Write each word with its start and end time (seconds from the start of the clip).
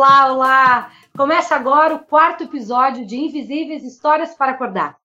Olá, 0.00 0.32
olá! 0.32 0.92
Começa 1.14 1.54
agora 1.54 1.94
o 1.94 1.98
quarto 1.98 2.44
episódio 2.44 3.04
de 3.04 3.18
Invisíveis 3.18 3.84
Histórias 3.84 4.34
para 4.34 4.52
Acordar, 4.52 4.96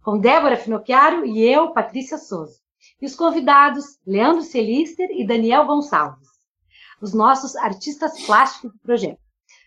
com 0.00 0.16
Débora 0.16 0.56
Finocchiaro 0.56 1.26
e 1.26 1.42
eu, 1.42 1.72
Patrícia 1.72 2.18
Souza. 2.18 2.60
E 3.02 3.04
os 3.04 3.16
convidados, 3.16 3.98
Leandro 4.06 4.42
Celister 4.42 5.08
e 5.10 5.26
Daniel 5.26 5.66
Gonçalves, 5.66 6.28
os 7.02 7.12
nossos 7.12 7.56
artistas 7.56 8.24
plásticos 8.24 8.70
do 8.70 8.78
projeto. 8.78 9.18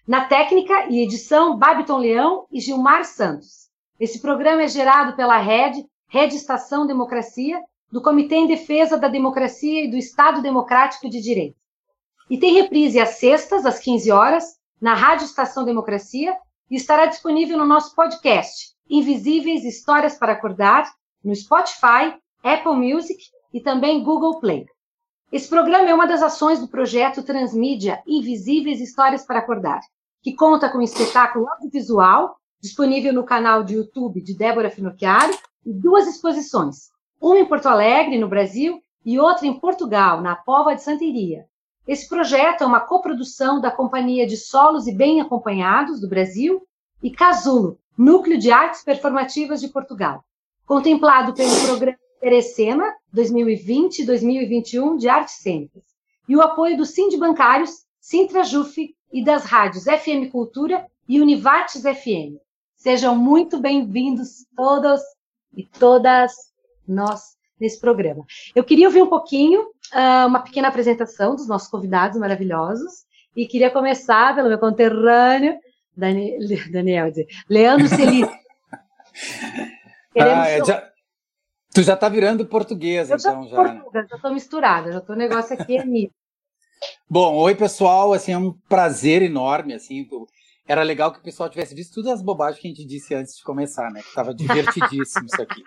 Na 0.08 0.24
técnica 0.24 0.88
e 0.90 1.04
edição, 1.04 1.58
Babiton 1.58 1.98
Leão 1.98 2.48
e 2.50 2.62
Gilmar 2.62 3.04
Santos. 3.04 3.68
Esse 4.00 4.22
programa 4.22 4.62
é 4.62 4.70
gerado 4.70 5.18
pela 5.18 5.38
Rede, 5.38 5.86
Rede 6.08 6.38
Estação 6.38 6.88
Democracia, 6.88 7.62
do 7.92 8.02
Comitê 8.02 8.36
em 8.38 8.48
Defesa 8.48 8.98
da 8.98 9.10
Democracia 9.10 9.84
e 9.84 9.92
do 9.92 9.98
Estado 9.98 10.42
Democrático 10.42 11.10
de 11.10 11.20
Direito. 11.20 11.58
E 12.30 12.38
tem 12.38 12.54
reprise 12.54 13.02
às 13.02 13.16
sextas, 13.20 13.66
às 13.66 13.80
15 13.80 14.12
horas, 14.12 14.57
na 14.82 14.94
Rádio 14.94 15.26
Estação 15.26 15.66
Democracia, 15.66 16.36
e 16.70 16.76
estará 16.76 17.06
disponível 17.06 17.58
no 17.58 17.66
nosso 17.66 17.96
podcast, 17.96 18.74
Invisíveis 18.90 19.64
Histórias 19.64 20.18
para 20.18 20.34
Acordar, 20.34 20.92
no 21.24 21.36
Spotify, 21.36 22.16
Apple 22.44 22.76
Music 22.76 23.18
e 23.54 23.62
também 23.62 24.04
Google 24.04 24.40
Play. 24.40 24.66
Esse 25.32 25.50
programa 25.50 25.90
é 25.90 25.94
uma 25.94 26.08
das 26.08 26.22
ações 26.22 26.60
do 26.60 26.68
projeto 26.68 27.24
Transmídia 27.24 28.02
Invisíveis 28.08 28.80
Histórias 28.80 29.26
para 29.26 29.40
Acordar, 29.40 29.82
que 30.22 30.36
conta 30.36 30.70
com 30.70 30.78
um 30.78 30.82
espetáculo 30.82 31.50
audiovisual 31.50 32.38
disponível 32.62 33.14
no 33.14 33.24
canal 33.24 33.64
de 33.64 33.76
YouTube 33.76 34.22
de 34.22 34.36
Débora 34.36 34.70
Finocchiaro 34.70 35.38
e 35.66 35.74
duas 35.74 36.08
exposições, 36.08 36.90
uma 37.22 37.38
em 37.40 37.46
Porto 37.46 37.68
Alegre, 37.68 38.18
no 38.18 38.28
Brasil, 38.28 38.82
e 39.06 39.20
outra 39.20 39.48
em 39.48 39.60
Portugal, 39.60 40.22
na 40.22 40.36
Pova 40.36 40.76
de 40.76 40.84
Santeria, 40.84 41.46
esse 41.88 42.10
projeto 42.10 42.64
é 42.64 42.68
uma 42.68 42.82
coprodução 42.82 43.62
da 43.62 43.72
Companhia 43.72 44.28
de 44.28 44.36
Solos 44.36 44.88
e 44.88 44.94
Bem 44.94 45.22
Acompanhados 45.22 46.02
do 46.02 46.10
Brasil 46.10 46.62
e 47.02 47.10
Casulo, 47.10 47.80
Núcleo 47.98 48.38
de 48.38 48.52
Artes 48.52 48.84
Performativas 48.84 49.62
de 49.62 49.70
Portugal, 49.70 50.22
contemplado 50.66 51.34
pelo 51.34 51.56
programa 51.66 51.98
Terecena 52.20 52.94
2020-2021 53.16 54.98
de 54.98 55.08
Artes 55.08 55.36
Cênicas, 55.36 55.84
e 56.28 56.36
o 56.36 56.42
apoio 56.42 56.76
do 56.76 56.86
Sind 56.86 57.16
Bancários, 57.18 57.86
Sintra 58.02 58.44
Juf 58.44 58.94
e 59.14 59.24
das 59.24 59.46
rádios 59.46 59.86
FM 59.86 60.30
Cultura 60.30 60.86
e 61.08 61.22
Univates 61.22 61.84
FM. 61.84 62.36
Sejam 62.76 63.16
muito 63.16 63.62
bem-vindos 63.62 64.46
todos 64.58 65.02
e 65.56 65.66
todas 65.66 66.34
nós 66.86 67.37
nesse 67.60 67.80
programa. 67.80 68.26
Eu 68.56 68.64
queria 68.64 68.88
ouvir 68.88 69.02
um 69.02 69.10
pouquinho, 69.10 69.62
uh, 69.62 70.28
uma 70.28 70.40
pequena 70.40 70.68
apresentação 70.68 71.36
dos 71.36 71.48
nossos 71.48 71.70
convidados 71.70 72.18
maravilhosos, 72.18 73.06
e 73.36 73.46
queria 73.46 73.70
começar 73.70 74.36
pelo 74.36 74.50
meu 74.50 74.58
conterrâneo, 74.58 75.58
Dani, 75.96 76.38
Daniel, 76.72 77.12
Leandro 77.50 77.88
Celito. 77.88 78.32
ah, 80.20 80.66
já, 80.66 80.92
tu 81.74 81.84
já 81.84 81.94
está 81.94 82.10
virando 82.10 82.46
português, 82.46 83.10
eu 83.10 83.18
então. 83.18 83.48
Já, 83.48 83.64
né? 83.64 83.82
já 83.94 84.16
estou 84.16 84.34
misturada, 84.34 84.92
já 84.92 85.00
estou 85.00 85.16
o 85.16 85.20
negócio 85.20 85.60
aqui 85.60 85.78
é. 85.78 85.84
Bom, 87.10 87.36
oi 87.38 87.56
pessoal, 87.56 88.14
assim, 88.14 88.34
é 88.34 88.38
um 88.38 88.54
prazer 88.70 89.24
enorme, 89.24 89.74
assim, 89.74 90.08
era 90.68 90.84
legal 90.84 91.12
que 91.12 91.20
o 91.20 91.24
pessoal 91.24 91.50
tivesse 91.50 91.74
visto 91.74 91.96
todas 91.96 92.12
as 92.12 92.22
bobagens 92.22 92.62
que 92.62 92.68
a 92.68 92.72
gente 92.72 92.86
disse 92.86 93.16
antes 93.16 93.38
de 93.38 93.44
começar, 93.44 93.90
né, 93.92 94.02
que 94.02 94.10
estava 94.10 94.34
divertidíssimo 94.34 95.26
isso 95.26 95.42
aqui. 95.42 95.64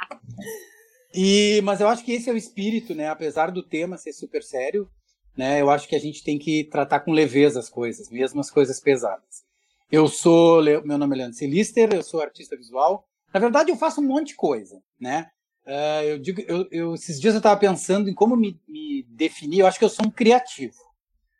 E, 1.14 1.60
mas 1.62 1.80
eu 1.80 1.88
acho 1.88 2.04
que 2.04 2.12
esse 2.12 2.30
é 2.30 2.32
o 2.32 2.36
espírito, 2.36 2.94
né? 2.94 3.08
Apesar 3.08 3.50
do 3.50 3.62
tema 3.62 3.96
ser 3.96 4.12
super 4.12 4.42
sério, 4.42 4.88
né? 5.36 5.60
Eu 5.60 5.70
acho 5.70 5.88
que 5.88 5.96
a 5.96 6.00
gente 6.00 6.22
tem 6.22 6.38
que 6.38 6.64
tratar 6.64 7.00
com 7.00 7.12
leveza 7.12 7.58
as 7.58 7.68
coisas, 7.68 8.10
mesmo 8.10 8.40
as 8.40 8.50
coisas 8.50 8.80
pesadas. 8.80 9.44
Eu 9.90 10.06
sou, 10.06 10.62
meu 10.84 10.96
nome 10.96 11.16
é 11.16 11.18
Leandro 11.18 11.36
Celister, 11.36 11.92
eu 11.92 12.02
sou 12.02 12.20
artista 12.20 12.56
visual. 12.56 13.04
Na 13.34 13.40
verdade, 13.40 13.70
eu 13.70 13.76
faço 13.76 14.00
um 14.00 14.06
monte 14.06 14.28
de 14.28 14.34
coisa, 14.36 14.80
né? 15.00 15.28
Uh, 15.66 16.04
eu 16.04 16.18
digo, 16.18 16.40
eu, 16.42 16.66
eu, 16.70 16.94
esses 16.94 17.20
dias 17.20 17.34
eu 17.34 17.38
estava 17.38 17.58
pensando 17.58 18.08
em 18.08 18.14
como 18.14 18.36
me, 18.36 18.60
me, 18.68 19.04
definir. 19.08 19.60
Eu 19.60 19.66
acho 19.66 19.78
que 19.78 19.84
eu 19.84 19.88
sou 19.88 20.06
um 20.06 20.10
criativo, 20.10 20.78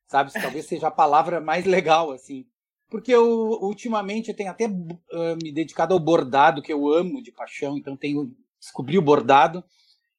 sabe? 0.07 0.33
Talvez 0.33 0.67
seja 0.67 0.89
a 0.89 0.93
palavra 0.93 1.41
mais 1.41 1.65
legal, 1.65 2.11
assim. 2.11 2.45
Porque 2.89 3.13
eu, 3.13 3.25
ultimamente, 3.63 4.29
eu 4.29 4.37
tenho 4.37 4.51
até 4.51 4.67
uh, 4.67 5.37
me 5.43 5.53
dedicado 5.53 5.95
ao 5.95 6.01
bordado, 6.01 6.61
que 6.61 6.73
eu 6.73 6.89
amo 6.89 7.23
de 7.23 7.31
paixão. 7.31 7.77
Então, 7.79 7.97
tenho 7.97 8.35
descobri 8.61 8.99
o 8.99 9.03
bordado, 9.03 9.65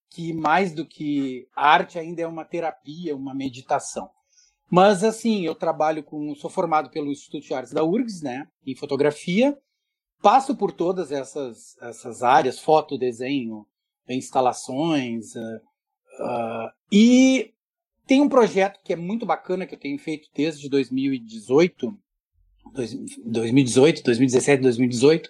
que 0.10 0.34
mais 0.34 0.74
do 0.74 0.86
que 0.86 1.48
arte 1.56 1.98
ainda 1.98 2.22
é 2.22 2.28
uma 2.28 2.44
terapia, 2.44 3.16
uma 3.16 3.34
meditação. 3.34 4.10
Mas 4.70 5.04
assim, 5.04 5.46
eu 5.46 5.54
trabalho 5.54 6.04
com, 6.04 6.34
sou 6.36 6.50
formado 6.50 6.90
pelo 6.90 7.12
Instituto 7.12 7.46
de 7.46 7.54
Artes 7.54 7.74
da 7.74 7.84
URGS, 7.84 8.22
né, 8.22 8.48
em 8.66 8.76
fotografia, 8.76 9.58
passo 10.22 10.56
por 10.56 10.72
todas 10.72 11.12
essas 11.12 11.78
essas 11.82 12.24
áreas, 12.24 12.60
foto, 12.60 12.98
desenho, 12.98 13.66
instalações, 14.08 15.36
uh, 15.36 15.58
uh, 16.24 16.72
e 16.92 17.54
tem 18.06 18.22
um 18.22 18.30
projeto 18.30 18.80
que 18.84 18.94
é 18.94 18.96
muito 18.96 19.26
bacana 19.26 19.66
que 19.66 19.76
eu 19.76 19.80
tenho 19.80 19.98
feito 19.98 20.30
desde 20.36 20.68
2018, 20.70 21.98
2018, 22.74 24.04
2017, 24.04 24.62
2018, 24.62 25.30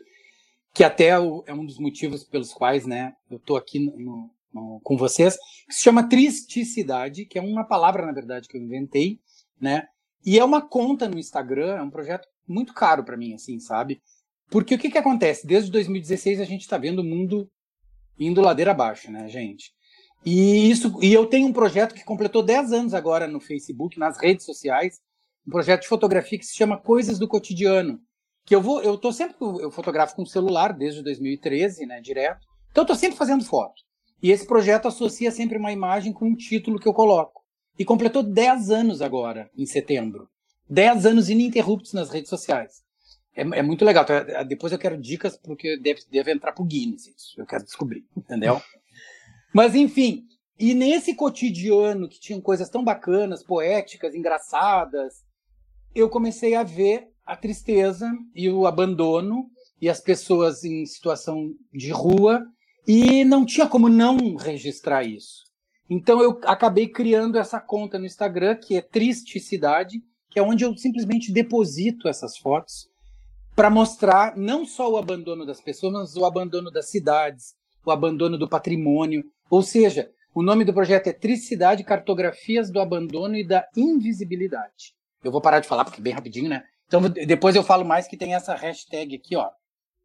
que 0.73 0.83
até 0.83 1.07
é 1.07 1.19
um 1.19 1.65
dos 1.65 1.77
motivos 1.77 2.23
pelos 2.23 2.53
quais 2.53 2.85
né, 2.85 3.13
eu 3.29 3.37
estou 3.37 3.57
aqui 3.57 3.79
no, 3.79 4.29
no, 4.53 4.79
com 4.83 4.97
vocês, 4.97 5.37
que 5.67 5.73
se 5.73 5.81
chama 5.81 6.07
tristicidade, 6.07 7.25
que 7.25 7.37
é 7.37 7.41
uma 7.41 7.63
palavra, 7.63 8.05
na 8.05 8.11
verdade, 8.11 8.47
que 8.47 8.57
eu 8.57 8.61
inventei, 8.61 9.19
né? 9.59 9.87
E 10.25 10.39
é 10.39 10.45
uma 10.45 10.61
conta 10.61 11.09
no 11.09 11.17
Instagram, 11.17 11.77
é 11.77 11.81
um 11.81 11.89
projeto 11.89 12.27
muito 12.47 12.73
caro 12.73 13.03
para 13.03 13.17
mim, 13.17 13.33
assim, 13.33 13.59
sabe? 13.59 14.01
Porque 14.49 14.75
o 14.75 14.77
que, 14.77 14.91
que 14.91 14.97
acontece? 14.97 15.47
Desde 15.47 15.71
2016 15.71 16.39
a 16.39 16.45
gente 16.45 16.61
está 16.61 16.77
vendo 16.77 16.99
o 16.99 17.03
mundo 17.03 17.49
indo 18.19 18.41
ladeira 18.41 18.71
abaixo, 18.71 19.11
né, 19.11 19.27
gente? 19.27 19.73
E 20.23 20.69
isso, 20.69 20.99
e 21.01 21.11
eu 21.11 21.25
tenho 21.25 21.47
um 21.47 21.53
projeto 21.53 21.95
que 21.95 22.03
completou 22.03 22.43
10 22.43 22.71
anos 22.73 22.93
agora 22.93 23.27
no 23.27 23.39
Facebook, 23.39 23.97
nas 23.97 24.19
redes 24.19 24.45
sociais, 24.45 24.99
um 25.47 25.51
projeto 25.51 25.81
de 25.81 25.88
fotografia 25.88 26.38
que 26.38 26.45
se 26.45 26.55
chama 26.55 26.77
Coisas 26.77 27.17
do 27.17 27.27
Cotidiano, 27.27 27.99
que 28.46 28.56
eu 28.56 28.62
vou, 28.62 28.81
eu 28.81 28.97
tô 28.97 29.12
sempre, 29.12 29.35
eu 29.40 29.72
fotografo 29.72 30.16
com 30.16 30.25
celular 30.25 30.74
desde 30.74 31.03
2013, 31.03 31.85
né, 31.85 32.02
direto. 32.02 32.46
Então 32.72 32.84
eu 32.84 32.88
tô 32.88 32.96
sempre 32.96 33.18
fazendo 33.18 33.46
foto. 33.46 33.81
E 34.22 34.31
esse 34.31 34.46
projeto 34.46 34.88
associa 34.88 35.31
sempre 35.31 35.57
uma 35.57 35.72
imagem 35.72 36.13
com 36.13 36.25
um 36.25 36.35
título 36.35 36.80
que 36.80 36.88
eu 36.88 36.94
coloco. 36.94 37.41
E 37.78 37.85
completou 37.85 38.22
10 38.22 38.69
anos 38.69 39.01
agora, 39.01 39.50
em 39.57 39.66
setembro. 39.66 40.30
10 40.69 41.06
anos 41.06 41.30
ininterruptos 41.30 41.94
nas 41.94 42.09
redes 42.09 42.30
sociais. 42.30 42.84
É, 43.35 43.41
é 43.41 43.62
muito 43.62 43.84
legal. 43.84 44.03
Então, 44.03 44.16
é, 44.16 44.44
depois 44.46 44.72
eu 44.72 44.80
quero 44.80 44.97
dicas, 44.97 45.38
porque 45.38 45.78
deve, 45.78 46.01
deve 46.12 46.31
entrar 46.31 46.53
pro 46.53 46.66
Guinness 46.66 47.07
isso. 47.07 47.34
Eu 47.38 47.46
quero 47.46 47.63
descobrir, 47.63 48.06
entendeu? 48.16 48.62
Mas 49.53 49.75
enfim, 49.75 50.25
e 50.59 50.74
nesse 50.74 51.16
cotidiano 51.16 52.07
que 52.07 52.19
tinham 52.19 52.40
coisas 52.40 52.69
tão 52.69 52.84
bacanas, 52.84 53.44
poéticas, 53.44 54.13
engraçadas, 54.13 55.24
eu 55.94 56.09
comecei 56.09 56.56
a 56.56 56.63
ver 56.63 57.10
a 57.25 57.35
tristeza 57.35 58.11
e 58.35 58.49
o 58.49 58.65
abandono 58.65 59.49
e 59.81 59.89
as 59.89 59.99
pessoas 59.99 60.63
em 60.63 60.85
situação 60.85 61.53
de 61.73 61.91
rua 61.91 62.45
e 62.87 63.23
não 63.25 63.45
tinha 63.45 63.67
como 63.67 63.89
não 63.89 64.35
registrar 64.35 65.03
isso. 65.03 65.43
Então 65.89 66.21
eu 66.21 66.39
acabei 66.45 66.87
criando 66.87 67.37
essa 67.37 67.59
conta 67.59 67.99
no 67.99 68.05
Instagram 68.05 68.55
que 68.55 68.77
é 68.77 68.81
Tristicidade, 68.81 70.01
que 70.29 70.39
é 70.39 70.41
onde 70.41 70.63
eu 70.63 70.75
simplesmente 70.77 71.31
deposito 71.31 72.07
essas 72.07 72.37
fotos 72.37 72.89
para 73.55 73.69
mostrar 73.69 74.38
não 74.38 74.65
só 74.65 74.89
o 74.89 74.97
abandono 74.97 75.45
das 75.45 75.59
pessoas, 75.59 75.94
mas 75.94 76.15
o 76.15 76.25
abandono 76.25 76.71
das 76.71 76.89
cidades, 76.89 77.53
o 77.85 77.91
abandono 77.91 78.38
do 78.38 78.47
patrimônio. 78.47 79.24
Ou 79.50 79.62
seja, 79.62 80.09
o 80.33 80.41
nome 80.41 80.63
do 80.63 80.74
projeto 80.74 81.07
é 81.07 81.13
Tristicidade, 81.13 81.83
Cartografias 81.83 82.71
do 82.71 82.79
Abandono 82.79 83.35
e 83.35 83.45
da 83.45 83.67
Invisibilidade. 83.75 84.95
Eu 85.21 85.31
vou 85.31 85.41
parar 85.41 85.59
de 85.59 85.67
falar 85.67 85.83
porque 85.83 86.00
é 86.00 86.03
bem 86.03 86.13
rapidinho, 86.13 86.50
né? 86.50 86.63
Então 86.91 87.07
depois 87.09 87.55
eu 87.55 87.63
falo 87.63 87.85
mais 87.85 88.05
que 88.05 88.17
tem 88.17 88.35
essa 88.35 88.53
hashtag 88.53 89.15
aqui, 89.15 89.38
ó. 89.38 89.49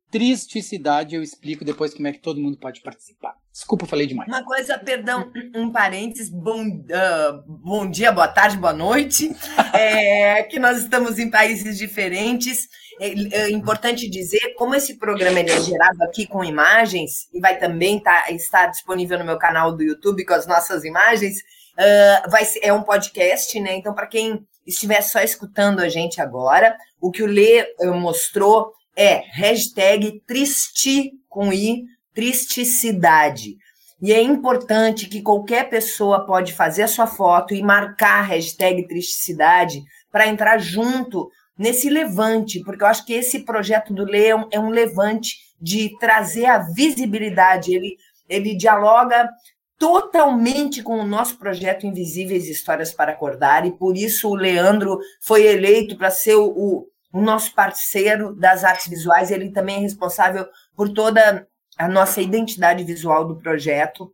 Tristicidade, 0.08 1.16
eu 1.16 1.22
explico 1.22 1.64
depois 1.64 1.92
como 1.92 2.06
é 2.06 2.12
que 2.12 2.20
todo 2.20 2.40
mundo 2.40 2.56
pode 2.56 2.80
participar. 2.80 3.34
Desculpa, 3.52 3.86
falei 3.86 4.06
demais. 4.06 4.28
Uma 4.28 4.44
coisa, 4.44 4.78
perdão, 4.78 5.32
um 5.52 5.72
parênteses, 5.72 6.30
bom, 6.30 6.64
uh, 6.64 7.42
bom 7.44 7.90
dia, 7.90 8.12
boa 8.12 8.28
tarde, 8.28 8.56
boa 8.56 8.72
noite. 8.72 9.34
É, 9.74 10.42
que 10.44 10.58
nós 10.58 10.78
estamos 10.78 11.18
em 11.18 11.28
países 11.28 11.76
diferentes. 11.76 12.66
É, 12.98 13.08
é, 13.08 13.50
importante 13.50 14.08
dizer, 14.08 14.54
como 14.56 14.74
esse 14.74 14.96
programa 14.96 15.40
é 15.40 15.60
gerado 15.60 16.02
aqui 16.02 16.26
com 16.26 16.42
imagens, 16.42 17.28
e 17.34 17.40
vai 17.40 17.58
também 17.58 18.00
tá, 18.00 18.30
estar 18.30 18.68
disponível 18.68 19.18
no 19.18 19.24
meu 19.24 19.36
canal 19.36 19.76
do 19.76 19.82
YouTube 19.82 20.24
com 20.24 20.32
as 20.32 20.46
nossas 20.46 20.82
imagens, 20.82 21.36
uh, 21.78 22.30
vai 22.30 22.44
ser, 22.44 22.60
é 22.62 22.72
um 22.72 22.82
podcast, 22.82 23.58
né? 23.60 23.76
Então, 23.76 23.94
para 23.94 24.06
quem 24.06 24.46
estiver 24.66 25.00
só 25.02 25.20
escutando 25.20 25.80
a 25.80 25.88
gente 25.88 26.20
agora, 26.20 26.76
o 27.00 27.10
que 27.10 27.22
o 27.22 27.26
Lê 27.26 27.60
eh, 27.60 27.86
mostrou 27.86 28.72
é 28.96 29.22
hashtag 29.32 30.20
com 31.28 31.52
i, 31.52 31.84
tristicidade. 32.12 33.56
E 34.02 34.12
é 34.12 34.20
importante 34.20 35.06
que 35.06 35.22
qualquer 35.22 35.68
pessoa 35.68 36.26
pode 36.26 36.52
fazer 36.52 36.82
a 36.82 36.88
sua 36.88 37.06
foto 37.06 37.54
e 37.54 37.62
marcar 37.62 38.20
a 38.20 38.22
hashtag 38.22 38.86
tristicidade 38.88 39.82
para 40.10 40.26
entrar 40.26 40.58
junto 40.58 41.30
nesse 41.58 41.88
levante, 41.88 42.60
porque 42.62 42.82
eu 42.82 42.86
acho 42.86 43.04
que 43.06 43.14
esse 43.14 43.40
projeto 43.40 43.94
do 43.94 44.04
Leão 44.04 44.48
é 44.50 44.60
um 44.60 44.68
levante 44.68 45.36
de 45.60 45.96
trazer 45.98 46.46
a 46.46 46.58
visibilidade. 46.58 47.74
Ele, 47.74 47.96
ele 48.28 48.54
dialoga 48.54 49.28
totalmente 49.78 50.82
com 50.82 50.98
o 50.98 51.06
nosso 51.06 51.38
projeto 51.38 51.86
Invisíveis 51.86 52.48
Histórias 52.48 52.92
para 52.92 53.12
Acordar, 53.12 53.66
e 53.66 53.72
por 53.72 53.96
isso 53.96 54.28
o 54.28 54.34
Leandro 54.34 54.98
foi 55.20 55.46
eleito 55.46 55.96
para 55.96 56.10
ser 56.10 56.34
o, 56.34 56.88
o 57.12 57.20
nosso 57.20 57.54
parceiro 57.54 58.34
das 58.34 58.64
artes 58.64 58.88
visuais. 58.88 59.30
Ele 59.30 59.50
também 59.50 59.76
é 59.76 59.80
responsável 59.80 60.46
por 60.74 60.88
toda 60.88 61.46
a 61.78 61.88
nossa 61.88 62.20
identidade 62.20 62.84
visual 62.84 63.26
do 63.26 63.36
projeto. 63.36 64.12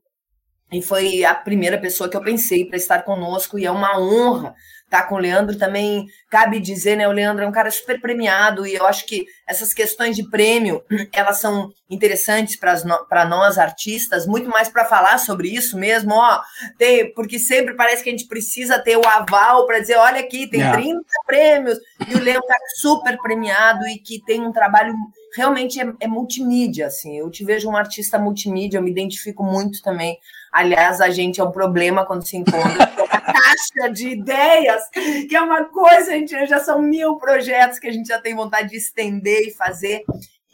E 0.72 0.80
foi 0.80 1.24
a 1.24 1.34
primeira 1.34 1.78
pessoa 1.78 2.08
que 2.08 2.16
eu 2.16 2.22
pensei 2.22 2.64
para 2.64 2.78
estar 2.78 3.02
conosco, 3.02 3.58
e 3.58 3.66
é 3.66 3.70
uma 3.70 3.98
honra 4.00 4.54
estar 4.92 5.08
com 5.08 5.14
o 5.14 5.18
Leandro. 5.18 5.56
Também 5.56 6.06
cabe 6.28 6.60
dizer, 6.60 6.96
né? 6.96 7.08
O 7.08 7.12
Leandro 7.12 7.44
é 7.44 7.48
um 7.48 7.52
cara 7.52 7.70
super 7.70 8.00
premiado, 8.00 8.66
e 8.66 8.74
eu 8.74 8.86
acho 8.86 9.06
que 9.06 9.24
essas 9.46 9.72
questões 9.72 10.14
de 10.14 10.28
prêmio 10.28 10.82
elas 11.12 11.38
são 11.38 11.70
interessantes 11.90 12.56
para 12.56 13.24
nós, 13.24 13.58
artistas, 13.58 14.26
muito 14.26 14.48
mais 14.48 14.68
para 14.68 14.84
falar 14.84 15.18
sobre 15.18 15.48
isso 15.48 15.78
mesmo, 15.78 16.14
ó. 16.14 16.40
Ter, 16.78 17.12
porque 17.14 17.38
sempre 17.38 17.74
parece 17.74 18.02
que 18.02 18.08
a 18.08 18.12
gente 18.12 18.26
precisa 18.26 18.78
ter 18.78 18.96
o 18.96 19.06
aval 19.06 19.66
para 19.66 19.80
dizer: 19.80 19.96
olha 19.96 20.20
aqui, 20.20 20.46
tem 20.46 20.60
yeah. 20.60 20.80
30 20.80 21.00
prêmios, 21.26 21.78
e 22.08 22.14
o 22.14 22.20
Leandro 22.20 22.44
é 22.44 22.48
cara 22.48 22.64
super 22.76 23.18
premiado 23.20 23.86
e 23.86 23.98
que 23.98 24.22
tem 24.24 24.42
um 24.42 24.52
trabalho 24.52 24.94
realmente 25.34 25.80
é, 25.80 25.92
é 26.00 26.06
multimídia, 26.06 26.86
assim. 26.86 27.18
Eu 27.18 27.30
te 27.30 27.44
vejo 27.44 27.68
um 27.68 27.76
artista 27.76 28.18
multimídia, 28.18 28.78
eu 28.78 28.82
me 28.82 28.90
identifico 28.90 29.42
muito 29.42 29.82
também 29.82 30.18
Aliás, 30.52 31.00
a 31.00 31.08
gente 31.08 31.40
é 31.40 31.44
um 31.44 31.50
problema 31.50 32.04
quando 32.04 32.26
se 32.26 32.36
encontra 32.36 32.86
com 32.88 33.02
uma 33.04 33.08
caixa 33.20 33.90
de 33.90 34.08
ideias, 34.08 34.82
que 34.92 35.34
é 35.34 35.40
uma 35.40 35.64
coisa, 35.64 36.12
a 36.12 36.14
gente 36.14 36.46
já 36.46 36.60
são 36.60 36.82
mil 36.82 37.16
projetos 37.16 37.78
que 37.78 37.88
a 37.88 37.92
gente 37.92 38.08
já 38.08 38.20
tem 38.20 38.34
vontade 38.34 38.68
de 38.68 38.76
estender 38.76 39.48
e 39.48 39.50
fazer. 39.50 40.04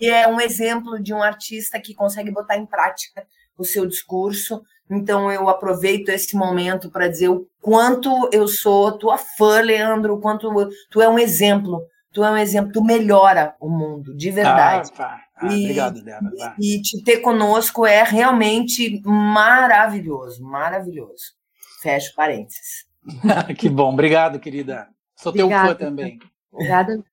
E 0.01 0.09
é 0.09 0.29
um 0.29 0.41
exemplo 0.41 1.03
de 1.03 1.13
um 1.13 1.21
artista 1.21 1.81
que 1.81 1.95
consegue 1.95 2.31
botar 2.31 2.57
em 2.57 2.65
prática 2.65 3.27
o 3.59 3.65
seu 3.65 3.85
discurso. 3.85 4.63
Então 4.89 5.31
eu 5.31 5.49
aproveito 5.49 6.11
esse 6.11 6.37
momento 6.37 6.91
para 6.91 7.09
dizer 7.09 7.29
o 7.29 7.47
quanto 7.61 8.31
eu 8.33 8.47
sou 8.47 8.93
tua 8.93 9.19
fã, 9.19 9.61
Leandro, 9.61 10.15
o 10.15 10.21
quanto 10.21 10.49
tu 10.89 11.03
é 11.03 11.09
um 11.09 11.19
exemplo. 11.19 11.83
Tu 12.13 12.25
é 12.25 12.31
um 12.31 12.37
exemplo, 12.37 12.73
tu 12.73 12.83
melhora 12.83 13.55
o 13.61 13.69
mundo, 13.69 14.17
de 14.17 14.31
verdade. 14.31 14.91
Ah, 14.99 15.21
ah, 15.41 15.55
e, 15.55 15.65
obrigado, 15.65 16.03
Débora. 16.03 16.55
E 16.61 16.83
te 16.83 17.03
ter 17.03 17.19
conosco 17.19 17.87
é 17.87 18.03
realmente 18.03 19.01
maravilhoso, 19.05 20.43
maravilhoso. 20.43 21.35
Fecho 21.83 22.15
parênteses. 22.15 22.87
que 23.59 23.69
bom, 23.69 23.93
obrigado, 23.93 24.39
querida. 24.39 24.89
Sou 25.17 25.31
Obrigada. 25.31 25.69
teu 25.69 25.79
fã 25.79 25.85
também. 25.87 26.19
Obrigada. 26.53 27.05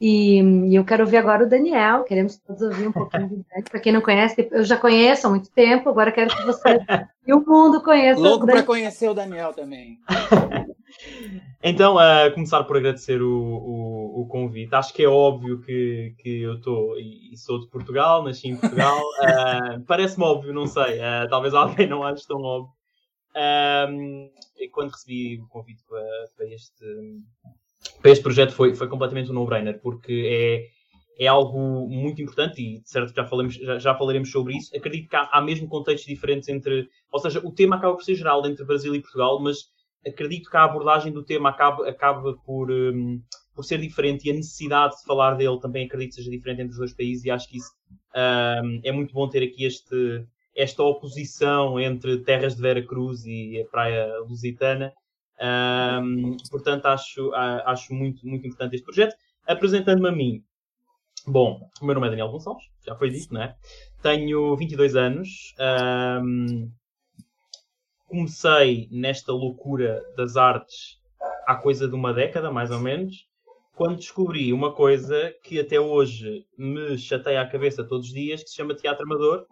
E, 0.00 0.40
e, 0.40 0.74
eu 0.74 0.84
quero 0.84 1.04
ouvir 1.04 1.16
agora 1.16 1.44
o 1.44 1.48
Daniel. 1.48 2.04
Queremos 2.04 2.38
todos 2.38 2.62
ouvir 2.62 2.88
um 2.88 2.92
pouquinho 2.92 3.28
do 3.28 3.36
Daniel. 3.36 3.70
Para 3.70 3.80
quem 3.80 3.92
não 3.92 4.00
conhece, 4.00 4.48
eu 4.50 4.64
já 4.64 4.76
conheço 4.76 5.26
há 5.26 5.30
muito 5.30 5.50
tempo, 5.50 5.88
agora 5.88 6.12
quero 6.12 6.34
que 6.34 6.44
você 6.44 6.80
e 7.26 7.32
o 7.32 7.44
mundo 7.46 7.82
conheçam. 7.82 8.22
Louco 8.22 8.46
para 8.46 8.62
conhecer 8.62 9.08
o 9.08 9.14
Daniel 9.14 9.52
também. 9.52 9.98
então, 11.62 11.96
uh, 11.96 12.32
começar 12.34 12.64
por 12.64 12.76
agradecer 12.76 13.22
o, 13.22 13.32
o, 13.32 14.22
o, 14.22 14.26
convite. 14.26 14.74
Acho 14.74 14.92
que 14.92 15.02
é 15.02 15.08
óbvio 15.08 15.60
que, 15.60 16.14
que 16.18 16.42
eu 16.42 16.54
estou 16.54 16.98
e, 16.98 17.36
sou 17.36 17.60
de 17.60 17.68
Portugal, 17.68 18.22
nasci 18.22 18.48
em 18.48 18.56
Portugal. 18.56 18.98
Uh, 18.98 19.82
Parece-me 19.86 20.24
óbvio, 20.24 20.52
não 20.52 20.66
sei. 20.66 20.98
Uh, 20.98 21.28
talvez 21.28 21.54
alguém 21.54 21.88
não 21.88 22.02
ache 22.02 22.26
tão 22.26 22.40
óbvio. 22.40 22.72
Um, 23.36 24.28
quando 24.72 24.90
recebi 24.90 25.40
o 25.40 25.48
convite 25.48 25.84
para, 25.88 26.02
para 26.36 26.46
este 26.46 26.84
para 28.00 28.10
este 28.10 28.22
projeto 28.22 28.52
foi, 28.52 28.74
foi 28.74 28.88
completamente 28.88 29.30
um 29.30 29.34
no-brainer, 29.34 29.80
porque 29.80 30.70
é, 31.18 31.24
é 31.24 31.26
algo 31.26 31.88
muito 31.88 32.22
importante 32.22 32.60
e, 32.62 32.82
certo, 32.84 33.14
já, 33.14 33.24
falamos, 33.26 33.54
já, 33.54 33.78
já 33.78 33.94
falaremos 33.94 34.30
sobre 34.30 34.56
isso. 34.56 34.74
Acredito 34.76 35.08
que 35.08 35.16
há, 35.16 35.28
há 35.32 35.40
mesmo 35.40 35.68
contextos 35.68 36.06
diferentes 36.06 36.48
entre. 36.48 36.88
Ou 37.12 37.20
seja, 37.20 37.40
o 37.44 37.52
tema 37.52 37.76
acaba 37.76 37.94
por 37.94 38.02
ser 38.02 38.14
geral 38.14 38.44
entre 38.46 38.64
Brasil 38.64 38.94
e 38.94 39.00
Portugal, 39.00 39.40
mas 39.40 39.58
acredito 40.06 40.50
que 40.50 40.56
a 40.56 40.64
abordagem 40.64 41.12
do 41.12 41.22
tema 41.22 41.50
acaba, 41.50 41.88
acaba 41.88 42.34
por, 42.44 42.70
um, 42.70 43.20
por 43.54 43.64
ser 43.64 43.78
diferente 43.78 44.26
e 44.26 44.30
a 44.30 44.34
necessidade 44.34 44.96
de 44.96 45.04
falar 45.04 45.34
dele 45.34 45.60
também 45.60 45.84
acredito 45.84 46.14
seja 46.14 46.30
diferente 46.30 46.62
entre 46.62 46.72
os 46.72 46.78
dois 46.78 46.94
países 46.94 47.24
e 47.24 47.30
acho 47.30 47.48
que 47.48 47.58
isso 47.58 47.70
um, 48.16 48.80
é 48.82 48.90
muito 48.90 49.12
bom 49.12 49.28
ter 49.28 49.42
aqui 49.42 49.64
este, 49.64 50.24
esta 50.56 50.82
oposição 50.82 51.78
entre 51.78 52.18
terras 52.22 52.56
de 52.56 52.62
Vera 52.62 52.82
Cruz 52.82 53.26
e 53.26 53.60
a 53.60 53.70
praia 53.70 54.08
lusitana 54.20 54.92
um, 55.40 56.36
portanto, 56.50 56.86
acho, 56.86 57.32
acho 57.34 57.94
muito, 57.94 58.26
muito 58.26 58.46
importante 58.46 58.74
este 58.74 58.84
projeto. 58.84 59.16
Apresentando-me 59.46 60.08
a 60.08 60.12
mim, 60.12 60.44
bom, 61.26 61.68
o 61.80 61.84
meu 61.84 61.94
nome 61.94 62.06
é 62.08 62.10
Daniel 62.10 62.30
Gonçalves, 62.30 62.64
já 62.86 62.94
foi 62.94 63.10
dito, 63.10 63.32
não 63.32 63.42
é? 63.42 63.56
Tenho 64.02 64.56
22 64.56 64.96
anos. 64.96 65.54
Um, 66.22 66.70
comecei 68.06 68.88
nesta 68.90 69.32
loucura 69.32 70.02
das 70.16 70.36
artes 70.36 70.98
há 71.46 71.54
coisa 71.54 71.88
de 71.88 71.94
uma 71.94 72.12
década, 72.12 72.50
mais 72.50 72.70
ou 72.70 72.80
menos, 72.80 73.26
quando 73.74 73.96
descobri 73.96 74.52
uma 74.52 74.74
coisa 74.74 75.32
que 75.42 75.58
até 75.58 75.80
hoje 75.80 76.44
me 76.58 76.98
chateia 76.98 77.40
a 77.40 77.48
cabeça 77.48 77.82
todos 77.82 78.08
os 78.08 78.12
dias, 78.12 78.42
que 78.42 78.50
se 78.50 78.56
chama 78.56 78.74
teatro 78.74 79.04
amador. 79.04 79.46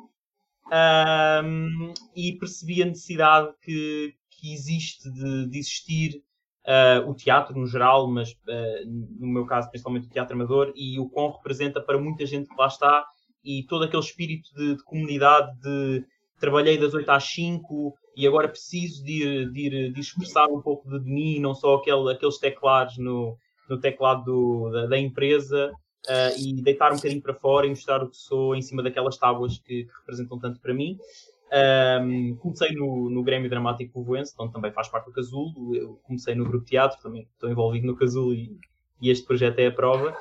Um, 0.70 1.94
e 2.14 2.34
percebi 2.34 2.82
a 2.82 2.86
necessidade 2.86 3.54
que, 3.62 4.14
que 4.38 4.52
existe 4.52 5.10
de, 5.10 5.48
de 5.48 5.58
existir 5.58 6.22
uh, 6.66 7.08
o 7.08 7.14
teatro 7.14 7.58
no 7.58 7.66
geral, 7.66 8.08
mas 8.08 8.30
uh, 8.30 9.18
no 9.18 9.26
meu 9.26 9.46
caso 9.46 9.68
principalmente 9.68 10.06
o 10.06 10.10
teatro 10.10 10.34
amador, 10.34 10.72
e 10.76 10.98
o 10.98 11.08
quão 11.08 11.30
representa 11.32 11.80
para 11.80 11.98
muita 11.98 12.24
gente 12.24 12.48
que 12.48 12.56
lá 12.56 12.66
está 12.66 13.04
e 13.44 13.64
todo 13.64 13.84
aquele 13.84 14.02
espírito 14.02 14.48
de, 14.54 14.76
de 14.76 14.84
comunidade 14.84 15.58
de 15.60 16.04
trabalhei 16.40 16.78
das 16.78 16.94
8 16.94 17.10
às 17.10 17.24
5 17.24 17.94
e 18.16 18.26
agora 18.26 18.48
preciso 18.48 19.02
de 19.04 19.22
ir, 19.22 19.50
de 19.50 19.92
de 19.92 20.00
expressar 20.00 20.46
um 20.48 20.60
pouco 20.60 20.88
de, 20.88 21.04
mim, 21.10 21.40
não 21.40 21.54
só 21.54 21.76
aquele, 21.76 22.12
aqueles 22.12 22.38
teclados 22.38 22.96
no, 22.98 23.36
no 23.68 23.80
teclado 23.80 24.24
do, 24.24 24.70
da, 24.70 24.86
da, 24.86 24.98
empresa 24.98 25.72
uh, 26.06 26.40
e 26.40 26.62
deitar 26.62 26.92
um 26.92 26.96
bocadinho 26.96 27.22
para 27.22 27.34
fora 27.34 27.66
e 27.66 27.70
mostrar 27.70 28.02
o 28.02 28.10
que 28.10 28.16
sou 28.16 28.54
em 28.54 28.62
cima 28.62 28.82
daquelas 28.82 29.16
tábuas 29.16 29.58
que, 29.58 29.84
que 29.84 29.90
representam 30.00 30.38
tanto 30.38 30.60
para 30.60 30.74
mim. 30.74 30.96
Um, 31.50 32.36
comecei 32.36 32.72
no, 32.72 33.08
no 33.08 33.22
Grêmio 33.22 33.48
Dramático 33.48 33.92
Povoense, 33.92 34.34
onde 34.38 34.52
também 34.52 34.72
faz 34.72 34.88
parte 34.88 35.06
do 35.06 35.12
Casulo. 35.12 35.74
Eu 35.74 36.00
comecei 36.02 36.34
no 36.34 36.44
grupo 36.44 36.64
teatro, 36.64 37.00
também 37.02 37.26
estou 37.32 37.50
envolvido 37.50 37.86
no 37.86 37.96
Casulo 37.96 38.34
e, 38.34 38.58
e 39.00 39.10
este 39.10 39.26
projeto 39.26 39.58
é 39.58 39.66
a 39.66 39.72
prova. 39.72 40.16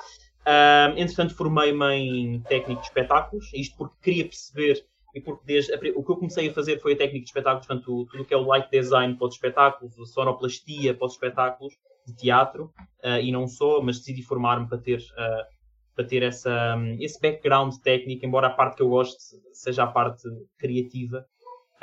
Um, 0.48 0.98
entretanto, 0.98 1.36
formei-me 1.36 1.86
em 1.94 2.40
técnico 2.42 2.82
de 2.82 2.88
espetáculos, 2.88 3.52
isto 3.54 3.76
porque 3.78 3.96
queria 4.02 4.24
perceber 4.24 4.86
e 5.14 5.22
porque 5.22 5.44
desde 5.46 5.74
o 5.96 6.04
que 6.04 6.12
eu 6.12 6.16
comecei 6.16 6.48
a 6.48 6.54
fazer 6.54 6.80
foi 6.80 6.94
a 6.94 6.98
técnica 6.98 7.24
de 7.24 7.30
espetáculos, 7.30 7.66
portanto, 7.68 8.06
tudo 8.06 8.24
o 8.24 8.26
que 8.26 8.34
é 8.34 8.38
o 8.38 8.46
light 8.46 8.70
design 8.70 9.16
para 9.16 9.28
os 9.28 9.34
espetáculos, 9.34 10.00
a 10.00 10.06
sonoplastia 10.06 10.94
para 10.94 11.06
os 11.06 11.14
espetáculos 11.14 11.74
de 12.06 12.14
teatro, 12.14 12.72
uh, 13.04 13.20
e 13.22 13.32
não 13.32 13.48
só, 13.48 13.82
mas 13.82 13.98
decidi 13.98 14.22
formar-me 14.22 14.68
para 14.68 14.78
ter 14.78 15.00
uh, 15.00 15.57
para 15.98 16.06
ter 16.06 16.22
essa, 16.22 16.78
esse 17.00 17.20
background 17.20 17.74
técnico, 17.78 18.24
embora 18.24 18.48
a 18.48 18.52
parte 18.52 18.76
que 18.78 18.84
eu 18.84 18.90
gosto 18.90 19.18
seja 19.52 19.84
a 19.84 19.88
parte 19.88 20.30
criativa. 20.60 21.26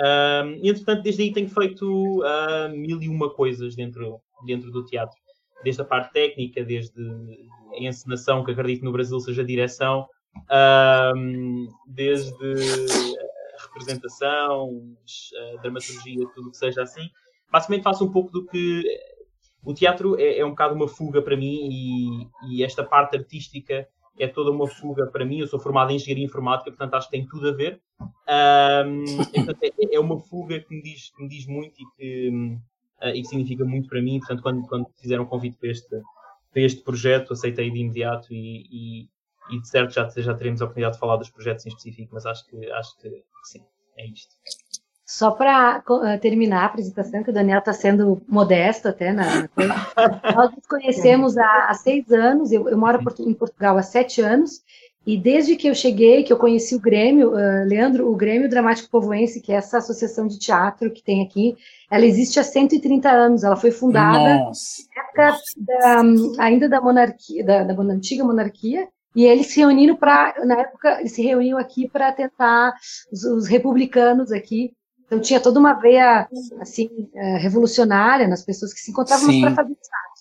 Um, 0.00 0.60
entretanto, 0.62 1.02
desde 1.02 1.22
aí 1.22 1.32
tenho 1.32 1.48
feito 1.48 2.22
uh, 2.22 2.68
mil 2.70 3.02
e 3.02 3.08
uma 3.08 3.28
coisas 3.28 3.74
dentro, 3.74 4.20
dentro 4.46 4.70
do 4.70 4.84
teatro. 4.84 5.18
Desde 5.64 5.82
a 5.82 5.84
parte 5.84 6.12
técnica, 6.12 6.62
desde 6.62 7.02
a 7.72 7.82
encenação, 7.82 8.44
que 8.44 8.52
acredito 8.52 8.84
no 8.84 8.92
Brasil 8.92 9.18
seja 9.18 9.44
direção, 9.44 10.06
um, 11.16 11.66
desde 11.88 12.32
a 13.58 13.62
representação, 13.64 14.80
a 15.56 15.60
dramaturgia, 15.60 16.24
tudo 16.36 16.52
que 16.52 16.56
seja 16.56 16.82
assim. 16.82 17.08
Basicamente 17.50 17.82
faço 17.82 18.04
um 18.04 18.12
pouco 18.12 18.30
do 18.30 18.46
que 18.46 18.84
o 19.64 19.74
teatro 19.74 20.20
é, 20.20 20.38
é, 20.38 20.44
um 20.44 20.50
bocado 20.50 20.74
uma 20.74 20.86
fuga 20.86 21.20
para 21.20 21.36
mim 21.36 21.68
e, 21.68 22.28
e, 22.48 22.62
esta 22.62 22.84
parte 22.84 23.16
artística 23.16 23.88
é 24.18 24.28
toda 24.28 24.50
uma 24.50 24.66
fuga 24.66 25.06
para 25.06 25.24
mim. 25.24 25.40
Eu 25.40 25.46
sou 25.46 25.58
formado 25.58 25.90
em 25.90 25.96
engenharia 25.96 26.24
informática, 26.24 26.70
portanto 26.70 26.94
acho 26.94 27.10
que 27.10 27.16
tem 27.16 27.26
tudo 27.26 27.48
a 27.48 27.52
ver. 27.52 27.80
Um, 28.00 29.04
é, 29.62 29.96
é, 29.96 30.00
uma 30.00 30.18
fuga 30.18 30.60
que 30.60 30.74
me 30.74 30.82
diz, 30.82 31.10
que 31.10 31.22
me 31.22 31.28
diz 31.28 31.46
muito 31.46 31.74
e 31.80 31.84
que, 31.96 32.28
uh, 33.02 33.08
e 33.08 33.22
que 33.22 33.28
significa 33.28 33.64
muito 33.64 33.88
para 33.88 34.00
mim. 34.00 34.18
Portanto, 34.18 34.42
quando, 34.42 34.66
quando 34.66 34.86
fizeram 35.00 35.24
um 35.24 35.26
convite 35.26 35.56
para 35.58 35.70
este, 35.70 35.88
para 36.52 36.62
este 36.62 36.82
projeto, 36.82 37.32
aceitei 37.32 37.70
de 37.70 37.78
imediato 37.78 38.32
e, 38.32 38.66
e, 38.70 39.08
e 39.50 39.60
de 39.60 39.68
certo 39.68 39.92
já, 39.92 40.08
já 40.08 40.34
teremos 40.34 40.62
a 40.62 40.64
oportunidade 40.64 40.94
de 40.94 41.00
falar 41.00 41.16
dos 41.16 41.30
projetos 41.30 41.66
em 41.66 41.68
específico, 41.68 42.14
mas 42.14 42.24
acho 42.26 42.46
que, 42.46 42.70
acho 42.70 42.96
que 42.98 43.24
sim, 43.44 43.62
é 43.96 44.06
isto. 44.06 44.34
Só 45.06 45.30
para 45.30 45.82
uh, 45.88 46.18
terminar 46.20 46.62
a 46.62 46.66
apresentação, 46.66 47.22
que 47.22 47.30
o 47.30 47.32
Daniel 47.32 47.58
está 47.58 47.72
sendo 47.72 48.22
modesto 48.26 48.88
até 48.88 49.12
na 49.12 49.48
coisa. 49.48 49.74
Nós 50.34 50.50
nos 50.54 50.66
conhecemos 50.66 51.36
há, 51.36 51.66
há 51.68 51.74
seis 51.74 52.10
anos, 52.10 52.50
eu, 52.52 52.68
eu, 52.68 52.78
moro 52.78 53.00
em 53.20 53.34
Portugal 53.34 53.76
há 53.76 53.82
sete 53.82 54.22
anos, 54.22 54.62
E 55.06 55.18
desde 55.18 55.56
que 55.56 55.68
eu 55.68 55.74
cheguei, 55.74 56.22
que 56.22 56.32
eu 56.32 56.38
conheci 56.38 56.74
o 56.74 56.80
Grêmio, 56.80 57.32
uh, 57.32 57.64
Leandro, 57.66 58.10
o 58.10 58.16
Grêmio 58.16 58.48
Dramático 58.48 58.90
Povoense, 58.90 59.42
que 59.42 59.52
é 59.52 59.56
essa 59.56 59.76
associação 59.76 60.26
de 60.26 60.38
teatro 60.38 60.90
que 60.90 61.02
tem 61.02 61.22
aqui, 61.22 61.54
ela 61.90 62.06
existe 62.06 62.40
há 62.40 62.42
130 62.42 63.10
anos. 63.10 63.44
Ela 63.44 63.56
foi 63.56 63.70
fundada 63.70 64.50
época 64.96 65.38
da, 65.58 66.02
ainda 66.38 66.68
da 66.68 66.80
monarquia, 66.80 67.44
da, 67.44 67.62
da 67.62 67.82
antiga 67.82 68.24
monarquia, 68.24 68.88
e 69.14 69.24
eles 69.24 69.46
se 69.46 69.60
reuniram 69.60 69.94
para, 69.94 70.34
na 70.44 70.60
época, 70.60 70.98
eles 70.98 71.12
se 71.12 71.22
reuniam 71.22 71.56
aqui 71.56 71.88
para 71.88 72.12
tentar 72.12 72.74
os, 73.12 73.22
os, 73.24 73.46
republicanos 73.46 74.32
aqui. 74.32 74.72
Então 75.06 75.20
tinha 75.20 75.40
toda 75.40 75.60
uma 75.60 75.74
veia 75.74 76.28
assim 76.60 76.88
uh, 77.14 77.38
revolucionária 77.38 78.26
nas 78.26 78.42
pessoas 78.42 78.72
que 78.72 78.80
se 78.80 78.90
encontravam 78.90 79.40
para 79.40 79.54
fazer 79.54 79.74
teatro. 79.74 80.14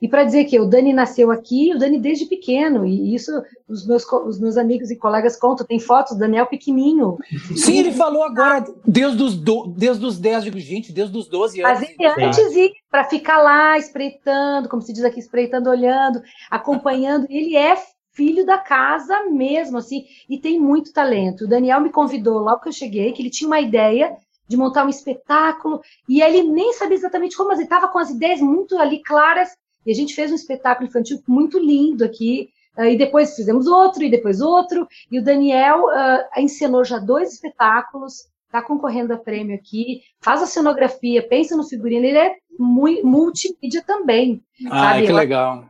E 0.00 0.08
para 0.08 0.24
dizer 0.24 0.44
que 0.44 0.58
o 0.58 0.64
Dani 0.64 0.94
nasceu 0.94 1.30
aqui, 1.30 1.74
o 1.74 1.78
Dani 1.78 2.00
desde 2.00 2.24
pequeno, 2.24 2.86
e 2.86 3.14
isso 3.14 3.30
os 3.68 3.86
meus, 3.86 4.10
os 4.10 4.40
meus 4.40 4.56
amigos 4.56 4.90
e 4.90 4.96
colegas 4.96 5.36
contam, 5.36 5.66
tem 5.66 5.78
fotos 5.78 6.14
do 6.14 6.18
Daniel 6.18 6.46
pequenininho. 6.46 7.18
Sim, 7.54 7.80
ele 7.80 7.92
falou 7.92 8.22
agora, 8.24 8.64
desde 8.86 9.22
os, 9.22 9.36
do, 9.36 9.66
desde 9.66 10.04
os 10.06 10.18
10, 10.18 10.44
digo, 10.44 10.58
gente, 10.58 10.90
desde 10.90 11.14
os 11.16 11.28
12 11.28 11.60
anos. 11.62 11.80
Mas 11.80 11.90
ele 11.90 12.06
antes 12.06 12.56
ir 12.56 12.72
para 12.90 13.04
ficar 13.04 13.42
lá 13.42 13.76
espreitando, 13.76 14.70
como 14.70 14.80
se 14.80 14.92
diz 14.92 15.04
aqui, 15.04 15.20
espreitando, 15.20 15.68
olhando, 15.68 16.22
acompanhando, 16.50 17.26
ele 17.28 17.54
é 17.54 17.76
filho 18.12 18.44
da 18.44 18.58
casa 18.58 19.24
mesmo, 19.30 19.78
assim, 19.78 20.04
e 20.28 20.38
tem 20.38 20.58
muito 20.58 20.92
talento. 20.92 21.44
O 21.44 21.48
Daniel 21.48 21.80
me 21.80 21.90
convidou 21.90 22.38
logo 22.38 22.60
que 22.60 22.68
eu 22.68 22.72
cheguei, 22.72 23.12
que 23.12 23.22
ele 23.22 23.30
tinha 23.30 23.48
uma 23.48 23.60
ideia 23.60 24.16
de 24.48 24.56
montar 24.56 24.84
um 24.84 24.88
espetáculo, 24.88 25.80
e 26.08 26.20
ele 26.20 26.42
nem 26.42 26.72
sabia 26.72 26.96
exatamente 26.96 27.36
como, 27.36 27.50
mas 27.50 27.58
ele 27.58 27.66
estava 27.66 27.86
com 27.86 27.98
as 27.98 28.10
ideias 28.10 28.40
muito 28.40 28.76
ali 28.78 29.00
claras, 29.00 29.50
e 29.86 29.92
a 29.92 29.94
gente 29.94 30.14
fez 30.14 30.32
um 30.32 30.34
espetáculo 30.34 30.88
infantil 30.88 31.22
muito 31.26 31.56
lindo 31.56 32.04
aqui, 32.04 32.48
uh, 32.76 32.84
e 32.84 32.96
depois 32.96 33.36
fizemos 33.36 33.68
outro, 33.68 34.02
e 34.02 34.10
depois 34.10 34.40
outro, 34.40 34.88
e 35.10 35.20
o 35.20 35.24
Daniel 35.24 35.84
uh, 35.84 36.40
encenou 36.40 36.84
já 36.84 36.98
dois 36.98 37.32
espetáculos, 37.32 38.28
está 38.46 38.60
concorrendo 38.60 39.14
a 39.14 39.16
prêmio 39.16 39.54
aqui, 39.54 40.02
faz 40.20 40.42
a 40.42 40.46
cenografia, 40.46 41.26
pensa 41.26 41.56
no 41.56 41.62
figurino, 41.62 42.04
ele 42.04 42.18
é 42.18 42.34
multimídia 42.58 43.82
também. 43.86 44.42
Ah, 44.66 44.94
sabe? 44.94 45.06
que 45.06 45.12
legal. 45.12 45.64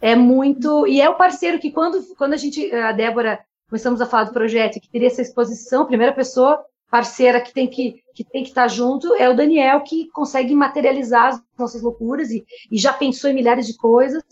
É 0.00 0.14
muito. 0.14 0.86
E 0.86 1.00
é 1.00 1.08
o 1.08 1.16
parceiro 1.16 1.58
que, 1.58 1.70
quando, 1.70 2.02
quando 2.16 2.34
a 2.34 2.36
gente, 2.36 2.72
a 2.74 2.92
Débora, 2.92 3.40
começamos 3.68 4.00
a 4.00 4.06
falar 4.06 4.24
do 4.24 4.32
projeto, 4.32 4.80
que 4.80 4.90
teria 4.90 5.08
essa 5.08 5.22
exposição, 5.22 5.82
a 5.82 5.86
primeira 5.86 6.12
pessoa 6.12 6.64
parceira 6.90 7.40
que 7.40 7.52
tem 7.52 7.66
que, 7.66 8.02
que 8.14 8.24
tem 8.24 8.42
que 8.42 8.48
estar 8.48 8.68
junto 8.68 9.14
é 9.14 9.28
o 9.28 9.36
Daniel, 9.36 9.80
que 9.80 10.08
consegue 10.10 10.54
materializar 10.54 11.28
as 11.28 11.42
nossas 11.58 11.82
loucuras 11.82 12.30
e, 12.30 12.44
e 12.70 12.78
já 12.78 12.92
pensou 12.92 13.28
em 13.30 13.34
milhares 13.34 13.66
de 13.66 13.76
coisas 13.76 14.22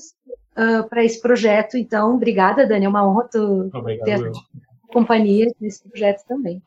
uh, 0.56 0.80
ah, 0.80 0.83
para 0.88 1.04
esse 1.04 1.21
projeto. 1.21 1.76
Então, 1.76 2.14
obrigada, 2.14 2.66
Dani, 2.66 2.87
é 2.87 2.88
uma 2.88 3.06
honra 3.06 3.28
tu 3.30 3.71
Obrigado, 3.75 4.04
ter 4.04 4.28
a 4.28 4.92
companhia 4.92 5.52
nesse 5.61 5.87
projeto 5.88 6.25
também. 6.26 6.62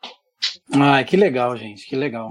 Ah, 0.74 1.04
que 1.04 1.16
legal, 1.16 1.56
gente, 1.56 1.88
que 1.88 1.96
legal. 1.96 2.30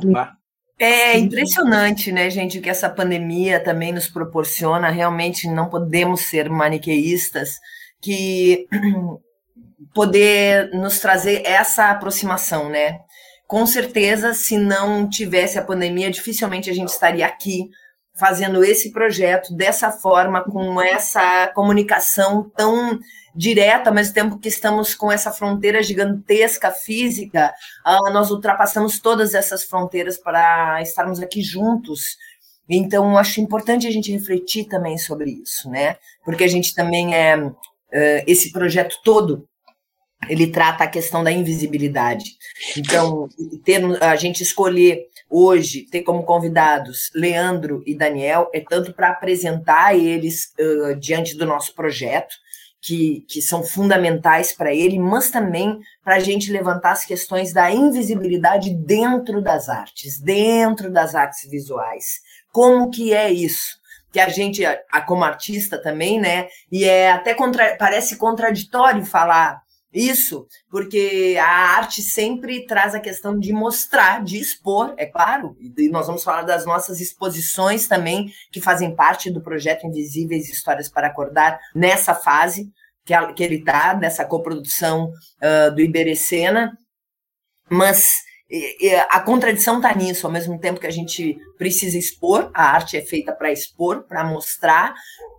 É 0.78 1.18
impressionante, 1.18 2.12
né, 2.12 2.28
gente, 2.28 2.58
o 2.58 2.62
que 2.62 2.68
essa 2.68 2.90
pandemia 2.90 3.58
também 3.58 3.92
nos 3.92 4.08
proporciona. 4.08 4.90
Realmente 4.90 5.48
não 5.48 5.70
podemos 5.70 6.22
ser 6.22 6.50
maniqueístas, 6.50 7.58
que 8.00 8.66
poder 9.94 10.70
nos 10.72 11.00
trazer 11.00 11.42
essa 11.46 11.90
aproximação, 11.90 12.68
né? 12.68 13.00
com 13.46 13.64
certeza, 13.64 14.34
se 14.34 14.58
não 14.58 15.08
tivesse 15.08 15.58
a 15.58 15.64
pandemia, 15.64 16.10
dificilmente 16.10 16.68
a 16.68 16.74
gente 16.74 16.88
estaria 16.88 17.24
aqui 17.24 17.70
fazendo 18.18 18.64
esse 18.64 18.90
projeto 18.90 19.54
dessa 19.54 19.90
forma, 19.90 20.42
com 20.42 20.80
essa 20.80 21.48
comunicação 21.54 22.50
tão 22.56 22.98
direta, 23.34 23.90
mesmo 23.90 24.14
tempo 24.14 24.38
que 24.38 24.48
estamos 24.48 24.94
com 24.94 25.12
essa 25.12 25.30
fronteira 25.30 25.82
gigantesca 25.82 26.70
física, 26.70 27.52
uh, 27.86 28.10
nós 28.10 28.30
ultrapassamos 28.30 28.98
todas 28.98 29.34
essas 29.34 29.62
fronteiras 29.62 30.16
para 30.16 30.80
estarmos 30.80 31.20
aqui 31.20 31.42
juntos. 31.42 32.16
Então, 32.68 33.16
acho 33.18 33.40
importante 33.40 33.86
a 33.86 33.90
gente 33.90 34.10
refletir 34.10 34.64
também 34.64 34.96
sobre 34.96 35.30
isso, 35.30 35.70
né? 35.70 35.96
Porque 36.24 36.44
a 36.44 36.48
gente 36.48 36.74
também 36.74 37.14
é. 37.14 37.36
Uh, 37.36 38.22
esse 38.26 38.50
projeto 38.50 38.96
todo 39.04 39.46
ele 40.28 40.48
trata 40.48 40.84
a 40.84 40.88
questão 40.88 41.22
da 41.22 41.30
invisibilidade. 41.30 42.36
Então, 42.76 43.28
ter, 43.64 43.82
a 44.02 44.16
gente 44.16 44.42
escolher 44.42 45.06
hoje 45.28 45.82
ter 45.82 46.02
como 46.02 46.22
convidados 46.22 47.10
Leandro 47.14 47.82
e 47.86 47.94
Daniel 47.94 48.48
é 48.52 48.60
tanto 48.60 48.92
para 48.92 49.10
apresentar 49.10 49.96
eles 49.96 50.52
uh, 50.58 50.96
diante 50.96 51.36
do 51.36 51.46
nosso 51.46 51.74
projeto, 51.74 52.34
que, 52.80 53.24
que 53.28 53.42
são 53.42 53.64
fundamentais 53.64 54.52
para 54.52 54.72
ele, 54.72 54.98
mas 54.98 55.30
também 55.30 55.80
para 56.04 56.16
a 56.16 56.20
gente 56.20 56.52
levantar 56.52 56.92
as 56.92 57.04
questões 57.04 57.52
da 57.52 57.70
invisibilidade 57.70 58.72
dentro 58.72 59.42
das 59.42 59.68
artes, 59.68 60.20
dentro 60.20 60.92
das 60.92 61.14
artes 61.14 61.50
visuais. 61.50 62.20
Como 62.52 62.90
que 62.90 63.12
é 63.12 63.30
isso? 63.30 63.84
que 64.12 64.20
a 64.20 64.30
gente, 64.30 64.62
como 65.06 65.24
artista 65.24 65.76
também, 65.76 66.18
né? 66.18 66.48
E 66.72 66.86
é 66.86 67.12
até 67.12 67.34
contra, 67.34 67.76
parece 67.76 68.16
contraditório 68.16 69.04
falar 69.04 69.60
isso, 69.96 70.46
porque 70.70 71.38
a 71.40 71.76
arte 71.76 72.02
sempre 72.02 72.66
traz 72.66 72.94
a 72.94 73.00
questão 73.00 73.38
de 73.38 73.50
mostrar, 73.50 74.22
de 74.22 74.38
expor, 74.38 74.94
é 74.98 75.06
claro. 75.06 75.56
E 75.58 75.88
nós 75.88 76.06
vamos 76.06 76.22
falar 76.22 76.42
das 76.42 76.66
nossas 76.66 77.00
exposições 77.00 77.88
também, 77.88 78.30
que 78.52 78.60
fazem 78.60 78.94
parte 78.94 79.30
do 79.30 79.40
projeto 79.40 79.86
Invisíveis 79.86 80.50
Histórias 80.50 80.90
para 80.90 81.06
Acordar, 81.06 81.58
nessa 81.74 82.14
fase 82.14 82.70
que, 83.34 83.42
ele 83.42 83.56
está, 83.56 83.94
nessa 83.94 84.24
coprodução 84.24 85.10
uh, 85.40 85.74
do 85.74 85.80
Iberecena. 85.80 86.76
Mas 87.70 88.25
a 89.10 89.20
contradição 89.20 89.76
está 89.76 89.94
nisso, 89.94 90.26
ao 90.26 90.32
mesmo 90.32 90.58
tempo 90.58 90.78
que 90.78 90.86
a 90.86 90.92
gente 90.92 91.36
precisa 91.58 91.98
expor, 91.98 92.50
a 92.54 92.64
arte 92.64 92.96
é 92.96 93.00
feita 93.00 93.32
para 93.32 93.50
expor, 93.50 94.04
para 94.04 94.22
mostrar, 94.22 94.94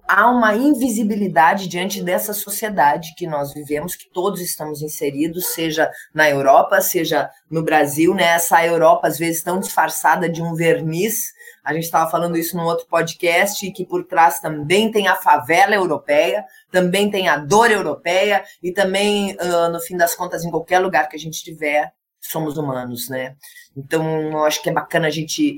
há 0.07 0.29
uma 0.29 0.55
invisibilidade 0.55 1.67
diante 1.67 2.03
dessa 2.03 2.33
sociedade 2.33 3.13
que 3.15 3.25
nós 3.25 3.53
vivemos, 3.53 3.95
que 3.95 4.09
todos 4.11 4.41
estamos 4.41 4.81
inseridos, 4.81 5.53
seja 5.53 5.89
na 6.13 6.29
Europa, 6.29 6.81
seja 6.81 7.29
no 7.49 7.63
Brasil, 7.63 8.13
né? 8.13 8.25
Essa 8.35 8.65
Europa, 8.65 9.07
às 9.07 9.17
vezes, 9.17 9.41
tão 9.41 9.59
disfarçada 9.59 10.29
de 10.29 10.41
um 10.41 10.53
verniz. 10.53 11.33
A 11.63 11.73
gente 11.73 11.83
estava 11.83 12.09
falando 12.09 12.37
isso 12.37 12.55
num 12.55 12.63
outro 12.63 12.87
podcast, 12.87 13.69
que 13.71 13.85
por 13.85 14.05
trás 14.05 14.39
também 14.39 14.89
tem 14.91 15.07
a 15.07 15.15
favela 15.15 15.75
europeia, 15.75 16.45
também 16.71 17.11
tem 17.11 17.27
a 17.27 17.37
dor 17.37 17.71
europeia, 17.71 18.43
e 18.63 18.71
também, 18.71 19.35
no 19.71 19.79
fim 19.81 19.97
das 19.97 20.15
contas, 20.15 20.43
em 20.45 20.51
qualquer 20.51 20.79
lugar 20.79 21.09
que 21.09 21.15
a 21.15 21.19
gente 21.19 21.35
estiver, 21.35 21.91
somos 22.27 22.57
humanos, 22.57 23.09
né? 23.09 23.35
Então, 23.75 24.31
eu 24.31 24.43
acho 24.45 24.61
que 24.61 24.69
é 24.69 24.73
bacana 24.73 25.07
a 25.07 25.11
gente 25.11 25.57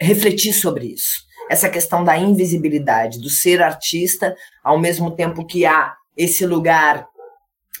refletir 0.00 0.52
sobre 0.52 0.86
isso 0.86 1.28
essa 1.48 1.68
questão 1.68 2.04
da 2.04 2.16
invisibilidade, 2.16 3.20
do 3.20 3.30
ser 3.30 3.62
artista, 3.62 4.36
ao 4.62 4.78
mesmo 4.78 5.10
tempo 5.10 5.46
que 5.46 5.64
há 5.64 5.94
esse 6.16 6.44
lugar 6.44 7.06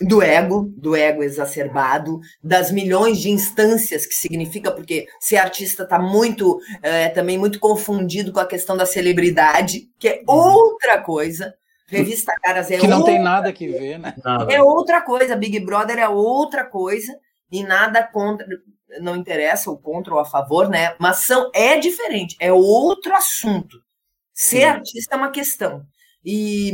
do 0.00 0.22
ego, 0.22 0.72
do 0.76 0.94
ego 0.94 1.22
exacerbado, 1.22 2.20
das 2.42 2.70
milhões 2.70 3.18
de 3.18 3.30
instâncias 3.30 4.06
que 4.06 4.14
significa, 4.14 4.70
porque 4.70 5.06
ser 5.20 5.36
artista 5.36 5.82
está 5.82 5.98
muito, 5.98 6.60
é, 6.82 7.08
também 7.08 7.36
muito 7.36 7.58
confundido 7.58 8.32
com 8.32 8.40
a 8.40 8.46
questão 8.46 8.76
da 8.76 8.86
celebridade, 8.86 9.88
que 9.98 10.08
é 10.08 10.22
outra 10.26 11.00
coisa. 11.00 11.54
Revista 11.88 12.34
Caras 12.42 12.70
é 12.70 12.76
Que 12.76 12.86
não 12.86 12.98
outra, 12.98 13.14
tem 13.14 13.22
nada 13.22 13.52
que 13.52 13.66
ver, 13.66 13.98
né? 13.98 14.14
É 14.50 14.62
outra 14.62 15.00
coisa, 15.00 15.34
Big 15.34 15.58
Brother 15.60 15.98
é 15.98 16.08
outra 16.08 16.64
coisa, 16.64 17.18
e 17.50 17.62
nada 17.62 18.02
contra 18.02 18.46
não 19.00 19.16
interessa 19.16 19.70
o 19.70 19.76
contra 19.76 20.14
ou 20.14 20.20
a 20.20 20.24
favor, 20.24 20.68
né? 20.68 20.96
Mas 20.98 21.18
são, 21.18 21.50
é 21.54 21.78
diferente, 21.78 22.36
é 22.40 22.52
outro 22.52 23.14
assunto. 23.14 23.78
Ser 24.32 24.60
Sim. 24.60 24.64
artista 24.64 25.14
é 25.14 25.18
uma 25.18 25.30
questão. 25.30 25.84
E 26.24 26.72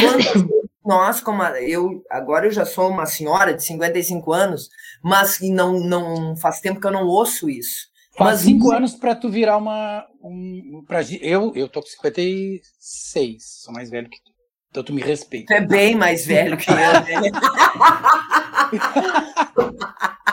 quando 0.00 0.68
nós, 0.84 1.20
como 1.20 1.42
a, 1.42 1.60
eu, 1.60 2.02
agora 2.10 2.46
eu 2.46 2.50
já 2.50 2.64
sou 2.64 2.88
uma 2.88 3.06
senhora 3.06 3.54
de 3.54 3.64
55 3.64 4.32
anos, 4.32 4.68
mas 5.02 5.40
não, 5.40 5.80
não 5.80 6.36
faz 6.36 6.60
tempo 6.60 6.80
que 6.80 6.86
eu 6.86 6.92
não 6.92 7.06
ouço 7.06 7.48
isso. 7.48 7.92
Faz 8.16 8.30
mas, 8.30 8.40
cinco 8.42 8.70
anos 8.70 8.94
para 8.94 9.16
tu 9.16 9.28
virar 9.28 9.56
uma. 9.56 10.06
Um, 10.22 10.84
pra, 10.86 11.02
eu, 11.20 11.52
eu 11.56 11.68
tô 11.68 11.80
com 11.80 11.88
56, 11.88 13.42
sou 13.62 13.74
mais 13.74 13.90
velho 13.90 14.08
que 14.08 14.22
tu. 14.22 14.33
Então 14.74 14.82
tu 14.82 14.92
me 14.92 15.00
respeita. 15.00 15.54
Tu 15.54 15.56
é 15.56 15.64
bem 15.64 15.94
mais 15.94 16.26
velho 16.26 16.56
que 16.56 16.68
eu, 16.68 16.74
né? 16.74 17.04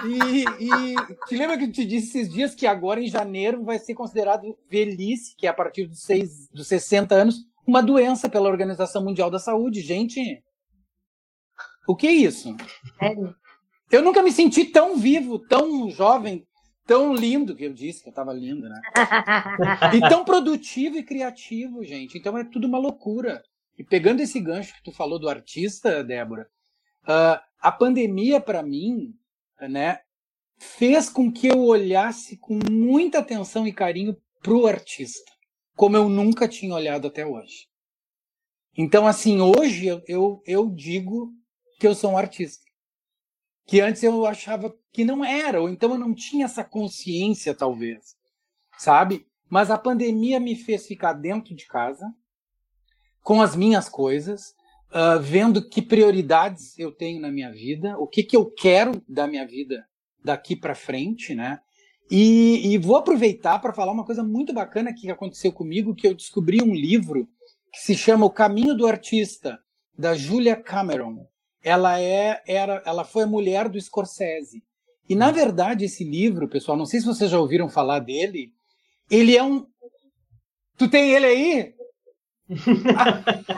E, 0.03 0.43
e 0.60 0.95
te 1.27 1.38
lembra 1.38 1.55
que 1.60 1.65
eu 1.65 1.71
te 1.71 1.86
disse 1.86 2.17
esses 2.17 2.33
dias 2.33 2.55
que 2.55 2.65
agora 2.65 3.00
em 3.00 3.07
janeiro 3.07 3.63
vai 3.63 3.77
ser 3.77 3.93
considerado 3.93 4.57
velhice, 4.67 5.36
que 5.38 5.45
é 5.45 5.50
a 5.51 5.53
partir 5.53 5.86
dos, 5.86 6.01
seis, 6.01 6.50
dos 6.51 6.67
60 6.67 7.13
anos, 7.13 7.45
uma 7.67 7.83
doença 7.83 8.27
pela 8.27 8.50
Organização 8.50 9.03
Mundial 9.03 9.29
da 9.29 9.38
Saúde. 9.38 9.79
Gente, 9.79 10.43
o 11.88 11.95
que 11.95 12.07
é 12.07 12.12
isso? 12.12 12.57
Eu 13.91 14.01
nunca 14.01 14.24
me 14.24 14.31
senti 14.31 14.65
tão 14.65 14.98
vivo, 14.98 15.38
tão 15.38 15.88
jovem, 15.91 16.48
tão 16.88 17.13
lindo, 17.13 17.55
que 17.55 17.65
eu 17.65 17.74
disse 17.74 18.01
que 18.01 18.10
eu 18.10 18.12
estava 18.12 18.33
lindo, 18.33 18.67
né? 18.67 18.81
e 19.93 20.10
tão 20.10 20.25
produtivo 20.25 20.98
e 20.98 21.03
criativo, 21.03 21.83
gente. 21.83 22.17
Então 22.17 22.36
é 22.36 22.43
tudo 22.43 22.65
uma 22.65 22.79
loucura. 22.79 23.43
E 23.78 23.84
pegando 23.84 24.22
esse 24.22 24.40
gancho 24.40 24.74
que 24.75 24.84
tu 24.84 24.92
falou 24.92 25.20
do 25.20 25.30
artista, 25.30 26.04
Débora, 26.04 26.50
Uh, 27.04 27.42
a 27.60 27.72
pandemia, 27.72 28.40
para 28.40 28.62
mim, 28.62 29.16
né, 29.60 30.01
fez 30.58 31.10
com 31.10 31.32
que 31.32 31.48
eu 31.48 31.60
olhasse 31.60 32.38
com 32.38 32.60
muita 32.70 33.20
atenção 33.20 33.68
e 33.68 33.74
carinho 33.74 34.16
para 34.42 34.54
o 34.54 34.68
artista, 34.68 35.32
como 35.75 35.98
eu 35.98 36.08
nunca 36.08 36.48
tinha 36.48 36.74
olhado 36.74 37.08
até 37.08 37.25
hoje. 37.25 37.68
Então, 38.78 39.08
assim, 39.08 39.42
hoje 39.42 39.88
eu, 39.88 40.01
eu, 40.08 40.44
eu 40.46 40.70
digo 40.70 41.34
que 41.80 41.88
eu 41.88 41.96
sou 41.96 42.12
um 42.12 42.18
artista. 42.18 42.63
Que 43.66 43.82
antes 43.82 44.01
eu 44.04 44.25
achava 44.25 44.75
que 44.92 45.04
não 45.04 45.25
era, 45.25 45.62
ou 45.62 45.70
então 45.70 45.92
eu 45.92 45.98
não 45.98 46.13
tinha 46.13 46.46
essa 46.46 46.63
consciência, 46.63 47.54
talvez. 47.54 48.16
Sabe? 48.78 49.28
Mas 49.50 49.70
a 49.70 49.78
pandemia 49.78 50.40
me 50.40 50.56
fez 50.56 50.86
ficar 50.88 51.13
dentro 51.13 51.56
de 51.56 51.66
casa, 51.68 52.06
com 53.24 53.42
as 53.42 53.56
minhas 53.56 53.88
coisas, 53.88 54.54
uh, 54.90 55.20
vendo 55.22 55.68
que 55.68 55.82
prioridades 55.82 56.78
eu 56.78 56.92
tenho 56.92 57.22
na 57.22 57.32
minha 57.32 57.51
vida, 57.51 57.98
o 57.98 58.08
que, 58.08 58.24
que 58.24 58.36
eu 58.36 58.46
quero 58.46 59.01
da 59.08 59.28
minha 59.28 59.46
vida 59.46 59.86
daqui 60.24 60.56
para 60.56 60.75
frente, 60.75 61.34
né? 61.34 61.60
E, 62.10 62.74
e 62.74 62.78
vou 62.78 62.98
aproveitar 62.98 63.60
para 63.60 63.74
falar 63.74 63.94
uma 63.94 64.06
coisa 64.06 64.22
muito 64.22 64.54
bacana 64.54 64.94
que 64.94 65.10
aconteceu 65.10 65.51
comigo, 65.51 65.96
que 65.96 66.06
eu 66.06 66.13
descobri 66.13 66.62
um 66.62 66.74
livro 66.74 67.28
que 67.72 67.80
se 67.80 67.96
chama 67.96 68.25
O 68.25 68.30
Caminho 68.30 68.75
do 68.75 68.86
Artista, 68.86 69.58
da 69.98 70.13
Julia 70.13 70.56
Cameron. 70.56 71.25
Ela 71.63 72.01
é, 72.01 72.42
era, 72.46 72.84
ela 72.86 73.06
foi 73.06 73.24
a 73.24 73.28
mulher 73.28 73.70
do 73.70 73.80
Scorsese. 73.80 74.62
E 75.08 75.16
na 75.16 75.32
verdade 75.32 75.86
esse 75.86 76.04
livro, 76.04 76.50
pessoal, 76.50 76.78
não 76.78 76.86
sei 76.86 77.00
se 77.00 77.06
vocês 77.06 77.32
já 77.32 77.40
ouviram 77.40 77.70
falar 77.70 78.00
dele, 78.00 78.51
ele 79.10 79.38
é 79.38 79.44
um. 79.44 79.66
Tu 80.78 80.90
tem 80.90 81.12
ele 81.12 81.25
aí? 81.25 81.74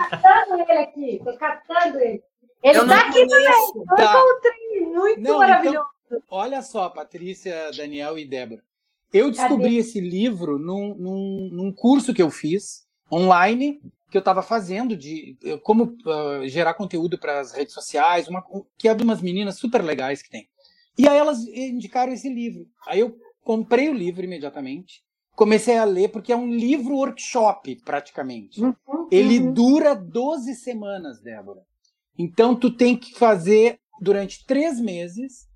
Catando 0.09 0.61
ele 0.61 0.79
aqui, 0.79 1.21
tô 1.23 1.37
catando 1.37 1.99
ele. 1.99 2.23
Ele 2.63 2.77
eu 2.77 2.87
tá 2.87 3.01
aqui 3.01 3.25
conheço. 3.27 3.73
também. 3.73 3.85
Tá. 3.97 4.13
Eu 4.13 4.19
encontrei, 4.19 4.85
muito 4.85 5.21
não, 5.21 5.37
maravilhoso. 5.39 5.87
Então, 6.05 6.21
olha 6.29 6.61
só, 6.61 6.89
Patrícia, 6.89 7.71
Daniel 7.75 8.17
e 8.17 8.25
Débora. 8.25 8.63
Eu 9.11 9.29
descobri 9.29 9.65
Cadê? 9.65 9.77
esse 9.77 9.99
livro 9.99 10.57
num, 10.57 10.95
num, 10.95 11.49
num, 11.51 11.71
curso 11.71 12.13
que 12.13 12.21
eu 12.21 12.31
fiz 12.31 12.87
online, 13.11 13.79
que 14.09 14.17
eu 14.17 14.19
estava 14.19 14.41
fazendo 14.41 14.95
de 14.95 15.37
como 15.61 15.95
uh, 16.05 16.47
gerar 16.47 16.73
conteúdo 16.73 17.17
para 17.17 17.39
as 17.39 17.51
redes 17.51 17.73
sociais, 17.73 18.27
uma, 18.27 18.43
que 18.77 18.87
é 18.87 18.95
de 18.95 19.03
umas 19.03 19.21
meninas 19.21 19.57
super 19.57 19.83
legais 19.83 20.23
que 20.23 20.29
tem. 20.29 20.47
E 20.97 21.07
aí 21.07 21.17
elas 21.17 21.45
indicaram 21.47 22.13
esse 22.13 22.29
livro. 22.29 22.65
Aí 22.87 23.01
eu 23.01 23.15
comprei 23.43 23.89
o 23.89 23.93
livro 23.93 24.23
imediatamente 24.23 25.03
comecei 25.35 25.77
a 25.77 25.83
ler 25.83 26.09
porque 26.09 26.31
é 26.31 26.35
um 26.35 26.49
livro 26.49 26.95
workshop, 26.95 27.75
praticamente. 27.83 28.63
Uhum, 28.63 28.75
Ele 29.11 29.39
uhum. 29.39 29.53
dura 29.53 29.95
12 29.95 30.55
semanas, 30.55 31.19
Débora. 31.19 31.61
Então, 32.17 32.55
tu 32.55 32.69
tem 32.69 32.95
que 32.95 33.13
fazer 33.15 33.79
durante 33.99 34.45
três 34.45 34.79
meses 34.79 35.47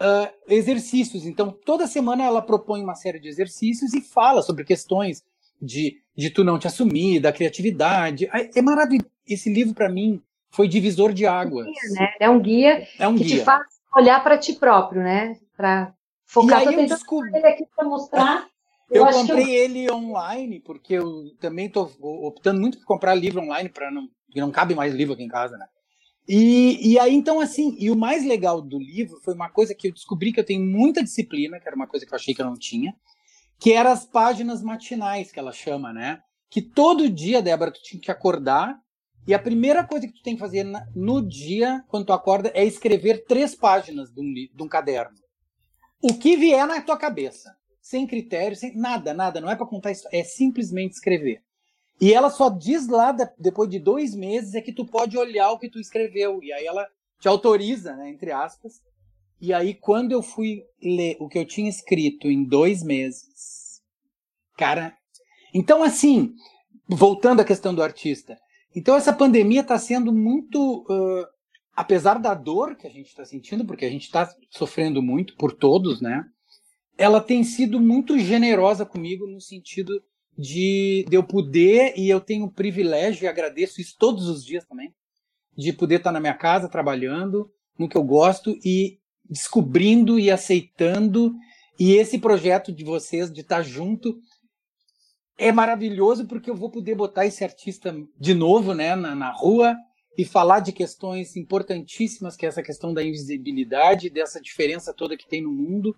uh, 0.00 0.32
exercícios. 0.48 1.26
Então, 1.26 1.50
toda 1.50 1.86
semana 1.86 2.24
ela 2.24 2.42
propõe 2.42 2.82
uma 2.82 2.94
série 2.94 3.18
de 3.18 3.28
exercícios 3.28 3.92
e 3.94 4.00
fala 4.00 4.42
sobre 4.42 4.64
questões 4.64 5.24
de, 5.60 6.00
de 6.16 6.30
tu 6.30 6.44
não 6.44 6.58
te 6.58 6.66
assumir, 6.66 7.20
da 7.20 7.32
criatividade. 7.32 8.28
É 8.54 8.62
maravilhoso. 8.62 9.10
Esse 9.26 9.52
livro, 9.52 9.74
para 9.74 9.88
mim, 9.88 10.22
foi 10.50 10.68
divisor 10.68 11.12
de 11.12 11.26
águas. 11.26 11.66
É 11.66 11.70
um 11.70 11.72
guia, 11.72 12.00
né? 12.00 12.14
é 12.20 12.30
um 12.30 12.40
guia 12.40 12.88
é 12.98 13.08
um 13.08 13.16
que 13.16 13.24
guia. 13.24 13.38
te 13.38 13.44
faz 13.44 13.66
olhar 13.96 14.22
para 14.22 14.38
ti 14.38 14.52
próprio, 14.52 15.02
né? 15.02 15.38
Para 15.56 15.92
focar. 16.24 16.62
E 16.62 16.68
aí 16.68 16.74
eu 16.74 16.86
descobri... 16.86 17.44
aqui 17.44 17.66
para 17.74 17.84
mostrar 17.88 18.46
eu, 18.90 19.04
eu 19.04 19.12
comprei 19.12 19.44
eu... 19.44 19.64
ele 19.64 19.90
online, 19.90 20.60
porque 20.60 20.94
eu 20.94 21.34
também 21.40 21.66
estou 21.66 21.90
optando 22.00 22.60
muito 22.60 22.78
por 22.78 22.86
comprar 22.86 23.14
livro 23.14 23.40
online, 23.42 23.68
para 23.68 23.90
não, 23.90 24.08
porque 24.26 24.40
não 24.40 24.50
cabe 24.50 24.74
mais 24.74 24.94
livro 24.94 25.14
aqui 25.14 25.22
em 25.22 25.28
casa, 25.28 25.56
né? 25.56 25.66
E, 26.28 26.92
e 26.92 26.98
aí, 26.98 27.14
então, 27.14 27.40
assim, 27.40 27.76
e 27.78 27.90
o 27.90 27.96
mais 27.96 28.24
legal 28.24 28.60
do 28.60 28.78
livro 28.78 29.20
foi 29.22 29.34
uma 29.34 29.48
coisa 29.48 29.74
que 29.74 29.88
eu 29.88 29.92
descobri 29.92 30.32
que 30.32 30.40
eu 30.40 30.44
tenho 30.44 30.64
muita 30.64 31.02
disciplina, 31.02 31.60
que 31.60 31.68
era 31.68 31.76
uma 31.76 31.86
coisa 31.86 32.04
que 32.04 32.12
eu 32.12 32.16
achei 32.16 32.34
que 32.34 32.42
eu 32.42 32.46
não 32.46 32.58
tinha, 32.58 32.94
que 33.58 33.72
eram 33.72 33.92
as 33.92 34.04
páginas 34.04 34.62
matinais, 34.62 35.30
que 35.30 35.38
ela 35.38 35.52
chama, 35.52 35.92
né? 35.92 36.20
Que 36.50 36.60
todo 36.60 37.08
dia, 37.08 37.40
Débora, 37.40 37.70
tu 37.70 37.80
tinha 37.82 38.00
que 38.00 38.10
acordar, 38.10 38.76
e 39.26 39.34
a 39.34 39.38
primeira 39.38 39.84
coisa 39.84 40.06
que 40.06 40.12
tu 40.12 40.22
tem 40.22 40.34
que 40.34 40.40
fazer 40.40 40.64
no 40.94 41.20
dia, 41.20 41.84
quando 41.88 42.06
tu 42.06 42.12
acorda, 42.12 42.50
é 42.54 42.64
escrever 42.64 43.24
três 43.24 43.54
páginas 43.54 44.12
de 44.12 44.20
um, 44.20 44.32
de 44.32 44.62
um 44.62 44.68
caderno. 44.68 45.16
O 46.00 46.14
que 46.14 46.36
vier 46.36 46.66
na 46.66 46.80
tua 46.80 46.96
cabeça 46.96 47.56
sem 47.86 48.04
critério, 48.04 48.56
sem 48.56 48.76
nada, 48.76 49.14
nada. 49.14 49.40
Não 49.40 49.48
é 49.48 49.54
para 49.54 49.64
contar 49.64 49.92
isso, 49.92 50.08
é 50.10 50.24
simplesmente 50.24 50.94
escrever. 50.94 51.40
E 52.00 52.12
ela 52.12 52.30
só 52.30 52.50
diz 52.50 52.88
lá, 52.88 53.12
depois 53.38 53.70
de 53.70 53.78
dois 53.78 54.12
meses, 54.12 54.54
é 54.54 54.60
que 54.60 54.72
tu 54.72 54.84
pode 54.84 55.16
olhar 55.16 55.52
o 55.52 55.58
que 55.58 55.70
tu 55.70 55.78
escreveu. 55.78 56.42
E 56.42 56.52
aí 56.52 56.66
ela 56.66 56.84
te 57.20 57.28
autoriza, 57.28 57.94
né, 57.94 58.10
entre 58.10 58.32
aspas. 58.32 58.82
E 59.40 59.52
aí, 59.52 59.72
quando 59.72 60.10
eu 60.10 60.20
fui 60.20 60.64
ler 60.82 61.16
o 61.20 61.28
que 61.28 61.38
eu 61.38 61.46
tinha 61.46 61.70
escrito 61.70 62.26
em 62.26 62.42
dois 62.42 62.82
meses, 62.82 63.80
cara. 64.58 64.92
Então, 65.54 65.84
assim, 65.84 66.34
voltando 66.88 67.40
à 67.40 67.44
questão 67.44 67.72
do 67.72 67.82
artista. 67.82 68.36
Então, 68.74 68.96
essa 68.96 69.12
pandemia 69.12 69.60
está 69.60 69.78
sendo 69.78 70.12
muito. 70.12 70.82
Uh, 70.90 71.24
apesar 71.72 72.18
da 72.18 72.34
dor 72.34 72.74
que 72.74 72.86
a 72.86 72.90
gente 72.90 73.06
está 73.06 73.24
sentindo, 73.24 73.64
porque 73.64 73.84
a 73.84 73.90
gente 73.90 74.06
está 74.06 74.28
sofrendo 74.50 75.00
muito 75.00 75.36
por 75.36 75.52
todos, 75.52 76.00
né? 76.00 76.24
Ela 76.98 77.20
tem 77.20 77.44
sido 77.44 77.78
muito 77.78 78.18
generosa 78.18 78.86
comigo 78.86 79.26
no 79.26 79.40
sentido 79.40 80.02
de, 80.36 81.04
de 81.08 81.16
eu 81.16 81.22
poder, 81.22 81.94
e 81.96 82.08
eu 82.08 82.20
tenho 82.20 82.46
o 82.46 82.52
privilégio, 82.52 83.24
e 83.24 83.28
agradeço 83.28 83.80
isso 83.80 83.96
todos 83.98 84.28
os 84.28 84.44
dias 84.44 84.64
também, 84.64 84.94
de 85.56 85.72
poder 85.72 85.96
estar 85.96 86.12
na 86.12 86.20
minha 86.20 86.34
casa 86.34 86.68
trabalhando 86.68 87.50
no 87.78 87.88
que 87.88 87.96
eu 87.96 88.04
gosto 88.04 88.58
e 88.64 88.98
descobrindo 89.28 90.18
e 90.18 90.30
aceitando. 90.30 91.34
E 91.78 91.92
esse 91.92 92.18
projeto 92.18 92.72
de 92.72 92.84
vocês, 92.84 93.30
de 93.30 93.40
estar 93.40 93.62
junto, 93.62 94.18
é 95.38 95.52
maravilhoso 95.52 96.26
porque 96.26 96.50
eu 96.50 96.54
vou 96.54 96.70
poder 96.70 96.94
botar 96.94 97.26
esse 97.26 97.44
artista 97.44 97.94
de 98.18 98.34
novo 98.34 98.74
né, 98.74 98.94
na, 98.94 99.14
na 99.14 99.30
rua 99.30 99.76
e 100.16 100.24
falar 100.24 100.60
de 100.60 100.72
questões 100.72 101.36
importantíssimas, 101.36 102.36
que 102.36 102.46
é 102.46 102.48
essa 102.48 102.62
questão 102.62 102.94
da 102.94 103.02
invisibilidade, 103.02 104.08
dessa 104.08 104.40
diferença 104.40 104.94
toda 104.94 105.16
que 105.16 105.28
tem 105.28 105.42
no 105.42 105.52
mundo 105.52 105.94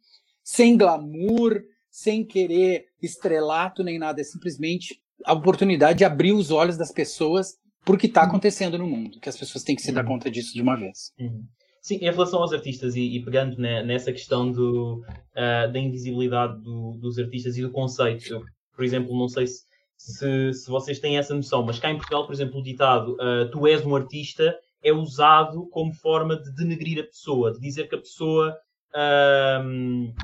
sem 0.50 0.78
glamour, 0.78 1.62
sem 1.90 2.24
querer 2.24 2.87
estrelato 3.02 3.84
nem 3.84 3.98
nada, 3.98 4.22
é 4.22 4.24
simplesmente 4.24 4.98
a 5.26 5.34
oportunidade 5.34 5.98
de 5.98 6.06
abrir 6.06 6.32
os 6.32 6.50
olhos 6.50 6.78
das 6.78 6.90
pessoas 6.90 7.58
por 7.84 7.98
que 7.98 8.06
está 8.06 8.22
uhum. 8.22 8.28
acontecendo 8.28 8.78
no 8.78 8.87
mundo, 8.87 9.20
que 9.20 9.28
as 9.28 9.37
pessoas 9.37 9.62
têm 9.62 9.76
que 9.76 9.82
se 9.82 9.92
dar 9.92 10.04
uhum. 10.04 10.12
conta 10.12 10.30
disso 10.30 10.54
de 10.54 10.62
uma 10.62 10.74
vez. 10.74 11.12
Uhum. 11.20 11.44
Sim, 11.82 11.96
em 11.96 12.11
relação 12.11 12.40
aos 12.40 12.54
artistas 12.54 12.96
e, 12.96 13.16
e 13.16 13.22
pegando 13.22 13.58
né, 13.58 13.82
nessa 13.82 14.11
questão 14.11 14.50
do, 14.50 15.02
uh, 15.02 15.70
da 15.70 15.78
invisibilidade 15.78 16.62
do, 16.62 16.96
dos 16.98 17.18
artistas 17.18 17.58
e 17.58 17.62
do 17.62 17.70
conceito, 17.70 18.32
eu, 18.32 18.42
por 18.74 18.84
exemplo, 18.87 19.18
não 19.18 19.28
sei 19.28 19.46
se, 19.46 19.64
se, 19.98 20.52
se, 20.54 20.70
vocês 20.70 20.98
têm 20.98 21.18
essa 21.18 21.34
noção, 21.34 21.62
mas 21.62 21.78
cá 21.78 21.90
em 21.90 21.96
Portugal, 21.96 22.24
por 22.24 22.32
exemplo, 22.32 22.58
o 22.58 22.62
ditado 22.62 23.12
uh, 23.16 23.50
tu 23.50 23.66
és 23.66 23.84
um 23.84 23.94
artista 23.94 24.56
é 24.82 24.92
usado 24.94 25.68
como 25.68 25.92
forma 25.92 26.40
de 26.40 26.54
denegrir 26.54 27.00
a 27.00 27.06
pessoa, 27.06 27.52
de 27.52 27.61
dizer 27.61 27.87
que 27.87 27.94
a 27.94 27.98
pessoa 27.98 28.56
uh, 28.94 30.14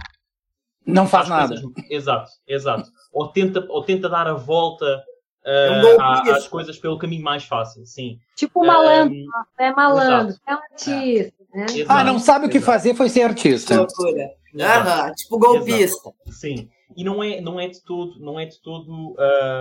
não 0.86 1.06
faz 1.06 1.28
nada. 1.28 1.60
Coisas... 1.60 1.90
Exato, 1.90 2.30
exato. 2.46 2.90
Ou 3.12 3.28
tenta, 3.28 3.64
ou 3.68 3.82
tenta 3.82 4.08
dar 4.08 4.26
a 4.26 4.34
volta 4.34 5.04
uh, 5.44 6.30
às 6.32 6.48
coisas 6.48 6.78
pelo 6.78 6.98
caminho 6.98 7.22
mais 7.22 7.44
fácil, 7.44 7.84
sim. 7.86 8.18
Tipo 8.36 8.62
o 8.62 8.66
malandro, 8.66 9.16
um, 9.16 9.28
é 9.58 9.72
malandro, 9.72 10.36
é 10.46 10.54
um 10.54 10.58
artista. 10.58 11.44
Né? 11.54 11.66
ah, 11.88 12.04
não 12.04 12.18
sabe 12.18 12.46
o 12.46 12.50
que 12.50 12.60
fazer, 12.60 12.94
foi 12.94 13.08
ser 13.08 13.22
artista. 13.22 13.76
Loucura. 13.76 14.30
Aham, 14.60 15.12
tipo 15.14 15.38
golpista. 15.38 16.08
Exato. 16.08 16.32
Sim. 16.32 16.68
E 16.96 17.02
não 17.02 17.22
é, 17.22 17.40
não 17.40 17.58
é 17.58 17.68
de 17.68 17.82
todo, 17.82 18.20
não 18.20 18.38
é 18.38 18.44
de 18.44 18.60
todo, 18.60 19.14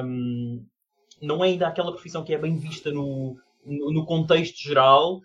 um, 0.06 0.64
não 1.22 1.44
é 1.44 1.48
ainda 1.48 1.68
aquela 1.68 1.92
profissão 1.92 2.24
que 2.24 2.34
é 2.34 2.38
bem 2.38 2.58
vista 2.58 2.92
no, 2.92 3.38
no, 3.66 3.92
no 3.92 4.06
contexto 4.06 4.58
geral, 4.62 5.22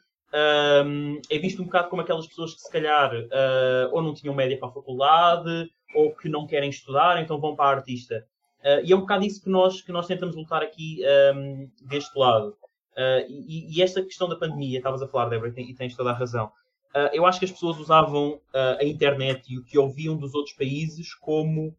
um, 0.86 1.20
é 1.30 1.38
visto 1.38 1.60
um 1.60 1.64
bocado 1.66 1.88
como 1.88 2.02
aquelas 2.02 2.26
pessoas 2.26 2.54
que 2.54 2.60
se 2.60 2.70
calhar 2.70 3.12
uh, 3.14 3.92
ou 3.92 4.02
não 4.02 4.14
tinham 4.14 4.34
média 4.34 4.58
para 4.58 4.68
a 4.68 4.72
faculdade 4.72 5.70
ou 5.94 6.14
que 6.14 6.28
não 6.28 6.46
querem 6.46 6.70
estudar, 6.70 7.20
então 7.20 7.40
vão 7.40 7.56
para 7.56 7.66
a 7.66 7.78
artista. 7.78 8.26
Uh, 8.60 8.84
e 8.84 8.92
é 8.92 8.96
um 8.96 9.00
bocado 9.00 9.24
isso 9.24 9.42
que 9.42 9.48
nós, 9.48 9.80
que 9.80 9.92
nós 9.92 10.06
tentamos 10.06 10.34
lutar 10.34 10.62
aqui 10.62 11.00
um, 11.34 11.68
deste 11.82 12.18
lado. 12.18 12.56
Uh, 12.92 13.24
e, 13.28 13.76
e, 13.76 13.82
esta 13.82 14.02
questão 14.02 14.28
da 14.28 14.36
pandemia, 14.36 14.78
estavas 14.78 15.00
a 15.00 15.06
falar, 15.06 15.28
Débora, 15.28 15.52
e 15.56 15.74
tens 15.74 15.94
toda 15.94 16.10
a 16.10 16.14
razão. 16.14 16.46
Uh, 16.94 17.08
eu 17.12 17.24
acho 17.24 17.38
que 17.38 17.44
as 17.44 17.52
pessoas 17.52 17.78
usavam 17.78 18.40
a 18.52 18.84
internet 18.84 19.52
e 19.52 19.58
o 19.58 19.64
que 19.64 19.78
ouviam 19.78 20.16
dos 20.16 20.34
outros 20.34 20.56
países 20.56 21.14
como 21.14 21.76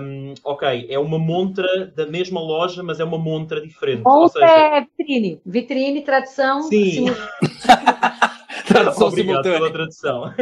um, 0.00 0.34
ok, 0.42 0.86
é 0.90 0.98
uma 0.98 1.18
montra 1.18 1.86
da 1.94 2.06
mesma 2.06 2.40
loja, 2.40 2.82
mas 2.82 2.98
é 2.98 3.04
uma 3.04 3.18
montra 3.18 3.60
diferente. 3.60 4.02
Montra 4.02 4.48
seja... 4.48 4.76
é 4.76 4.80
vitrine. 4.80 5.40
Vitrine, 5.46 6.02
tradução. 6.02 6.62
Sim. 6.62 7.06
tradução 8.66 9.08
Obrigado 9.08 9.44
simultânea. 9.44 9.58
pela 9.58 9.72
tradução. 9.72 10.34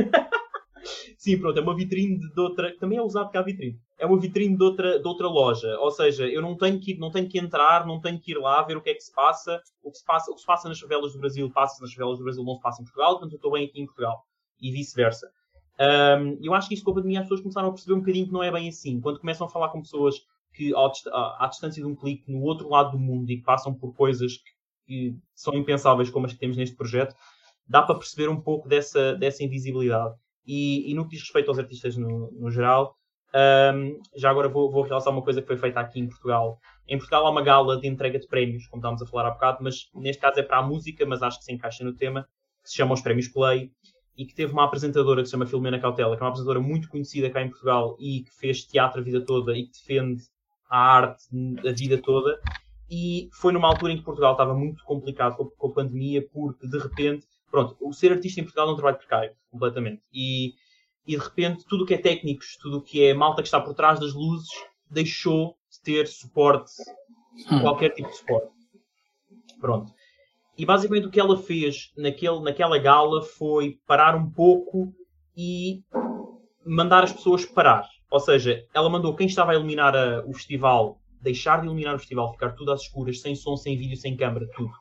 Sim, 1.18 1.38
pronto, 1.38 1.58
é 1.58 1.62
uma 1.62 1.74
vitrine 1.74 2.18
de 2.18 2.40
outra, 2.40 2.76
também 2.78 2.98
é 2.98 3.02
usado 3.02 3.30
cá 3.30 3.40
a 3.40 3.42
vitrine. 3.42 3.78
é 3.98 4.06
uma 4.06 4.18
vitrine 4.18 4.56
de 4.56 4.62
outra, 4.62 4.98
de 4.98 5.08
outra 5.08 5.26
loja. 5.26 5.78
Ou 5.80 5.90
seja, 5.90 6.26
eu 6.26 6.42
não 6.42 6.56
tenho, 6.56 6.78
que 6.80 6.92
ir, 6.92 6.98
não 6.98 7.10
tenho 7.10 7.28
que 7.28 7.38
entrar, 7.38 7.86
não 7.86 8.00
tenho 8.00 8.20
que 8.20 8.32
ir 8.32 8.38
lá 8.38 8.62
ver 8.62 8.76
o 8.76 8.82
que 8.82 8.90
é 8.90 8.94
que 8.94 9.00
se 9.00 9.12
passa. 9.12 9.60
O 9.82 9.90
que 9.90 9.98
se 9.98 10.04
passa, 10.04 10.30
o 10.30 10.34
que 10.34 10.40
se 10.40 10.46
passa 10.46 10.68
nas 10.68 10.78
favelas 10.78 11.12
do 11.12 11.18
Brasil 11.18 11.50
passa 11.50 11.80
nas 11.82 11.92
favelas 11.92 12.18
do 12.18 12.24
Brasil, 12.24 12.44
não 12.44 12.56
se 12.56 12.62
passa 12.62 12.82
em 12.82 12.84
Portugal, 12.84 13.12
portanto 13.12 13.32
eu 13.32 13.36
estou 13.36 13.52
bem 13.52 13.66
aqui 13.66 13.80
em 13.80 13.86
Portugal. 13.86 14.22
E 14.60 14.70
vice-versa. 14.70 15.30
Um, 15.78 16.38
eu 16.42 16.54
acho 16.54 16.68
que 16.68 16.74
isso 16.74 16.84
com 16.84 16.92
a 16.92 16.94
pandemia 16.94 17.20
as 17.20 17.26
pessoas 17.26 17.40
começaram 17.42 17.68
a 17.68 17.72
perceber 17.72 17.94
um 17.94 18.00
bocadinho 18.00 18.26
que 18.26 18.32
não 18.32 18.42
é 18.42 18.50
bem 18.50 18.68
assim. 18.68 19.00
Quando 19.00 19.20
começam 19.20 19.46
a 19.46 19.50
falar 19.50 19.68
com 19.68 19.82
pessoas 19.82 20.16
que 20.54 20.72
à 20.74 21.46
distância 21.48 21.82
de 21.82 21.88
um 21.88 21.94
clique 21.94 22.30
no 22.32 22.40
outro 22.42 22.68
lado 22.68 22.92
do 22.92 22.98
mundo 22.98 23.30
e 23.30 23.36
que 23.36 23.42
passam 23.42 23.74
por 23.74 23.94
coisas 23.94 24.38
que, 24.38 24.50
que 24.86 25.16
são 25.34 25.54
impensáveis 25.54 26.08
como 26.08 26.24
as 26.24 26.32
que 26.32 26.38
temos 26.38 26.56
neste 26.56 26.74
projeto, 26.74 27.14
dá 27.68 27.82
para 27.82 27.96
perceber 27.96 28.30
um 28.30 28.40
pouco 28.40 28.66
dessa, 28.66 29.14
dessa 29.14 29.44
invisibilidade. 29.44 30.14
E, 30.46 30.90
e 30.90 30.94
no 30.94 31.04
que 31.04 31.10
diz 31.10 31.20
respeito 31.20 31.48
aos 31.48 31.58
artistas 31.58 31.96
no, 31.96 32.30
no 32.32 32.50
geral, 32.50 32.94
um, 33.74 34.00
já 34.14 34.30
agora 34.30 34.48
vou, 34.48 34.70
vou 34.70 34.82
realçar 34.82 35.12
uma 35.12 35.22
coisa 35.22 35.40
que 35.40 35.46
foi 35.46 35.56
feita 35.56 35.80
aqui 35.80 36.00
em 36.00 36.08
Portugal. 36.08 36.58
Em 36.88 36.96
Portugal 36.96 37.26
há 37.26 37.30
uma 37.30 37.42
gala 37.42 37.80
de 37.80 37.88
entrega 37.88 38.18
de 38.18 38.26
prémios, 38.26 38.66
como 38.68 38.80
estávamos 38.80 39.02
a 39.02 39.06
falar 39.06 39.28
há 39.28 39.30
bocado, 39.32 39.58
mas 39.60 39.90
neste 39.94 40.20
caso 40.20 40.38
é 40.38 40.42
para 40.42 40.58
a 40.58 40.62
música, 40.62 41.04
mas 41.04 41.22
acho 41.22 41.38
que 41.38 41.44
se 41.44 41.52
encaixa 41.52 41.84
no 41.84 41.94
tema, 41.94 42.26
que 42.62 42.70
se 42.70 42.76
chama 42.76 42.94
os 42.94 43.00
Prémios 43.00 43.28
Play, 43.28 43.70
e 44.16 44.24
que 44.24 44.34
teve 44.34 44.52
uma 44.52 44.64
apresentadora 44.64 45.20
que 45.20 45.26
se 45.26 45.32
chama 45.32 45.46
Filomena 45.46 45.78
Cautela, 45.78 46.16
que 46.16 46.22
é 46.22 46.24
uma 46.24 46.30
apresentadora 46.30 46.60
muito 46.60 46.88
conhecida 46.88 47.28
cá 47.28 47.42
em 47.42 47.50
Portugal 47.50 47.96
e 48.00 48.22
que 48.22 48.34
fez 48.34 48.64
teatro 48.64 49.00
a 49.00 49.04
vida 49.04 49.20
toda 49.20 49.52
e 49.56 49.64
que 49.64 49.72
defende 49.72 50.22
a 50.70 50.78
arte 50.78 51.24
a 51.66 51.72
vida 51.72 51.98
toda. 52.00 52.40
E 52.88 53.28
foi 53.32 53.52
numa 53.52 53.68
altura 53.68 53.92
em 53.92 53.98
que 53.98 54.04
Portugal 54.04 54.32
estava 54.32 54.54
muito 54.54 54.82
complicado 54.84 55.36
com, 55.36 55.44
com 55.44 55.68
a 55.68 55.72
pandemia, 55.72 56.26
porque 56.32 56.66
de 56.66 56.78
repente, 56.78 57.26
pronto, 57.56 57.74
o 57.80 57.90
ser 57.90 58.12
artista 58.12 58.38
em 58.38 58.44
Portugal 58.44 58.68
é 58.68 58.72
um 58.72 58.76
trabalho 58.76 58.98
precário, 58.98 59.34
completamente. 59.50 60.02
E, 60.12 60.52
e 61.06 61.16
de 61.16 61.22
repente, 61.22 61.64
tudo 61.66 61.84
o 61.84 61.86
que 61.86 61.94
é 61.94 61.98
técnicos, 61.98 62.58
tudo 62.60 62.78
o 62.78 62.82
que 62.82 63.02
é 63.02 63.14
malta 63.14 63.40
que 63.40 63.48
está 63.48 63.58
por 63.58 63.72
trás 63.72 63.98
das 63.98 64.12
luzes, 64.12 64.50
deixou 64.90 65.56
de 65.70 65.80
ter 65.80 66.06
suporte, 66.06 66.72
hum. 67.50 67.60
qualquer 67.60 67.94
tipo 67.94 68.10
de 68.10 68.16
suporte. 68.16 68.50
Pronto. 69.58 69.90
E 70.58 70.66
basicamente 70.66 71.06
o 71.06 71.10
que 71.10 71.18
ela 71.18 71.38
fez 71.38 71.92
naquele, 71.96 72.40
naquela 72.40 72.78
gala 72.78 73.22
foi 73.22 73.78
parar 73.86 74.14
um 74.14 74.30
pouco 74.30 74.92
e 75.34 75.82
mandar 76.66 77.04
as 77.04 77.12
pessoas 77.12 77.46
parar. 77.46 77.88
Ou 78.10 78.20
seja, 78.20 78.66
ela 78.74 78.90
mandou 78.90 79.16
quem 79.16 79.26
estava 79.26 79.52
a 79.52 79.54
iluminar 79.54 79.96
a, 79.96 80.22
o 80.26 80.34
festival 80.34 81.00
deixar 81.22 81.60
de 81.60 81.66
iluminar 81.66 81.94
o 81.94 81.98
festival, 81.98 82.32
ficar 82.32 82.52
tudo 82.52 82.70
às 82.70 82.82
escuras, 82.82 83.22
sem 83.22 83.34
som, 83.34 83.56
sem 83.56 83.78
vídeo, 83.78 83.96
sem 83.96 84.14
câmara, 84.14 84.46
tudo. 84.54 84.72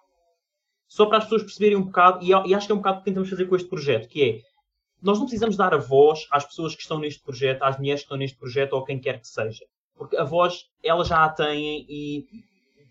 Só 0.88 1.06
para 1.06 1.18
as 1.18 1.24
pessoas 1.24 1.44
perceberem 1.44 1.78
um 1.78 1.84
bocado, 1.84 2.24
e, 2.24 2.30
e 2.30 2.54
acho 2.54 2.68
que 2.68 2.72
é 2.72 2.76
um 2.76 2.80
bocado 2.80 2.98
o 2.98 3.00
que 3.00 3.06
tentamos 3.06 3.30
fazer 3.30 3.46
com 3.46 3.56
este 3.56 3.68
projeto, 3.68 4.08
que 4.08 4.24
é, 4.24 4.42
nós 5.02 5.18
não 5.18 5.26
precisamos 5.26 5.58
dar 5.58 5.74
a 5.74 5.78
voz 5.78 6.28
às 6.32 6.46
pessoas 6.46 6.76
que 6.76 6.82
estão 6.82 7.00
neste 7.00 7.24
projeto, 7.24 7.64
às 7.64 7.78
mulheres 7.78 8.02
que 8.02 8.06
estão 8.06 8.18
neste 8.18 8.38
projeto, 8.38 8.74
ou 8.74 8.84
quem 8.84 9.00
quer 9.00 9.20
que 9.20 9.28
seja. 9.28 9.66
Porque 9.96 10.18
a 10.18 10.24
voz, 10.24 10.66
elas 10.84 11.08
já 11.08 11.24
a 11.24 11.30
têm 11.30 11.86
e 11.90 12.26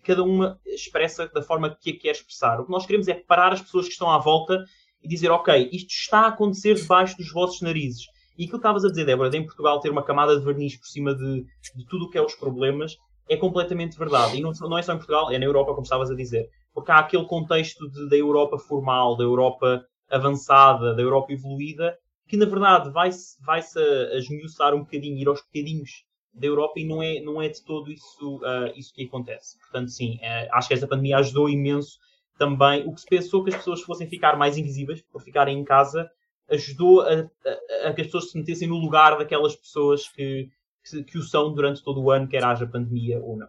cada 0.03 0.23
uma 0.23 0.59
expressa 0.65 1.27
da 1.27 1.41
forma 1.41 1.75
que 1.75 1.91
a 1.91 1.99
quer 1.99 2.11
expressar. 2.11 2.59
O 2.59 2.65
que 2.65 2.71
nós 2.71 2.85
queremos 2.85 3.07
é 3.07 3.15
parar 3.15 3.53
as 3.53 3.61
pessoas 3.61 3.85
que 3.85 3.91
estão 3.91 4.09
à 4.09 4.17
volta 4.17 4.63
e 5.03 5.07
dizer, 5.07 5.29
ok, 5.29 5.69
isto 5.71 5.91
está 5.91 6.21
a 6.21 6.27
acontecer 6.27 6.75
debaixo 6.75 7.17
dos 7.17 7.31
vossos 7.31 7.61
narizes. 7.61 8.05
E 8.37 8.43
aquilo 8.43 8.51
que 8.51 8.57
estavas 8.57 8.85
a 8.85 8.89
dizer, 8.89 9.05
Débora, 9.05 9.29
de 9.29 9.37
em 9.37 9.45
Portugal 9.45 9.79
ter 9.79 9.89
uma 9.89 10.03
camada 10.03 10.37
de 10.37 10.43
verniz 10.43 10.77
por 10.77 10.87
cima 10.87 11.15
de, 11.15 11.43
de 11.75 11.85
tudo 11.89 12.05
o 12.05 12.09
que 12.09 12.17
é 12.17 12.21
os 12.21 12.35
problemas, 12.35 12.97
é 13.29 13.37
completamente 13.37 13.97
verdade. 13.97 14.37
E 14.37 14.41
não, 14.41 14.51
não, 14.61 14.77
é 14.77 14.81
só 14.81 14.93
em 14.93 14.97
Portugal, 14.97 15.31
é 15.31 15.39
na 15.39 15.45
Europa, 15.45 15.71
como 15.71 15.83
estavas 15.83 16.11
a 16.11 16.15
dizer. 16.15 16.49
Porque 16.75 16.91
há 16.91 16.99
aquele 16.99 17.25
contexto 17.25 17.89
de, 17.89 18.07
da 18.07 18.15
Europa 18.15 18.59
formal, 18.59 19.17
da 19.17 19.23
Europa 19.23 19.83
avançada, 20.11 20.93
da 20.93 21.01
Europa 21.01 21.33
evoluída, 21.33 21.97
que 22.27 22.37
na 22.37 22.45
verdade 22.45 22.91
vai-se 22.91 23.41
vai 23.43 23.61
-se 23.61 23.79
a, 23.79 24.13
a 24.13 24.17
esmiuçar 24.17 24.75
um 24.75 24.81
bocadinho, 24.81 25.17
ir 25.17 25.27
aos 25.27 25.41
bocadinhos 25.41 26.05
da 26.33 26.47
Europa 26.47 26.79
e 26.79 26.85
não 26.85 27.01
é, 27.01 27.21
não 27.21 27.41
é 27.41 27.47
de 27.47 27.63
todo 27.63 27.89
isso, 27.89 28.37
uh, 28.37 28.71
isso 28.75 28.93
que 28.93 29.05
acontece. 29.05 29.57
Portanto, 29.57 29.89
sim, 29.89 30.17
uh, 30.17 30.49
acho 30.51 30.67
que 30.67 30.73
esta 30.73 30.87
pandemia 30.87 31.17
ajudou 31.17 31.49
imenso 31.49 31.97
também. 32.37 32.85
O 32.85 32.93
que 32.93 33.01
se 33.01 33.07
pensou 33.07 33.43
que 33.43 33.51
as 33.51 33.55
pessoas 33.55 33.81
fossem 33.81 34.07
ficar 34.07 34.37
mais 34.37 34.57
invisíveis, 34.57 35.01
por 35.01 35.21
ficarem 35.21 35.57
em 35.57 35.63
casa, 35.63 36.09
ajudou 36.49 37.01
a, 37.01 37.13
a, 37.13 37.87
a, 37.87 37.93
que 37.93 38.01
as 38.01 38.07
pessoas 38.07 38.31
se 38.31 38.37
metessem 38.37 38.67
no 38.67 38.75
lugar 38.75 39.17
daquelas 39.17 39.55
pessoas 39.55 40.09
que, 40.09 40.49
que, 40.83 41.03
que, 41.03 41.17
o 41.17 41.23
são 41.23 41.53
durante 41.53 41.83
todo 41.83 42.01
o 42.01 42.11
ano, 42.11 42.27
quer 42.27 42.43
haja 42.43 42.67
pandemia 42.67 43.19
ou 43.21 43.37
não. 43.37 43.47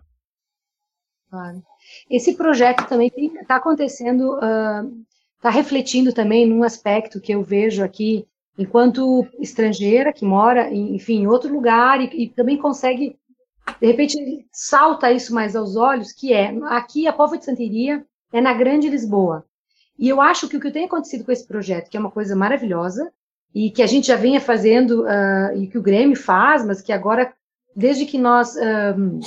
Claro. 1.30 1.62
Esse 2.10 2.34
projeto 2.34 2.86
também 2.88 3.10
está 3.40 3.56
acontecendo, 3.56 4.36
está 4.36 5.48
uh, 5.48 5.52
refletindo 5.52 6.12
também 6.12 6.46
num 6.46 6.62
aspecto 6.62 7.20
que 7.20 7.32
eu 7.32 7.42
vejo 7.42 7.82
aqui, 7.82 8.26
enquanto 8.58 9.26
estrangeira 9.38 10.12
que 10.12 10.24
mora, 10.24 10.72
enfim, 10.72 11.22
em 11.22 11.26
outro 11.26 11.52
lugar 11.52 12.00
e, 12.00 12.24
e 12.24 12.28
também 12.28 12.56
consegue, 12.56 13.18
de 13.80 13.86
repente, 13.86 14.46
salta 14.52 15.12
isso 15.12 15.34
mais 15.34 15.54
aos 15.54 15.76
olhos, 15.76 16.12
que 16.12 16.32
é, 16.32 16.56
aqui 16.66 17.06
a 17.06 17.12
Povo 17.12 17.36
de 17.36 17.44
Santeria 17.44 18.04
é 18.32 18.40
na 18.40 18.54
Grande 18.54 18.88
Lisboa. 18.88 19.44
E 19.98 20.08
eu 20.08 20.20
acho 20.20 20.48
que 20.48 20.56
o 20.56 20.60
que 20.60 20.70
tem 20.70 20.84
acontecido 20.84 21.24
com 21.24 21.32
esse 21.32 21.46
projeto, 21.46 21.90
que 21.90 21.96
é 21.96 22.00
uma 22.00 22.10
coisa 22.10 22.36
maravilhosa, 22.36 23.10
e 23.54 23.70
que 23.70 23.82
a 23.82 23.86
gente 23.86 24.06
já 24.08 24.16
vinha 24.16 24.40
fazendo, 24.40 25.04
uh, 25.04 25.56
e 25.56 25.66
que 25.66 25.78
o 25.78 25.82
Grêmio 25.82 26.16
faz, 26.16 26.64
mas 26.64 26.82
que 26.82 26.92
agora, 26.92 27.32
desde 27.74 28.04
que 28.04 28.18
nós 28.18 28.54
uh, 28.54 29.18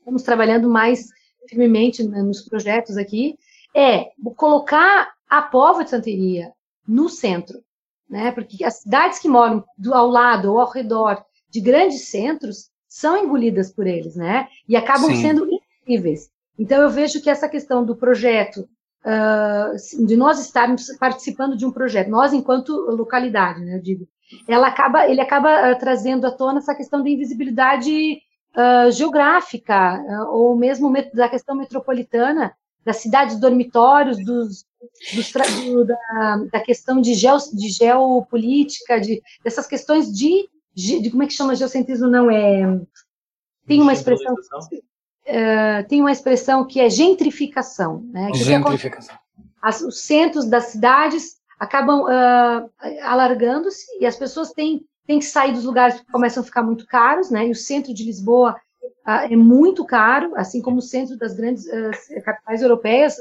estamos 0.00 0.22
trabalhando 0.24 0.68
mais 0.68 1.08
firmemente 1.52 2.02
nos 2.02 2.42
projetos 2.42 2.96
aqui, 2.96 3.38
é 3.74 4.10
colocar 4.36 5.12
a 5.28 5.42
Povo 5.42 5.84
de 5.84 5.90
Santeria 5.90 6.52
no 6.88 7.08
centro, 7.08 7.62
né? 8.08 8.32
Porque 8.32 8.64
as 8.64 8.80
cidades 8.80 9.18
que 9.18 9.28
moram 9.28 9.64
do, 9.76 9.94
ao 9.94 10.08
lado 10.08 10.52
ou 10.52 10.60
ao 10.60 10.70
redor 10.70 11.22
de 11.48 11.60
grandes 11.60 12.08
centros 12.08 12.70
são 12.88 13.16
engolidas 13.16 13.70
por 13.70 13.86
eles, 13.86 14.16
né? 14.16 14.48
E 14.68 14.76
acabam 14.76 15.10
Sim. 15.10 15.22
sendo 15.22 15.48
incríveis. 15.82 16.30
Então 16.58 16.80
eu 16.82 16.90
vejo 16.90 17.22
que 17.22 17.30
essa 17.30 17.48
questão 17.48 17.84
do 17.84 17.96
projeto 17.96 18.68
uh, 19.04 20.06
de 20.06 20.16
nós 20.16 20.40
estarmos 20.40 20.86
participando 20.98 21.56
de 21.56 21.66
um 21.66 21.70
projeto, 21.70 22.10
nós 22.10 22.32
enquanto 22.32 22.72
localidade, 22.90 23.60
né, 23.64 23.76
eu 23.76 23.82
digo, 23.82 24.06
ela 24.48 24.68
acaba, 24.68 25.08
ele 25.08 25.20
acaba 25.20 25.72
uh, 25.72 25.78
trazendo 25.78 26.26
à 26.26 26.30
tona 26.30 26.58
essa 26.58 26.74
questão 26.74 27.02
da 27.02 27.08
invisibilidade 27.08 28.20
uh, 28.56 28.90
geográfica, 28.90 30.02
ou 30.30 30.56
mesmo 30.56 30.92
da 31.14 31.28
questão 31.28 31.54
metropolitana, 31.54 32.54
das 32.84 32.96
cidades 32.96 33.38
dormitórios, 33.38 34.18
dos, 34.24 34.64
dos 35.14 35.32
do, 35.32 35.84
da, 35.84 36.36
da, 36.52 36.60
questão 36.60 37.00
de, 37.00 37.14
geo, 37.14 37.38
de 37.52 37.68
geopolítica, 37.68 39.00
de, 39.00 39.22
dessas 39.44 39.66
questões 39.66 40.12
de, 40.12 40.48
de, 40.74 41.10
como 41.10 41.22
é 41.22 41.26
que 41.26 41.32
chama 41.32 41.54
geocentrismo, 41.54 42.08
não 42.08 42.30
é... 42.30 42.80
Tem 43.66 43.80
uma 43.80 43.92
expressão 43.92 44.34
uh, 44.34 45.88
tem 45.88 46.00
uma 46.00 46.12
expressão 46.12 46.66
que 46.66 46.80
é 46.80 46.90
gentrificação. 46.90 48.02
Né? 48.12 48.30
Que 48.32 48.38
gentrificação. 48.38 49.16
As, 49.60 49.80
os 49.80 50.00
centros 50.00 50.46
das 50.46 50.66
cidades 50.66 51.36
acabam 51.58 52.02
uh, 52.02 52.70
alargando-se 53.02 53.86
e 54.00 54.06
as 54.06 54.16
pessoas 54.16 54.50
têm, 54.52 54.84
têm 55.12 55.18
que 55.18 55.24
sair 55.26 55.52
dos 55.52 55.64
lugares 55.64 56.00
que 56.00 56.10
começam 56.10 56.42
a 56.42 56.46
ficar 56.46 56.62
muito 56.62 56.86
caros, 56.86 57.30
né? 57.30 57.46
E 57.46 57.50
o 57.50 57.54
centro 57.54 57.92
de 57.92 58.04
Lisboa 58.04 58.56
uh, 59.06 59.32
é 59.32 59.36
muito 59.36 59.84
caro, 59.84 60.32
assim 60.36 60.62
como 60.62 60.78
o 60.78 60.82
centro 60.82 61.18
das 61.18 61.34
grandes 61.34 61.66
uh, 61.66 62.22
capitais 62.24 62.62
europeias, 62.62 63.16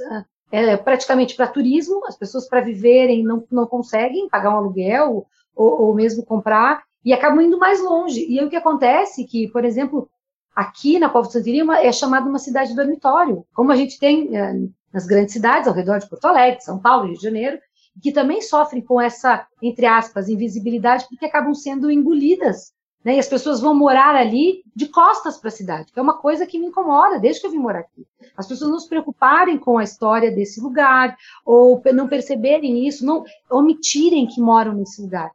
é 0.51 0.75
praticamente 0.75 1.35
para 1.35 1.47
turismo, 1.47 2.01
as 2.05 2.17
pessoas 2.17 2.47
para 2.47 2.59
viverem 2.59 3.23
não, 3.23 3.43
não 3.49 3.65
conseguem 3.65 4.27
pagar 4.27 4.53
um 4.53 4.57
aluguel 4.57 5.25
ou, 5.55 5.81
ou 5.83 5.93
mesmo 5.93 6.25
comprar, 6.25 6.83
e 7.05 7.13
acabam 7.13 7.41
indo 7.41 7.57
mais 7.57 7.81
longe. 7.81 8.25
E 8.27 8.37
aí 8.37 8.45
o 8.45 8.49
que 8.49 8.55
acontece 8.57 9.23
que, 9.23 9.47
por 9.47 9.63
exemplo, 9.63 10.09
Aqui 10.55 10.99
na 10.99 11.07
Povo 11.07 11.27
de 11.27 11.33
Santiria 11.33 11.63
é 11.81 11.91
chamada 11.93 12.27
uma 12.27 12.37
cidade 12.37 12.75
dormitório, 12.75 13.45
como 13.53 13.71
a 13.71 13.75
gente 13.75 13.97
tem 13.97 14.35
é, 14.35 14.53
nas 14.93 15.05
grandes 15.05 15.33
cidades 15.33 15.65
ao 15.65 15.73
redor 15.73 15.99
de 15.99 16.09
Porto 16.09 16.25
Alegre, 16.25 16.61
São 16.61 16.77
Paulo, 16.77 17.05
Rio 17.05 17.15
de 17.15 17.23
Janeiro, 17.23 17.57
que 18.01 18.11
também 18.11 18.41
sofrem 18.41 18.83
com 18.83 18.99
essa, 18.99 19.47
entre 19.61 19.85
aspas, 19.85 20.29
invisibilidade, 20.29 21.07
porque 21.09 21.25
acabam 21.25 21.53
sendo 21.53 21.89
engolidas. 21.91 22.73
Né? 23.03 23.15
E 23.15 23.19
as 23.19 23.27
pessoas 23.27 23.59
vão 23.59 23.73
morar 23.73 24.15
ali 24.15 24.63
de 24.75 24.87
costas 24.87 25.37
para 25.37 25.49
a 25.49 25.51
cidade, 25.51 25.91
que 25.91 25.99
é 25.99 26.01
uma 26.01 26.17
coisa 26.17 26.45
que 26.45 26.59
me 26.59 26.67
incomoda 26.67 27.19
desde 27.19 27.41
que 27.41 27.47
eu 27.47 27.51
vim 27.51 27.57
morar 27.57 27.79
aqui. 27.79 28.05
As 28.37 28.47
pessoas 28.47 28.69
não 28.69 28.79
se 28.79 28.87
preocuparem 28.87 29.57
com 29.57 29.77
a 29.77 29.83
história 29.83 30.31
desse 30.31 30.61
lugar, 30.61 31.17
ou 31.45 31.81
não 31.93 32.07
perceberem 32.07 32.87
isso, 32.87 33.05
não 33.05 33.23
omitirem 33.49 34.27
que 34.27 34.39
moram 34.39 34.73
nesse 34.73 35.01
lugar. 35.01 35.31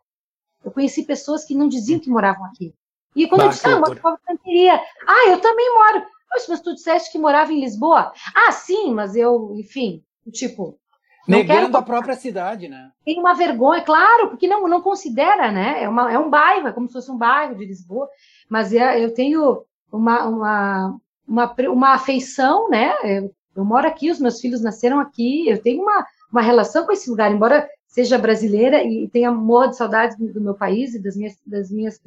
Eu 0.64 0.70
conheci 0.70 1.04
pessoas 1.04 1.44
que 1.44 1.54
não 1.54 1.68
diziam 1.68 2.00
que 2.00 2.10
moravam 2.10 2.44
aqui. 2.46 2.72
E 3.14 3.26
quando 3.26 3.40
bah, 3.40 3.46
eu 3.46 3.50
disse, 3.50 3.66
ah, 3.66 3.80
mas 3.80 3.98
pobre 3.98 4.20
canteria. 4.26 4.74
Ah, 5.06 5.28
eu 5.30 5.40
também 5.40 5.74
moro. 5.74 6.06
Poxa, 6.28 6.46
mas 6.48 6.60
tu 6.60 6.74
disseste 6.74 7.10
que 7.10 7.18
morava 7.18 7.52
em 7.52 7.60
Lisboa? 7.60 8.12
Ah, 8.34 8.52
sim, 8.52 8.92
mas 8.92 9.16
eu, 9.16 9.54
enfim, 9.54 10.02
tipo. 10.32 10.78
Negando 11.26 11.66
quero... 11.66 11.76
a 11.76 11.82
própria 11.82 12.14
cidade, 12.14 12.68
né? 12.68 12.90
Tem 13.04 13.18
uma 13.18 13.34
vergonha, 13.34 13.82
claro, 13.82 14.28
porque 14.28 14.46
não, 14.46 14.66
não 14.68 14.80
considera, 14.80 15.50
né? 15.50 15.82
É, 15.82 15.88
uma, 15.88 16.12
é 16.12 16.18
um 16.18 16.30
bairro, 16.30 16.68
é 16.68 16.72
como 16.72 16.86
se 16.86 16.92
fosse 16.92 17.10
um 17.10 17.18
bairro 17.18 17.56
de 17.56 17.64
Lisboa, 17.64 18.08
mas 18.48 18.72
é, 18.72 19.02
eu 19.02 19.12
tenho 19.12 19.64
uma, 19.90 20.24
uma, 20.26 20.96
uma, 21.26 21.54
uma 21.68 21.94
afeição, 21.94 22.68
né? 22.68 22.94
Eu, 23.02 23.34
eu 23.56 23.64
moro 23.64 23.86
aqui, 23.86 24.10
os 24.10 24.20
meus 24.20 24.40
filhos 24.40 24.62
nasceram 24.62 25.00
aqui, 25.00 25.48
eu 25.48 25.60
tenho 25.60 25.82
uma, 25.82 26.06
uma 26.30 26.42
relação 26.42 26.84
com 26.84 26.92
esse 26.92 27.10
lugar, 27.10 27.32
embora 27.32 27.68
seja 27.96 28.18
brasileira 28.18 28.84
e 28.84 29.08
tenha 29.08 29.32
morro 29.32 29.68
de 29.68 29.76
saudades 29.76 30.18
do 30.18 30.40
meu 30.40 30.54
país 30.54 30.94
e 30.94 31.02
das 31.02 31.16
minhas, 31.16 31.34
das 31.46 31.70
minhas 31.70 31.98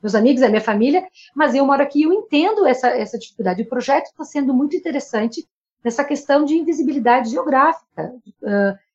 meus 0.00 0.14
amigos, 0.14 0.40
da 0.40 0.48
minha 0.48 0.60
família, 0.60 1.04
mas 1.34 1.52
eu 1.52 1.66
moro 1.66 1.82
aqui 1.82 2.00
e 2.00 2.02
eu 2.04 2.12
entendo 2.12 2.64
essa, 2.64 2.88
essa 2.90 3.18
dificuldade. 3.18 3.62
O 3.62 3.68
projeto 3.68 4.06
está 4.06 4.22
sendo 4.24 4.54
muito 4.54 4.76
interessante 4.76 5.44
nessa 5.84 6.04
questão 6.04 6.44
de 6.44 6.54
invisibilidade 6.54 7.30
geográfica, 7.30 8.14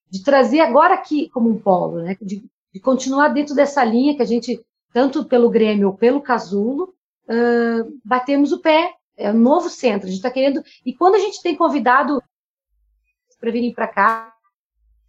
de 0.10 0.24
trazer 0.24 0.62
agora 0.62 0.94
aqui 0.94 1.30
como 1.30 1.50
um 1.50 1.60
polo, 1.60 2.02
né, 2.02 2.18
de, 2.22 2.44
de, 2.74 2.80
continuar 2.80 3.30
dentro 3.30 3.54
dessa 3.54 3.84
linha 3.84 4.16
que 4.16 4.22
a 4.22 4.26
gente, 4.26 4.64
tanto 4.94 5.26
pelo 5.26 5.50
Grêmio 5.50 5.88
ou 5.88 5.94
pelo 5.94 6.22
Casulo, 6.22 6.94
batemos 8.04 8.52
o 8.52 8.60
pé, 8.62 8.94
é 9.18 9.32
um 9.32 9.38
novo 9.38 9.70
centro, 9.70 10.08
a 10.08 10.10
gente 10.10 10.20
está 10.20 10.32
querendo, 10.32 10.64
e 10.86 10.94
quando 10.94 11.16
a 11.16 11.20
gente 11.20 11.42
tem 11.42 11.56
convidado 11.56 12.22
para 13.40 13.52
virem 13.52 13.74
para 13.74 13.88
cá, 13.88 14.34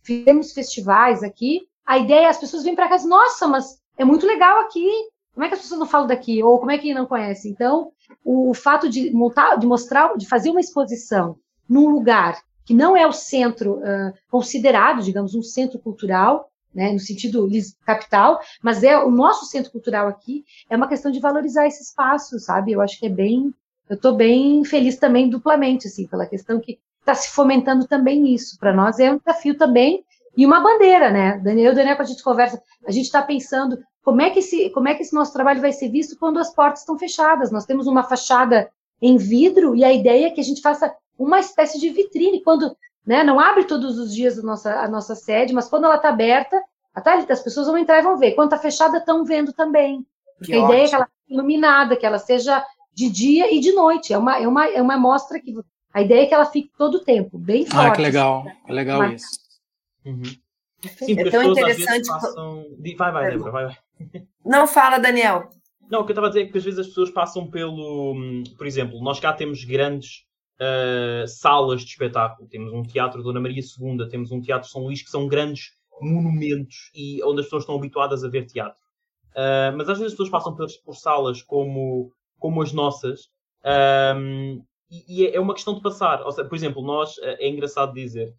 fizemos 0.02 0.52
festivais 0.52 1.22
aqui, 1.22 1.68
a 1.86 1.98
ideia 1.98 2.26
é 2.26 2.28
as 2.28 2.38
pessoas 2.38 2.64
vêm 2.64 2.74
para 2.74 2.88
cá 2.88 2.94
e 2.94 2.98
dizem, 2.98 3.10
nossa, 3.10 3.46
mas 3.46 3.80
é 3.96 4.04
muito 4.04 4.26
legal 4.26 4.60
aqui, 4.60 4.86
como 5.32 5.44
é 5.44 5.48
que 5.48 5.54
as 5.54 5.60
pessoas 5.60 5.78
não 5.78 5.86
falam 5.86 6.06
daqui? 6.06 6.42
Ou 6.42 6.58
como 6.58 6.72
é 6.72 6.78
que 6.78 6.92
não 6.92 7.06
conhecem? 7.06 7.52
Então, 7.52 7.92
o 8.24 8.52
fato 8.52 8.88
de 8.88 9.10
montar, 9.12 9.56
de 9.56 9.66
mostrar, 9.66 10.16
de 10.16 10.26
fazer 10.26 10.50
uma 10.50 10.60
exposição 10.60 11.38
num 11.68 11.88
lugar 11.88 12.40
que 12.64 12.74
não 12.74 12.96
é 12.96 13.06
o 13.06 13.12
centro 13.12 13.78
uh, 13.78 14.12
considerado, 14.30 15.02
digamos, 15.02 15.34
um 15.34 15.42
centro 15.42 15.78
cultural, 15.78 16.50
né, 16.74 16.92
no 16.92 16.98
sentido 16.98 17.48
capital, 17.84 18.38
mas 18.62 18.82
é 18.82 18.98
o 18.98 19.10
nosso 19.10 19.46
centro 19.46 19.72
cultural 19.72 20.06
aqui, 20.06 20.44
é 20.68 20.76
uma 20.76 20.86
questão 20.86 21.10
de 21.10 21.18
valorizar 21.18 21.66
esse 21.66 21.82
espaço, 21.82 22.38
sabe? 22.38 22.72
Eu 22.72 22.80
acho 22.80 22.98
que 22.98 23.06
é 23.06 23.10
bem, 23.10 23.54
eu 23.88 23.96
estou 23.96 24.14
bem 24.14 24.64
feliz 24.64 24.96
também 24.96 25.30
duplamente, 25.30 25.86
assim, 25.86 26.06
pela 26.06 26.26
questão 26.26 26.60
que 26.60 26.78
está 27.00 27.14
se 27.14 27.30
fomentando 27.30 27.86
também 27.86 28.34
isso. 28.34 28.58
Para 28.58 28.74
nós 28.74 28.98
é 28.98 29.10
um 29.10 29.18
desafio 29.18 29.56
também 29.56 30.04
e 30.36 30.44
uma 30.44 30.60
bandeira, 30.60 31.10
né? 31.10 31.38
Daniel, 31.38 31.74
Daniel, 31.74 31.96
quando 31.96 32.06
a 32.06 32.10
gente 32.10 32.22
conversa, 32.22 32.62
a 32.86 32.92
gente 32.92 33.06
está 33.06 33.22
pensando 33.22 33.78
como 34.04 34.20
é 34.20 34.30
que 34.30 34.38
esse, 34.38 34.70
como 34.70 34.88
é 34.88 34.94
que 34.94 35.02
esse 35.02 35.14
nosso 35.14 35.32
trabalho 35.32 35.60
vai 35.60 35.72
ser 35.72 35.88
visto 35.88 36.18
quando 36.18 36.38
as 36.38 36.54
portas 36.54 36.80
estão 36.80 36.98
fechadas. 36.98 37.50
Nós 37.50 37.64
temos 37.64 37.86
uma 37.86 38.04
fachada 38.04 38.70
em 39.00 39.16
vidro 39.16 39.74
e 39.74 39.84
a 39.84 39.92
ideia 39.92 40.26
é 40.26 40.30
que 40.30 40.40
a 40.40 40.44
gente 40.44 40.60
faça 40.60 40.94
uma 41.18 41.40
espécie 41.40 41.80
de 41.80 41.90
vitrine 41.90 42.42
quando, 42.42 42.76
né? 43.04 43.24
Não 43.24 43.40
abre 43.40 43.64
todos 43.64 43.98
os 43.98 44.14
dias 44.14 44.38
a 44.38 44.42
nossa, 44.42 44.80
a 44.80 44.88
nossa 44.88 45.14
sede, 45.14 45.52
mas 45.52 45.68
quando 45.68 45.84
ela 45.84 45.96
está 45.96 46.10
aberta, 46.10 46.62
as 46.94 47.42
pessoas 47.42 47.66
vão 47.66 47.76
entrar 47.76 47.98
e 47.98 48.02
vão 48.02 48.16
ver. 48.16 48.32
Quando 48.32 48.52
está 48.52 48.58
fechada, 48.58 48.98
estão 48.98 49.24
vendo 49.24 49.52
também. 49.52 50.06
Porque 50.38 50.52
que 50.52 50.58
a 50.58 50.62
ótimo. 50.62 50.72
ideia 50.72 50.84
é 50.84 50.88
que 50.88 50.94
ela 50.94 51.06
seja 51.06 51.28
iluminada, 51.28 51.96
que 51.96 52.06
ela 52.06 52.18
seja 52.18 52.64
de 52.94 53.10
dia 53.10 53.54
e 53.54 53.60
de 53.60 53.72
noite. 53.72 54.12
É 54.12 54.18
uma, 54.18 54.38
é 54.38 54.46
uma, 54.46 54.66
é 54.66 54.80
uma 54.80 54.96
mostra 54.96 55.40
que 55.40 55.54
a 55.92 56.02
ideia 56.02 56.22
é 56.22 56.26
que 56.26 56.34
ela 56.34 56.46
fique 56.46 56.70
todo 56.76 56.96
o 56.96 57.04
tempo, 57.04 57.38
bem 57.38 57.66
forte. 57.66 57.86
Ah, 57.86 57.90
que 57.92 58.02
legal. 58.02 58.44
É 58.66 58.72
legal 58.72 58.98
Mas... 59.00 59.22
isso. 59.22 59.38
Uhum. 60.04 60.22
Sim, 60.96 61.18
é 61.18 61.30
tão 61.30 61.42
interessante. 61.42 62.06
Passam... 62.06 62.64
Vai, 62.96 63.12
vai, 63.12 63.30
Débora, 63.30 63.50
vai, 63.50 63.66
vai. 63.66 63.76
Não 64.44 64.66
fala, 64.66 64.98
Daniel. 64.98 65.50
Não, 65.90 66.00
o 66.00 66.04
que 66.04 66.10
eu 66.10 66.14
estava 66.14 66.28
a 66.28 66.30
dizer 66.30 66.42
é 66.42 66.46
que 66.46 66.58
às 66.58 66.64
vezes 66.64 66.78
as 66.78 66.86
pessoas 66.86 67.10
passam 67.10 67.50
pelo. 67.50 68.14
Por 68.56 68.66
exemplo, 68.66 69.00
nós 69.02 69.18
cá 69.18 69.32
temos 69.32 69.64
grandes 69.64 70.24
uh, 70.60 71.26
salas 71.26 71.82
de 71.82 71.88
espetáculo. 71.88 72.48
Temos 72.48 72.72
um 72.72 72.82
teatro 72.82 73.22
Dona 73.22 73.40
Maria 73.40 73.60
II, 73.60 74.08
temos 74.08 74.30
um 74.30 74.40
teatro 74.40 74.68
São 74.68 74.82
Luís, 74.82 75.02
que 75.02 75.10
são 75.10 75.26
grandes 75.26 75.72
monumentos 76.00 76.90
e 76.94 77.22
onde 77.24 77.40
as 77.40 77.46
pessoas 77.46 77.62
estão 77.62 77.76
habituadas 77.76 78.24
a 78.24 78.28
ver 78.28 78.46
teatro. 78.46 78.78
Uh, 79.30 79.76
mas 79.76 79.88
às 79.88 79.98
vezes 79.98 80.06
as 80.06 80.10
pessoas 80.12 80.30
passam 80.30 80.54
por, 80.54 80.66
por 80.84 80.94
salas 80.94 81.42
como, 81.42 82.12
como 82.38 82.62
as 82.62 82.72
nossas 82.72 83.28
um, 84.16 84.62
e, 84.90 85.26
é, 85.26 85.36
é 85.36 85.40
uma 85.40 85.54
questão 85.54 85.74
de 85.74 85.82
passar. 85.82 86.22
Ou 86.22 86.32
seja, 86.32 86.48
por 86.48 86.56
exemplo, 86.56 86.82
nós, 86.82 87.18
eh, 87.18 87.46
é 87.46 87.48
engraçado 87.48 87.92
dizer, 87.92 88.34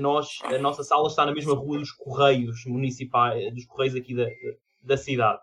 nós, 0.00 0.38
a 0.44 0.56
nossa 0.58 0.82
sala 0.82 1.08
está 1.08 1.26
na 1.26 1.32
mesma 1.32 1.54
rua 1.54 1.78
dos 1.78 1.92
Correios 1.92 2.64
municipais, 2.66 3.52
dos 3.52 3.66
Correios 3.66 3.94
aqui 3.94 4.14
da, 4.14 4.26
da 4.82 4.96
cidade. 4.96 5.40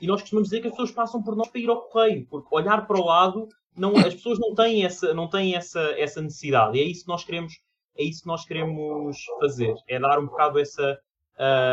E 0.00 0.06
nós 0.06 0.20
costumamos 0.20 0.48
dizer 0.48 0.60
que 0.60 0.66
as 0.66 0.72
pessoas 0.72 0.90
passam 0.90 1.22
por 1.22 1.36
nós 1.36 1.48
para 1.48 1.60
ir 1.60 1.68
ao 1.68 1.82
correio, 1.82 2.26
porque 2.28 2.48
olhar 2.50 2.86
para 2.86 3.00
o 3.00 3.04
lado, 3.04 3.48
não, 3.76 3.96
as 3.96 4.14
pessoas 4.14 4.38
não 4.38 4.54
têm, 4.54 4.84
essa, 4.84 5.14
não 5.14 5.28
têm 5.28 5.54
essa, 5.54 5.80
essa 5.98 6.20
necessidade. 6.20 6.76
E 6.76 6.80
é 6.80 6.84
isso 6.84 7.02
que 7.02 7.08
nós 7.08 7.24
queremos, 7.24 7.54
é 7.96 8.04
isso 8.04 8.22
que 8.22 8.28
nós 8.28 8.44
queremos 8.44 9.24
fazer, 9.40 9.74
é 9.88 9.98
dar 9.98 10.18
um 10.18 10.26
bocado 10.26 10.58
essa, 10.58 10.98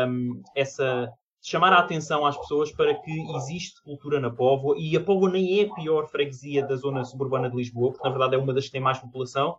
um, 0.08 0.42
essa 0.54 1.12
chamar 1.42 1.72
a 1.72 1.78
atenção 1.78 2.26
às 2.26 2.36
pessoas 2.36 2.70
para 2.70 2.94
que 2.94 3.10
existe 3.36 3.82
cultura 3.82 4.20
na 4.20 4.30
Póvoa. 4.30 4.76
E 4.78 4.96
a 4.96 5.00
Póvoa 5.00 5.30
nem 5.30 5.60
é 5.60 5.64
a 5.64 5.74
pior 5.74 6.06
freguesia 6.08 6.66
da 6.66 6.76
zona 6.76 7.04
suburbana 7.04 7.48
de 7.48 7.56
Lisboa, 7.56 7.92
porque 7.92 8.04
na 8.04 8.10
verdade 8.10 8.34
é 8.34 8.38
uma 8.38 8.52
das 8.52 8.66
que 8.66 8.72
tem 8.72 8.80
mais 8.80 8.98
população, 8.98 9.58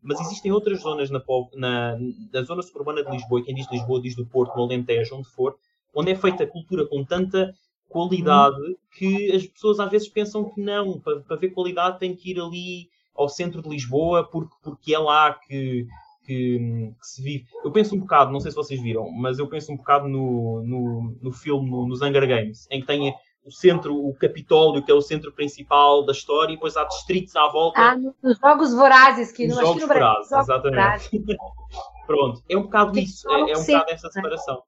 mas 0.00 0.20
existem 0.20 0.52
outras 0.52 0.80
zonas 0.80 1.10
na, 1.10 1.22
na, 1.54 1.98
na 2.32 2.42
zona 2.42 2.62
suburbana 2.62 3.04
de 3.04 3.10
Lisboa, 3.10 3.40
e 3.40 3.44
quem 3.44 3.54
diz 3.54 3.70
Lisboa 3.70 4.00
diz 4.00 4.14
do 4.14 4.24
Porto, 4.24 4.56
no 4.56 4.64
Alentejo, 4.64 5.16
onde 5.16 5.28
for, 5.28 5.56
onde 5.94 6.12
é 6.12 6.14
feita 6.14 6.46
cultura 6.46 6.86
com 6.86 7.04
tanta 7.04 7.54
qualidade 7.88 8.76
que 8.92 9.32
as 9.32 9.46
pessoas 9.46 9.80
às 9.80 9.90
vezes 9.90 10.08
pensam 10.08 10.44
que 10.50 10.60
não, 10.60 11.00
para, 11.00 11.20
para 11.20 11.36
ver 11.36 11.50
qualidade 11.50 11.98
tem 11.98 12.14
que 12.14 12.30
ir 12.30 12.40
ali 12.40 12.88
ao 13.14 13.28
centro 13.28 13.62
de 13.62 13.68
Lisboa 13.68 14.24
porque, 14.24 14.54
porque 14.62 14.94
é 14.94 14.98
lá 14.98 15.32
que 15.34 15.86
que, 16.28 16.92
que, 17.00 17.06
se 17.06 17.22
vive. 17.22 17.46
Eu 17.64 17.72
penso 17.72 17.96
um 17.96 18.00
bocado, 18.00 18.30
não 18.30 18.38
sei 18.38 18.50
se 18.50 18.56
vocês 18.56 18.78
viram, 18.82 19.10
mas 19.10 19.38
eu 19.38 19.48
penso 19.48 19.72
um 19.72 19.76
bocado 19.78 20.06
no, 20.06 20.62
no, 20.62 21.16
no 21.22 21.32
filme, 21.32 21.70
no, 21.70 21.88
nos 21.88 22.02
Hunger 22.02 22.28
Games, 22.28 22.68
em 22.70 22.82
que 22.82 22.86
tem 22.86 23.14
o 23.42 23.50
centro, 23.50 23.96
o 23.96 24.14
Capitólio, 24.14 24.84
que 24.84 24.92
é 24.92 24.94
o 24.94 25.00
centro 25.00 25.32
principal 25.32 26.04
da 26.04 26.12
história, 26.12 26.52
e 26.52 26.56
depois 26.56 26.76
há 26.76 26.84
distritos 26.84 27.34
à 27.34 27.48
volta. 27.48 27.80
Ah, 27.80 27.96
nos 27.96 28.38
Jogos 28.38 28.74
Vorazes, 28.74 29.32
que 29.32 29.46
nos 29.46 29.56
no 29.56 29.62
Jogos 29.62 29.86
Vorazes, 29.86 30.30
exatamente. 30.30 31.24
Pronto, 32.06 32.42
é 32.46 32.56
um 32.56 32.62
bocado 32.64 32.98
isso, 32.98 33.26
é, 33.30 33.50
é 33.52 33.56
um 33.56 33.64
bocado 33.64 33.90
essa 33.90 34.06
né? 34.08 34.12
separação. 34.12 34.62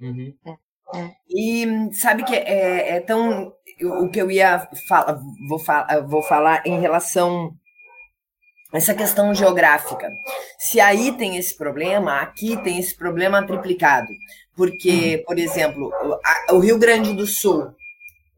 Uhum. 0.00 0.34
É. 0.46 0.63
É. 0.94 1.10
E 1.28 1.90
sabe 1.92 2.24
que 2.24 2.34
é, 2.34 2.96
é, 2.96 3.00
tão. 3.00 3.52
O 4.00 4.08
que 4.08 4.20
eu 4.20 4.30
ia 4.30 4.68
falar, 4.88 5.20
vou, 5.48 5.60
vou 6.06 6.22
falar 6.22 6.62
em 6.64 6.80
relação 6.80 7.52
essa 8.74 8.92
questão 8.92 9.32
geográfica. 9.32 10.12
Se 10.58 10.80
aí 10.80 11.12
tem 11.12 11.36
esse 11.36 11.56
problema, 11.56 12.20
aqui 12.20 12.56
tem 12.64 12.78
esse 12.78 12.94
problema 12.96 13.46
triplicado. 13.46 14.08
Porque, 14.56 15.22
por 15.26 15.38
exemplo, 15.38 15.92
o 16.50 16.58
Rio 16.58 16.76
Grande 16.76 17.12
do 17.12 17.24
Sul, 17.24 17.72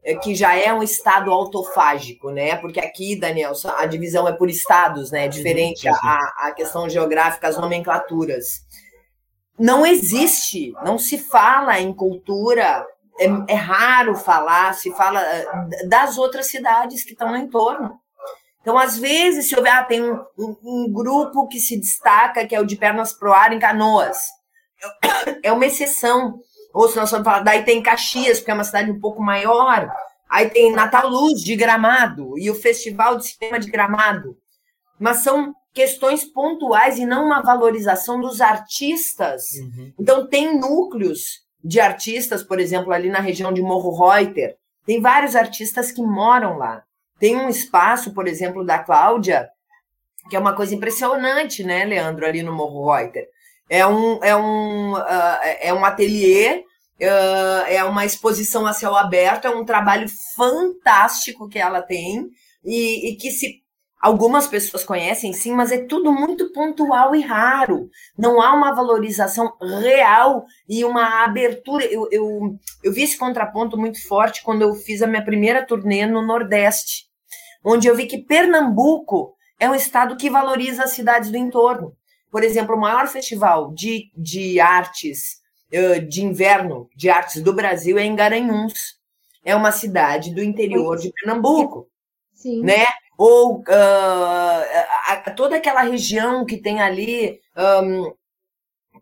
é, 0.03 0.15
que 0.15 0.35
já 0.35 0.55
é 0.55 0.71
um 0.71 0.83
estado 0.83 1.31
autofágico, 1.31 2.29
né? 2.29 2.55
Porque 2.55 2.79
aqui, 2.79 3.15
Daniel, 3.15 3.53
a 3.77 3.85
divisão 3.87 4.27
é 4.27 4.31
por 4.31 4.47
estados, 4.47 5.11
né? 5.11 5.25
É 5.25 5.27
diferente 5.27 5.87
a, 5.87 6.33
a 6.37 6.53
questão 6.55 6.87
geográfica, 6.87 7.47
as 7.47 7.57
nomenclaturas. 7.57 8.61
Não 9.59 9.85
existe, 9.85 10.73
não 10.83 10.99
se 10.99 11.17
fala 11.17 11.79
em 11.79 11.91
cultura, 11.93 12.85
é, 13.19 13.25
é 13.47 13.55
raro 13.55 14.15
falar, 14.15 14.73
se 14.73 14.91
fala 14.91 15.19
eh, 15.21 15.87
das 15.87 16.17
outras 16.17 16.47
cidades 16.47 17.03
que 17.03 17.13
estão 17.13 17.31
no 17.31 17.37
entorno. 17.37 17.99
Então, 18.61 18.77
às 18.77 18.97
vezes, 18.97 19.47
se 19.47 19.55
houver, 19.55 19.71
ah, 19.73 19.83
tem 19.83 20.03
um, 20.03 20.19
um, 20.37 20.55
um, 20.63 20.91
grupo 20.91 21.47
que 21.47 21.59
se 21.59 21.79
destaca, 21.79 22.45
que 22.45 22.53
é 22.53 22.59
o 22.59 22.65
de 22.65 22.75
Pernas 22.75 23.13
Pro 23.13 23.33
Ar 23.33 23.53
em 23.53 23.59
Canoas. 23.59 24.17
É 25.41 25.51
uma 25.51 25.65
exceção. 25.65 26.39
Ou 26.73 26.87
se 26.89 26.97
nós 26.97 27.09
formos 27.09 27.25
falar, 27.25 27.39
daí 27.39 27.63
tem 27.63 27.81
Caxias, 27.81 28.39
porque 28.39 28.51
é 28.51 28.53
uma 28.53 28.63
cidade 28.63 28.91
um 28.91 28.99
pouco 28.99 29.23
maior. 29.23 29.89
Aí 30.29 30.49
tem 30.49 30.73
Natal 30.73 31.07
Luz 31.07 31.41
de 31.41 31.55
Gramado 31.55 32.37
e 32.37 32.51
o 32.51 32.55
Festival 32.55 33.15
de 33.17 33.27
Cinema 33.27 33.57
de 33.57 33.71
Gramado. 33.71 34.37
Mas 34.99 35.19
são 35.19 35.55
questões 35.77 36.25
pontuais 36.25 36.97
e 36.97 37.05
não 37.05 37.27
uma 37.27 37.43
valorização 37.43 38.19
dos 38.19 38.41
artistas. 38.41 39.43
Uhum. 39.61 39.93
Então, 39.99 40.27
tem 40.27 40.59
núcleos 40.59 41.43
de 41.63 41.79
artistas, 41.79 42.41
por 42.41 42.59
exemplo, 42.59 42.91
ali 42.91 43.11
na 43.11 43.19
região 43.19 43.53
de 43.53 43.61
Morro 43.61 43.91
Reuter. 43.95 44.55
Tem 44.87 44.99
vários 44.99 45.35
artistas 45.35 45.91
que 45.91 46.01
moram 46.01 46.57
lá. 46.57 46.81
Tem 47.19 47.35
um 47.35 47.47
espaço, 47.47 48.11
por 48.11 48.27
exemplo, 48.27 48.65
da 48.65 48.79
Cláudia, 48.79 49.47
que 50.27 50.35
é 50.35 50.39
uma 50.39 50.55
coisa 50.55 50.73
impressionante, 50.73 51.63
né, 51.63 51.85
Leandro, 51.85 52.25
ali 52.25 52.41
no 52.41 52.55
Morro 52.55 52.91
Reuter. 52.91 53.27
É 53.69 53.85
um, 53.85 54.23
é 54.23 54.35
um, 54.35 54.93
uh, 54.93 55.39
é 55.61 55.71
um 55.71 55.85
ateliê, 55.85 56.63
uh, 57.01 57.67
é 57.67 57.83
uma 57.83 58.03
exposição 58.03 58.65
a 58.65 58.73
céu 58.73 58.95
aberto, 58.95 59.45
é 59.45 59.51
um 59.51 59.63
trabalho 59.63 60.07
fantástico 60.35 61.47
que 61.47 61.59
ela 61.59 61.83
tem 61.83 62.25
e, 62.65 63.11
e 63.11 63.15
que 63.15 63.29
se 63.29 63.61
Algumas 63.99 64.47
pessoas 64.47 64.83
conhecem, 64.83 65.33
sim, 65.33 65.53
mas 65.53 65.71
é 65.71 65.79
tudo 65.79 66.11
muito 66.11 66.51
pontual 66.51 67.15
e 67.15 67.21
raro. 67.21 67.89
Não 68.17 68.41
há 68.41 68.53
uma 68.53 68.73
valorização 68.73 69.53
real 69.81 70.45
e 70.69 70.85
uma 70.85 71.23
abertura. 71.23 71.83
Eu, 71.85 72.07
eu, 72.11 72.59
eu 72.83 72.93
vi 72.93 73.03
esse 73.03 73.17
contraponto 73.17 73.75
muito 73.75 74.05
forte 74.07 74.43
quando 74.43 74.61
eu 74.61 74.75
fiz 74.75 75.01
a 75.01 75.07
minha 75.07 75.25
primeira 75.25 75.65
turnê 75.65 76.05
no 76.05 76.21
Nordeste 76.21 77.07
onde 77.63 77.87
eu 77.87 77.95
vi 77.95 78.05
que 78.05 78.19
Pernambuco 78.19 79.35
é 79.59 79.69
um 79.69 79.75
estado 79.75 80.15
que 80.15 80.29
valoriza 80.29 80.83
as 80.83 80.91
cidades 80.91 81.29
do 81.29 81.37
entorno. 81.37 81.93
Por 82.31 82.43
exemplo, 82.43 82.75
o 82.75 82.79
maior 82.79 83.07
festival 83.07 83.73
de, 83.73 84.09
de 84.15 84.59
artes 84.59 85.41
de 86.07 86.23
inverno 86.23 86.89
de 86.95 87.09
artes 87.09 87.41
do 87.41 87.51
Brasil 87.51 87.97
é 87.97 88.05
em 88.05 88.15
Garanhuns. 88.15 88.97
É 89.43 89.53
uma 89.53 89.71
cidade 89.73 90.33
do 90.33 90.41
interior 90.41 90.97
de 90.97 91.11
Pernambuco. 91.11 91.89
Sim. 92.33 92.61
Né? 92.61 92.85
Ou 93.17 93.59
uh, 93.59 93.63
a, 95.07 95.31
toda 95.35 95.57
aquela 95.57 95.81
região 95.81 96.45
que 96.45 96.57
tem 96.57 96.79
ali 96.79 97.39
um, 97.83 98.13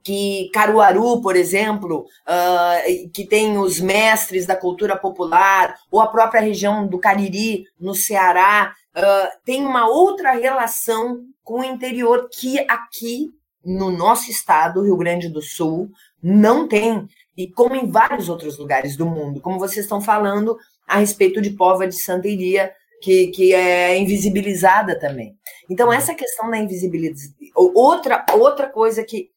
que 0.05 0.49
Caruaru, 0.53 1.19
por 1.19 1.35
exemplo, 1.35 2.05
uh, 2.27 3.09
que 3.11 3.25
tem 3.25 3.57
os 3.57 3.79
mestres 3.79 4.45
da 4.45 4.55
cultura 4.55 4.95
popular, 4.95 5.75
ou 5.89 5.99
a 5.99 6.07
própria 6.07 6.41
região 6.41 6.85
do 6.85 6.99
Cariri, 6.99 7.65
no 7.79 7.95
Ceará, 7.95 8.71
uh, 8.95 9.41
tem 9.43 9.65
uma 9.65 9.89
outra 9.89 10.33
relação 10.33 11.23
com 11.43 11.61
o 11.61 11.63
interior 11.63 12.29
que 12.31 12.59
aqui 12.69 13.31
no 13.65 13.89
nosso 13.89 14.29
estado, 14.29 14.83
Rio 14.83 14.95
Grande 14.95 15.27
do 15.27 15.41
Sul, 15.41 15.89
não 16.21 16.67
tem, 16.67 17.07
e 17.35 17.47
como 17.47 17.75
em 17.75 17.89
vários 17.89 18.29
outros 18.29 18.59
lugares 18.59 18.95
do 18.95 19.07
mundo, 19.07 19.41
como 19.41 19.57
vocês 19.57 19.85
estão 19.85 19.99
falando 19.99 20.55
a 20.87 20.97
respeito 20.97 21.41
de 21.41 21.49
Pova 21.49 21.87
de 21.87 21.95
Santa 21.95 22.27
Iria, 22.27 22.71
que, 23.01 23.27
que 23.27 23.53
é 23.53 23.97
invisibilizada 23.97 24.97
também. 24.99 25.35
Então, 25.69 25.91
essa 25.91 26.13
questão 26.13 26.49
da 26.49 26.57
invisibilidade. 26.57 27.21
Outra, 27.55 28.25
outra 28.33 28.67
coisa 28.67 29.03
que 29.03 29.29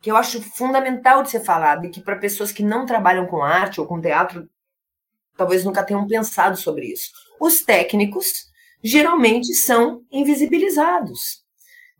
que 0.00 0.10
eu 0.10 0.16
acho 0.16 0.40
fundamental 0.40 1.22
de 1.22 1.30
ser 1.30 1.40
falado 1.40 1.84
e 1.86 1.90
que 1.90 2.00
para 2.00 2.16
pessoas 2.16 2.52
que 2.52 2.62
não 2.62 2.86
trabalham 2.86 3.26
com 3.26 3.42
arte 3.42 3.80
ou 3.80 3.86
com 3.86 4.00
teatro 4.00 4.48
talvez 5.36 5.64
nunca 5.64 5.84
tenham 5.84 6.06
pensado 6.06 6.56
sobre 6.56 6.86
isso. 6.86 7.12
Os 7.40 7.62
técnicos 7.62 8.48
geralmente 8.82 9.54
são 9.54 10.02
invisibilizados. 10.10 11.44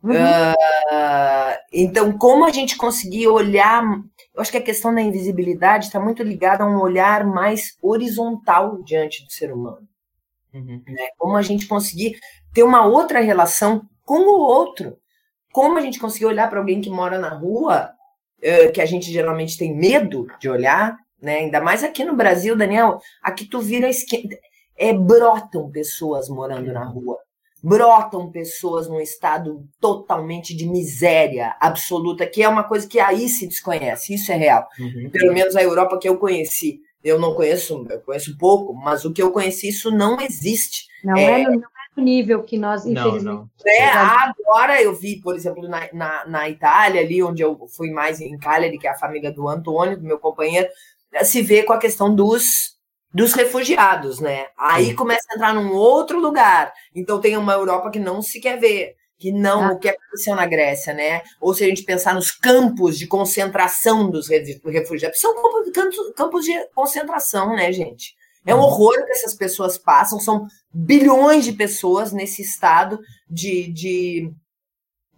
Uhum. 0.02 0.12
Uh, 0.12 1.56
então, 1.72 2.18
como 2.18 2.44
a 2.44 2.50
gente 2.50 2.76
conseguir 2.76 3.28
olhar, 3.28 3.82
eu 4.34 4.40
acho 4.40 4.50
que 4.50 4.58
a 4.58 4.62
questão 4.62 4.94
da 4.94 5.00
invisibilidade 5.00 5.86
está 5.86 6.00
muito 6.00 6.22
ligada 6.22 6.64
a 6.64 6.66
um 6.66 6.80
olhar 6.80 7.24
mais 7.24 7.76
horizontal 7.82 8.82
diante 8.82 9.24
do 9.24 9.32
ser 9.32 9.52
humano. 9.52 9.88
Uhum. 10.58 10.82
Né? 10.86 11.08
Como 11.16 11.36
a 11.36 11.42
gente 11.42 11.66
conseguir 11.66 12.18
ter 12.52 12.62
uma 12.62 12.86
outra 12.86 13.20
relação 13.20 13.82
com 14.04 14.20
o 14.20 14.40
outro 14.40 14.96
como 15.52 15.78
a 15.78 15.80
gente 15.80 15.98
conseguiu 15.98 16.28
olhar 16.28 16.48
para 16.48 16.60
alguém 16.60 16.80
que 16.80 16.90
mora 16.90 17.18
na 17.18 17.30
rua, 17.30 17.90
uh, 18.38 18.72
que 18.72 18.80
a 18.80 18.86
gente 18.86 19.10
geralmente 19.10 19.58
tem 19.58 19.74
medo 19.74 20.26
de 20.38 20.48
olhar, 20.48 20.96
né? 21.20 21.38
Ainda 21.38 21.60
mais 21.60 21.82
aqui 21.82 22.04
no 22.04 22.14
Brasil, 22.14 22.56
Daniel, 22.56 23.00
aqui 23.20 23.44
tu 23.44 23.60
vira 23.60 23.88
esquerda. 23.88 24.38
É, 24.76 24.92
brotam 24.92 25.68
pessoas 25.70 26.28
morando 26.28 26.72
na 26.72 26.84
rua. 26.84 27.18
Brotam 27.60 28.30
pessoas 28.30 28.86
num 28.88 29.00
estado 29.00 29.64
totalmente 29.80 30.56
de 30.56 30.64
miséria 30.64 31.56
absoluta, 31.60 32.24
que 32.24 32.40
é 32.40 32.48
uma 32.48 32.62
coisa 32.62 32.86
que 32.86 33.00
aí 33.00 33.28
se 33.28 33.48
desconhece, 33.48 34.14
isso 34.14 34.30
é 34.30 34.36
real. 34.36 34.64
Uhum. 34.78 35.10
Pelo 35.10 35.34
menos 35.34 35.56
a 35.56 35.62
Europa 35.62 35.98
que 35.98 36.08
eu 36.08 36.18
conheci. 36.18 36.78
Eu 37.02 37.18
não 37.18 37.34
conheço, 37.34 37.86
eu 37.88 38.00
conheço 38.00 38.36
pouco, 38.36 38.74
mas 38.74 39.04
o 39.04 39.12
que 39.12 39.22
eu 39.22 39.30
conheci, 39.30 39.68
isso 39.68 39.90
não 39.90 40.20
existe. 40.20 40.86
Não 41.04 41.16
é, 41.16 41.42
é, 41.42 41.48
não 41.48 41.62
nível 42.00 42.42
que 42.42 42.56
nós, 42.56 42.86
infelizmente. 42.86 43.24
Não, 43.24 43.34
não. 43.34 43.50
É, 43.66 43.88
agora 43.88 44.80
eu 44.82 44.94
vi, 44.94 45.20
por 45.20 45.34
exemplo, 45.34 45.68
na, 45.68 45.88
na, 45.92 46.26
na, 46.26 46.48
Itália, 46.48 47.00
ali 47.00 47.22
onde 47.22 47.42
eu 47.42 47.58
fui 47.76 47.90
mais 47.90 48.20
em 48.20 48.38
Cagliari, 48.38 48.78
que 48.78 48.86
é 48.86 48.90
a 48.90 48.98
família 48.98 49.32
do 49.32 49.48
Antônio, 49.48 49.98
do 49.98 50.06
meu 50.06 50.18
companheiro, 50.18 50.68
se 51.22 51.42
vê 51.42 51.62
com 51.62 51.72
a 51.72 51.78
questão 51.78 52.14
dos, 52.14 52.76
dos 53.12 53.32
refugiados, 53.32 54.20
né? 54.20 54.46
Aí 54.56 54.86
Sim. 54.86 54.94
começa 54.94 55.26
a 55.30 55.34
entrar 55.34 55.54
num 55.54 55.72
outro 55.72 56.20
lugar. 56.20 56.72
Então 56.94 57.20
tem 57.20 57.36
uma 57.36 57.52
Europa 57.52 57.90
que 57.90 57.98
não 57.98 58.22
se 58.22 58.40
quer 58.40 58.58
ver. 58.58 58.94
Que 59.18 59.32
não, 59.32 59.64
ah. 59.64 59.72
o 59.72 59.78
que 59.78 59.88
aconteceu 59.88 60.36
na 60.36 60.46
Grécia, 60.46 60.94
né? 60.94 61.22
Ou 61.40 61.52
se 61.52 61.64
a 61.64 61.66
gente 61.66 61.82
pensar 61.82 62.14
nos 62.14 62.30
campos 62.30 62.96
de 62.96 63.06
concentração 63.06 64.08
dos 64.08 64.28
refugiados, 64.28 65.20
são 65.20 65.34
campos, 66.14 66.44
de 66.44 66.52
concentração, 66.74 67.56
né, 67.56 67.72
gente? 67.72 68.14
É 68.46 68.54
um 68.54 68.60
horror 68.60 69.04
que 69.04 69.12
essas 69.12 69.34
pessoas 69.34 69.76
passam, 69.76 70.20
são 70.20 70.46
bilhões 70.72 71.44
de 71.44 71.52
pessoas 71.52 72.12
nesse 72.12 72.42
estado 72.42 72.98
de, 73.28 73.70
de, 73.72 74.32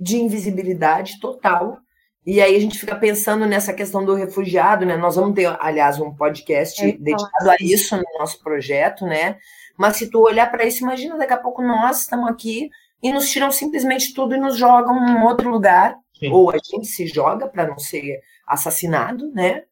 de 0.00 0.16
invisibilidade 0.16 1.20
total. 1.20 1.78
E 2.24 2.40
aí 2.40 2.56
a 2.56 2.60
gente 2.60 2.78
fica 2.78 2.96
pensando 2.96 3.46
nessa 3.46 3.72
questão 3.72 4.04
do 4.04 4.14
refugiado, 4.14 4.84
né? 4.86 4.96
Nós 4.96 5.16
vamos 5.16 5.34
ter, 5.34 5.46
aliás, 5.60 6.00
um 6.00 6.14
podcast 6.14 6.82
é, 6.82 6.92
dedicado 6.92 7.50
a 7.50 7.56
isso 7.60 7.96
no 7.96 8.18
nosso 8.18 8.42
projeto, 8.42 9.04
né? 9.04 9.38
Mas 9.78 9.96
se 9.96 10.10
tu 10.10 10.20
olhar 10.20 10.50
para 10.50 10.64
isso, 10.64 10.82
imagina 10.82 11.16
daqui 11.16 11.32
a 11.32 11.38
pouco 11.38 11.62
nós 11.62 12.00
estamos 12.00 12.28
aqui 12.28 12.68
e 13.02 13.12
nos 13.12 13.30
tiram 13.30 13.50
simplesmente 13.50 14.12
tudo 14.14 14.34
e 14.34 14.38
nos 14.38 14.56
jogam 14.56 14.96
em 15.08 15.22
outro 15.22 15.50
lugar, 15.50 15.96
Sim. 16.18 16.30
ou 16.30 16.50
a 16.50 16.58
gente 16.58 16.86
se 16.86 17.06
joga 17.06 17.48
para 17.48 17.66
não 17.66 17.78
ser 17.78 18.20
assassinado, 18.46 19.30
né? 19.32 19.62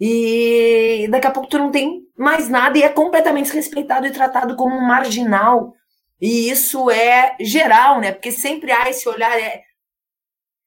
E 0.00 1.08
daqui 1.10 1.26
a 1.26 1.30
pouco 1.30 1.48
tu 1.48 1.58
não 1.58 1.70
tem 1.70 2.02
mais 2.16 2.48
nada 2.48 2.78
e 2.78 2.82
é 2.82 2.88
completamente 2.88 3.46
desrespeitado 3.46 4.06
e 4.06 4.12
tratado 4.12 4.54
como 4.54 4.76
um 4.76 4.86
marginal. 4.86 5.74
E 6.20 6.50
isso 6.50 6.90
é 6.90 7.36
geral, 7.40 8.00
né? 8.00 8.12
Porque 8.12 8.30
sempre 8.30 8.70
há 8.70 8.88
esse 8.88 9.08
olhar. 9.08 9.36
É... 9.38 9.62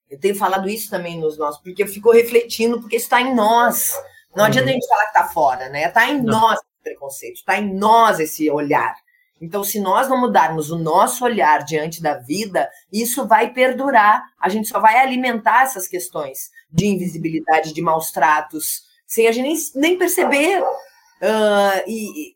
Eu 0.09 0.19
tenho 0.19 0.35
falado 0.35 0.67
isso 0.67 0.89
também 0.89 1.17
nos 1.19 1.37
nossos, 1.37 1.61
porque 1.61 1.83
eu 1.83 1.87
fico 1.87 2.11
refletindo, 2.11 2.81
porque 2.81 2.97
isso 2.97 3.05
está 3.05 3.21
em 3.21 3.33
nós. 3.33 3.93
Não 4.35 4.45
adianta 4.45 4.69
a 4.69 4.73
gente 4.73 4.87
falar 4.87 5.03
que 5.03 5.17
está 5.17 5.23
fora, 5.25 5.69
né? 5.69 5.87
Está 5.87 6.09
em 6.09 6.21
não. 6.21 6.39
nós 6.39 6.59
esse 6.59 6.83
preconceito, 6.83 7.35
está 7.35 7.57
em 7.57 7.73
nós 7.73 8.19
esse 8.19 8.49
olhar. 8.49 8.95
Então, 9.41 9.63
se 9.63 9.79
nós 9.79 10.07
não 10.07 10.21
mudarmos 10.21 10.69
o 10.69 10.77
nosso 10.77 11.25
olhar 11.25 11.63
diante 11.63 11.99
da 11.99 12.19
vida, 12.19 12.69
isso 12.93 13.27
vai 13.27 13.51
perdurar. 13.51 14.23
A 14.39 14.47
gente 14.47 14.67
só 14.67 14.79
vai 14.79 14.99
alimentar 14.99 15.63
essas 15.63 15.87
questões 15.87 16.51
de 16.71 16.85
invisibilidade, 16.85 17.73
de 17.73 17.81
maus 17.81 18.11
tratos, 18.11 18.83
sem 19.07 19.27
a 19.27 19.31
gente 19.31 19.73
nem, 19.75 19.81
nem 19.89 19.97
perceber. 19.97 20.61
Uh, 20.61 21.89
e 21.89 22.35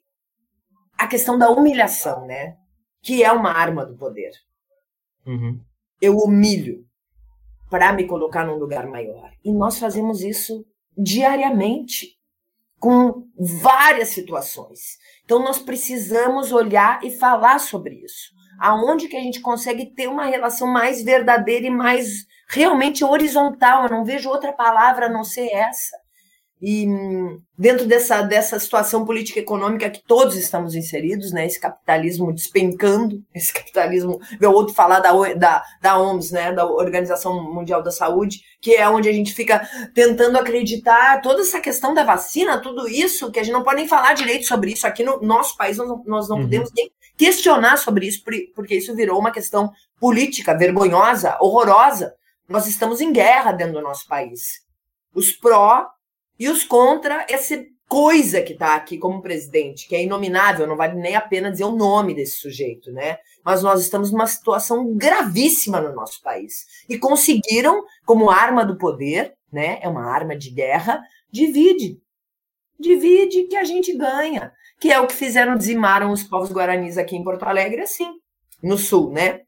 a 0.98 1.08
questão 1.08 1.38
da 1.38 1.52
humilhação, 1.52 2.26
né? 2.26 2.58
Que 3.04 3.24
é 3.24 3.32
uma 3.32 3.52
arma 3.52 3.86
do 3.86 3.96
poder. 3.96 4.32
Uhum. 5.28 5.62
Eu 6.02 6.18
humilho 6.18 6.86
para 7.70 7.94
me 7.94 8.08
colocar 8.08 8.46
num 8.46 8.58
lugar 8.58 8.88
maior. 8.88 9.32
E 9.44 9.52
nós 9.54 9.78
fazemos 9.78 10.22
isso 10.22 10.66
diariamente, 10.98 12.18
com 12.80 13.28
várias 13.38 14.10
situações. 14.10 14.98
Então 15.24 15.40
nós 15.40 15.60
precisamos 15.60 16.52
olhar 16.52 17.04
e 17.04 17.12
falar 17.12 17.60
sobre 17.60 17.96
isso. 18.04 18.34
Aonde 18.60 19.08
que 19.08 19.18
a 19.18 19.22
gente 19.22 19.42
consegue 19.42 19.88
ter 19.94 20.08
uma 20.08 20.26
relação 20.26 20.68
mais 20.68 21.04
verdadeira 21.04 21.66
e 21.66 21.70
mais 21.70 22.26
realmente 22.48 23.04
horizontal? 23.04 23.84
Eu 23.84 23.90
não 23.90 24.06
vejo 24.06 24.30
outra 24.30 24.54
palavra 24.54 25.08
a 25.08 25.10
não 25.10 25.24
ser 25.24 25.48
essa. 25.48 26.05
E 26.62 26.88
dentro 27.58 27.86
dessa, 27.86 28.22
dessa 28.22 28.58
situação 28.58 29.06
política 29.06 29.40
econômica 29.40 29.90
que 29.90 30.02
todos 30.02 30.38
estamos 30.38 30.74
inseridos, 30.74 31.32
né, 31.32 31.46
esse 31.46 31.60
capitalismo 31.60 32.34
despencando, 32.34 33.22
esse 33.36 33.54
capitalismo, 33.54 34.20
ver 34.40 34.48
o 34.48 34.54
outro 34.54 34.74
falar 34.74 35.00
da, 35.00 35.12
da, 35.34 35.64
da 35.82 36.00
OMS, 36.00 36.34
né, 36.34 36.54
da 36.54 36.66
Organização 36.66 37.54
Mundial 37.54 37.84
da 37.84 37.92
Saúde, 37.92 38.40
que 38.62 38.74
é 38.74 38.88
onde 38.90 39.10
a 39.10 39.14
gente 39.14 39.34
fica 39.34 39.68
tentando 39.94 40.38
acreditar 40.38 41.22
toda 41.22 41.42
essa 41.42 41.60
questão 41.60 41.94
da 41.94 42.04
vacina, 42.04 42.62
tudo 42.62 42.88
isso, 42.88 43.32
que 43.32 43.40
a 43.40 43.44
gente 43.44 43.54
não 43.54 43.64
pode 43.64 43.78
nem 43.78 43.88
falar 43.88 44.14
direito 44.14 44.46
sobre 44.46 44.72
isso. 44.72 44.88
Aqui 44.88 45.04
no 45.04 45.22
nosso 45.22 45.58
país 45.58 45.78
nós 45.78 45.88
não, 45.88 46.04
nós 46.06 46.30
não 46.30 46.38
uhum. 46.38 46.44
podemos 46.44 46.72
nem 46.74 46.90
questionar 47.18 47.78
sobre 47.78 48.08
isso, 48.08 48.24
porque 48.56 48.76
isso 48.76 48.96
virou 48.96 49.20
uma 49.20 49.32
questão 49.32 49.72
política 50.00 50.58
vergonhosa, 50.58 51.38
horrorosa. 51.42 52.14
Nós 52.48 52.66
estamos 52.66 53.02
em 53.02 53.12
guerra 53.12 53.52
dentro 53.52 53.74
do 53.74 53.82
nosso 53.82 54.08
país. 54.08 54.64
Os 55.14 55.32
pró 55.32 55.88
e 56.40 56.50
os 56.50 56.64
contra 56.64 57.26
essa 57.30 57.64
coisa 57.88 58.42
que 58.42 58.54
está 58.54 58.76
aqui 58.76 58.98
como 58.98 59.22
presidente, 59.22 59.88
que 59.88 59.96
é 59.96 60.04
inominável, 60.04 60.68
não 60.68 60.76
vale 60.76 61.00
nem 61.00 61.16
a 61.16 61.22
pena 61.22 61.52
dizer 61.52 61.66
o 61.66 61.76
nome 61.76 62.14
desse 62.14 62.38
sujeito, 62.38 62.92
né? 62.92 63.18
Mas 63.44 63.62
nós 63.62 63.82
estamos 63.82 64.12
numa 64.12 64.28
situação 64.28 64.96
gravíssima 64.96 65.80
no 65.80 65.94
nosso 65.94 66.22
país. 66.22 66.66
E 66.90 66.98
conseguiram, 66.98 67.84
como 68.06 68.30
arma 68.30 68.66
do 68.66 68.78
poder, 68.78 69.34
né? 69.52 69.80
É 69.82 69.88
uma 69.88 70.12
arma 70.12 70.36
de 70.36 70.50
guerra, 70.50 71.02
divide. 71.32 72.00
Divide 72.80 73.44
que 73.44 73.56
a 73.56 73.64
gente 73.64 73.96
ganha. 73.96 74.52
Que 74.80 74.92
é 74.92 75.00
o 75.00 75.08
que 75.08 75.14
fizeram, 75.14 75.56
dizimaram 75.56 76.12
os 76.12 76.24
povos 76.24 76.52
guaranis 76.52 76.98
aqui 76.98 77.16
em 77.16 77.24
Porto 77.24 77.44
Alegre, 77.44 77.82
assim, 77.82 78.12
no 78.62 78.78
sul, 78.78 79.12
né? 79.12 79.42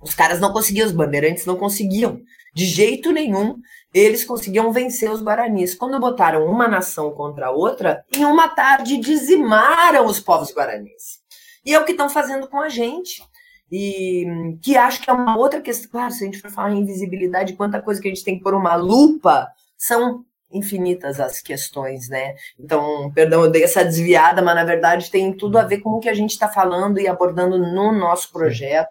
Os 0.00 0.14
caras 0.14 0.40
não 0.40 0.52
conseguiam, 0.52 0.86
os 0.86 0.92
bandeirantes 0.92 1.44
não 1.44 1.56
conseguiam, 1.56 2.20
de 2.54 2.64
jeito 2.64 3.12
nenhum, 3.12 3.56
eles 3.92 4.24
conseguiam 4.24 4.72
vencer 4.72 5.10
os 5.10 5.22
guaranis. 5.22 5.74
Quando 5.74 6.00
botaram 6.00 6.46
uma 6.46 6.68
nação 6.68 7.10
contra 7.10 7.46
a 7.46 7.50
outra, 7.50 8.04
em 8.14 8.24
uma 8.24 8.48
tarde 8.48 8.98
dizimaram 8.98 10.06
os 10.06 10.20
povos 10.20 10.52
guaranis. 10.52 11.20
E 11.64 11.74
é 11.74 11.78
o 11.78 11.84
que 11.84 11.92
estão 11.92 12.08
fazendo 12.08 12.48
com 12.48 12.60
a 12.60 12.68
gente. 12.68 13.22
E 13.70 14.24
que 14.62 14.76
acho 14.76 15.00
que 15.00 15.10
é 15.10 15.12
uma 15.12 15.36
outra 15.36 15.60
questão. 15.60 15.90
Claro, 15.90 16.12
se 16.12 16.24
a 16.24 16.26
gente 16.26 16.40
for 16.40 16.50
falar 16.50 16.72
em 16.72 16.80
invisibilidade, 16.80 17.52
quanta 17.52 17.80
coisa 17.80 18.00
que 18.00 18.08
a 18.08 18.10
gente 18.10 18.24
tem 18.24 18.36
que 18.36 18.42
pôr 18.42 18.54
uma 18.54 18.74
lupa, 18.74 19.48
são 19.76 20.24
infinitas 20.52 21.20
as 21.20 21.40
questões, 21.40 22.08
né? 22.08 22.34
Então, 22.58 23.10
perdão, 23.12 23.44
eu 23.44 23.50
dei 23.50 23.62
essa 23.62 23.84
desviada, 23.84 24.42
mas 24.42 24.56
na 24.56 24.64
verdade 24.64 25.10
tem 25.10 25.32
tudo 25.32 25.58
a 25.58 25.62
ver 25.62 25.78
com 25.78 25.90
o 25.90 26.00
que 26.00 26.08
a 26.08 26.14
gente 26.14 26.32
está 26.32 26.48
falando 26.48 26.98
e 26.98 27.06
abordando 27.06 27.56
no 27.56 27.92
nosso 27.92 28.32
projeto. 28.32 28.88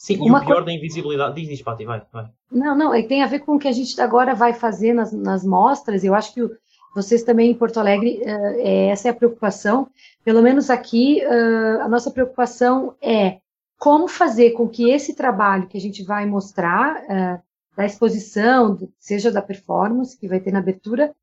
Sim, 0.00 0.16
Uma 0.16 0.38
e 0.38 0.42
o 0.42 0.46
pior 0.46 0.60
co... 0.60 0.64
da 0.64 0.72
invisibilidade. 0.72 1.34
Diz, 1.34 1.46
diz, 1.46 1.60
Pati, 1.60 1.84
vai, 1.84 2.00
vai. 2.10 2.26
Não, 2.50 2.74
não, 2.74 2.94
e 2.94 3.02
tem 3.02 3.22
a 3.22 3.26
ver 3.26 3.40
com 3.40 3.56
o 3.56 3.58
que 3.58 3.68
a 3.68 3.72
gente 3.72 4.00
agora 4.00 4.34
vai 4.34 4.54
fazer 4.54 4.94
nas, 4.94 5.12
nas 5.12 5.44
mostras. 5.44 6.02
Eu 6.02 6.14
acho 6.14 6.32
que 6.32 6.42
o, 6.42 6.50
vocês 6.94 7.22
também 7.22 7.50
em 7.50 7.54
Porto 7.54 7.78
Alegre, 7.78 8.18
uh, 8.22 8.60
é, 8.60 8.86
essa 8.86 9.08
é 9.08 9.10
a 9.10 9.14
preocupação. 9.14 9.88
Pelo 10.24 10.40
menos 10.40 10.70
aqui, 10.70 11.20
uh, 11.22 11.82
a 11.82 11.88
nossa 11.88 12.10
preocupação 12.10 12.94
é 13.02 13.40
como 13.78 14.08
fazer 14.08 14.52
com 14.52 14.66
que 14.66 14.88
esse 14.90 15.14
trabalho 15.14 15.66
que 15.66 15.76
a 15.76 15.80
gente 15.80 16.02
vai 16.02 16.24
mostrar 16.24 17.02
uh, 17.02 17.42
da 17.76 17.84
exposição, 17.84 18.78
seja 18.98 19.30
da 19.30 19.42
performance 19.42 20.18
que 20.18 20.26
vai 20.26 20.40
ter 20.40 20.50
na 20.50 20.60
abertura, 20.60 21.14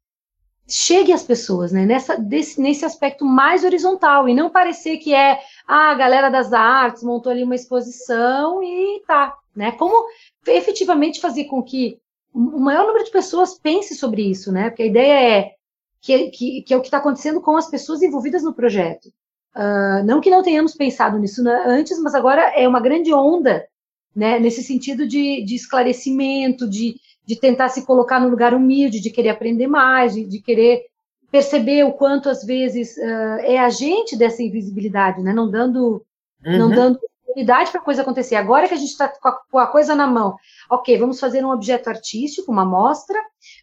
chegue 0.67 1.13
às 1.13 1.23
pessoas, 1.23 1.71
né? 1.71 1.85
Nessa, 1.85 2.17
desse, 2.17 2.59
nesse 2.61 2.83
aspecto 2.83 3.23
mais 3.23 3.63
horizontal, 3.63 4.27
e 4.27 4.33
não 4.33 4.49
parecer 4.49 4.97
que 4.97 5.13
é 5.13 5.39
ah, 5.67 5.91
a 5.91 5.95
galera 5.95 6.29
das 6.29 6.51
artes 6.51 7.03
montou 7.03 7.31
ali 7.31 7.43
uma 7.43 7.55
exposição 7.55 8.61
e 8.61 9.01
tá, 9.07 9.33
né? 9.55 9.71
Como 9.71 10.07
efetivamente 10.45 11.21
fazer 11.21 11.45
com 11.45 11.63
que 11.63 11.99
o 12.33 12.59
maior 12.59 12.85
número 12.85 13.05
de 13.05 13.11
pessoas 13.11 13.57
pense 13.57 13.95
sobre 13.95 14.21
isso, 14.21 14.51
né? 14.51 14.69
Porque 14.69 14.83
a 14.83 14.87
ideia 14.87 15.39
é 15.39 15.51
que, 16.01 16.29
que, 16.29 16.61
que 16.61 16.73
é 16.73 16.77
o 16.77 16.81
que 16.81 16.87
está 16.87 16.97
acontecendo 16.97 17.41
com 17.41 17.55
as 17.55 17.69
pessoas 17.69 18.01
envolvidas 18.01 18.43
no 18.43 18.53
projeto. 18.53 19.07
Uh, 19.55 20.05
não 20.05 20.21
que 20.21 20.29
não 20.29 20.43
tenhamos 20.43 20.75
pensado 20.75 21.17
nisso 21.17 21.41
antes, 21.65 21.99
mas 21.99 22.13
agora 22.13 22.41
é 22.55 22.67
uma 22.67 22.79
grande 22.79 23.11
onda, 23.11 23.65
né? 24.15 24.39
Nesse 24.39 24.61
sentido 24.61 25.07
de, 25.07 25.43
de 25.43 25.55
esclarecimento, 25.55 26.69
de, 26.69 26.99
de 27.27 27.37
tentar 27.37 27.67
se 27.69 27.85
colocar 27.85 28.21
no 28.21 28.29
lugar 28.29 28.53
humilde, 28.53 29.01
de 29.01 29.09
querer 29.09 29.29
aprender 29.29 29.67
mais, 29.67 30.13
de, 30.13 30.23
de 30.23 30.41
querer 30.41 30.85
perceber 31.29 31.83
o 31.83 31.91
quanto 31.91 32.29
às 32.29 32.43
vezes 32.45 32.95
uh, 32.95 33.39
é 33.41 33.57
agente 33.57 34.17
dessa 34.17 34.41
invisibilidade, 34.41 35.21
né? 35.21 35.33
Não 35.33 35.51
dando, 35.51 36.05
uhum. 36.45 36.57
não 36.57 36.69
dando 36.69 36.99
oportunidade 37.25 37.69
para 37.69 37.81
a 37.81 37.83
coisa 37.83 38.01
acontecer. 38.01 38.35
Agora 38.35 38.67
que 38.69 38.73
a 38.73 38.77
gente 38.77 38.91
está 38.91 39.09
com, 39.09 39.31
com, 39.51 39.59
a 39.59 39.67
coisa 39.67 39.93
na 39.93 40.07
mão, 40.07 40.37
ok, 40.71 40.97
vamos 40.97 41.19
fazer 41.19 41.43
um 41.43 41.51
objeto 41.51 41.89
artístico, 41.89 42.49
uma 42.49 42.63
mostra. 42.63 43.19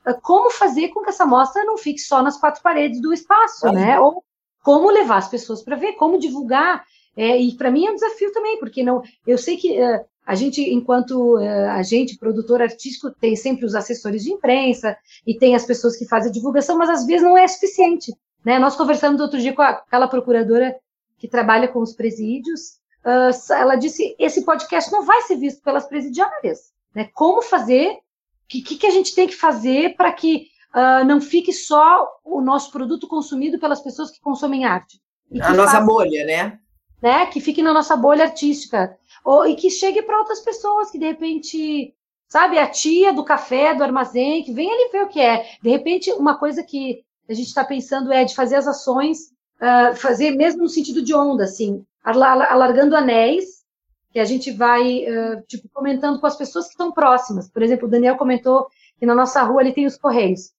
Uh, 0.07 0.21
como 0.21 0.51
fazer 0.51 0.89
com 0.89 1.03
que 1.03 1.09
essa 1.09 1.25
mostra 1.25 1.65
não 1.65 1.79
fique 1.79 2.01
só 2.01 2.23
nas 2.23 2.39
quatro 2.39 2.63
paredes 2.63 3.01
do 3.01 3.15
espaço, 3.15 3.73
né? 3.73 3.99
Ou 3.99 4.23
como 4.63 4.91
levar 4.91 5.17
as 5.17 5.29
pessoas 5.29 5.63
para 5.63 5.77
ver, 5.77 5.95
como 5.95 6.19
divulgar. 6.19 6.85
É, 7.17 7.39
e 7.39 7.57
para 7.57 7.71
mim 7.71 7.87
é 7.87 7.91
um 7.91 7.95
desafio 7.95 8.31
também, 8.33 8.59
porque 8.59 8.83
não, 8.83 9.01
eu 9.27 9.39
sei 9.39 9.57
que 9.57 9.81
uh, 9.81 10.05
a 10.27 10.35
gente, 10.35 10.63
enquanto 10.63 11.37
uh, 11.37 11.71
agente, 11.71 12.19
produtor 12.19 12.63
artístico, 12.63 13.11
tem 13.11 13.37
sempre 13.37 13.67
os 13.67 13.75
assessores 13.75 14.23
de 14.23 14.33
imprensa 14.33 14.97
e 15.27 15.37
tem 15.37 15.55
as 15.55 15.67
pessoas 15.67 15.97
que 15.97 16.07
fazem 16.07 16.31
a 16.31 16.33
divulgação, 16.33 16.79
mas 16.79 16.89
às 16.89 17.07
vezes 17.07 17.23
não 17.23 17.37
é 17.37 17.47
suficiente. 17.47 18.13
Né? 18.45 18.59
Nós 18.59 18.75
conversamos 18.75 19.21
outro 19.21 19.39
dia 19.39 19.53
com 19.53 19.63
aquela 19.63 20.09
procuradora 20.09 20.75
que 21.19 21.29
trabalha 21.29 21.69
com 21.69 21.81
os 21.81 21.93
presídios, 21.93 22.79
uh, 23.05 23.53
ela 23.53 23.77
disse, 23.77 24.17
esse 24.19 24.45
podcast 24.45 24.91
não 24.91 25.05
vai 25.05 25.23
ser 25.23 25.37
visto 25.37 25.63
pelas 25.63 25.87
presidiárias. 25.87 26.73
Né? 26.95 27.09
Como 27.13 27.43
fazer, 27.43 27.91
o 27.91 28.01
que, 28.49 28.63
que 28.63 28.87
a 28.87 28.91
gente 28.91 29.15
tem 29.15 29.27
que 29.27 29.37
fazer 29.37 29.95
para 29.95 30.11
que 30.13 30.47
uh, 30.75 31.05
não 31.05 31.21
fique 31.21 31.53
só 31.53 32.09
o 32.25 32.41
nosso 32.41 32.73
produto 32.73 33.07
consumido 33.07 33.59
pelas 33.59 33.83
pessoas 33.83 34.11
que 34.11 34.21
consomem 34.21 34.65
arte? 34.65 34.99
a 35.41 35.53
nossa 35.53 35.81
bolha, 35.81 36.25
né? 36.25 36.59
né? 37.03 37.27
Que 37.27 37.41
fique 37.41 37.63
na 37.63 37.73
nossa 37.73 37.97
bolha 37.97 38.25
artística 38.25 38.97
ou, 39.25 39.47
e 39.47 39.57
que 39.57 39.71
chegue 39.71 40.03
para 40.03 40.19
outras 40.19 40.41
pessoas 40.41 40.91
que 40.91 40.99
de 40.99 41.07
repente, 41.07 41.95
sabe, 42.29 42.59
a 42.59 42.69
tia 42.69 43.13
do 43.13 43.25
café, 43.25 43.75
do 43.75 43.83
armazém, 43.83 44.45
que 44.45 44.53
vem 44.53 44.71
ali 44.71 44.91
ver 44.93 45.03
o 45.03 45.09
que 45.09 45.21
é. 45.21 45.47
De 45.63 45.71
repente, 45.71 46.13
uma 46.13 46.39
coisa 46.39 46.63
que 46.63 47.03
a 47.29 47.33
gente 47.33 47.47
está 47.47 47.65
pensando 47.65 48.13
é 48.13 48.25
de 48.25 48.35
fazer 48.35 48.57
as 48.57 48.69
ações, 48.69 49.31
uh, 49.57 49.97
fazer 49.97 50.33
mesmo 50.33 50.63
no 50.63 50.69
sentido 50.69 51.03
de 51.03 51.15
onda, 51.15 51.45
assim, 51.45 51.83
alargando 52.05 52.95
anéis, 52.95 53.65
que 54.13 54.21
a 54.21 54.25
gente 54.25 54.53
vai, 54.53 55.05
uh, 55.05 55.43
tipo, 55.49 55.69
comentando 55.73 56.21
com 56.21 56.27
as 56.27 56.37
pessoas 56.37 56.67
que 56.67 56.73
estão 56.73 56.93
próximas. 56.93 57.51
Por 57.51 57.63
exemplo, 57.63 57.89
o 57.89 57.91
Daniel 57.91 58.17
comentou 58.17 58.67
que 58.99 59.07
na 59.07 59.15
nossa 59.15 59.43
rua 59.43 59.63
ele 59.63 59.73
tem 59.73 59.87
os 59.87 59.97
correios. 59.97 60.53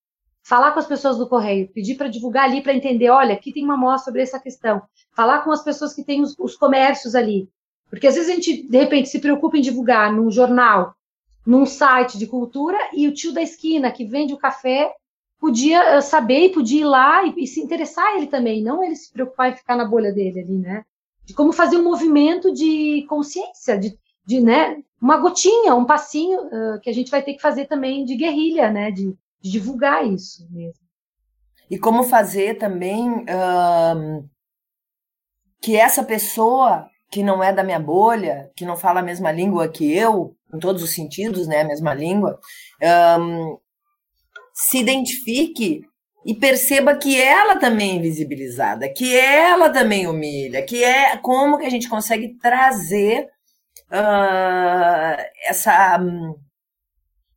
Falar 0.44 0.72
com 0.72 0.80
as 0.80 0.88
pessoas 0.88 1.18
do 1.18 1.30
correio, 1.30 1.72
pedir 1.72 1.96
para 1.96 2.08
divulgar 2.08 2.46
ali 2.46 2.62
para 2.62 2.74
entender, 2.74 3.10
olha, 3.10 3.34
aqui 3.34 3.54
tem 3.54 3.64
uma 3.64 3.78
mostra 3.78 4.06
sobre 4.06 4.22
essa 4.22 4.40
questão. 4.40 4.82
Falar 5.16 5.44
com 5.44 5.52
as 5.52 5.64
pessoas 5.64 5.94
que 5.94 6.04
têm 6.04 6.22
os, 6.22 6.38
os 6.38 6.56
comércios 6.56 7.16
ali, 7.16 7.50
porque 7.90 8.08
às 8.08 8.16
vezes 8.16 8.30
a 8.30 8.34
gente, 8.34 8.68
de 8.68 8.78
repente, 8.78 9.10
se 9.10 9.20
preocupa 9.20 9.58
em 9.58 9.62
divulgar 9.62 10.12
num 10.12 10.32
jornal, 10.32 10.96
num 11.46 11.66
site 11.66 12.18
de 12.18 12.28
cultura, 12.28 12.78
e 12.94 13.08
o 13.08 13.14
tio 13.14 13.34
da 13.34 13.42
esquina 13.42 13.92
que 13.92 14.06
vende 14.06 14.34
o 14.34 14.38
café 14.38 14.92
podia 15.40 15.96
eh, 15.96 16.02
saber 16.02 16.46
e 16.46 16.50
podia 16.50 16.82
ir 16.82 16.86
lá 16.86 17.26
e, 17.26 17.34
e 17.38 17.48
se 17.48 17.62
interessar 17.62 18.16
ele 18.16 18.28
também, 18.28 18.64
não 18.64 18.84
ele 18.84 18.96
se 18.96 19.12
preocupar 19.12 19.52
em 19.52 19.56
ficar 19.56 19.76
na 19.76 19.86
bolha 19.86 20.12
dele 20.12 20.40
ali, 20.40 20.58
né? 20.58 20.84
De 21.24 21.34
como 21.34 21.52
fazer 21.52 21.78
um 21.78 21.84
movimento 21.84 22.54
de 22.54 23.06
consciência, 23.08 23.78
de, 23.78 23.98
de 24.26 24.40
né, 24.40 24.82
uma 25.02 25.18
gotinha, 25.18 25.76
um 25.76 25.86
passinho 25.86 26.40
uh, 26.48 26.80
que 26.82 26.90
a 26.90 26.94
gente 26.94 27.12
vai 27.12 27.22
ter 27.22 27.34
que 27.34 27.42
fazer 27.42 27.66
também 27.66 28.06
de 28.06 28.16
guerrilha, 28.16 28.72
né? 28.72 28.92
De, 28.92 29.16
de 29.40 29.52
divulgar 29.52 30.06
isso 30.06 30.48
mesmo. 30.52 30.84
E 31.70 31.78
como 31.78 32.04
fazer 32.04 32.58
também 32.58 33.10
uh, 33.10 34.30
que 35.62 35.76
essa 35.76 36.04
pessoa 36.04 36.90
que 37.16 37.24
não 37.24 37.42
é 37.42 37.54
da 37.54 37.64
minha 37.64 37.80
bolha, 37.80 38.52
que 38.58 38.66
não 38.66 38.76
fala 38.76 39.00
a 39.00 39.04
mesma 39.04 39.32
língua 39.32 39.70
que 39.70 39.90
eu, 39.96 40.36
em 40.54 40.60
todos 40.60 40.84
os 40.84 40.94
sentidos, 40.94 41.48
né, 41.48 41.62
a 41.62 41.64
mesma 41.64 41.94
língua, 41.94 42.38
um, 43.18 43.58
se 44.54 44.80
identifique 44.80 45.86
e 46.26 46.36
perceba 46.36 46.94
que 46.94 47.18
ela 47.18 47.56
também 47.56 47.92
é 47.92 47.96
invisibilizada, 47.96 48.90
que 48.90 49.16
ela 49.16 49.70
também 49.70 50.08
humilha, 50.08 50.62
que 50.62 50.84
é 50.84 51.16
como 51.16 51.58
que 51.58 51.66
a 51.66 51.70
gente 51.70 51.88
consegue 51.88 52.38
trazer 52.38 53.30
uh, 53.90 55.24
essa 55.48 55.98
um, 55.98 56.36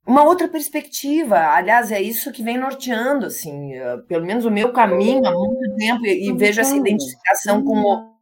uma 0.04 0.24
outra 0.24 0.48
perspectiva. 0.48 1.38
Aliás, 1.54 1.92
é 1.92 2.02
isso 2.02 2.32
que 2.32 2.42
vem 2.42 2.58
norteando, 2.58 3.26
assim, 3.26 3.78
uh, 3.78 4.02
pelo 4.08 4.26
menos 4.26 4.44
o 4.44 4.50
meu 4.50 4.72
caminho 4.72 5.24
há 5.24 5.30
muito 5.30 5.76
tempo 5.76 6.04
e, 6.04 6.28
e 6.28 6.32
vejo 6.32 6.60
essa 6.60 6.74
identificação 6.74 7.62
com 7.62 7.78
o 7.78 8.17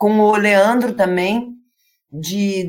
com 0.00 0.18
o 0.18 0.34
Leandro 0.34 0.94
também, 0.94 1.52
de, 2.10 2.64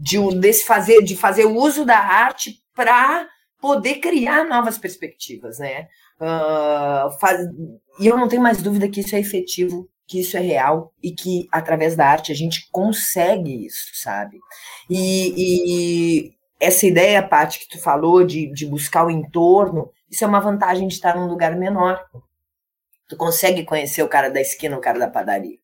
de, 0.00 0.18
desse 0.40 0.64
fazer, 0.64 1.02
de 1.02 1.14
fazer 1.14 1.44
uso 1.44 1.84
da 1.84 1.98
arte 1.98 2.56
para 2.74 3.28
poder 3.60 3.96
criar 3.96 4.44
novas 4.44 4.78
perspectivas, 4.78 5.58
né? 5.58 5.88
Uh, 6.18 7.10
faz, 7.20 7.46
e 8.00 8.06
eu 8.06 8.16
não 8.16 8.28
tenho 8.28 8.40
mais 8.40 8.62
dúvida 8.62 8.88
que 8.88 9.00
isso 9.00 9.14
é 9.14 9.20
efetivo, 9.20 9.90
que 10.06 10.20
isso 10.20 10.38
é 10.38 10.40
real 10.40 10.90
e 11.02 11.12
que 11.12 11.46
através 11.52 11.94
da 11.94 12.06
arte 12.06 12.32
a 12.32 12.34
gente 12.34 12.66
consegue 12.72 13.66
isso, 13.66 13.90
sabe? 13.96 14.38
E, 14.88 15.34
e 15.36 16.32
essa 16.58 16.86
ideia, 16.86 17.22
Paty, 17.22 17.58
que 17.58 17.68
tu 17.68 17.78
falou 17.78 18.24
de, 18.24 18.50
de 18.54 18.64
buscar 18.64 19.04
o 19.04 19.10
entorno, 19.10 19.90
isso 20.10 20.24
é 20.24 20.26
uma 20.26 20.40
vantagem 20.40 20.88
de 20.88 20.94
estar 20.94 21.14
num 21.14 21.28
lugar 21.28 21.54
menor. 21.56 22.02
Tu 23.06 23.18
consegue 23.18 23.64
conhecer 23.64 24.02
o 24.02 24.08
cara 24.08 24.30
da 24.30 24.40
esquina, 24.40 24.78
o 24.78 24.80
cara 24.80 24.98
da 24.98 25.08
padaria 25.08 25.59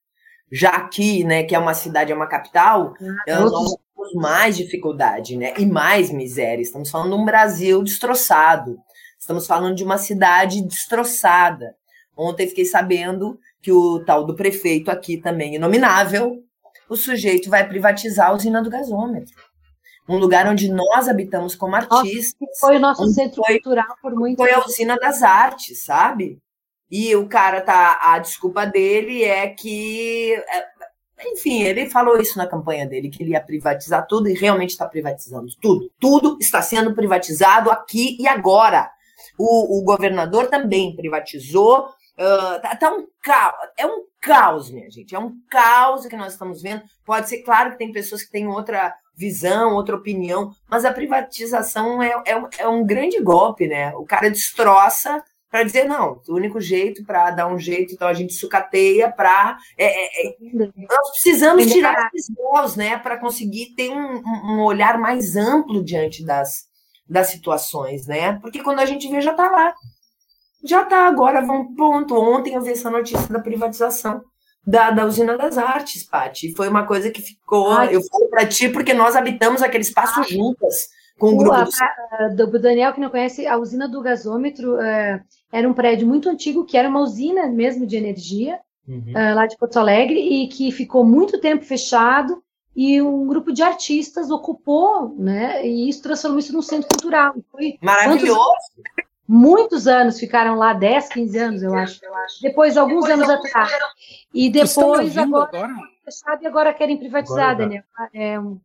já 0.50 0.70
aqui, 0.70 1.24
né, 1.24 1.42
que 1.42 1.54
é 1.54 1.58
uma 1.58 1.74
cidade, 1.74 2.12
é 2.12 2.14
uma 2.14 2.28
capital, 2.28 2.94
ah, 3.28 3.40
nós 3.40 3.74
temos 3.94 4.14
mais 4.14 4.56
dificuldade, 4.56 5.36
né, 5.36 5.54
e 5.58 5.66
mais 5.66 6.10
miséria. 6.10 6.62
Estamos 6.62 6.90
falando 6.90 7.14
de 7.14 7.20
um 7.20 7.24
Brasil 7.24 7.82
destroçado. 7.82 8.78
Estamos 9.18 9.46
falando 9.46 9.74
de 9.74 9.84
uma 9.84 9.98
cidade 9.98 10.62
destroçada. 10.62 11.74
Ontem 12.16 12.48
fiquei 12.48 12.64
sabendo 12.64 13.38
que 13.60 13.72
o 13.72 14.04
tal 14.04 14.24
do 14.24 14.36
prefeito 14.36 14.90
aqui 14.90 15.18
também, 15.18 15.56
inominável, 15.56 16.42
o 16.88 16.96
sujeito 16.96 17.50
vai 17.50 17.68
privatizar 17.68 18.30
a 18.30 18.34
usina 18.34 18.62
do 18.62 18.70
gasômetro. 18.70 19.34
Um 20.08 20.18
lugar 20.18 20.46
onde 20.46 20.70
nós 20.70 21.08
habitamos 21.08 21.56
como 21.56 21.74
artistas. 21.74 22.36
Nossa, 22.40 22.60
foi 22.60 22.76
o 22.76 22.80
nosso 22.80 23.04
centro 23.08 23.42
foi, 23.44 23.60
cultural 23.60 23.96
por 24.00 24.14
muito 24.14 24.36
Foi 24.36 24.52
a 24.52 24.64
usina 24.64 24.96
das 24.96 25.22
artes, 25.22 25.82
sabe? 25.84 26.40
E 26.90 27.14
o 27.16 27.28
cara 27.28 27.60
tá. 27.60 27.98
A 28.02 28.18
desculpa 28.18 28.66
dele 28.66 29.24
é 29.24 29.48
que. 29.48 30.32
É, 30.34 30.76
enfim, 31.32 31.62
ele 31.62 31.88
falou 31.88 32.18
isso 32.18 32.36
na 32.36 32.46
campanha 32.46 32.86
dele, 32.86 33.08
que 33.08 33.22
ele 33.22 33.30
ia 33.30 33.40
privatizar 33.40 34.06
tudo 34.06 34.28
e 34.28 34.34
realmente 34.34 34.70
está 34.70 34.86
privatizando 34.86 35.48
tudo. 35.60 35.90
Tudo 35.98 36.36
está 36.40 36.60
sendo 36.60 36.94
privatizado 36.94 37.70
aqui 37.70 38.16
e 38.20 38.28
agora. 38.28 38.90
O, 39.38 39.78
o 39.78 39.84
governador 39.84 40.46
também 40.46 40.94
privatizou. 40.94 41.88
Uh, 42.18 42.60
tá, 42.62 42.76
tá, 42.76 42.90
um 42.90 43.06
caos, 43.22 43.54
é 43.76 43.86
um 43.86 44.04
caos, 44.20 44.70
minha 44.70 44.90
gente. 44.90 45.14
É 45.14 45.18
um 45.18 45.32
caos 45.50 46.06
que 46.06 46.16
nós 46.16 46.32
estamos 46.32 46.62
vendo. 46.62 46.82
Pode 47.04 47.28
ser 47.28 47.42
claro 47.42 47.72
que 47.72 47.78
tem 47.78 47.92
pessoas 47.92 48.22
que 48.22 48.30
têm 48.30 48.46
outra 48.46 48.94
visão, 49.16 49.74
outra 49.74 49.96
opinião, 49.96 50.50
mas 50.68 50.84
a 50.84 50.92
privatização 50.92 52.02
é, 52.02 52.10
é, 52.26 52.42
é 52.58 52.68
um 52.68 52.84
grande 52.84 53.18
golpe, 53.20 53.66
né? 53.66 53.94
O 53.96 54.04
cara 54.04 54.30
destroça 54.30 55.24
para 55.50 55.62
dizer, 55.62 55.84
não, 55.84 56.20
o 56.28 56.34
único 56.34 56.60
jeito 56.60 57.04
para 57.04 57.30
dar 57.30 57.46
um 57.46 57.58
jeito, 57.58 57.94
então 57.94 58.08
a 58.08 58.14
gente 58.14 58.34
sucateia 58.34 59.10
para. 59.10 59.56
É, 59.78 59.86
é, 59.86 60.28
é, 60.28 60.36
nós 60.42 61.10
precisamos 61.12 61.66
tirar 61.66 62.10
esses 62.14 62.34
véus, 62.34 62.76
né, 62.76 62.98
para 62.98 63.16
conseguir 63.16 63.74
ter 63.76 63.90
um, 63.90 64.22
um, 64.24 64.64
olhar 64.64 64.98
mais 64.98 65.36
amplo 65.36 65.84
diante 65.84 66.24
das, 66.24 66.66
das 67.08 67.28
situações, 67.28 68.06
né? 68.06 68.38
Porque 68.40 68.62
quando 68.62 68.80
a 68.80 68.86
gente 68.86 69.08
vê, 69.08 69.20
já 69.20 69.30
está 69.30 69.50
lá. 69.50 69.74
Já 70.64 70.82
está 70.82 71.06
agora, 71.06 71.40
vamos 71.46 71.74
pronto. 71.76 72.16
Ontem 72.16 72.54
eu 72.54 72.62
vi 72.62 72.72
essa 72.72 72.90
notícia 72.90 73.28
da 73.28 73.38
privatização 73.38 74.22
da, 74.66 74.90
da 74.90 75.04
usina 75.04 75.38
das 75.38 75.56
artes, 75.56 76.02
Pati. 76.02 76.52
Foi 76.56 76.68
uma 76.68 76.84
coisa 76.84 77.08
que 77.08 77.22
ficou. 77.22 77.70
Ai, 77.70 77.94
eu 77.94 78.02
falo 78.02 78.28
para 78.28 78.46
ti 78.46 78.68
porque 78.68 78.92
nós 78.92 79.14
habitamos 79.14 79.62
aquele 79.62 79.84
espaço 79.84 80.24
juntas 80.24 80.88
com 81.18 81.28
o 81.28 81.36
grupo 81.36 81.70
do... 82.36 82.46
do 82.46 82.58
Daniel 82.58 82.92
que 82.92 83.00
não 83.00 83.10
conhece 83.10 83.46
a 83.46 83.56
usina 83.56 83.88
do 83.88 84.02
gasômetro 84.02 84.80
é, 84.80 85.22
era 85.52 85.68
um 85.68 85.72
prédio 85.72 86.06
muito 86.06 86.28
antigo 86.28 86.64
que 86.64 86.76
era 86.76 86.88
uma 86.88 87.00
usina 87.00 87.46
mesmo 87.46 87.86
de 87.86 87.96
energia 87.96 88.58
uhum. 88.86 89.12
uh, 89.12 89.34
lá 89.34 89.46
de 89.46 89.56
Porto 89.56 89.78
Alegre 89.78 90.18
e 90.18 90.48
que 90.48 90.70
ficou 90.70 91.04
muito 91.04 91.40
tempo 91.40 91.64
fechado 91.64 92.42
e 92.76 93.00
um 93.00 93.26
grupo 93.26 93.52
de 93.52 93.62
artistas 93.62 94.30
ocupou, 94.30 95.14
né? 95.16 95.66
E 95.66 95.88
isso 95.88 96.02
transformou 96.02 96.38
isso 96.38 96.52
num 96.52 96.60
centro 96.60 96.86
cultural. 96.88 97.34
Foi 97.50 97.78
Maravilhoso! 97.80 98.36
Quantos, 98.36 99.06
muitos 99.26 99.88
anos 99.88 100.20
ficaram 100.20 100.56
lá, 100.56 100.74
10, 100.74 101.08
15 101.08 101.38
anos, 101.38 101.62
eu 101.62 101.74
acho. 101.74 102.00
Depois, 102.42 102.76
alguns 102.76 103.06
depois, 103.06 103.30
anos 103.30 103.30
atrás. 103.30 103.72
E 104.32 104.50
depois, 104.50 105.16
agora, 105.16 105.48
agora? 105.48 105.74
fechado 106.04 106.42
e 106.42 106.46
agora 106.46 106.74
querem 106.74 106.98
privatizar, 106.98 107.52
agora, 107.52 107.66
Daniel. 107.66 107.82
É, 108.12 108.38
um, 108.38 108.60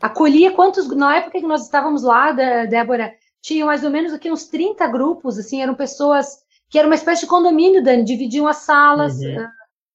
acolhia 0.00 0.52
quantos. 0.52 0.88
Na 0.88 1.16
época 1.16 1.40
que 1.40 1.46
nós 1.46 1.64
estávamos 1.64 2.02
lá, 2.02 2.32
Débora, 2.32 3.12
tinha 3.40 3.64
mais 3.64 3.84
ou 3.84 3.90
menos 3.90 4.12
aqui 4.12 4.30
uns 4.30 4.46
30 4.46 4.86
grupos, 4.88 5.38
assim, 5.38 5.62
eram 5.62 5.74
pessoas 5.74 6.44
que 6.68 6.78
era 6.78 6.88
uma 6.88 6.96
espécie 6.96 7.22
de 7.22 7.28
condomínio, 7.28 7.82
Dani, 7.82 8.04
dividiam 8.04 8.46
as 8.48 8.58
salas, 8.58 9.18
uhum. 9.20 9.36
uh, 9.36 9.48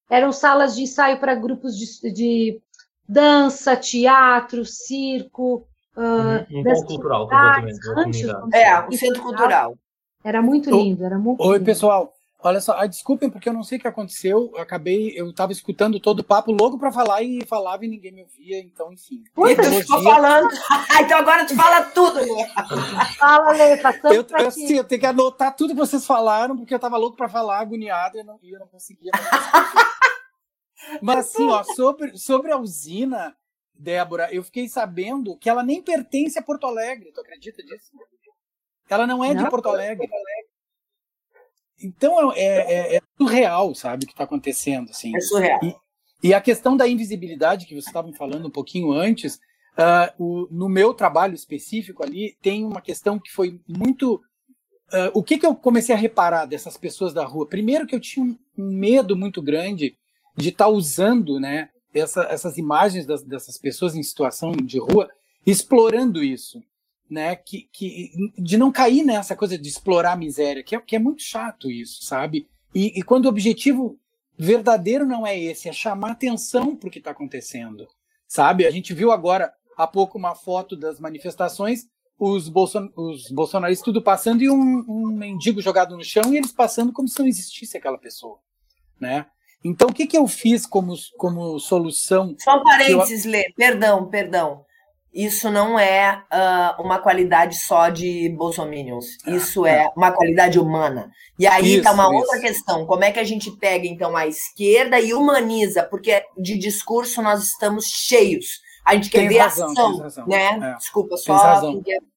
eram 0.08 0.32
salas 0.32 0.74
de 0.74 0.82
ensaio 0.82 1.18
para 1.18 1.34
grupos 1.34 1.76
de, 1.76 2.12
de, 2.12 2.62
dança, 3.06 3.76
teatro, 3.76 4.64
circo. 4.64 5.66
Uh, 5.94 6.58
um 6.58 6.62
ponto 6.62 6.86
cultural, 6.86 7.28
completamente. 7.28 7.88
Ranchos, 7.88 8.54
é, 8.54 8.80
o 8.80 8.92
centro 8.92 9.22
cultural. 9.22 9.76
Era 10.24 10.40
muito 10.40 10.70
lindo, 10.70 11.04
era 11.04 11.18
muito 11.18 11.42
Oi, 11.42 11.54
lindo. 11.54 11.64
pessoal. 11.66 12.14
Olha 12.44 12.60
só, 12.60 12.76
ah, 12.76 12.86
desculpem 12.86 13.30
porque 13.30 13.48
eu 13.48 13.52
não 13.52 13.62
sei 13.62 13.78
o 13.78 13.80
que 13.80 13.86
aconteceu. 13.86 14.50
Eu 14.52 14.60
acabei, 14.60 15.12
eu 15.14 15.30
estava 15.30 15.52
escutando 15.52 16.00
todo 16.00 16.20
o 16.20 16.24
papo 16.24 16.50
louco 16.50 16.76
para 16.76 16.90
falar 16.90 17.22
e 17.22 17.44
falava 17.46 17.84
e 17.84 17.88
ninguém 17.88 18.10
me 18.10 18.22
ouvia, 18.22 18.58
então 18.58 18.92
enfim. 18.92 19.22
Ui, 19.36 19.54
tu 19.54 19.62
ficou 19.62 20.02
falando. 20.02 20.48
então 21.00 21.18
agora 21.18 21.46
tu 21.46 21.54
fala 21.54 21.82
tudo, 21.84 22.18
Lê. 22.18 22.46
Fala, 23.16 23.52
Lê, 23.52 23.76
passando 23.76 24.14
eu, 24.14 24.26
eu, 24.38 24.50
sim, 24.50 24.74
eu 24.74 24.84
tenho 24.84 25.00
que 25.00 25.06
anotar 25.06 25.54
tudo 25.54 25.72
que 25.72 25.78
vocês 25.78 26.04
falaram, 26.04 26.56
porque 26.56 26.74
eu 26.74 26.76
estava 26.76 26.96
louco 26.96 27.16
para 27.16 27.28
falar, 27.28 27.60
agoniado, 27.60 28.16
e 28.16 28.20
eu 28.20 28.24
não, 28.24 28.38
eu 28.42 28.58
não 28.58 28.66
conseguia. 28.66 29.12
Mas 31.00 31.18
assim, 31.18 31.48
ó, 31.48 31.62
sobre, 31.62 32.18
sobre 32.18 32.50
a 32.50 32.58
usina, 32.58 33.36
Débora, 33.72 34.34
eu 34.34 34.42
fiquei 34.42 34.68
sabendo 34.68 35.36
que 35.38 35.48
ela 35.48 35.62
nem 35.62 35.80
pertence 35.80 36.38
a 36.38 36.42
Porto 36.42 36.66
Alegre, 36.66 37.12
tu 37.12 37.20
acredita 37.20 37.62
disso? 37.62 37.92
Ela 38.88 39.06
não 39.06 39.22
é 39.22 39.32
não. 39.32 39.44
de 39.44 39.50
Porto 39.50 39.68
Alegre. 39.68 40.08
Então 41.82 42.32
é, 42.32 42.40
é, 42.40 42.96
é, 42.96 43.00
surreal, 43.18 43.74
sabe, 43.74 44.04
o 44.04 44.06
que 44.06 44.12
está 44.12 44.24
acontecendo. 44.24 44.90
Assim. 44.90 45.14
É 45.16 45.20
surreal. 45.20 45.60
E, 45.62 45.76
e, 46.28 46.34
a 46.34 46.40
questão 46.40 46.76
da 46.76 46.86
invisibilidade 46.86 47.66
que 47.66 47.74
vocês 47.74 47.86
estavam 47.86 48.12
falando 48.12 48.46
um 48.46 48.50
pouquinho 48.50 48.92
antes, 48.92 49.36
uh, 49.76 50.12
o, 50.18 50.48
no 50.50 50.68
meu 50.68 50.94
trabalho 50.94 51.34
específico 51.34 52.04
ali, 52.04 52.36
tem 52.40 52.64
uma 52.64 52.80
questão 52.80 53.18
que 53.18 53.30
foi 53.30 53.60
muito. 53.66 54.20
Uh, 54.92 55.10
o 55.14 55.22
que, 55.22 55.38
que 55.38 55.46
eu 55.46 55.54
comecei 55.54 55.94
a 55.94 55.98
reparar 55.98 56.44
dessas 56.44 56.76
pessoas 56.76 57.14
da 57.14 57.24
rua? 57.24 57.48
Primeiro 57.48 57.86
que 57.86 57.94
eu 57.94 58.00
tinha 58.00 58.24
um 58.24 58.36
medo 58.56 59.16
muito 59.16 59.40
grande 59.40 59.96
de 60.36 60.50
estar 60.50 60.66
tá 60.66 60.70
usando 60.70 61.40
né, 61.40 61.70
essa, 61.94 62.24
essas 62.24 62.58
imagens 62.58 63.06
das, 63.06 63.22
dessas 63.22 63.56
pessoas 63.58 63.94
em 63.94 64.02
situação 64.02 64.52
de 64.52 64.78
rua, 64.78 65.08
explorando 65.46 66.22
isso 66.22 66.62
né, 67.12 67.36
que, 67.36 67.68
que, 67.70 68.10
de 68.38 68.56
não 68.56 68.72
cair 68.72 69.04
nessa 69.04 69.36
coisa 69.36 69.58
de 69.58 69.68
explorar 69.68 70.12
a 70.12 70.16
miséria, 70.16 70.62
que 70.62 70.74
é, 70.74 70.80
que 70.80 70.96
é 70.96 70.98
muito 70.98 71.22
chato 71.22 71.70
isso, 71.70 72.02
sabe? 72.02 72.48
E, 72.74 72.98
e 72.98 73.02
quando 73.02 73.26
o 73.26 73.28
objetivo 73.28 74.00
verdadeiro 74.38 75.04
não 75.04 75.26
é 75.26 75.38
esse, 75.38 75.68
é 75.68 75.72
chamar 75.74 76.12
atenção 76.12 76.74
para 76.74 76.88
o 76.88 76.90
que 76.90 76.98
está 76.98 77.10
acontecendo, 77.10 77.86
sabe? 78.26 78.66
A 78.66 78.70
gente 78.70 78.94
viu 78.94 79.12
agora 79.12 79.52
há 79.76 79.86
pouco 79.86 80.16
uma 80.16 80.34
foto 80.34 80.74
das 80.74 80.98
manifestações, 80.98 81.86
os, 82.18 82.48
bolson 82.48 82.88
os 82.96 83.30
bolsonaristas 83.30 83.84
tudo 83.84 84.00
passando 84.00 84.42
e 84.42 84.48
um, 84.48 84.82
um, 84.88 85.06
mendigo 85.08 85.60
jogado 85.60 85.94
no 85.94 86.04
chão 86.04 86.32
e 86.32 86.38
eles 86.38 86.52
passando 86.52 86.94
como 86.94 87.08
se 87.08 87.18
não 87.18 87.26
existisse 87.26 87.76
aquela 87.76 87.98
pessoa, 87.98 88.38
né? 88.98 89.26
Então, 89.62 89.90
o 89.90 89.92
que, 89.92 90.06
que 90.06 90.16
eu 90.16 90.26
fiz 90.26 90.66
como, 90.66 90.94
como 91.18 91.60
solução? 91.60 92.34
Só 92.38 92.58
um 92.58 92.64
parênteses, 92.64 93.26
eu... 93.26 93.30
Lê, 93.30 93.52
perdão, 93.54 94.08
perdão 94.08 94.64
isso 95.12 95.50
não 95.50 95.78
é 95.78 96.24
uh, 96.32 96.82
uma 96.82 96.98
qualidade 96.98 97.56
só 97.56 97.90
de 97.90 98.30
bolsominions, 98.30 99.18
isso 99.26 99.66
é. 99.66 99.90
uma 99.94 100.10
qualidade 100.10 100.58
humana. 100.58 101.10
E 101.38 101.46
aí 101.46 101.76
está 101.76 101.92
uma 101.92 102.04
isso. 102.04 102.14
outra 102.14 102.40
questão, 102.40 102.86
como 102.86 103.04
é 103.04 103.12
que 103.12 103.18
a 103.18 103.24
gente 103.24 103.50
pega 103.50 103.86
então 103.86 104.16
a 104.16 104.26
esquerda 104.26 104.98
e 104.98 105.12
humaniza, 105.12 105.82
porque 105.82 106.24
de 106.38 106.56
discurso 106.56 107.20
nós 107.20 107.42
estamos 107.42 107.86
cheios. 107.86 108.60
A 108.84 108.94
gente 108.94 109.10
quer 109.10 109.28
ver 109.28 109.38
razão, 109.38 109.70
ação, 109.70 110.26
né? 110.26 110.72
É. 110.72 110.76
Desculpa, 110.76 111.16
só. 111.16 111.60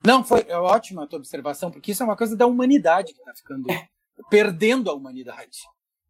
Não, 0.03 0.23
foi 0.23 0.47
ótima 0.51 1.03
a 1.03 1.07
tua 1.07 1.19
observação, 1.19 1.69
porque 1.69 1.91
isso 1.91 2.01
é 2.01 2.05
uma 2.05 2.17
coisa 2.17 2.35
da 2.35 2.47
humanidade 2.47 3.13
que 3.13 3.19
está 3.19 3.33
ficando 3.35 3.69
é. 3.69 3.87
perdendo 4.31 4.89
a 4.89 4.93
humanidade, 4.93 5.59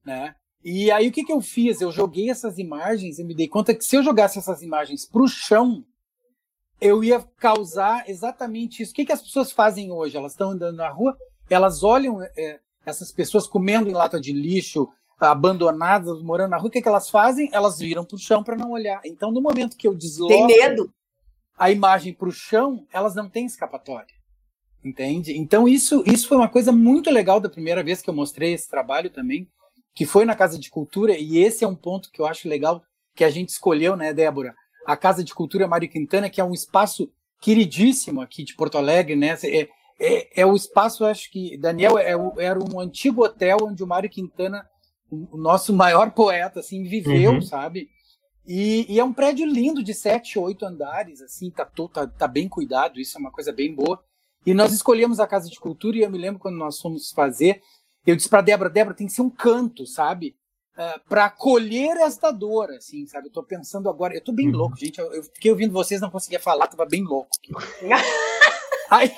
né? 0.05 0.35
E 0.63 0.89
aí 0.91 1.07
o 1.07 1.11
que, 1.11 1.23
que 1.23 1.31
eu 1.31 1.41
fiz? 1.41 1.81
Eu 1.81 1.91
joguei 1.91 2.29
essas 2.29 2.57
imagens 2.57 3.19
e 3.19 3.23
me 3.23 3.35
dei 3.35 3.47
conta 3.47 3.75
que 3.75 3.83
se 3.83 3.95
eu 3.95 4.03
jogasse 4.03 4.39
essas 4.39 4.61
imagens 4.61 5.05
para 5.05 5.21
o 5.21 5.27
chão, 5.27 5.83
eu 6.79 7.03
ia 7.03 7.23
causar 7.37 8.09
exatamente 8.09 8.83
isso. 8.83 8.91
O 8.91 8.95
que, 8.95 9.05
que 9.05 9.11
as 9.11 9.21
pessoas 9.21 9.51
fazem 9.51 9.91
hoje? 9.91 10.17
Elas 10.17 10.33
estão 10.33 10.51
andando 10.51 10.77
na 10.77 10.89
rua, 10.89 11.15
elas 11.49 11.83
olham 11.83 12.21
é, 12.21 12.59
essas 12.85 13.11
pessoas 13.11 13.47
comendo 13.47 13.89
em 13.89 13.93
lata 13.93 14.19
de 14.19 14.33
lixo, 14.33 14.87
abandonadas, 15.19 16.21
morando 16.21 16.51
na 16.51 16.57
rua, 16.57 16.67
o 16.67 16.71
que, 16.71 16.81
que 16.81 16.87
elas 16.87 17.09
fazem? 17.09 17.49
Elas 17.51 17.79
viram 17.79 18.03
para 18.03 18.15
o 18.15 18.19
chão 18.19 18.43
para 18.43 18.57
não 18.57 18.71
olhar. 18.71 19.01
Então, 19.05 19.31
no 19.31 19.41
momento 19.41 19.77
que 19.77 19.87
eu 19.87 19.95
desloco 19.95 20.33
Tem 20.33 20.45
medo. 20.45 20.91
a 21.57 21.71
imagem 21.71 22.13
para 22.13 22.27
o 22.27 22.31
chão, 22.31 22.85
elas 22.91 23.15
não 23.15 23.29
têm 23.29 23.45
escapatória. 23.45 24.13
Entende? 24.83 25.35
Então, 25.37 25.67
isso, 25.67 26.03
isso 26.05 26.27
foi 26.27 26.37
uma 26.37 26.49
coisa 26.49 26.71
muito 26.71 27.09
legal 27.09 27.39
da 27.39 27.49
primeira 27.49 27.83
vez 27.83 28.01
que 28.01 28.09
eu 28.09 28.13
mostrei 28.13 28.53
esse 28.53 28.69
trabalho 28.69 29.09
também, 29.09 29.47
que 29.95 30.05
foi 30.05 30.25
na 30.25 30.35
Casa 30.35 30.59
de 30.59 30.69
Cultura, 30.69 31.17
e 31.17 31.37
esse 31.37 31.63
é 31.63 31.67
um 31.67 31.75
ponto 31.75 32.11
que 32.11 32.21
eu 32.21 32.25
acho 32.27 32.47
legal 32.47 32.83
que 33.15 33.23
a 33.23 33.29
gente 33.29 33.49
escolheu, 33.49 33.95
né, 33.95 34.13
Débora? 34.13 34.53
A 34.85 34.95
Casa 34.95 35.23
de 35.23 35.33
Cultura 35.33 35.67
Mário 35.67 35.89
Quintana, 35.89 36.29
que 36.29 36.39
é 36.39 36.43
um 36.43 36.53
espaço 36.53 37.11
queridíssimo 37.41 38.21
aqui 38.21 38.43
de 38.43 38.55
Porto 38.55 38.77
Alegre, 38.77 39.15
né? 39.15 39.37
É, 39.43 39.67
é, 39.99 40.41
é 40.41 40.45
o 40.45 40.55
espaço, 40.55 41.05
acho 41.05 41.31
que, 41.31 41.57
Daniel, 41.57 41.97
é, 41.97 42.13
era 42.37 42.59
um 42.59 42.79
antigo 42.79 43.23
hotel 43.23 43.57
onde 43.63 43.83
o 43.83 43.87
Mário 43.87 44.09
Quintana, 44.09 44.67
o 45.09 45.37
nosso 45.37 45.71
maior 45.75 46.11
poeta, 46.11 46.59
assim, 46.59 46.83
viveu, 46.83 47.33
uhum. 47.33 47.41
sabe? 47.41 47.89
E, 48.47 48.85
e, 48.93 48.99
é 48.99 49.03
um 49.03 49.13
prédio 49.13 49.45
lindo 49.45 49.83
de 49.83 49.93
sete, 49.93 50.37
oito 50.37 50.65
andares, 50.65 51.21
assim, 51.21 51.49
tá, 51.49 51.65
tá, 51.65 52.05
tá 52.05 52.27
bem 52.27 52.47
cuidado, 52.47 52.99
isso 52.99 53.17
é 53.17 53.19
uma 53.19 53.31
coisa 53.31 53.51
bem 53.51 53.73
boa. 53.73 54.03
E 54.45 54.53
nós 54.53 54.71
escolhemos 54.71 55.19
a 55.19 55.25
Casa 55.25 55.49
de 55.49 55.59
Cultura 55.59 55.97
e 55.97 56.01
eu 56.01 56.11
me 56.11 56.19
lembro 56.19 56.39
quando 56.39 56.57
nós 56.57 56.79
fomos 56.79 57.11
fazer, 57.11 57.61
eu 58.05 58.15
disse 58.15 58.29
para 58.29 58.41
Débora, 58.41 58.69
Débora, 58.69 58.95
tem 58.95 59.07
que 59.07 59.13
ser 59.13 59.23
um 59.23 59.29
canto, 59.29 59.87
sabe? 59.87 60.35
Uh, 60.77 60.81
é, 60.81 60.99
para 61.07 61.25
acolher 61.25 61.97
esta 61.97 62.31
dor, 62.31 62.69
assim, 62.71 63.05
sabe? 63.07 63.27
Eu 63.27 63.31
tô 63.31 63.43
pensando 63.43 63.89
agora, 63.89 64.13
eu 64.13 64.23
tô 64.23 64.31
bem 64.31 64.49
uhum. 64.49 64.57
louco, 64.57 64.77
gente. 64.77 64.99
Eu, 64.99 65.13
eu, 65.13 65.23
fiquei 65.23 65.51
ouvindo 65.51 65.73
vocês, 65.73 66.01
não 66.01 66.11
conseguia 66.11 66.39
falar, 66.39 66.67
tava 66.67 66.85
bem 66.85 67.03
louco. 67.03 67.29
aí, 68.89 69.11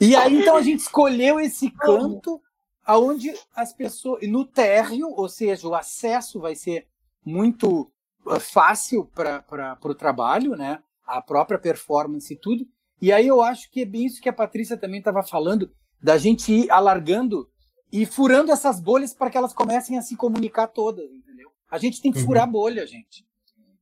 e 0.00 0.16
aí, 0.16 0.40
então, 0.40 0.56
a 0.56 0.62
gente 0.62 0.80
escolheu 0.80 1.38
esse 1.38 1.70
canto 1.70 2.40
aonde 2.84 3.32
as 3.54 3.72
pessoas. 3.72 4.28
No 4.28 4.44
térreo, 4.44 5.08
ou 5.14 5.28
seja, 5.28 5.68
o 5.68 5.74
acesso 5.74 6.40
vai 6.40 6.54
ser 6.54 6.86
muito 7.24 7.90
uh, 8.26 8.40
fácil 8.40 9.04
para 9.14 9.78
o 9.84 9.94
trabalho, 9.94 10.56
né? 10.56 10.82
A 11.06 11.20
própria 11.20 11.58
performance 11.58 12.32
e 12.32 12.36
tudo. 12.36 12.66
E 13.00 13.12
aí 13.12 13.26
eu 13.26 13.42
acho 13.42 13.70
que 13.70 13.82
é 13.82 13.84
bem 13.84 14.06
isso 14.06 14.20
que 14.20 14.28
a 14.28 14.32
Patrícia 14.32 14.76
também 14.76 14.98
estava 14.98 15.22
falando, 15.22 15.70
da 16.00 16.16
gente 16.16 16.52
ir 16.52 16.70
alargando 16.70 17.48
e 17.92 18.06
furando 18.06 18.50
essas 18.50 18.80
bolhas 18.80 19.12
para 19.12 19.28
que 19.28 19.36
elas 19.36 19.52
comecem 19.52 19.98
a 19.98 20.02
se 20.02 20.16
comunicar 20.16 20.66
todas, 20.68 21.12
entendeu? 21.12 21.50
A 21.70 21.76
gente 21.76 22.00
tem 22.00 22.10
que 22.10 22.20
uhum. 22.20 22.24
furar 22.24 22.50
bolha, 22.50 22.86
gente. 22.86 23.26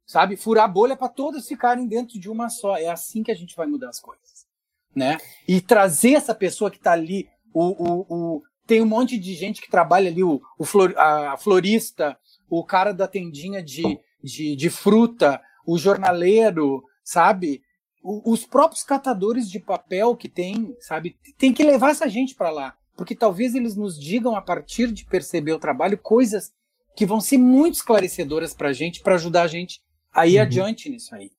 Sabe? 0.05 0.37
Furar 0.37 0.71
bolha 0.71 0.97
para 0.97 1.09
todas 1.09 1.47
ficarem 1.47 1.87
dentro 1.87 2.19
de 2.19 2.29
uma 2.29 2.51
só. 2.51 2.77
É 2.77 2.89
assim 2.89 3.23
que 3.23 3.31
a 3.31 3.35
gente 3.35 3.55
vai 3.55 3.69
mudar 3.69 3.89
as 3.89 4.01
coisas, 4.01 4.47
né? 4.95 5.17
E 5.47 5.61
trazer 5.61 6.15
essa 6.15 6.35
pessoa 6.35 6.71
que 6.71 6.79
está 6.79 6.91
ali, 6.91 7.29
o, 7.55 7.63
o, 7.63 8.07
o, 8.09 8.43
tem 8.67 8.83
um 8.83 8.87
monte 8.87 9.17
de 9.17 9.35
gente 9.35 9.63
que 9.63 9.71
trabalha 9.71 10.11
ali, 10.11 10.25
o, 10.25 10.43
o 10.59 10.65
flor, 10.65 10.93
a 10.99 11.37
florista, 11.37 12.19
o 12.49 12.65
cara 12.65 12.93
da 12.93 13.07
tendinha 13.07 13.63
de, 13.63 14.01
de, 14.21 14.57
de 14.57 14.71
fruta, 14.71 15.41
o 15.65 15.79
jornaleiro, 15.79 16.83
sabe? 17.05 17.63
os 18.03 18.47
próprios 18.47 18.83
catadores 18.83 19.51
de 19.51 19.61
papel 19.61 20.17
que 20.17 20.27
tem, 20.27 20.75
sabe? 20.81 21.19
Tem 21.37 21.53
que 21.53 21.63
levar 21.63 21.91
essa 21.91 22.09
gente 22.09 22.35
para 22.35 22.49
lá 22.49 22.75
porque 23.01 23.15
talvez 23.15 23.55
eles 23.55 23.75
nos 23.75 23.99
digam, 23.99 24.37
a 24.37 24.43
partir 24.43 24.93
de 24.93 25.07
perceber 25.07 25.55
o 25.55 25.59
trabalho, 25.59 25.97
coisas 25.97 26.53
que 26.95 27.07
vão 27.07 27.19
ser 27.19 27.39
muito 27.39 27.77
esclarecedoras 27.77 28.53
para 28.53 28.69
a 28.69 28.73
gente, 28.75 29.01
para 29.01 29.15
ajudar 29.15 29.45
a 29.45 29.47
gente 29.47 29.81
a 30.13 30.27
ir 30.27 30.37
uhum. 30.37 30.43
adiante 30.43 30.91
nisso 30.91 31.15
aí. 31.15 31.33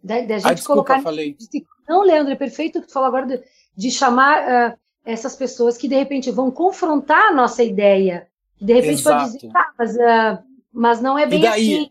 Da, 0.00 0.20
da 0.20 0.38
gente 0.38 0.46
ah, 0.46 0.54
desculpa, 0.54 0.84
colocar. 0.84 1.02
Falei. 1.02 1.36
Não, 1.88 2.04
Leandro, 2.04 2.32
é 2.32 2.36
perfeito 2.36 2.78
o 2.78 2.82
que 2.82 2.86
tu 2.86 2.92
falou 2.92 3.08
agora 3.08 3.26
de, 3.26 3.42
de 3.76 3.90
chamar 3.90 4.44
uh, 4.44 4.78
essas 5.04 5.34
pessoas 5.34 5.76
que 5.76 5.88
de 5.88 5.96
repente 5.96 6.30
vão 6.30 6.52
confrontar 6.52 7.32
a 7.32 7.34
nossa 7.34 7.64
ideia. 7.64 8.28
De 8.60 8.74
repente 8.74 9.00
Exato. 9.00 9.18
pode 9.18 9.32
dizer, 9.34 9.52
tá, 9.52 9.72
mas, 9.76 9.96
uh, 9.96 10.44
mas 10.72 11.00
não 11.00 11.18
é 11.18 11.26
bem 11.26 11.44
assim. 11.48 11.90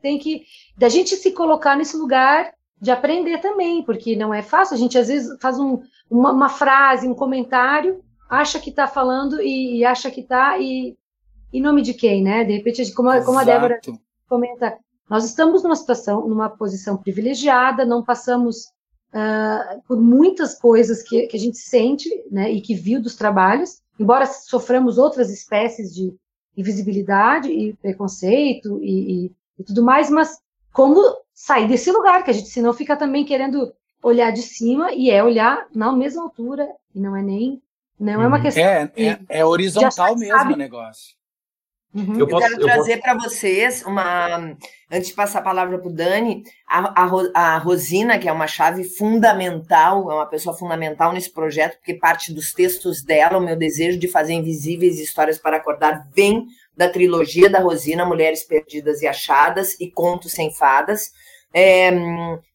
Tem 0.00 0.20
que. 0.20 0.44
Da 0.76 0.88
gente 0.88 1.16
se 1.16 1.32
colocar 1.32 1.76
nesse 1.76 1.96
lugar 1.96 2.54
de 2.80 2.92
aprender 2.92 3.38
também, 3.38 3.82
porque 3.82 4.14
não 4.14 4.32
é 4.32 4.40
fácil. 4.40 4.76
A 4.76 4.78
gente 4.78 4.96
às 4.96 5.08
vezes 5.08 5.36
faz 5.40 5.58
um, 5.58 5.82
uma, 6.08 6.30
uma 6.30 6.48
frase, 6.48 7.08
um 7.08 7.14
comentário, 7.14 8.04
acha 8.28 8.60
que 8.60 8.70
está 8.70 8.86
falando 8.86 9.40
e, 9.40 9.78
e, 9.78 9.84
acha 9.84 10.10
que 10.10 10.20
está, 10.20 10.58
e 10.58 10.96
em 11.52 11.60
nome 11.60 11.82
de 11.82 11.94
quem, 11.94 12.22
né? 12.22 12.44
De 12.44 12.56
repente, 12.56 12.92
como, 12.92 13.10
como 13.24 13.38
a 13.38 13.44
Débora 13.44 13.80
comenta, 14.28 14.76
nós 15.08 15.24
estamos 15.24 15.62
numa 15.62 15.76
situação, 15.76 16.28
numa 16.28 16.50
posição 16.50 16.96
privilegiada, 16.96 17.84
não 17.86 18.04
passamos 18.04 18.66
uh, 19.12 19.82
por 19.86 19.98
muitas 19.98 20.58
coisas 20.58 21.02
que, 21.02 21.26
que, 21.26 21.36
a 21.36 21.40
gente 21.40 21.56
sente, 21.58 22.08
né, 22.30 22.52
e 22.52 22.60
que 22.60 22.74
viu 22.74 23.00
dos 23.00 23.16
trabalhos, 23.16 23.80
embora 23.98 24.26
soframos 24.26 24.98
outras 24.98 25.30
espécies 25.30 25.94
de 25.94 26.14
invisibilidade 26.56 27.50
e 27.50 27.72
preconceito 27.74 28.78
e, 28.82 29.26
e, 29.26 29.32
e 29.58 29.64
tudo 29.64 29.82
mais, 29.82 30.10
mas 30.10 30.38
como 30.72 31.00
sair 31.32 31.68
desse 31.68 31.90
lugar, 31.90 32.22
que 32.22 32.30
a 32.30 32.34
gente 32.34 32.48
senão 32.48 32.72
fica 32.72 32.96
também 32.96 33.24
querendo 33.24 33.72
olhar 34.02 34.30
de 34.30 34.42
cima 34.42 34.92
e 34.92 35.10
é 35.10 35.22
olhar 35.22 35.66
na 35.74 35.92
mesma 35.92 36.22
altura 36.22 36.68
e 36.94 37.00
não 37.00 37.16
é 37.16 37.22
nem 37.22 37.62
não 37.98 38.22
é 38.22 38.26
uma 38.26 38.36
uhum. 38.36 38.42
questão 38.42 38.62
é, 38.62 38.90
é, 38.96 39.18
é 39.28 39.44
horizontal 39.44 40.16
mesmo 40.16 40.52
o 40.52 40.56
negócio 40.56 41.18
Uhum. 41.94 42.18
Eu, 42.18 42.28
posso, 42.28 42.46
eu, 42.46 42.50
quero 42.50 42.64
trazer 42.64 42.98
para 42.98 43.14
vocês 43.14 43.82
uma. 43.82 44.56
Antes 44.90 45.08
de 45.08 45.14
passar 45.14 45.38
a 45.38 45.42
palavra 45.42 45.78
para 45.78 45.88
o 45.88 45.92
Dani, 45.92 46.42
a, 46.68 47.02
a, 47.02 47.54
a, 47.54 47.58
Rosina, 47.58 48.18
que 48.18 48.28
é 48.28 48.32
uma 48.32 48.46
chave 48.46 48.84
fundamental, 48.84 50.10
é 50.10 50.14
uma 50.14 50.26
pessoa 50.26 50.56
fundamental 50.56 51.12
nesse 51.12 51.32
projeto, 51.32 51.76
porque 51.78 51.94
parte 51.94 52.32
dos 52.32 52.52
textos 52.52 53.02
dela, 53.02 53.38
o 53.38 53.40
meu 53.40 53.56
desejo 53.56 53.98
de 53.98 54.06
fazer 54.06 54.34
invisíveis 54.34 54.98
histórias 54.98 55.38
para 55.38 55.56
acordar, 55.56 56.06
vem 56.14 56.46
da 56.76 56.88
trilogia 56.88 57.48
da 57.48 57.60
Rosina, 57.60 58.04
Mulheres 58.04 58.44
Perdidas 58.44 59.02
e 59.02 59.06
Achadas 59.06 59.74
e 59.80 59.90
Contos 59.90 60.32
Sem 60.32 60.52
Fadas, 60.52 61.10
é, 61.52 61.90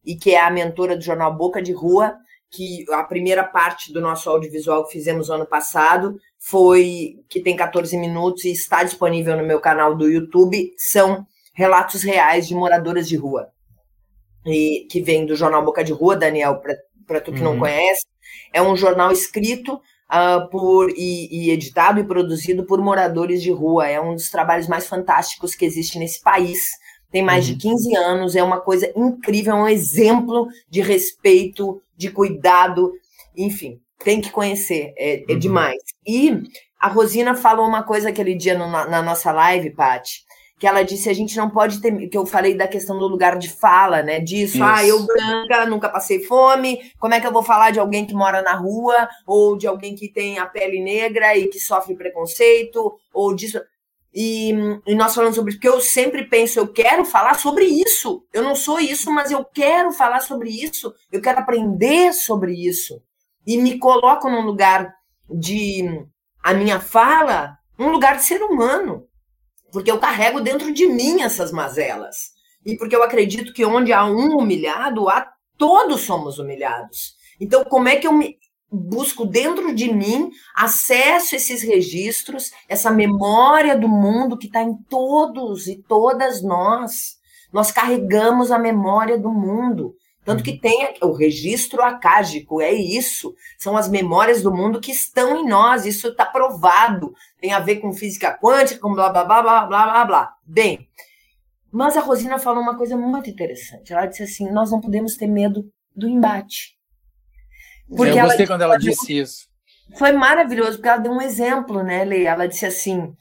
e 0.05 0.15
que 0.15 0.35
é 0.35 0.41
a 0.41 0.51
mentora 0.51 0.95
do 0.95 1.03
jornal 1.03 1.35
Boca 1.35 1.61
de 1.61 1.73
Rua, 1.73 2.15
que 2.53 2.85
a 2.91 3.03
primeira 3.03 3.43
parte 3.43 3.91
do 3.91 3.99
nosso 3.99 4.29
audiovisual 4.29 4.85
que 4.85 4.93
fizemos 4.93 5.31
ano 5.31 5.45
passado 5.45 6.19
foi 6.37 7.15
que 7.27 7.41
tem 7.41 7.55
14 7.55 7.97
minutos 7.97 8.45
e 8.45 8.51
está 8.51 8.83
disponível 8.83 9.35
no 9.35 9.43
meu 9.43 9.59
canal 9.59 9.95
do 9.95 10.07
YouTube, 10.07 10.71
são 10.77 11.25
relatos 11.53 12.03
reais 12.03 12.47
de 12.47 12.53
moradoras 12.53 13.07
de 13.07 13.15
rua. 13.15 13.49
E 14.45 14.87
que 14.91 15.01
vem 15.01 15.25
do 15.25 15.35
jornal 15.35 15.65
Boca 15.65 15.83
de 15.83 15.93
Rua, 15.93 16.15
Daniel, 16.15 16.61
para 17.07 17.21
tu 17.21 17.31
que 17.31 17.39
uhum. 17.39 17.53
não 17.53 17.59
conhece, 17.59 18.05
é 18.51 18.61
um 18.61 18.75
jornal 18.75 19.11
escrito 19.11 19.75
uh, 19.75 20.47
por 20.49 20.89
e, 20.91 21.27
e, 21.31 21.49
editado 21.49 21.99
e 21.99 22.03
produzido 22.03 22.65
por 22.65 22.79
moradores 22.79 23.41
de 23.41 23.51
rua. 23.51 23.87
É 23.87 23.99
um 23.99 24.13
dos 24.13 24.29
trabalhos 24.29 24.67
mais 24.67 24.85
fantásticos 24.87 25.55
que 25.55 25.65
existe 25.65 25.97
nesse 25.97 26.21
país. 26.21 26.59
Tem 27.13 27.23
mais 27.23 27.47
uhum. 27.47 27.53
de 27.53 27.59
15 27.61 27.95
anos, 27.95 28.35
é 28.35 28.43
uma 28.43 28.59
coisa 28.59 28.91
incrível, 28.93 29.53
é 29.53 29.63
um 29.63 29.67
exemplo 29.69 30.49
de 30.69 30.81
respeito, 30.81 31.81
de 31.95 32.11
cuidado, 32.11 32.91
enfim 33.37 33.79
tem 34.03 34.21
que 34.21 34.29
conhecer, 34.29 34.93
é, 34.97 35.23
é 35.27 35.33
uhum. 35.33 35.39
demais. 35.39 35.81
E 36.05 36.43
a 36.79 36.87
Rosina 36.87 37.35
falou 37.35 37.65
uma 37.65 37.83
coisa 37.83 38.09
aquele 38.09 38.35
dia 38.35 38.57
no, 38.57 38.69
na, 38.69 38.85
na, 38.85 39.01
nossa 39.01 39.31
live, 39.31 39.71
Paty, 39.71 40.25
que 40.59 40.67
ela 40.67 40.83
disse 40.83 41.09
a 41.09 41.13
gente 41.13 41.37
não 41.37 41.49
pode 41.49 41.81
ter, 41.81 42.07
que 42.09 42.17
eu 42.17 42.25
falei 42.25 42.55
da 42.55 42.67
questão 42.67 42.99
do 42.99 43.07
lugar 43.07 43.37
de 43.37 43.49
fala, 43.49 44.03
né? 44.03 44.19
Disso, 44.19 44.57
Isso. 44.57 44.63
ah, 44.63 44.85
eu 44.85 45.05
branca, 45.05 45.65
nunca 45.65 45.89
passei 45.89 46.21
fome, 46.23 46.91
como 46.99 47.13
é 47.13 47.19
que 47.19 47.25
eu 47.25 47.31
vou 47.31 47.43
falar 47.43 47.71
de 47.71 47.79
alguém 47.79 48.05
que 48.05 48.13
mora 48.13 48.41
na 48.41 48.53
rua, 48.53 49.07
ou 49.25 49.57
de 49.57 49.65
alguém 49.65 49.95
que 49.95 50.09
tem 50.09 50.37
a 50.37 50.45
pele 50.45 50.81
negra 50.81 51.35
e 51.37 51.47
que 51.47 51.59
sofre 51.59 51.95
preconceito, 51.95 52.93
ou 53.13 53.33
disso. 53.33 53.59
E, 54.13 54.51
e, 54.85 54.93
nós 54.93 55.15
falamos 55.15 55.35
sobre 55.35 55.53
porque 55.53 55.67
eu 55.67 55.81
sempre 55.81 56.25
penso, 56.25 56.59
eu 56.59 56.67
quero 56.67 57.03
falar 57.03 57.33
sobre 57.35 57.65
isso. 57.65 58.25
Eu 58.31 58.43
não 58.43 58.55
sou 58.55 58.79
isso, 58.79 59.11
mas 59.11 59.31
eu 59.31 59.43
quero 59.43 59.91
falar 59.91 60.19
sobre 60.19 60.49
isso. 60.49 60.93
Eu 61.11 61.21
quero 61.21 61.39
aprender 61.39 62.13
sobre 62.13 62.53
isso 62.53 63.01
e 63.45 63.57
me 63.57 63.77
coloco 63.77 64.29
num 64.29 64.41
lugar 64.41 64.93
de 65.29 66.05
a 66.41 66.53
minha 66.53 66.79
fala, 66.79 67.57
um 67.79 67.89
lugar 67.89 68.17
de 68.17 68.23
ser 68.23 68.41
humano, 68.41 69.07
porque 69.71 69.89
eu 69.89 69.99
carrego 69.99 70.41
dentro 70.41 70.73
de 70.73 70.87
mim 70.87 71.21
essas 71.21 71.51
mazelas. 71.51 72.33
E 72.65 72.77
porque 72.77 72.95
eu 72.95 73.03
acredito 73.03 73.53
que 73.53 73.65
onde 73.65 73.91
há 73.91 74.05
um 74.05 74.37
humilhado, 74.37 75.09
há 75.09 75.27
todos 75.57 76.01
somos 76.01 76.39
humilhados. 76.39 77.15
Então, 77.39 77.63
como 77.65 77.89
é 77.89 77.95
que 77.97 78.07
eu 78.07 78.13
me 78.13 78.37
busco 78.75 79.25
dentro 79.25 79.73
de 79.73 79.93
mim 79.93 80.31
acesso 80.55 81.35
a 81.35 81.37
esses 81.37 81.61
registros, 81.61 82.51
essa 82.67 82.89
memória 82.91 83.77
do 83.77 83.87
mundo 83.87 84.37
que 84.37 84.47
está 84.47 84.61
em 84.61 84.75
todos 84.89 85.67
e 85.67 85.81
todas 85.87 86.41
nós? 86.41 87.17
Nós 87.51 87.71
carregamos 87.71 88.51
a 88.51 88.57
memória 88.57 89.17
do 89.17 89.31
mundo. 89.31 89.95
Tanto 90.25 90.43
que 90.43 90.51
uhum. 90.51 90.59
tem 90.59 90.93
o 91.01 91.11
registro 91.11 91.81
acágico, 91.81 92.61
é 92.61 92.71
isso. 92.71 93.35
São 93.57 93.75
as 93.75 93.89
memórias 93.89 94.41
do 94.41 94.53
mundo 94.53 94.79
que 94.79 94.91
estão 94.91 95.37
em 95.37 95.47
nós, 95.47 95.85
isso 95.85 96.07
está 96.07 96.25
provado. 96.25 97.13
Tem 97.39 97.51
a 97.51 97.59
ver 97.59 97.77
com 97.77 97.91
física 97.91 98.37
quântica, 98.41 98.79
com 98.79 98.93
blá, 98.93 99.09
blá, 99.09 99.25
blá, 99.25 99.41
blá, 99.41 99.65
blá, 99.65 99.85
blá, 99.85 100.05
blá. 100.05 100.33
Bem, 100.45 100.87
mas 101.71 101.97
a 101.97 102.01
Rosina 102.01 102.39
falou 102.39 102.63
uma 102.63 102.77
coisa 102.77 102.95
muito 102.95 103.29
interessante. 103.29 103.91
Ela 103.91 104.05
disse 104.05 104.23
assim, 104.23 104.49
nós 104.51 104.71
não 104.71 104.79
podemos 104.79 105.15
ter 105.15 105.27
medo 105.27 105.69
do 105.95 106.07
embate. 106.07 106.77
Porque 107.87 108.11
Eu 108.19 108.23
gostei 108.23 108.47
quando 108.47 108.61
ela 108.61 108.77
disse 108.77 109.17
isso. 109.17 109.47
Foi 109.97 110.11
maravilhoso, 110.11 110.73
porque 110.73 110.87
ela 110.87 110.97
deu 110.97 111.11
um 111.11 111.21
exemplo, 111.21 111.83
né, 111.83 112.03
Leia? 112.03 112.29
Ela 112.29 112.47
disse 112.47 112.65
assim, 112.65 113.13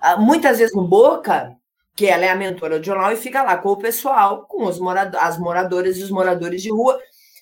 ah, 0.00 0.16
muitas 0.16 0.58
vezes 0.58 0.74
no 0.74 0.86
Boca, 0.86 1.52
que 1.94 2.06
ela 2.06 2.24
é 2.24 2.30
a 2.30 2.36
mentora 2.36 2.78
do 2.78 2.84
jornal 2.84 3.12
e 3.12 3.16
fica 3.16 3.42
lá 3.42 3.56
com 3.56 3.70
o 3.70 3.76
pessoal, 3.76 4.44
com 4.46 4.64
os 4.64 4.78
moradores, 4.78 5.24
as 5.26 5.38
moradoras 5.38 5.96
e 5.98 6.02
os 6.02 6.10
moradores 6.10 6.62
de 6.62 6.70
rua. 6.70 6.98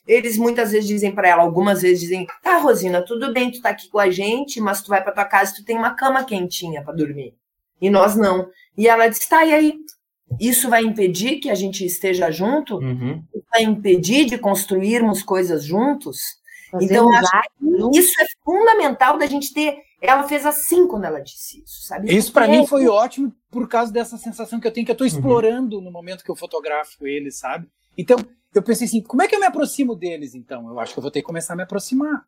Eles 0.06 0.36
muitas 0.36 0.72
vezes 0.72 0.86
dizem 0.86 1.12
para 1.12 1.28
ela, 1.28 1.42
algumas 1.42 1.80
vezes 1.82 2.00
dizem: 2.00 2.26
"Tá, 2.42 2.58
Rosina, 2.58 3.02
tudo 3.02 3.32
bem, 3.32 3.50
tu 3.50 3.60
tá 3.62 3.70
aqui 3.70 3.88
com 3.88 3.98
a 3.98 4.10
gente, 4.10 4.60
mas 4.60 4.82
tu 4.82 4.88
vai 4.88 5.02
para 5.02 5.12
tua 5.12 5.24
casa, 5.24 5.54
tu 5.56 5.64
tem 5.64 5.76
uma 5.76 5.94
cama 5.94 6.24
quentinha 6.24 6.82
para 6.82 6.94
dormir". 6.94 7.34
E 7.80 7.88
nós 7.88 8.14
não. 8.14 8.48
E 8.76 8.86
ela 8.86 9.08
diz: 9.08 9.26
"Tá, 9.26 9.44
e 9.46 9.54
aí, 9.54 9.74
isso 10.38 10.68
vai 10.68 10.82
impedir 10.84 11.36
que 11.40 11.48
a 11.50 11.54
gente 11.54 11.84
esteja 11.86 12.30
junto? 12.30 12.76
Uhum. 12.76 13.22
Vai 13.50 13.62
impedir 13.62 14.26
de 14.26 14.36
construirmos 14.36 15.22
coisas 15.22 15.64
juntos?" 15.64 16.36
Então, 16.80 17.10
isso 17.92 18.20
é 18.20 18.26
fundamental 18.44 19.18
da 19.18 19.26
gente 19.26 19.52
ter 19.52 19.82
ela 20.00 20.24
fez 20.24 20.44
assim 20.44 20.86
quando 20.86 21.04
ela 21.04 21.18
disse 21.20 21.62
isso, 21.62 21.82
sabe? 21.86 22.14
Isso 22.14 22.30
para 22.30 22.46
mim 22.46 22.66
foi 22.66 22.86
ótimo 22.86 23.34
por 23.50 23.66
causa 23.66 23.90
dessa 23.90 24.18
sensação 24.18 24.60
que 24.60 24.66
eu 24.66 24.72
tenho 24.72 24.84
que 24.84 24.90
eu 24.90 24.94
estou 24.94 25.06
uhum. 25.06 25.12
explorando 25.12 25.78
uhum. 25.78 25.82
no 25.82 25.90
momento 25.90 26.22
que 26.22 26.30
eu 26.30 26.36
fotografo 26.36 27.06
eles, 27.06 27.38
sabe? 27.38 27.66
Então, 27.96 28.18
eu 28.54 28.62
pensei 28.62 28.86
assim, 28.86 29.02
como 29.02 29.22
é 29.22 29.28
que 29.28 29.34
eu 29.34 29.40
me 29.40 29.46
aproximo 29.46 29.94
deles 29.94 30.34
então? 30.34 30.68
Eu 30.68 30.78
acho 30.78 30.92
que 30.92 30.98
eu 30.98 31.02
vou 31.02 31.10
ter 31.10 31.20
que 31.20 31.26
começar 31.26 31.54
a 31.54 31.56
me 31.56 31.62
aproximar. 31.62 32.26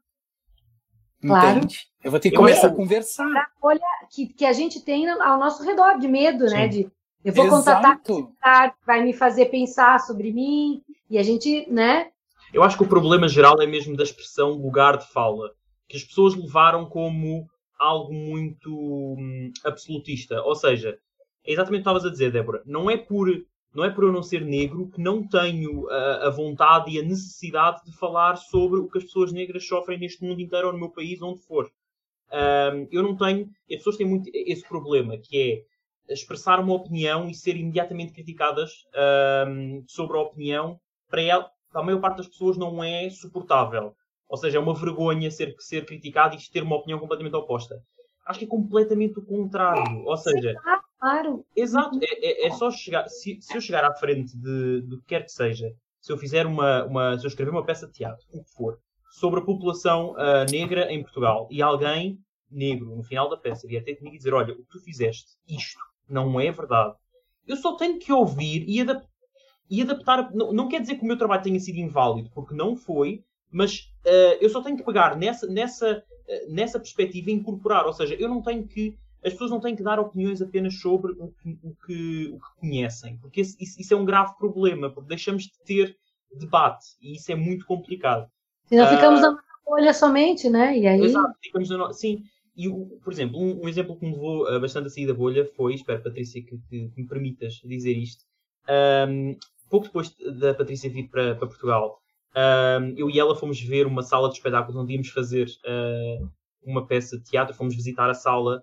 Claro. 1.20 1.58
Entende? 1.58 1.86
Eu 2.02 2.10
vou 2.10 2.18
ter 2.18 2.30
que 2.30 2.36
eu 2.36 2.40
começar 2.40 2.68
a 2.68 2.74
conversar. 2.74 3.50
Olha 3.60 3.80
que, 4.10 4.26
que 4.26 4.46
a 4.46 4.52
gente 4.52 4.80
tem 4.80 5.08
ao 5.08 5.38
nosso 5.38 5.62
redor 5.62 5.98
de 5.98 6.08
medo, 6.08 6.44
né? 6.44 6.50
Sim. 6.50 6.56
né? 6.56 6.68
De 6.68 6.90
eu 7.24 7.32
vou 7.32 7.46
Exato. 7.46 8.12
contatar, 8.12 8.74
vai 8.86 9.02
me 9.02 9.12
fazer 9.12 9.46
pensar 9.46 9.98
sobre 9.98 10.32
mim 10.32 10.80
e 11.10 11.18
a 11.18 11.22
gente, 11.24 11.68
né? 11.68 12.10
Eu 12.52 12.62
acho 12.62 12.76
que 12.76 12.84
o 12.84 12.88
problema 12.88 13.28
geral 13.28 13.60
é 13.60 13.66
mesmo 13.66 13.96
da 13.96 14.04
expressão 14.04 14.52
lugar 14.52 14.96
de 14.96 15.06
fala, 15.12 15.50
que 15.88 15.96
as 15.96 16.04
pessoas 16.04 16.34
levaram 16.34 16.86
como 16.86 17.48
algo 17.78 18.12
muito 18.12 18.70
hum, 19.18 19.52
absolutista. 19.64 20.42
Ou 20.42 20.54
seja, 20.54 20.98
é 21.44 21.52
exatamente 21.52 21.80
o 21.80 21.84
que 21.84 21.88
estavas 21.88 22.04
a 22.04 22.10
dizer, 22.10 22.32
Débora. 22.32 22.62
Não 22.64 22.90
é 22.90 22.96
por 22.96 23.28
não 23.74 23.84
é 23.84 23.90
por 23.90 24.04
eu 24.04 24.12
não 24.12 24.22
ser 24.22 24.42
negro 24.42 24.88
que 24.88 24.98
não 24.98 25.28
tenho 25.28 25.86
a, 25.90 26.28
a, 26.28 26.30
vontade 26.30 26.90
e 26.90 26.98
a 26.98 27.02
necessidade 27.02 27.84
de 27.84 27.92
falar 27.92 28.36
sobre 28.36 28.80
o 28.80 28.88
que 28.88 28.96
as 28.96 29.04
pessoas 29.04 29.32
negras 29.32 29.66
sofrem 29.68 29.98
neste 29.98 30.24
mundo 30.24 30.40
inteiro 30.40 30.68
ou 30.68 30.72
no 30.72 30.78
meu 30.78 30.88
país, 30.88 31.20
onde 31.20 31.42
for. 31.42 31.70
Um, 32.32 32.88
eu 32.90 33.02
não 33.02 33.14
tenho. 33.14 33.50
As 33.70 33.76
pessoas 33.76 33.98
têm 33.98 34.06
muito 34.06 34.30
esse 34.32 34.66
problema, 34.66 35.18
que 35.18 35.64
é 36.08 36.12
expressar 36.12 36.58
uma 36.58 36.72
opinião 36.72 37.28
e 37.28 37.34
ser 37.34 37.54
imediatamente 37.54 38.14
criticadas 38.14 38.72
um, 39.46 39.84
sobre 39.86 40.16
a 40.16 40.22
opinião. 40.22 40.80
Para 41.10 41.20
ela, 41.20 41.50
a 41.76 41.82
maior 41.82 42.00
parte 42.00 42.18
das 42.18 42.28
pessoas 42.28 42.56
não 42.56 42.82
é 42.82 43.08
suportável. 43.10 43.94
Ou 44.28 44.36
seja, 44.36 44.58
é 44.58 44.60
uma 44.60 44.74
vergonha 44.74 45.30
ser, 45.30 45.54
ser 45.58 45.84
criticado 45.86 46.34
e 46.34 46.50
ter 46.50 46.62
uma 46.62 46.76
opinião 46.76 46.98
completamente 46.98 47.36
oposta. 47.36 47.80
Acho 48.26 48.40
que 48.40 48.44
é 48.44 48.48
completamente 48.48 49.18
o 49.18 49.24
contrário. 49.24 50.04
Ou 50.04 50.16
seja, 50.16 50.54
claro. 50.98 51.44
Exato, 51.54 51.98
é, 52.02 52.44
é, 52.44 52.46
é 52.46 52.50
só 52.50 52.70
chegar. 52.70 53.08
Se, 53.08 53.38
se, 53.40 53.56
eu 53.56 53.60
chegar 53.60 53.84
à 53.84 53.94
frente 53.94 54.36
de, 54.36 54.82
do 54.82 54.98
que 54.98 55.06
quer 55.06 55.24
que 55.24 55.30
seja, 55.30 55.72
se 56.00 56.12
eu 56.12 56.18
fizer 56.18 56.44
uma, 56.44 56.84
uma. 56.84 57.18
Se 57.18 57.24
eu 57.24 57.28
escrever 57.28 57.50
uma 57.50 57.64
peça 57.64 57.86
de 57.86 57.92
teatro, 57.92 58.26
o 58.32 58.42
que 58.42 58.50
for, 58.50 58.80
sobre 59.10 59.40
a 59.40 59.44
população 59.44 60.12
uh, 60.12 60.50
negra 60.50 60.92
em 60.92 61.02
Portugal 61.02 61.46
e 61.50 61.62
alguém 61.62 62.18
negro 62.50 62.96
no 62.96 63.02
final 63.02 63.28
da 63.28 63.36
peça 63.36 63.66
vier 63.66 63.84
ter 63.84 63.94
comigo 63.94 64.16
e 64.16 64.18
dizer: 64.18 64.34
Olha, 64.34 64.54
o 64.54 64.56
que 64.56 64.70
tu 64.70 64.80
fizeste, 64.80 65.36
isto 65.48 65.80
não 66.08 66.40
é 66.40 66.50
verdade. 66.50 66.96
Eu 67.46 67.56
só 67.56 67.76
tenho 67.76 67.98
que 67.98 68.12
ouvir 68.12 68.64
e, 68.66 68.80
adap 68.80 69.06
e 69.70 69.82
adaptar. 69.82 70.32
Não, 70.34 70.52
não 70.52 70.68
quer 70.68 70.80
dizer 70.80 70.96
que 70.96 71.02
o 71.02 71.06
meu 71.06 71.18
trabalho 71.18 71.42
tenha 71.42 71.60
sido 71.60 71.78
inválido, 71.78 72.30
porque 72.34 72.54
não 72.54 72.76
foi, 72.76 73.24
mas 73.50 73.90
uh, 74.04 74.38
eu 74.40 74.48
só 74.48 74.62
tenho 74.62 74.76
que 74.76 74.84
pegar 74.84 75.16
nessa, 75.16 75.46
nessa, 75.46 76.02
uh, 76.02 76.52
nessa 76.52 76.78
perspectiva 76.78 77.30
e 77.30 77.34
incorporar. 77.34 77.86
Ou 77.86 77.92
seja, 77.92 78.14
eu 78.14 78.28
não 78.28 78.42
tenho 78.42 78.66
que. 78.66 78.96
As 79.24 79.32
pessoas 79.32 79.50
não 79.50 79.60
têm 79.60 79.74
que 79.74 79.82
dar 79.82 79.98
opiniões 79.98 80.40
apenas 80.40 80.74
sobre 80.78 81.12
o 81.12 81.32
que, 81.32 81.58
o 81.62 81.74
que, 81.84 82.28
o 82.28 82.38
que 82.38 82.60
conhecem, 82.60 83.18
porque 83.18 83.40
isso, 83.40 83.56
isso, 83.60 83.92
é 83.92 83.96
um 83.96 84.04
grave 84.04 84.36
problema, 84.38 84.88
porque 84.88 85.08
deixamos 85.08 85.44
de 85.44 85.58
ter 85.64 85.96
debate 86.32 86.86
e 87.00 87.16
isso 87.16 87.32
é 87.32 87.34
muito 87.34 87.66
complicado. 87.66 88.30
Se 88.66 88.76
não 88.76 88.86
ficamos 88.86 89.20
uh, 89.20 89.22
na 89.22 89.38
bolha 89.64 89.92
somente, 89.92 90.48
né? 90.48 90.78
E 90.78 90.86
aí... 90.86 91.00
Exato, 91.00 91.32
ficamos 91.42 91.68
na, 91.70 91.92
sim. 91.92 92.22
E, 92.56 92.68
por 93.02 93.12
exemplo, 93.12 93.40
um, 93.40 93.64
um, 93.64 93.68
exemplo 93.68 93.98
que 93.98 94.06
me 94.06 94.12
levou 94.12 94.44
bastante 94.60 94.86
a 94.86 94.90
sair 94.90 95.06
da 95.06 95.14
bolha 95.14 95.44
foi, 95.56 95.74
espero, 95.74 96.02
Patrícia, 96.02 96.40
que, 96.40 96.56
que, 96.68 96.88
que 96.88 97.00
me 97.00 97.08
permitas 97.08 97.54
dizer 97.64 97.96
isto, 97.96 98.24
Um, 98.68 99.36
pouco 99.68 99.86
depois 99.86 100.14
da 100.38 100.54
Patrícia 100.54 100.90
vir 100.90 101.08
para, 101.08 101.34
para 101.34 101.48
Portugal, 101.48 102.00
eu 102.96 103.08
e 103.08 103.18
ela 103.18 103.34
fomos 103.34 103.60
ver 103.60 103.86
uma 103.86 104.02
sala 104.02 104.28
de 104.28 104.34
espetáculos 104.34 104.76
onde 104.76 104.92
íamos 104.92 105.08
fazer 105.08 105.46
uh, 105.46 106.30
uma 106.62 106.86
peça 106.86 107.16
de 107.16 107.24
teatro, 107.24 107.54
fomos 107.54 107.74
visitar 107.74 108.10
a 108.10 108.14
sala 108.14 108.62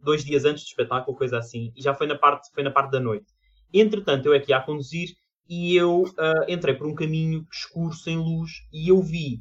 dois 0.00 0.24
dias 0.24 0.44
antes 0.44 0.64
do 0.64 0.66
espetáculo, 0.66 1.16
coisa 1.16 1.38
assim, 1.38 1.72
e 1.76 1.80
já 1.80 1.94
foi 1.94 2.06
na 2.06 2.18
parte, 2.18 2.50
foi 2.52 2.62
na 2.62 2.70
parte 2.70 2.90
da 2.90 3.00
noite. 3.00 3.26
Entretanto, 3.72 4.26
eu 4.26 4.34
é 4.34 4.40
que 4.40 4.50
ia 4.50 4.58
a 4.58 4.62
conduzir 4.62 5.14
e 5.48 5.76
eu 5.76 6.02
uh, 6.02 6.44
entrei 6.48 6.74
por 6.74 6.86
um 6.86 6.94
caminho 6.94 7.46
escuro, 7.52 7.94
sem 7.94 8.16
luz, 8.16 8.50
e 8.72 8.88
eu 8.88 9.00
vi 9.00 9.40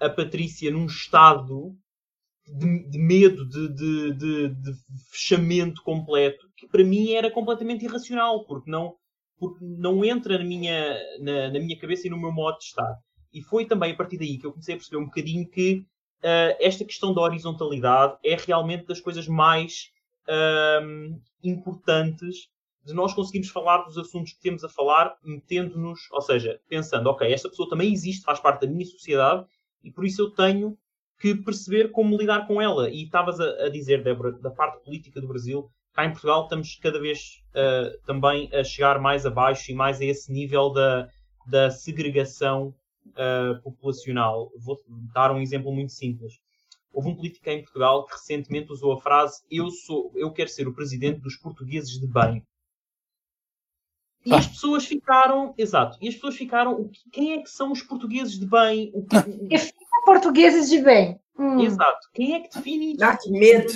a 0.00 0.08
Patrícia 0.08 0.70
num 0.70 0.86
estado 0.86 1.74
de, 2.46 2.88
de 2.88 2.98
medo, 2.98 3.48
de, 3.48 3.68
de, 3.68 4.48
de, 4.48 4.72
fechamento 5.10 5.82
completo, 5.82 6.48
que 6.56 6.68
para 6.68 6.84
mim 6.84 7.12
era 7.12 7.30
completamente 7.30 7.84
irracional, 7.84 8.44
porque 8.44 8.70
não, 8.70 8.94
porque 9.38 9.64
não 9.64 10.04
entra 10.04 10.38
na 10.38 10.44
minha, 10.44 10.96
na, 11.20 11.50
na 11.50 11.58
minha 11.58 11.78
cabeça 11.78 12.06
e 12.06 12.10
no 12.10 12.18
meu 12.18 12.32
modo 12.32 12.58
de 12.58 12.64
estar. 12.64 12.98
E 13.32 13.42
foi 13.42 13.66
também 13.66 13.92
a 13.92 13.96
partir 13.96 14.18
daí 14.18 14.38
que 14.38 14.46
eu 14.46 14.52
comecei 14.52 14.74
a 14.74 14.78
perceber 14.78 14.96
um 14.96 15.06
bocadinho 15.06 15.48
que 15.48 15.84
uh, 16.20 16.56
esta 16.60 16.84
questão 16.84 17.12
da 17.12 17.20
horizontalidade 17.20 18.16
é 18.24 18.36
realmente 18.36 18.86
das 18.86 19.00
coisas 19.00 19.28
mais 19.28 19.90
uh, 20.28 21.20
importantes 21.42 22.48
de 22.84 22.94
nós 22.94 23.12
conseguirmos 23.12 23.50
falar 23.50 23.82
dos 23.82 23.98
assuntos 23.98 24.32
que 24.32 24.40
temos 24.40 24.64
a 24.64 24.68
falar, 24.68 25.14
metendo-nos, 25.22 26.10
ou 26.10 26.22
seja, 26.22 26.58
pensando, 26.68 27.08
ok, 27.08 27.30
esta 27.30 27.48
pessoa 27.48 27.68
também 27.68 27.92
existe, 27.92 28.24
faz 28.24 28.40
parte 28.40 28.62
da 28.62 28.72
minha 28.72 28.86
sociedade 28.86 29.44
e 29.84 29.90
por 29.90 30.06
isso 30.06 30.22
eu 30.22 30.30
tenho 30.30 30.76
que 31.20 31.34
perceber 31.34 31.90
como 31.90 32.16
lidar 32.16 32.46
com 32.46 32.62
ela. 32.62 32.88
E 32.88 33.04
estavas 33.04 33.38
a, 33.40 33.66
a, 33.66 33.68
dizer, 33.68 34.02
Débora, 34.02 34.32
da 34.32 34.50
parte 34.50 34.82
política 34.82 35.20
do 35.20 35.28
Brasil, 35.28 35.70
cá 35.98 36.04
em 36.04 36.12
Portugal 36.12 36.44
estamos 36.44 36.78
cada 36.80 37.00
vez 37.00 37.42
uh, 37.50 37.98
também 38.06 38.48
a 38.54 38.62
chegar 38.62 39.00
mais 39.00 39.26
abaixo 39.26 39.72
e 39.72 39.74
mais 39.74 40.00
a 40.00 40.04
esse 40.04 40.30
nível 40.30 40.70
da, 40.70 41.08
da 41.44 41.72
segregação 41.72 42.72
uh, 43.08 43.60
populacional. 43.62 44.52
Vou 44.56 44.80
dar 45.12 45.32
um 45.32 45.40
exemplo 45.40 45.72
muito 45.72 45.92
simples. 45.92 46.34
Houve 46.92 47.08
um 47.08 47.16
político 47.16 47.50
em 47.50 47.62
Portugal 47.62 48.06
que 48.06 48.12
recentemente 48.12 48.70
usou 48.70 48.92
a 48.92 49.00
frase 49.00 49.42
eu 49.50 49.70
sou, 49.70 50.12
eu 50.14 50.30
quero 50.30 50.48
ser 50.48 50.68
o 50.68 50.72
presidente 50.72 51.20
dos 51.20 51.36
portugueses 51.36 51.98
de 51.98 52.06
bem. 52.06 52.46
E 54.24 54.32
as 54.32 54.46
pessoas 54.46 54.84
ficaram, 54.84 55.52
exato, 55.58 55.98
e 56.00 56.08
as 56.08 56.14
pessoas 56.14 56.36
ficaram, 56.36 56.90
quem 57.10 57.32
é 57.32 57.42
que 57.42 57.50
são 57.50 57.72
os 57.72 57.82
portugueses 57.82 58.38
de 58.38 58.46
bem? 58.46 58.92
O 58.94 59.04
que, 59.04 59.16
portugueses 60.04 60.70
de 60.70 60.80
bem. 60.80 61.20
Hum. 61.38 61.60
Exato. 61.60 62.08
Quem 62.12 62.34
é 62.34 62.40
que 62.40 62.54
define 62.54 62.92
isso? 62.92 63.18
Que 63.22 63.30
medo. 63.30 63.72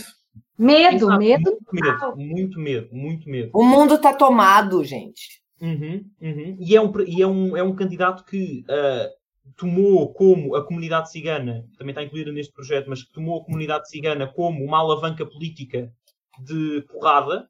Medo, 0.59 1.07
Exato. 1.07 1.19
medo. 1.19 1.59
Muito 1.71 1.73
medo, 1.73 2.17
muito 2.17 2.61
medo, 2.61 2.89
muito 2.93 3.29
medo. 3.29 3.51
O 3.55 3.65
mundo 3.65 3.95
está 3.95 4.15
tomado, 4.15 4.85
gente. 4.85 5.43
Uhum, 5.61 6.05
uhum. 6.21 6.57
E, 6.59 6.77
é 6.77 6.81
um, 6.81 6.93
e 7.07 7.23
é, 7.23 7.27
um, 7.27 7.57
é 7.57 7.63
um 7.63 7.75
candidato 7.75 8.25
que 8.25 8.65
uh, 8.69 9.53
tomou 9.57 10.13
como 10.13 10.55
a 10.57 10.67
comunidade 10.67 11.11
cigana, 11.11 11.67
que 11.71 11.79
também 11.79 11.93
está 11.93 12.03
incluída 12.03 12.33
neste 12.33 12.53
projeto, 12.53 12.89
mas 12.89 13.03
que 13.03 13.13
tomou 13.13 13.41
a 13.41 13.45
comunidade 13.45 13.89
cigana 13.89 14.27
como 14.27 14.65
uma 14.65 14.79
alavanca 14.79 15.25
política 15.25 15.93
de 16.41 16.83
porrada, 16.89 17.49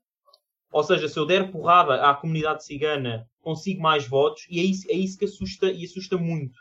ou 0.73 0.83
seja, 0.83 1.09
se 1.09 1.19
eu 1.19 1.27
der 1.27 1.51
porrada 1.51 2.03
à 2.03 2.15
comunidade 2.15 2.65
cigana, 2.65 3.29
consigo 3.41 3.83
mais 3.83 4.07
votos, 4.07 4.47
e 4.49 4.59
é 4.61 4.63
isso, 4.63 4.87
é 4.91 4.95
isso 4.95 5.19
que 5.19 5.27
assusta 5.27 5.71
e 5.71 5.85
assusta 5.85 6.17
muito. 6.17 6.59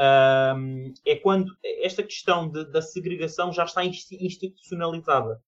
Um, 0.00 0.92
é 1.06 1.14
quando 1.16 1.52
esta 1.80 2.02
questão 2.02 2.48
de, 2.48 2.64
da 2.72 2.82
segregação 2.82 3.52
já 3.52 3.64
está 3.64 3.84
institucionalizada. 3.84 5.40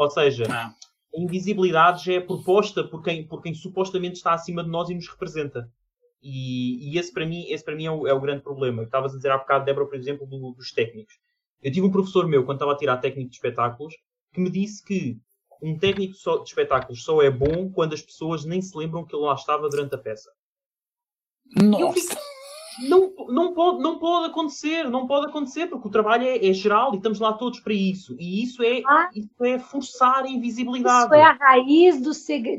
Ou 0.00 0.08
seja, 0.08 0.44
ah. 0.48 0.74
a 1.14 1.20
invisibilidade 1.20 2.06
já 2.06 2.14
é 2.14 2.20
proposta 2.20 2.82
por 2.82 3.02
quem, 3.02 3.26
por 3.26 3.42
quem 3.42 3.52
supostamente 3.52 4.16
está 4.16 4.32
acima 4.32 4.64
de 4.64 4.70
nós 4.70 4.88
e 4.88 4.94
nos 4.94 5.06
representa. 5.06 5.70
E, 6.22 6.90
e 6.90 6.98
esse 6.98 7.12
para 7.12 7.26
mim, 7.26 7.44
esse 7.50 7.62
para 7.62 7.76
mim 7.76 7.84
é, 7.84 7.90
o, 7.90 8.06
é 8.06 8.14
o 8.14 8.20
grande 8.20 8.42
problema. 8.42 8.82
Estavas 8.82 9.12
a 9.12 9.16
dizer 9.16 9.30
há 9.30 9.36
bocado, 9.36 9.66
Débora, 9.66 9.86
por 9.86 9.96
exemplo, 9.96 10.26
do, 10.26 10.52
dos 10.52 10.72
técnicos. 10.72 11.18
Eu 11.62 11.70
tive 11.70 11.86
um 11.86 11.90
professor 11.90 12.26
meu, 12.26 12.46
quando 12.46 12.56
estava 12.56 12.72
a 12.72 12.76
tirar 12.78 12.96
técnico 12.96 13.28
de 13.28 13.36
espetáculos, 13.36 13.94
que 14.32 14.40
me 14.40 14.48
disse 14.48 14.82
que 14.82 15.18
um 15.62 15.78
técnico 15.78 16.14
de 16.14 16.48
espetáculos 16.48 17.04
só 17.04 17.20
é 17.20 17.30
bom 17.30 17.70
quando 17.70 17.92
as 17.92 18.00
pessoas 18.00 18.46
nem 18.46 18.62
se 18.62 18.74
lembram 18.74 19.04
que 19.04 19.14
ele 19.14 19.26
lá 19.26 19.34
estava 19.34 19.68
durante 19.68 19.94
a 19.94 19.98
peça. 19.98 20.30
Nossa. 21.62 22.00
Fico... 22.00 22.29
Não, 22.78 23.12
não, 23.28 23.52
pode, 23.52 23.82
não 23.82 23.98
pode 23.98 24.26
acontecer, 24.26 24.88
não 24.88 25.06
pode 25.06 25.26
acontecer, 25.26 25.66
porque 25.66 25.88
o 25.88 25.90
trabalho 25.90 26.24
é, 26.24 26.46
é 26.46 26.52
geral 26.52 26.92
e 26.92 26.96
estamos 26.96 27.18
lá 27.18 27.32
todos 27.32 27.60
para 27.60 27.72
isso. 27.72 28.16
E 28.18 28.42
isso 28.42 28.62
é, 28.62 28.82
ah, 28.86 29.10
isso 29.14 29.44
é 29.44 29.58
forçar 29.58 30.24
a 30.24 30.28
invisibilidade. 30.28 31.06
Isso 31.06 31.14
é 31.14 31.22
a 31.22 31.32
raiz 31.32 32.00
do, 32.00 32.10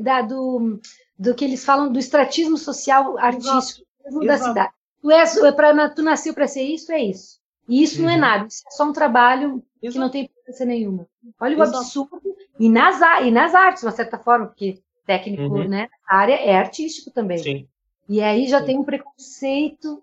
da, 0.02 0.22
do, 0.22 0.80
do 1.18 1.34
que 1.34 1.44
eles 1.44 1.64
falam 1.64 1.90
do 1.90 1.98
extratismo 1.98 2.56
social 2.56 3.18
artístico 3.18 3.86
Exato. 4.04 4.26
da 4.26 4.34
Exato. 4.34 4.48
cidade. 4.48 4.72
Tu, 5.00 5.10
és, 5.10 5.36
é 5.36 5.52
pra, 5.52 5.88
tu 5.88 6.02
nasceu 6.02 6.34
para 6.34 6.46
ser 6.46 6.62
isso, 6.62 6.92
é 6.92 7.02
isso. 7.02 7.40
E 7.68 7.82
isso 7.82 7.98
uhum. 7.98 8.04
não 8.04 8.10
é 8.10 8.14
uhum. 8.14 8.20
nada, 8.20 8.46
isso 8.46 8.62
é 8.66 8.70
só 8.70 8.84
um 8.84 8.92
trabalho 8.92 9.62
Exato. 9.82 9.92
que 9.92 9.98
não 9.98 10.10
tem 10.10 10.24
importância 10.24 10.66
nenhuma. 10.66 11.06
Olha 11.40 11.58
o 11.58 11.62
absurdo 11.62 12.20
e 12.58 12.68
nas, 12.68 13.00
e 13.24 13.30
nas 13.30 13.54
artes, 13.54 13.80
de 13.80 13.86
uma 13.86 13.92
certa 13.92 14.18
forma, 14.18 14.46
porque 14.46 14.80
técnico, 15.06 15.42
uhum. 15.42 15.68
né, 15.68 15.88
a 16.06 16.16
área 16.16 16.34
é 16.34 16.56
artístico 16.56 17.10
também. 17.10 17.38
Sim. 17.38 17.68
E 18.08 18.20
aí 18.20 18.46
já 18.46 18.62
tem 18.62 18.78
um 18.78 18.84
preconceito. 18.84 20.02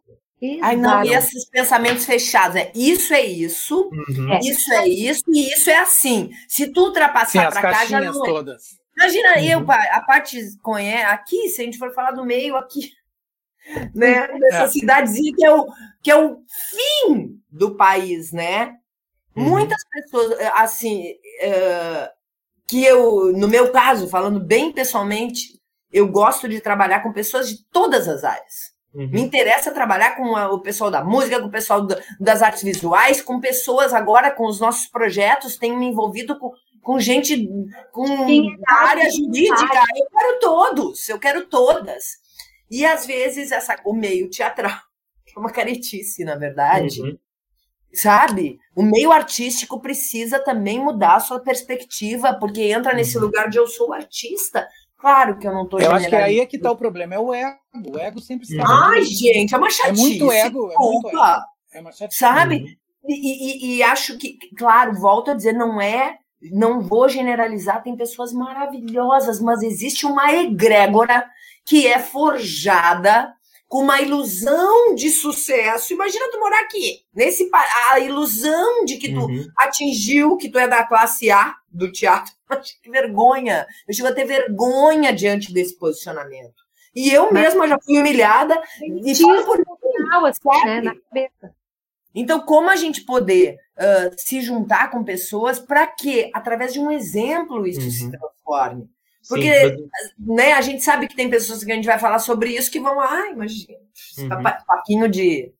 Ai, 0.61 0.77
não, 0.77 1.03
e 1.03 1.13
esses 1.13 1.45
pensamentos 1.49 2.05
fechados, 2.05 2.55
é 2.55 2.71
isso 2.73 3.13
é 3.13 3.25
isso, 3.25 3.89
uhum. 3.91 4.33
É. 4.33 4.39
isso 4.39 4.71
é 4.71 4.87
isso, 4.87 5.23
e 5.27 5.51
isso 5.51 5.69
é 5.69 5.77
assim. 5.77 6.29
Se 6.47 6.67
tu 6.71 6.85
ultrapassar 6.85 7.51
para 7.51 7.61
cá, 7.61 7.85
já 7.85 7.99
não. 7.99 8.25
É. 8.25 8.29
Todas. 8.29 8.79
Imagina 8.95 9.37
uhum. 9.37 9.43
eu, 9.43 9.71
a 9.71 10.01
parte 10.01 10.39
conhece, 10.61 11.03
aqui, 11.05 11.49
se 11.49 11.61
a 11.61 11.65
gente 11.65 11.77
for 11.77 11.93
falar 11.93 12.11
do 12.11 12.25
meio 12.25 12.55
aqui, 12.55 12.91
né, 13.93 14.27
dessa 14.39 14.63
é. 14.63 14.67
cidadezinha 14.69 15.33
que 15.35 15.45
é, 15.45 15.53
o, 15.53 15.67
que 16.01 16.11
é 16.11 16.15
o 16.15 16.41
fim 16.69 17.39
do 17.49 17.75
país, 17.75 18.31
né? 18.31 18.77
Uhum. 19.35 19.43
Muitas 19.43 19.83
pessoas, 19.89 20.37
assim, 20.55 21.11
uh, 21.11 22.09
que 22.67 22.83
eu, 22.83 23.33
no 23.33 23.47
meu 23.47 23.71
caso, 23.71 24.07
falando 24.07 24.39
bem 24.39 24.71
pessoalmente, 24.71 25.58
eu 25.91 26.07
gosto 26.07 26.47
de 26.47 26.61
trabalhar 26.61 27.01
com 27.01 27.11
pessoas 27.11 27.49
de 27.49 27.63
todas 27.71 28.07
as 28.07 28.23
áreas. 28.23 28.79
Uhum. 28.93 29.07
Me 29.09 29.21
interessa 29.21 29.71
trabalhar 29.71 30.15
com 30.15 30.33
o 30.33 30.61
pessoal 30.61 30.89
da 30.89 31.03
música, 31.03 31.39
com 31.39 31.47
o 31.47 31.51
pessoal 31.51 31.85
das 32.19 32.41
artes 32.41 32.63
visuais, 32.63 33.21
com 33.21 33.39
pessoas 33.39 33.93
agora 33.93 34.31
com 34.31 34.47
os 34.47 34.59
nossos 34.59 34.87
projetos, 34.87 35.57
tenho 35.57 35.77
me 35.77 35.85
envolvido 35.85 36.37
com, 36.39 36.51
com 36.81 36.99
gente 36.99 37.47
com 37.91 38.05
área 38.67 39.09
jurídica. 39.11 39.83
Eu 39.95 40.07
quero 40.11 40.39
todos, 40.39 41.09
eu 41.09 41.19
quero 41.19 41.45
todas. 41.45 42.17
E 42.69 42.85
às 42.85 43.05
vezes 43.05 43.51
essa, 43.51 43.75
o 43.85 43.93
meio 43.93 44.29
teatral, 44.29 44.71
é 45.35 45.39
uma 45.39 45.51
caretice, 45.51 46.23
na 46.23 46.35
verdade. 46.35 47.01
Uhum. 47.01 47.17
Sabe? 47.93 48.59
O 48.75 48.83
meio 48.83 49.11
artístico 49.11 49.81
precisa 49.81 50.39
também 50.39 50.79
mudar 50.79 51.15
a 51.15 51.19
sua 51.19 51.39
perspectiva, 51.39 52.33
porque 52.33 52.61
entra 52.61 52.93
nesse 52.93 53.17
uhum. 53.17 53.23
lugar 53.23 53.49
de 53.49 53.57
eu 53.57 53.67
sou 53.67 53.93
artista. 53.93 54.67
Claro 54.99 55.37
que 55.37 55.47
eu 55.47 55.53
não 55.53 55.63
estou 55.63 55.79
Eu 55.79 55.93
acho 55.93 56.09
que 56.09 56.15
aí 56.15 56.39
é 56.41 56.45
que 56.45 56.57
está 56.57 56.69
o 56.71 56.75
problema, 56.75 57.15
é 57.15 57.19
o 57.19 57.33
ego. 57.33 57.57
O 57.87 57.97
ego 57.97 58.19
sempre 58.19 58.45
está. 58.45 58.63
Ai, 58.67 59.03
gente, 59.05 59.55
é 59.55 59.57
uma 59.57 59.69
chatice. 59.69 60.01
É 60.01 60.07
muito 60.07 60.31
ego, 60.31 60.71
é 60.71 60.75
muito 60.77 61.07
ego. 61.07 61.41
É 61.73 61.79
uma 61.79 61.91
chatice. 61.91 62.19
Sabe? 62.19 62.55
Uhum. 62.55 62.75
E, 63.07 63.75
e, 63.75 63.77
e, 63.77 63.83
acho 63.83 64.17
que, 64.17 64.37
claro, 64.57 64.93
volto 64.99 65.31
a 65.31 65.33
dizer, 65.33 65.53
não 65.53 65.81
é. 65.81 66.17
Não 66.51 66.81
vou 66.81 67.09
generalizar, 67.09 67.83
tem 67.83 67.97
pessoas 67.97 68.31
maravilhosas, 68.31 69.41
mas 69.41 69.61
existe 69.61 70.05
uma 70.05 70.33
egrégora 70.33 71.25
que 71.65 71.85
é 71.85 71.99
forjada 71.99 73.33
com 73.69 73.83
uma 73.83 74.01
ilusão 74.01 74.95
de 74.95 75.11
sucesso. 75.11 75.93
Imagina 75.93 76.29
tu 76.31 76.39
morar 76.39 76.59
aqui, 76.61 77.05
nesse 77.13 77.47
a 77.91 77.99
ilusão 77.99 78.83
de 78.83 78.97
que 78.97 79.13
tu 79.13 79.21
uhum. 79.21 79.47
atingiu, 79.55 80.35
que 80.35 80.49
tu 80.49 80.57
é 80.57 80.67
da 80.67 80.83
classe 80.83 81.29
A 81.29 81.55
do 81.71 81.89
teatro. 81.89 82.33
Que 82.81 82.89
vergonha! 82.89 83.67
Eu 83.87 83.93
chego 83.93 84.07
a 84.07 84.11
ter 84.11 84.25
vergonha 84.25 85.13
diante 85.13 85.53
desse 85.53 85.77
posicionamento. 85.77 86.63
E 86.95 87.11
eu 87.11 87.31
mesma 87.31 87.67
já 87.67 87.77
fui 87.79 87.99
humilhada 87.99 88.59
e 88.81 89.15
falo 89.15 89.45
por 89.45 89.57
final, 89.95 90.25
assim, 90.25 90.65
né, 90.65 90.81
na 90.81 90.95
cabeça. 90.95 91.55
Então, 92.15 92.39
como 92.39 92.71
a 92.71 92.75
gente 92.75 93.01
poder 93.01 93.59
uh, 93.77 94.15
se 94.17 94.41
juntar 94.41 94.89
com 94.89 95.03
pessoas 95.03 95.59
para 95.59 95.85
que, 95.85 96.31
através 96.33 96.73
de 96.73 96.79
um 96.79 96.89
exemplo, 96.89 97.67
isso 97.67 97.81
uhum. 97.81 97.91
se 97.91 98.11
transforme? 98.11 98.89
Porque 99.27 99.51
Sim, 99.51 99.89
mas... 99.91 100.35
né, 100.37 100.53
a 100.53 100.61
gente 100.61 100.83
sabe 100.83 101.07
que 101.07 101.15
tem 101.15 101.29
pessoas 101.29 101.63
que 101.63 101.71
a 101.71 101.75
gente 101.75 101.85
vai 101.85 101.99
falar 101.99 102.19
sobre 102.19 102.55
isso 102.55 102.71
que 102.71 102.79
vão, 102.79 102.99
ai, 102.99 103.31
imagina, 103.31 103.77
uhum. 104.17 104.43
papinho 104.65 105.09
de. 105.09 105.51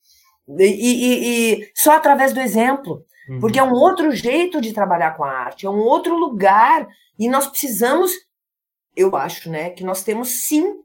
E, 0.57 0.63
e, 0.63 1.53
e, 1.61 1.71
só 1.75 1.91
através 1.91 2.33
do 2.33 2.39
exemplo. 2.39 3.05
Uhum. 3.29 3.39
Porque 3.39 3.59
é 3.59 3.63
um 3.63 3.73
outro 3.73 4.11
jeito 4.11 4.59
de 4.59 4.73
trabalhar 4.73 5.15
com 5.15 5.23
a 5.23 5.31
arte, 5.31 5.65
é 5.65 5.69
um 5.69 5.79
outro 5.79 6.15
lugar. 6.15 6.87
E 7.17 7.29
nós 7.29 7.47
precisamos, 7.47 8.11
eu 8.95 9.15
acho, 9.15 9.49
né, 9.49 9.69
que 9.69 9.83
nós 9.83 10.01
temos 10.01 10.29
sim 10.47 10.81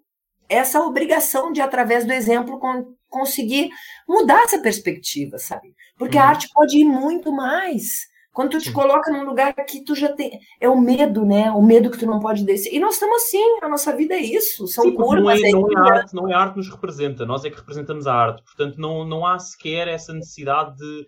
essa 0.48 0.80
obrigação 0.80 1.52
de, 1.52 1.62
através 1.62 2.04
do 2.04 2.12
exemplo, 2.12 2.60
conseguir 3.08 3.70
mudar 4.06 4.42
essa 4.42 4.58
perspectiva, 4.58 5.38
sabe? 5.38 5.74
Porque 5.96 6.18
uhum. 6.18 6.22
a 6.22 6.26
arte 6.26 6.50
pode 6.52 6.76
ir 6.76 6.84
muito 6.84 7.32
mais 7.32 8.12
Quando 8.34 8.50
tu 8.50 8.58
te 8.58 8.72
coloca 8.72 9.12
num 9.12 9.24
lugar 9.24 9.54
que 9.54 9.84
tu 9.84 9.94
já 9.94 10.12
tem. 10.12 10.40
É 10.60 10.68
o 10.68 10.76
medo, 10.78 11.24
né? 11.24 11.52
O 11.52 11.62
medo 11.62 11.88
que 11.88 11.98
tu 11.98 12.04
não 12.04 12.18
pode 12.18 12.44
descer. 12.44 12.74
E 12.74 12.80
nós 12.80 12.94
estamos 12.94 13.22
assim, 13.22 13.38
a 13.62 13.68
nossa 13.68 13.96
vida 13.96 14.14
é 14.14 14.20
isso. 14.20 14.66
São 14.66 14.84
Sim, 14.84 14.94
curvas. 14.94 15.40
Não 15.40 15.48
é, 15.48 15.50
não, 15.52 15.70
é 15.70 15.90
arte, 15.90 16.14
não 16.14 16.28
é 16.28 16.34
arte 16.34 16.52
que 16.54 16.58
nos 16.58 16.68
representa, 16.68 17.24
nós 17.24 17.44
é 17.44 17.50
que 17.50 17.56
representamos 17.56 18.08
a 18.08 18.12
arte. 18.12 18.42
Portanto, 18.42 18.76
não, 18.76 19.06
não 19.06 19.24
há 19.24 19.38
sequer 19.38 19.86
essa 19.86 20.12
necessidade 20.12 20.76
de, 20.76 21.06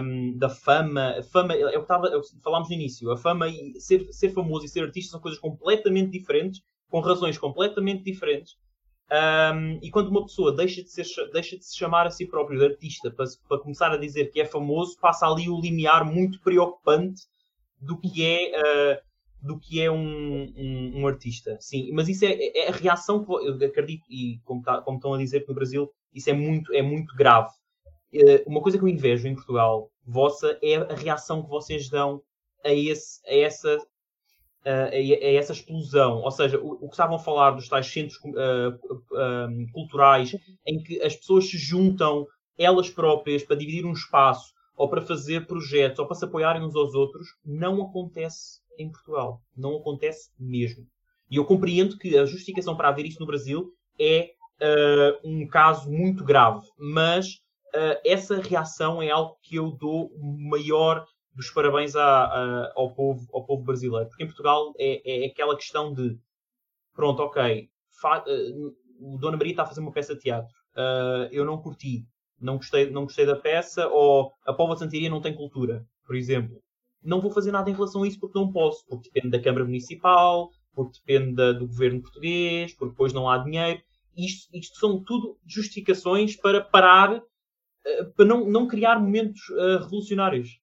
um, 0.00 0.38
da 0.38 0.48
fama. 0.48 1.16
A 1.18 1.22
fama 1.24 1.54
é 1.54 1.66
o 1.66 1.70
que, 1.70 1.78
estava, 1.78 2.06
é 2.06 2.16
o 2.16 2.20
que 2.20 2.28
falámos 2.40 2.68
no 2.68 2.74
início. 2.76 3.10
A 3.10 3.16
fama 3.16 3.48
e 3.48 3.72
ser, 3.80 4.06
ser 4.12 4.30
famoso 4.30 4.64
e 4.64 4.68
ser 4.68 4.84
artista 4.84 5.10
são 5.10 5.20
coisas 5.20 5.40
completamente 5.40 6.12
diferentes, 6.12 6.62
com 6.88 7.00
razões 7.00 7.36
completamente 7.36 8.04
diferentes. 8.04 8.54
Um, 9.10 9.78
e 9.82 9.90
quando 9.90 10.08
uma 10.08 10.24
pessoa 10.24 10.54
deixa 10.54 10.82
de, 10.82 10.90
ser, 10.90 11.06
deixa 11.32 11.56
de 11.56 11.64
se 11.64 11.76
chamar 11.76 12.06
a 12.06 12.10
si 12.10 12.26
próprio 12.26 12.58
de 12.58 12.66
artista 12.66 13.10
para, 13.10 13.24
para, 13.48 13.58
começar 13.58 13.90
a 13.90 13.96
dizer 13.96 14.30
que 14.30 14.40
é 14.40 14.44
famoso, 14.44 14.98
passa 15.00 15.26
ali 15.26 15.48
o 15.48 15.58
limiar 15.58 16.04
muito 16.04 16.38
preocupante 16.40 17.22
do 17.80 17.98
que 17.98 18.22
é, 18.22 18.60
uh, 18.60 19.00
do 19.40 19.58
que 19.58 19.80
é 19.80 19.90
um, 19.90 20.52
um, 20.54 21.00
um, 21.00 21.06
artista. 21.06 21.56
Sim, 21.58 21.90
mas 21.92 22.08
isso 22.08 22.26
é, 22.26 22.32
é, 22.32 22.68
a 22.68 22.72
reação 22.72 23.24
que 23.24 23.32
eu 23.32 23.54
acredito, 23.66 24.04
e 24.10 24.40
como, 24.44 24.62
tá, 24.62 24.82
como, 24.82 24.98
estão 24.98 25.14
a 25.14 25.18
dizer 25.18 25.40
que 25.40 25.48
no 25.48 25.54
Brasil, 25.54 25.90
isso 26.12 26.28
é 26.28 26.34
muito, 26.34 26.74
é 26.74 26.82
muito 26.82 27.14
grave. 27.16 27.50
Uh, 28.12 28.42
uma 28.46 28.60
coisa 28.60 28.76
que 28.76 28.84
eu 28.84 28.88
invejo 28.88 29.26
em 29.26 29.34
Portugal, 29.34 29.90
vossa, 30.06 30.58
é 30.62 30.76
a 30.76 30.94
reação 30.94 31.42
que 31.42 31.48
vocês 31.48 31.88
dão 31.88 32.22
a, 32.62 32.74
esse, 32.74 33.20
a 33.26 33.34
essa 33.34 33.78
uh, 34.68 34.90
é, 34.92 35.34
essa 35.34 35.52
explosão. 35.52 36.20
Ou 36.20 36.30
seja, 36.30 36.58
o, 36.58 36.72
o, 36.72 36.88
que 36.88 36.94
estavam 36.94 37.16
a 37.16 37.20
falar 37.20 37.52
dos 37.52 37.68
tais 37.68 37.86
centros 37.86 38.18
uh, 38.18 39.72
culturais 39.72 40.36
em 40.66 40.82
que 40.82 41.00
as 41.02 41.16
pessoas 41.16 41.48
se 41.48 41.56
juntam 41.56 42.26
elas 42.58 42.90
próprias 42.90 43.42
para 43.42 43.56
dividir 43.56 43.86
um 43.86 43.92
espaço 43.92 44.52
ou 44.76 44.88
para 44.88 45.02
fazer 45.02 45.46
projetos 45.46 45.98
ou 45.98 46.06
para 46.06 46.16
se 46.16 46.24
apoiarem 46.24 46.62
uns 46.62 46.76
aos 46.76 46.94
outros, 46.94 47.28
não 47.44 47.82
acontece 47.82 48.60
em 48.78 48.90
Portugal. 48.90 49.40
Não 49.56 49.76
acontece 49.76 50.30
mesmo. 50.38 50.86
E 51.30 51.36
eu 51.36 51.44
compreendo 51.44 51.98
que 51.98 52.16
a 52.16 52.24
justificação 52.24 52.76
para 52.76 52.88
haver 52.88 53.06
isso 53.06 53.20
no 53.20 53.26
Brasil 53.26 53.72
é 53.98 54.30
uh, 54.62 55.28
um 55.28 55.46
caso 55.46 55.90
muito 55.90 56.24
grave, 56.24 56.66
mas 56.78 57.34
uh, 57.74 57.98
essa 58.04 58.40
reação 58.40 59.02
é 59.02 59.10
algo 59.10 59.36
que 59.42 59.56
eu 59.56 59.72
dou 59.72 60.10
maior 60.20 61.04
dos 61.38 61.50
parabéns 61.50 61.94
a, 61.94 62.24
a, 62.24 62.72
ao, 62.74 62.92
povo, 62.92 63.24
ao 63.32 63.46
povo 63.46 63.62
brasileiro. 63.62 64.08
Porque 64.08 64.24
em 64.24 64.26
Portugal 64.26 64.74
é, 64.76 65.22
é 65.24 65.26
aquela 65.26 65.56
questão 65.56 65.94
de 65.94 66.18
pronto, 66.92 67.22
ok, 67.22 67.70
fa, 68.02 68.24
uh, 68.26 68.76
o 69.00 69.16
Dona 69.18 69.36
Maria 69.36 69.52
está 69.52 69.62
a 69.62 69.66
fazer 69.66 69.80
uma 69.80 69.92
peça 69.92 70.16
de 70.16 70.20
teatro. 70.20 70.52
Uh, 70.74 71.30
eu 71.30 71.44
não 71.44 71.62
curti, 71.62 72.04
não 72.40 72.56
gostei, 72.56 72.90
não 72.90 73.04
gostei 73.04 73.24
da 73.24 73.36
peça, 73.36 73.86
ou 73.86 74.32
a 74.44 74.52
Póvoa 74.52 74.74
de 74.74 74.80
Santiria 74.80 75.08
não 75.08 75.20
tem 75.20 75.32
cultura, 75.32 75.86
por 76.04 76.16
exemplo. 76.16 76.60
Não 77.00 77.20
vou 77.20 77.30
fazer 77.30 77.52
nada 77.52 77.70
em 77.70 77.74
relação 77.74 78.02
a 78.02 78.08
isso 78.08 78.18
porque 78.18 78.36
não 78.36 78.50
posso, 78.50 78.84
porque 78.88 79.08
depende 79.08 79.30
da 79.30 79.40
Câmara 79.40 79.64
Municipal, 79.64 80.50
porque 80.74 80.98
depende 80.98 81.36
da, 81.36 81.52
do 81.52 81.68
governo 81.68 82.02
português, 82.02 82.74
porque 82.74 82.90
depois 82.90 83.12
não 83.12 83.30
há 83.30 83.38
dinheiro. 83.38 83.80
Isto, 84.16 84.48
isto 84.56 84.76
são 84.80 85.04
tudo 85.04 85.38
justificações 85.46 86.34
para 86.34 86.60
parar, 86.60 87.16
uh, 87.16 88.12
para 88.16 88.24
não, 88.24 88.44
não 88.44 88.66
criar 88.66 88.98
momentos 88.98 89.40
revolucionários. 89.80 90.58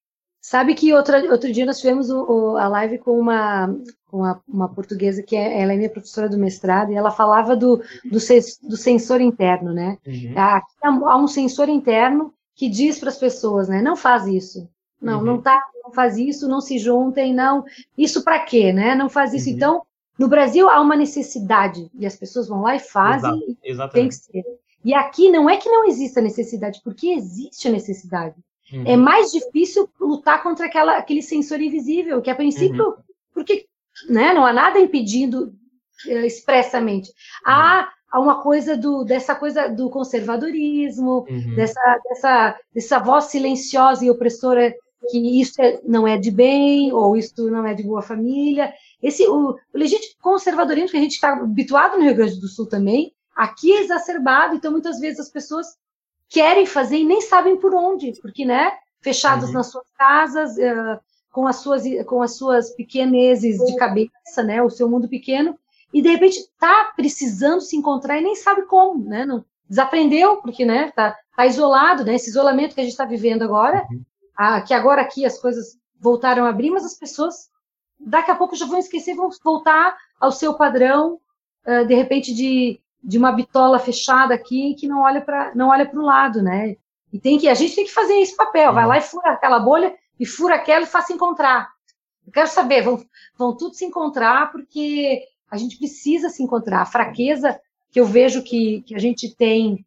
Sabe 0.45 0.75
que 0.75 0.93
outra, 0.93 1.27
outro 1.31 1.51
dia 1.51 1.65
nós 1.65 1.79
tivemos 1.79 2.11
o, 2.11 2.23
o, 2.23 2.57
a 2.57 2.67
live 2.67 2.99
com 2.99 3.19
uma, 3.19 3.75
uma, 4.11 4.43
uma, 4.47 4.69
portuguesa 4.69 5.23
que 5.23 5.35
é, 5.35 5.59
ela 5.59 5.73
é 5.73 5.75
minha 5.75 5.89
professora 5.89 6.29
do 6.29 6.37
mestrado 6.37 6.91
e 6.91 6.95
ela 6.95 7.09
falava 7.09 7.55
do, 7.55 7.77
do, 8.03 8.19
do 8.61 8.77
sensor 8.77 9.21
interno, 9.21 9.73
né? 9.73 9.97
Uhum. 10.05 10.33
Aqui 10.37 10.71
há 10.83 11.17
um 11.17 11.27
sensor 11.27 11.67
interno 11.67 12.31
que 12.53 12.69
diz 12.69 12.99
para 12.99 13.09
as 13.09 13.17
pessoas, 13.17 13.67
né? 13.67 13.81
Não 13.81 13.95
faz 13.95 14.27
isso. 14.27 14.69
Não, 15.01 15.17
uhum. 15.17 15.25
não 15.25 15.41
tá, 15.41 15.59
não 15.83 15.91
faz 15.91 16.15
isso, 16.15 16.47
não 16.47 16.61
se 16.61 16.77
juntem, 16.77 17.33
não. 17.33 17.65
Isso 17.97 18.23
para 18.23 18.37
quê, 18.37 18.71
né? 18.71 18.93
Não 18.93 19.09
faz 19.09 19.33
isso. 19.33 19.49
Uhum. 19.49 19.55
Então, 19.55 19.81
no 20.15 20.27
Brasil 20.27 20.69
há 20.69 20.79
uma 20.79 20.95
necessidade 20.95 21.89
e 21.95 22.05
as 22.05 22.15
pessoas 22.15 22.47
vão 22.47 22.61
lá 22.61 22.75
e 22.75 22.79
fazem. 22.79 23.57
Exato. 23.63 23.97
E 23.97 23.99
tem 23.99 24.07
que 24.09 24.13
ser. 24.13 24.43
E 24.83 24.93
aqui 24.93 25.31
não 25.31 25.49
é 25.49 25.57
que 25.57 25.67
não 25.67 25.85
exista 25.85 26.21
necessidade, 26.21 26.81
porque 26.83 27.07
existe 27.07 27.67
a 27.67 27.71
necessidade. 27.71 28.35
É 28.71 28.77
uhum. 28.77 28.83
É 28.85 28.97
mais 28.97 29.31
difícil 29.31 29.89
lutar 29.99 30.41
contra 30.41 30.65
aquela, 30.65 30.97
aquele 30.97 31.21
sensor 31.21 31.61
invisível, 31.61 32.21
que 32.21 32.29
a 32.29 32.35
princípio, 32.35 32.85
uhum. 32.85 32.95
porque 33.33 33.65
né, 34.09 34.33
não 34.33 34.45
há 34.45 34.51
nada 34.51 34.79
impedindo 34.79 35.53
uh, 36.07 36.25
expressamente. 36.25 37.11
Há, 37.45 37.79
uhum. 37.79 37.87
há 38.11 38.19
uma 38.19 38.41
coisa 38.41 38.75
do, 38.75 39.03
dessa 39.03 39.35
coisa 39.35 39.67
do 39.67 39.89
conservadorismo, 39.89 41.25
uhum. 41.29 41.55
dessa, 41.55 41.99
dessa, 42.09 42.59
dessa 42.73 42.99
voz 42.99 43.25
silenciosa 43.25 44.03
e 44.03 44.09
opressora 44.09 44.73
que 45.09 45.39
isso 45.39 45.61
é, 45.61 45.79
não 45.83 46.07
é 46.07 46.17
de 46.17 46.31
bem, 46.31 46.91
ou 46.91 47.15
isso 47.15 47.49
não 47.51 47.65
é 47.65 47.73
de 47.73 47.83
boa 47.83 48.01
família. 48.01 48.73
Esse, 49.01 49.27
o, 49.27 49.51
o 49.51 49.77
legítimo 49.77 50.15
conservadorismo 50.21 50.89
que 50.89 50.97
a 50.97 51.01
gente 51.01 51.13
está 51.13 51.33
habituado 51.33 51.97
no 51.97 52.03
Rio 52.03 52.15
Grande 52.15 52.39
do 52.39 52.47
Sul 52.47 52.67
também, 52.67 53.13
aqui 53.35 53.71
é 53.71 53.81
exacerbado, 53.81 54.55
então 54.55 54.71
muitas 54.71 54.99
vezes 54.99 55.19
as 55.19 55.29
pessoas 55.29 55.67
querem 56.29 56.65
fazer 56.65 56.97
e 56.97 57.05
nem 57.05 57.21
sabem 57.21 57.57
por 57.57 57.73
onde, 57.73 58.13
porque, 58.21 58.45
né, 58.45 58.71
fechados 59.01 59.49
uhum. 59.49 59.55
nas 59.55 59.67
suas 59.67 59.89
casas, 59.97 60.57
uh, 60.57 60.99
com 61.31 61.47
as 61.47 61.57
suas 61.57 61.83
com 62.05 62.21
as 62.21 62.37
suas 62.37 62.71
pequeneses 62.71 63.57
de 63.65 63.75
cabeça, 63.75 64.41
né, 64.43 64.61
o 64.61 64.69
seu 64.69 64.89
mundo 64.89 65.07
pequeno, 65.07 65.57
e 65.93 66.01
de 66.01 66.09
repente 66.09 66.39
está 66.39 66.91
precisando 66.95 67.61
se 67.61 67.75
encontrar 67.75 68.17
e 68.17 68.23
nem 68.23 68.35
sabe 68.35 68.63
como, 68.63 69.03
né, 69.03 69.25
não 69.25 69.45
desaprendeu 69.67 70.37
porque, 70.37 70.65
né, 70.65 70.91
tá, 70.95 71.17
tá 71.35 71.45
isolado, 71.45 72.05
né, 72.05 72.15
esse 72.15 72.29
isolamento 72.29 72.75
que 72.75 72.81
a 72.81 72.83
gente 72.83 72.93
está 72.93 73.05
vivendo 73.05 73.43
agora, 73.43 73.85
uhum. 73.89 74.01
a, 74.35 74.61
que 74.61 74.73
agora 74.73 75.01
aqui 75.01 75.25
as 75.25 75.39
coisas 75.39 75.77
voltaram 75.99 76.45
a 76.45 76.49
abrir, 76.49 76.69
mas 76.69 76.85
as 76.85 76.97
pessoas 76.97 77.49
daqui 77.99 78.31
a 78.31 78.35
pouco 78.35 78.55
já 78.55 78.65
vão 78.65 78.77
esquecer, 78.77 79.15
vão 79.15 79.29
voltar 79.43 79.95
ao 80.19 80.31
seu 80.31 80.53
padrão, 80.53 81.19
uh, 81.65 81.85
de 81.85 81.95
repente 81.95 82.33
de 82.33 82.79
de 83.05 83.17
uma 83.17 83.31
bitola 83.31 83.77
fechada 83.77 84.33
aqui 84.33 84.75
que 84.75 84.87
não 84.87 85.01
olha 85.01 85.21
para 85.21 85.53
não 85.53 85.69
olha 85.69 85.85
para 85.85 85.99
o 85.99 86.03
lado, 86.03 86.41
né? 86.41 86.75
E 87.13 87.19
tem 87.19 87.37
que 87.37 87.47
a 87.47 87.53
gente 87.53 87.75
tem 87.75 87.85
que 87.85 87.93
fazer 87.93 88.15
esse 88.15 88.35
papel, 88.35 88.73
vai 88.73 88.85
lá 88.85 88.97
e 88.97 89.01
fura 89.01 89.31
aquela 89.31 89.59
bolha 89.59 89.95
e 90.19 90.25
fura 90.25 90.55
aquela 90.55 90.83
e 90.83 90.87
faz 90.87 91.05
se 91.05 91.13
encontrar. 91.13 91.69
Eu 92.25 92.31
quero 92.31 92.47
saber, 92.47 92.81
vão, 92.81 92.99
vão 93.37 93.55
tudo 93.55 93.75
se 93.75 93.85
encontrar 93.85 94.51
porque 94.51 95.21
a 95.49 95.57
gente 95.57 95.77
precisa 95.77 96.29
se 96.29 96.41
encontrar. 96.41 96.81
A 96.81 96.85
fraqueza 96.85 97.59
que 97.91 97.99
eu 97.99 98.05
vejo 98.05 98.41
que, 98.41 98.81
que 98.81 98.95
a 98.95 98.99
gente 98.99 99.33
tem 99.35 99.85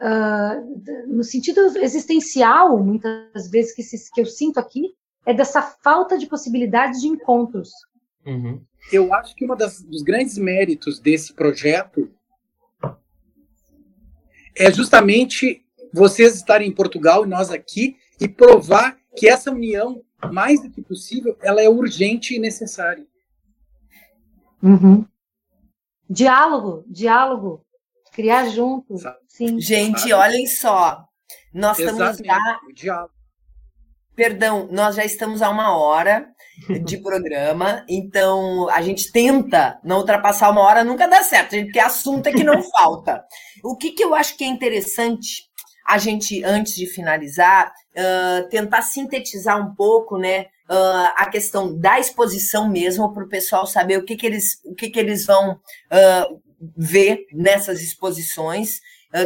uh, 0.00 1.06
no 1.08 1.24
sentido 1.24 1.60
existencial, 1.78 2.78
muitas 2.78 3.50
vezes 3.50 3.74
que, 3.74 3.82
se, 3.82 4.10
que 4.12 4.20
eu 4.20 4.26
sinto 4.26 4.60
aqui, 4.60 4.94
é 5.24 5.32
dessa 5.32 5.62
falta 5.62 6.18
de 6.18 6.26
possibilidades 6.26 7.00
de 7.00 7.08
encontros. 7.08 7.70
Uhum. 8.24 8.60
Eu 8.92 9.12
acho 9.14 9.34
que 9.34 9.44
um 9.44 9.56
dos 9.56 10.02
grandes 10.02 10.38
méritos 10.38 11.00
desse 11.00 11.32
projeto 11.32 12.10
é 14.58 14.72
justamente 14.72 15.64
vocês 15.92 16.34
estarem 16.34 16.68
em 16.68 16.74
Portugal 16.74 17.24
e 17.24 17.28
nós 17.28 17.50
aqui 17.50 17.96
e 18.20 18.28
provar 18.28 18.98
que 19.16 19.28
essa 19.28 19.50
união, 19.50 20.02
mais 20.32 20.60
do 20.62 20.70
que 20.70 20.82
possível, 20.82 21.36
ela 21.40 21.62
é 21.62 21.68
urgente 21.68 22.34
e 22.34 22.38
necessária. 22.38 23.06
Uhum. 24.62 25.06
Diálogo, 26.10 26.84
diálogo, 26.88 27.64
criar 28.12 28.48
junto. 28.48 28.96
Sim. 29.28 29.60
Gente, 29.60 30.12
olhem 30.12 30.46
só, 30.46 31.04
nós 31.52 31.78
Exatamente. 31.78 32.22
estamos 32.22 32.80
já. 32.80 33.06
Perdão, 34.16 34.68
nós 34.72 34.96
já 34.96 35.04
estamos 35.04 35.42
a 35.42 35.48
uma 35.48 35.76
hora 35.76 36.28
de 36.84 36.98
programa, 37.02 37.84
então 37.88 38.68
a 38.70 38.82
gente 38.82 39.12
tenta 39.12 39.78
não 39.84 39.98
ultrapassar 39.98 40.50
uma 40.50 40.62
hora, 40.62 40.82
nunca 40.82 41.06
dá 41.06 41.22
certo, 41.22 41.50
porque 41.50 41.78
assunto 41.78 42.26
é 42.26 42.32
que 42.32 42.42
não 42.42 42.60
falta. 42.72 43.24
O 43.62 43.76
que, 43.76 43.92
que 43.92 44.02
eu 44.02 44.14
acho 44.14 44.36
que 44.36 44.44
é 44.44 44.46
interessante 44.46 45.48
a 45.88 45.96
gente, 45.96 46.44
antes 46.44 46.74
de 46.74 46.86
finalizar, 46.86 47.72
uh, 47.96 48.46
tentar 48.50 48.82
sintetizar 48.82 49.58
um 49.58 49.74
pouco, 49.74 50.18
né, 50.18 50.42
uh, 50.70 51.12
a 51.16 51.26
questão 51.30 51.74
da 51.74 51.98
exposição 51.98 52.68
mesmo, 52.68 53.10
para 53.14 53.24
o 53.24 53.28
pessoal 53.28 53.66
saber 53.66 53.96
o 53.96 54.04
que, 54.04 54.14
que, 54.14 54.26
eles, 54.26 54.60
o 54.66 54.74
que, 54.74 54.90
que 54.90 54.98
eles 55.00 55.24
vão 55.24 55.52
uh, 55.52 56.40
ver 56.76 57.26
nessas 57.32 57.80
exposições, 57.80 58.80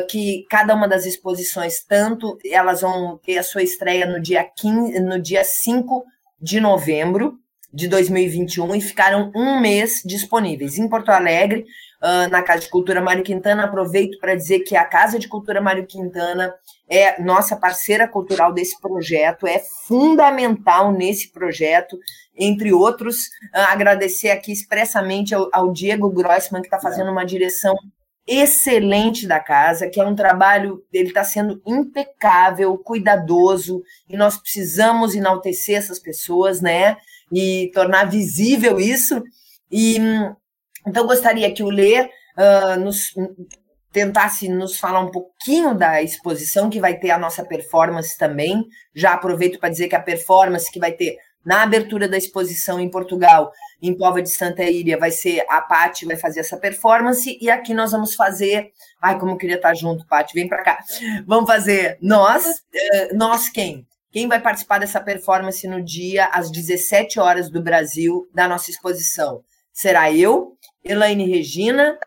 que 0.08 0.46
cada 0.48 0.76
uma 0.76 0.86
das 0.86 1.04
exposições, 1.06 1.82
tanto 1.82 2.38
elas 2.44 2.82
vão 2.82 3.18
ter 3.18 3.36
a 3.38 3.42
sua 3.42 3.64
estreia 3.64 4.06
no 4.06 4.22
dia 4.22 4.44
15, 4.44 5.00
no 5.00 5.20
dia 5.20 5.42
5 5.42 6.04
de 6.40 6.60
novembro 6.60 7.36
de 7.74 7.88
2021 7.88 8.76
e 8.76 8.80
ficaram 8.80 9.32
um 9.34 9.58
mês 9.58 10.02
disponíveis. 10.04 10.78
Em 10.78 10.88
Porto 10.88 11.08
Alegre, 11.08 11.64
uh, 12.03 12.28
na 12.30 12.42
Casa 12.42 12.62
de 12.62 12.68
Cultura 12.68 13.00
Mário 13.00 13.22
Quintana, 13.22 13.64
aproveito 13.64 14.18
para 14.18 14.34
dizer 14.34 14.61
que 14.61 14.76
a 14.76 14.84
Casa 14.84 15.18
de 15.18 15.28
Cultura 15.28 15.61
Mário 15.61 15.86
Quintana 15.86 16.53
é 16.88 17.22
nossa 17.22 17.57
parceira 17.57 18.09
cultural 18.09 18.53
desse 18.53 18.78
projeto, 18.80 19.46
é 19.46 19.62
fundamental 19.86 20.92
nesse 20.92 21.30
projeto, 21.30 21.96
entre 22.36 22.72
outros, 22.72 23.26
uh, 23.55 23.70
agradecer 23.70 24.30
aqui 24.30 24.53
expressamente 24.53 25.34
ao, 25.34 25.48
ao 25.53 25.72
Diego 25.72 26.11
Grossman, 26.11 26.61
que 26.61 26.66
está 26.66 26.80
fazendo 26.80 27.11
uma 27.11 27.24
direção 27.24 27.74
excelente 28.26 29.26
da 29.26 29.40
casa, 29.40 29.88
que 29.88 30.00
é 30.00 30.05
um 30.05 30.14
trabalho, 30.14 30.84
ele 30.92 31.09
está 31.09 31.24
sendo 31.24 31.61
impecável, 31.66 32.78
cuidadoso, 32.78 33.82
e 34.09 34.16
nós 34.16 34.36
precisamos 34.36 35.14
enaltecer 35.14 35.76
essas 35.76 35.98
pessoas, 35.98 36.61
né? 36.61 36.96
E 37.32 37.70
tornar 37.74 38.05
visível 38.05 38.78
isso. 38.78 39.22
E 39.70 39.98
então 40.86 41.06
gostaria 41.06 41.52
que 41.52 41.62
o 41.62 41.70
Lê 41.70 42.02
uh, 42.02 42.80
nos 42.80 43.12
tentasse 43.92 44.48
nos 44.48 44.78
falar 44.78 45.00
um 45.00 45.10
pouquinho 45.10 45.74
da 45.74 46.02
exposição 46.02 46.70
que 46.70 46.80
vai 46.80 46.98
ter 46.98 47.10
a 47.10 47.18
nossa 47.18 47.44
performance 47.44 48.16
também. 48.16 48.64
Já 48.94 49.12
aproveito 49.12 49.60
para 49.60 49.68
dizer 49.68 49.88
que 49.88 49.94
a 49.94 50.00
performance 50.00 50.72
que 50.72 50.80
vai 50.80 50.92
ter 50.92 51.18
na 51.44 51.62
abertura 51.62 52.08
da 52.08 52.16
exposição 52.16 52.78
em 52.80 52.88
Portugal, 52.88 53.52
em 53.80 53.96
Pova 53.96 54.22
de 54.22 54.30
Santa 54.30 54.62
Ilha, 54.62 54.96
vai 54.96 55.10
ser 55.10 55.44
a 55.48 55.60
Pati 55.60 56.06
vai 56.06 56.16
fazer 56.16 56.40
essa 56.40 56.56
performance 56.56 57.36
e 57.40 57.50
aqui 57.50 57.74
nós 57.74 57.90
vamos 57.90 58.14
fazer, 58.14 58.70
ai 59.00 59.18
como 59.18 59.32
eu 59.32 59.36
queria 59.36 59.56
estar 59.56 59.74
junto, 59.74 60.06
Pati, 60.06 60.34
vem 60.34 60.48
para 60.48 60.62
cá. 60.62 60.78
Vamos 61.26 61.50
fazer 61.50 61.98
nós, 62.00 62.62
eh, 62.72 63.12
nós 63.12 63.48
quem? 63.48 63.86
Quem 64.12 64.28
vai 64.28 64.40
participar 64.40 64.78
dessa 64.78 65.00
performance 65.00 65.66
no 65.66 65.82
dia 65.82 66.26
às 66.26 66.50
17 66.50 67.18
horas 67.18 67.50
do 67.50 67.62
Brasil 67.62 68.28
da 68.32 68.46
nossa 68.46 68.70
exposição? 68.70 69.42
Será 69.72 70.12
eu, 70.12 70.56
Elaine 70.84 71.26
Regina, 71.26 71.98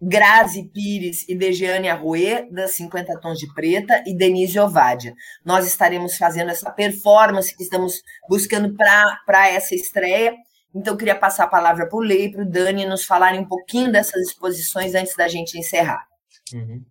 Grazi 0.00 0.70
Pires 0.70 1.26
e 1.28 1.34
Dejeane 1.34 1.88
Arruê, 1.88 2.48
das 2.50 2.72
50 2.72 3.18
Tons 3.20 3.38
de 3.38 3.52
Preta, 3.54 4.02
e 4.06 4.14
Denise 4.14 4.58
Ovadia. 4.58 5.14
Nós 5.44 5.66
estaremos 5.66 6.16
fazendo 6.16 6.50
essa 6.50 6.70
performance 6.70 7.56
que 7.56 7.62
estamos 7.62 8.02
buscando 8.28 8.74
para 8.76 9.48
essa 9.48 9.74
estreia. 9.74 10.34
Então, 10.74 10.96
queria 10.96 11.14
passar 11.14 11.44
a 11.44 11.48
palavra 11.48 11.88
para 11.88 11.96
o 11.96 12.02
Lei 12.02 12.26
e 12.26 12.32
para 12.32 12.42
o 12.42 12.50
Dani 12.50 12.84
nos 12.84 13.04
falarem 13.04 13.40
um 13.40 13.48
pouquinho 13.48 13.92
dessas 13.92 14.28
exposições 14.28 14.94
antes 14.94 15.16
da 15.16 15.28
gente 15.28 15.58
encerrar. 15.58 16.04
Uhum. 16.52 16.84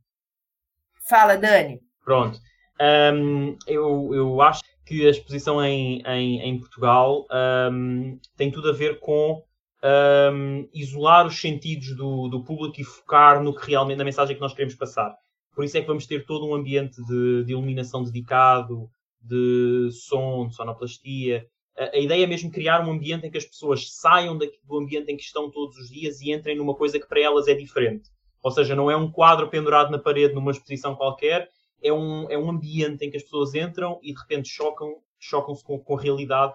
Fala, 1.07 1.35
Dani. 1.35 1.81
Pronto. 2.03 2.39
Um, 2.81 3.57
eu, 3.67 4.13
eu 4.13 4.41
acho 4.41 4.61
que 4.85 5.05
a 5.05 5.09
exposição 5.09 5.63
em, 5.63 6.01
em, 6.05 6.41
em 6.41 6.59
Portugal 6.59 7.25
um, 7.71 8.19
tem 8.35 8.51
tudo 8.51 8.69
a 8.69 8.73
ver 8.73 8.99
com 8.99 9.43
um, 9.84 10.67
isolar 10.73 11.27
os 11.27 11.39
sentidos 11.39 11.95
do, 11.95 12.29
do, 12.29 12.43
público 12.43 12.79
e 12.79 12.84
focar 12.84 13.43
no 13.43 13.53
que 13.53 13.69
realmente, 13.69 13.97
na 13.97 14.05
mensagem 14.05 14.36
que 14.36 14.41
nós 14.41 14.53
queremos 14.53 14.75
passar. 14.75 15.13
Por 15.53 15.65
isso 15.65 15.77
é 15.77 15.81
que 15.81 15.88
vamos 15.88 16.07
ter 16.07 16.25
todo 16.25 16.47
um 16.47 16.55
ambiente 16.55 17.03
de, 17.05 17.43
de 17.43 17.51
iluminação 17.51 18.03
dedicado, 18.03 18.89
de 19.21 19.89
som, 19.91 20.47
de 20.47 20.55
sonoplastia. 20.55 21.45
A, 21.77 21.95
a, 21.95 21.99
ideia 21.99 22.23
é 22.23 22.27
mesmo 22.27 22.49
criar 22.49 22.86
um 22.86 22.91
ambiente 22.91 23.27
em 23.27 23.31
que 23.31 23.38
as 23.38 23.45
pessoas 23.45 23.91
saiam 23.91 24.38
daqui, 24.38 24.57
do 24.63 24.77
ambiente 24.77 25.11
em 25.11 25.17
que 25.17 25.23
estão 25.23 25.51
todos 25.51 25.77
os 25.77 25.89
dias 25.89 26.21
e 26.21 26.31
entrem 26.31 26.57
numa 26.57 26.75
coisa 26.75 26.99
que 26.99 27.07
para 27.07 27.19
elas 27.19 27.47
é 27.47 27.53
diferente. 27.53 28.09
Ou 28.41 28.51
seja, 28.51 28.75
não 28.75 28.89
é 28.89 28.95
um 28.95 29.11
quadro 29.11 29.49
pendurado 29.49 29.91
na 29.91 29.99
parede 29.99 30.34
numa 30.34 30.51
exposição 30.51 30.95
qualquer, 30.95 31.49
é 31.81 31.91
um, 31.91 32.29
é 32.29 32.38
um 32.38 32.49
ambiente 32.49 33.05
em 33.05 33.11
que 33.11 33.17
as 33.17 33.23
pessoas 33.23 33.53
entram 33.53 33.99
e 34.01 34.13
de 34.13 34.19
repente 34.19 34.47
chocam, 34.47 34.95
chocam-se 35.19 35.63
com, 35.63 35.77
com 35.77 35.97
a 35.97 36.01
realidade 36.01 36.53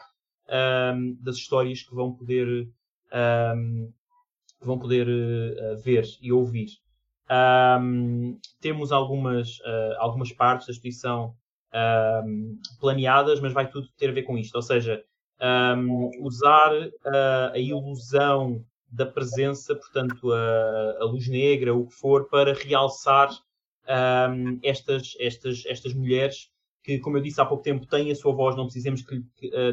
um, 0.49 1.17
das 1.21 1.37
histórias 1.37 1.83
que 1.83 1.95
vão 1.95 2.13
poder 2.13 2.69
um, 3.13 3.93
vão 4.61 4.79
poder 4.79 5.07
uh, 5.09 5.81
ver 5.83 6.05
e 6.21 6.33
ouvir. 6.33 6.69
Um, 7.31 8.39
temos 8.61 8.91
algumas, 8.91 9.59
uh, 9.61 9.97
algumas 9.99 10.33
partes 10.33 10.67
da 10.67 10.73
exposição 10.73 11.35
planeadas, 12.81 13.41
mas 13.41 13.53
vai 13.53 13.71
tudo 13.71 13.87
ter 13.99 14.09
a 14.09 14.13
ver 14.13 14.23
com 14.23 14.39
isto. 14.39 14.55
Ou 14.55 14.63
seja, 14.63 15.05
usar 16.21 16.73
uh, 16.73 17.53
a 17.53 17.59
ilusão 17.59 18.65
da 18.91 19.05
presença, 19.05 19.77
portanto, 19.77 20.33
a, 20.33 20.97
a, 20.99 21.05
luz 21.05 21.29
negra, 21.29 21.75
o 21.75 21.87
que 21.87 21.93
for, 21.93 22.27
para 22.31 22.55
realçar 22.55 23.29
estas, 24.63 25.15
estas, 25.21 25.65
estas 25.67 25.93
mulheres 25.93 26.51
que, 26.83 26.99
como 26.99 27.19
eu 27.19 27.23
disse 27.23 27.39
há 27.39 27.45
pouco 27.45 27.63
tempo, 27.63 27.85
têm 27.85 28.11
a 28.11 28.15
sua 28.15 28.33
voz, 28.33 28.57
não, 28.57 28.65
precisamos 28.65 29.03
que, 29.03 29.23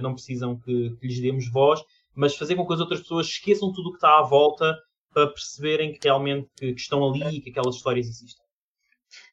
não 0.02 0.14
precisam 0.14 0.58
que, 0.58 0.90
que, 0.98 1.08
lhes 1.08 1.22
demos 1.22 1.50
voz, 1.50 1.82
mas 2.16 2.36
fazer 2.36 2.55
com 2.55 2.66
que 2.66 2.74
as 2.74 2.80
outras 2.80 3.01
pessoas 3.01 3.28
esqueçam 3.28 3.74
tudo 3.74 3.89
o 3.89 3.91
que 3.91 3.97
está 3.97 4.20
à 4.20 4.24
volta 4.24 4.76
para 5.13 5.28
perceberem 5.28 5.93
que 5.93 5.99
realmente 6.03 6.49
que, 6.55 6.74
que 6.74 6.82
estão 6.82 7.07
ali 7.07 7.38
e 7.38 7.41
que 7.41 7.49
aquelas 7.49 7.76
histórias 7.76 8.07
existem. 8.07 8.43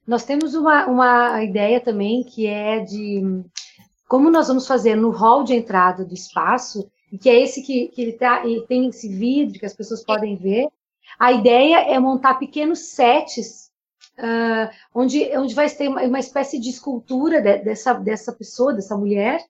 Nós 0.06 0.24
temos 0.24 0.54
uma, 0.54 0.86
uma 0.86 1.42
ideia 1.42 1.80
também 1.80 2.24
que 2.24 2.46
é 2.46 2.80
de 2.80 3.44
como 4.12 4.30
nós 4.30 4.48
vamos 4.48 4.66
fazer 4.66 4.94
no 4.94 5.08
hall 5.08 5.42
de 5.42 5.54
entrada 5.54 6.04
do 6.04 6.12
espaço, 6.12 6.86
e 7.10 7.16
que 7.16 7.30
é 7.30 7.40
esse 7.40 7.62
que, 7.62 7.88
que 7.88 8.02
ele 8.02 8.12
tá, 8.12 8.46
e 8.46 8.60
tem 8.66 8.86
esse 8.86 9.08
vidro 9.08 9.58
que 9.58 9.64
as 9.64 9.72
pessoas 9.72 10.04
podem 10.04 10.36
ver. 10.36 10.68
A 11.18 11.32
ideia 11.32 11.76
é 11.90 11.98
montar 11.98 12.34
pequenos 12.34 12.90
sets 12.90 13.70
uh, 14.18 14.70
onde, 14.94 15.34
onde 15.36 15.54
vai 15.54 15.68
ter 15.70 15.88
uma, 15.88 16.02
uma 16.02 16.18
espécie 16.18 16.58
de 16.58 16.68
escultura 16.68 17.40
de, 17.40 17.58
dessa, 17.58 17.94
dessa 17.94 18.32
pessoa, 18.34 18.74
dessa 18.74 18.96
mulher, 18.98 19.42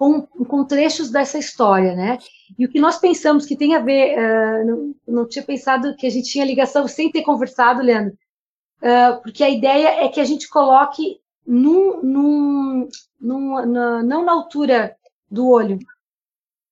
com, 0.00 0.22
com 0.22 0.64
trechos 0.64 1.10
dessa 1.10 1.36
história, 1.36 1.94
né? 1.94 2.18
E 2.58 2.64
o 2.64 2.70
que 2.70 2.80
nós 2.80 2.96
pensamos 2.96 3.44
que 3.44 3.54
tem 3.54 3.74
a 3.74 3.80
ver, 3.80 4.16
uh, 4.18 4.66
não, 4.66 4.94
não, 5.06 5.28
tinha 5.28 5.44
pensado 5.44 5.94
que 5.94 6.06
a 6.06 6.10
gente 6.10 6.30
tinha 6.30 6.42
ligação 6.42 6.88
sem 6.88 7.12
ter 7.12 7.20
conversado, 7.20 7.82
Leandro, 7.82 8.14
uh, 8.80 9.20
porque 9.22 9.44
a 9.44 9.50
ideia 9.50 10.02
é 10.02 10.08
que 10.08 10.18
a 10.18 10.24
gente 10.24 10.48
coloque 10.48 11.20
num, 11.46 12.02
num, 12.02 12.88
num, 13.20 13.66
na, 13.66 14.02
não 14.02 14.24
na 14.24 14.32
altura 14.32 14.96
do 15.30 15.46
olho, 15.50 15.78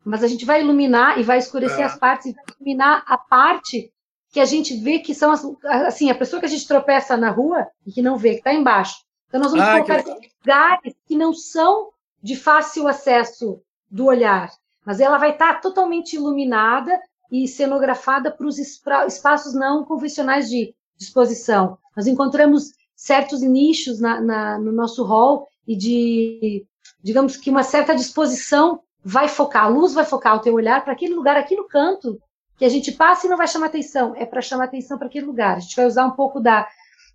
mas 0.03 0.25
a 0.25 0.27
gente 0.27 0.47
vai 0.47 0.63
iluminar 0.63 1.21
e 1.21 1.23
vai 1.23 1.37
escurecer 1.37 1.81
é. 1.81 1.85
as 1.85 1.99
partes 1.99 2.29
e 2.29 2.33
vai 2.33 2.45
iluminar 2.59 3.05
a 3.07 3.19
parte 3.19 3.93
que 4.33 4.41
a 4.41 4.47
gente 4.47 4.75
vê 4.79 5.01
que 5.01 5.15
são 5.15 5.33
as, 5.33 5.45
assim, 5.87 6.09
a 6.09 6.15
pessoa 6.15 6.41
que 6.41 6.47
a 6.47 6.51
gente 6.51 6.67
tropeça 6.67 7.15
na 7.15 7.29
rua 7.29 7.69
e 7.87 7.93
que 7.93 8.01
não 8.01 8.17
vê, 8.17 8.31
que 8.31 8.39
está 8.39 8.55
embaixo. 8.55 8.97
Então 9.27 9.39
nós 9.39 9.51
vamos 9.51 9.67
ah, 9.67 9.73
colocar 9.73 10.03
que... 10.03 10.31
lugares 10.41 10.95
que 11.07 11.15
não 11.15 11.35
são 11.35 11.91
de 12.23 12.37
fácil 12.37 12.89
acesso 12.89 13.61
do 13.91 14.07
olhar, 14.07 14.51
mas 14.85 15.01
ela 15.01 15.19
vai 15.19 15.33
estar 15.33 15.61
totalmente 15.61 16.15
iluminada 16.15 16.99
e 17.31 17.47
cenografada 17.47 18.31
para 18.31 18.47
os 18.47 18.59
espaços 18.59 19.55
não 19.55 19.85
convencionais 19.85 20.49
de 20.49 20.75
exposição. 20.99 21.79
Nós 21.97 22.07
encontramos 22.07 22.73
certos 22.97 23.43
nichos 23.43 24.01
na, 24.01 24.21
na, 24.21 24.59
no 24.59 24.73
nosso 24.73 25.05
hall 25.05 25.47
e 25.67 25.77
de, 25.77 26.67
digamos 27.03 27.37
que 27.37 27.51
uma 27.51 27.63
certa 27.63 27.95
disposição 27.95 28.81
vai 29.05 29.29
focar, 29.29 29.65
a 29.65 29.69
luz 29.69 29.95
vai 29.95 30.05
focar 30.05 30.37
o 30.37 30.41
teu 30.41 30.55
olhar 30.55 30.83
para 30.83 30.93
aquele 30.93 31.15
lugar 31.15 31.37
aqui 31.37 31.55
no 31.55 31.69
canto 31.69 32.21
que 32.57 32.65
a 32.65 32.69
gente 32.69 32.91
passa 32.93 33.27
e 33.27 33.31
não 33.31 33.37
vai 33.37 33.47
chamar 33.47 33.67
atenção, 33.67 34.15
é 34.17 34.27
para 34.27 34.43
chamar 34.43 34.65
atenção 34.65 34.99
para 34.99 35.07
aquele 35.07 35.27
lugar. 35.27 35.57
A 35.57 35.61
gente 35.61 35.77
vai 35.77 35.87
usar 35.87 36.05
um 36.05 36.11
pouco 36.11 36.41
da, 36.41 36.67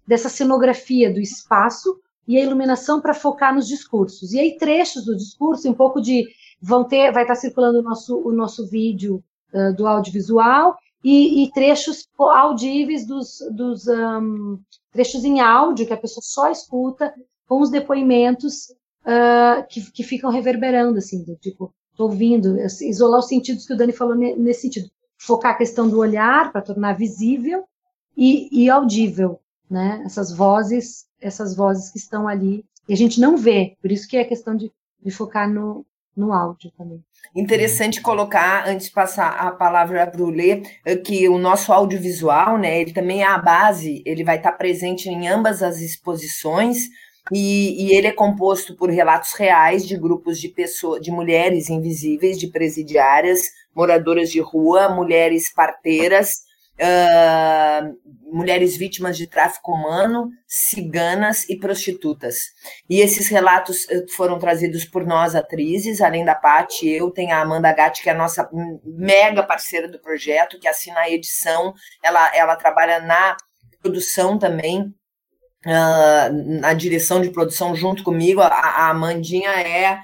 dessa 0.07 0.29
cenografia 0.29 1.11
do 1.13 1.19
espaço 1.19 1.99
e 2.27 2.37
a 2.37 2.43
iluminação 2.43 3.01
para 3.01 3.13
focar 3.13 3.53
nos 3.53 3.67
discursos. 3.67 4.33
E 4.33 4.39
aí 4.39 4.57
trechos 4.57 5.05
do 5.05 5.15
discurso, 5.15 5.69
um 5.69 5.73
pouco 5.73 6.01
de 6.01 6.25
vão 6.61 6.83
ter, 6.83 7.11
vai 7.11 7.23
estar 7.23 7.35
tá 7.35 7.39
circulando 7.39 7.79
o 7.79 7.83
nosso 7.83 8.17
o 8.17 8.31
nosso 8.31 8.67
vídeo 8.67 9.23
uh, 9.53 9.75
do 9.75 9.85
audiovisual 9.85 10.77
e, 11.03 11.43
e, 11.43 11.51
trechos 11.51 12.07
audíveis 12.17 13.05
dos, 13.05 13.39
dos 13.51 13.87
um, 13.87 14.57
trechos 14.91 15.25
em 15.25 15.41
áudio 15.41 15.85
que 15.85 15.91
a 15.91 15.97
pessoa 15.97 16.23
só 16.23 16.49
escuta 16.49 17.13
com 17.45 17.59
os 17.59 17.69
depoimentos 17.69 18.69
uh, 19.03 19.67
que, 19.69 19.91
que 19.91 20.03
ficam 20.03 20.31
reverberando 20.31 20.97
assim, 20.97 21.21
do 21.23 21.35
tipo, 21.35 21.73
tô 21.95 22.05
ouvindo, 22.05 22.57
isolar 22.81 23.19
os 23.19 23.27
sentidos 23.27 23.65
que 23.65 23.73
o 23.73 23.77
Dani 23.77 23.91
falou 23.91 24.15
nesse 24.15 24.61
sentido, 24.61 24.89
focar 25.17 25.51
a 25.51 25.57
questão 25.57 25.89
do 25.89 25.99
olhar 25.99 26.51
para 26.53 26.61
tornar 26.61 26.93
visível 26.93 27.65
e, 28.15 28.47
e 28.51 28.69
audível, 28.69 29.39
né? 29.69 30.01
Essas 30.05 30.35
vozes 30.35 31.05
essas 31.21 31.55
vozes 31.55 31.89
que 31.89 31.97
estão 31.97 32.27
ali 32.27 32.65
e 32.87 32.93
a 32.93 32.97
gente 32.97 33.19
não 33.19 33.37
vê. 33.37 33.77
Por 33.81 33.91
isso 33.91 34.07
que 34.07 34.17
é 34.17 34.23
questão 34.23 34.55
de, 34.55 34.71
de 35.01 35.11
focar 35.11 35.49
no, 35.49 35.85
no 36.15 36.33
áudio 36.33 36.71
também. 36.77 37.01
Interessante 37.35 38.01
colocar, 38.01 38.67
antes 38.67 38.87
de 38.87 38.93
passar 38.93 39.29
a 39.29 39.51
palavra 39.51 40.05
para 40.05 40.21
o 40.21 40.29
Lê, 40.29 40.61
que 41.05 41.27
o 41.29 41.37
nosso 41.37 41.71
audiovisual, 41.71 42.57
né, 42.57 42.81
ele 42.81 42.91
também 42.91 43.21
é 43.21 43.27
a 43.27 43.37
base, 43.37 44.03
ele 44.05 44.23
vai 44.23 44.37
estar 44.37 44.51
presente 44.51 45.09
em 45.09 45.27
ambas 45.27 45.63
as 45.63 45.79
exposições, 45.79 46.89
e, 47.31 47.85
e 47.85 47.95
ele 47.95 48.07
é 48.07 48.11
composto 48.11 48.75
por 48.75 48.89
relatos 48.89 49.31
reais 49.33 49.87
de 49.87 49.95
grupos 49.95 50.37
de 50.37 50.49
pessoas, 50.49 51.01
de 51.01 51.09
mulheres 51.09 51.69
invisíveis, 51.69 52.37
de 52.37 52.47
presidiárias, 52.47 53.43
moradoras 53.73 54.29
de 54.29 54.41
rua, 54.41 54.89
mulheres 54.89 55.51
parteiras, 55.53 56.43
uh, 56.79 57.95
mulheres 58.31 58.75
vítimas 58.75 59.17
de 59.17 59.27
tráfico 59.27 59.71
humano, 59.71 60.29
ciganas 60.47 61.47
e 61.49 61.57
prostitutas. 61.57 62.45
E 62.89 62.99
esses 62.99 63.27
relatos 63.27 63.87
eh, 63.89 64.05
foram 64.15 64.39
trazidos 64.39 64.83
por 64.85 65.05
nós, 65.05 65.35
atrizes, 65.35 66.01
além 66.01 66.25
da 66.25 66.33
Paty, 66.33 66.89
eu, 66.89 67.11
tem 67.11 67.31
a 67.31 67.41
Amanda 67.41 67.71
Gatti, 67.71 68.01
que 68.01 68.09
é 68.09 68.13
a 68.13 68.17
nossa 68.17 68.49
mega 68.83 69.43
parceira 69.43 69.87
do 69.87 69.99
projeto, 69.99 70.59
que 70.59 70.67
assina 70.67 71.01
a 71.01 71.09
edição, 71.09 71.73
ela, 72.03 72.35
ela 72.35 72.55
trabalha 72.55 72.99
na 72.99 73.37
produção 73.81 74.37
também, 74.37 74.93
Uh, 75.65 76.59
na 76.59 76.73
direção 76.73 77.21
de 77.21 77.29
produção 77.29 77.73
junto 77.73 78.03
comigo. 78.03 78.41
A, 78.41 78.47
a 78.47 78.89
Amandinha 78.89 79.49
é 79.49 79.97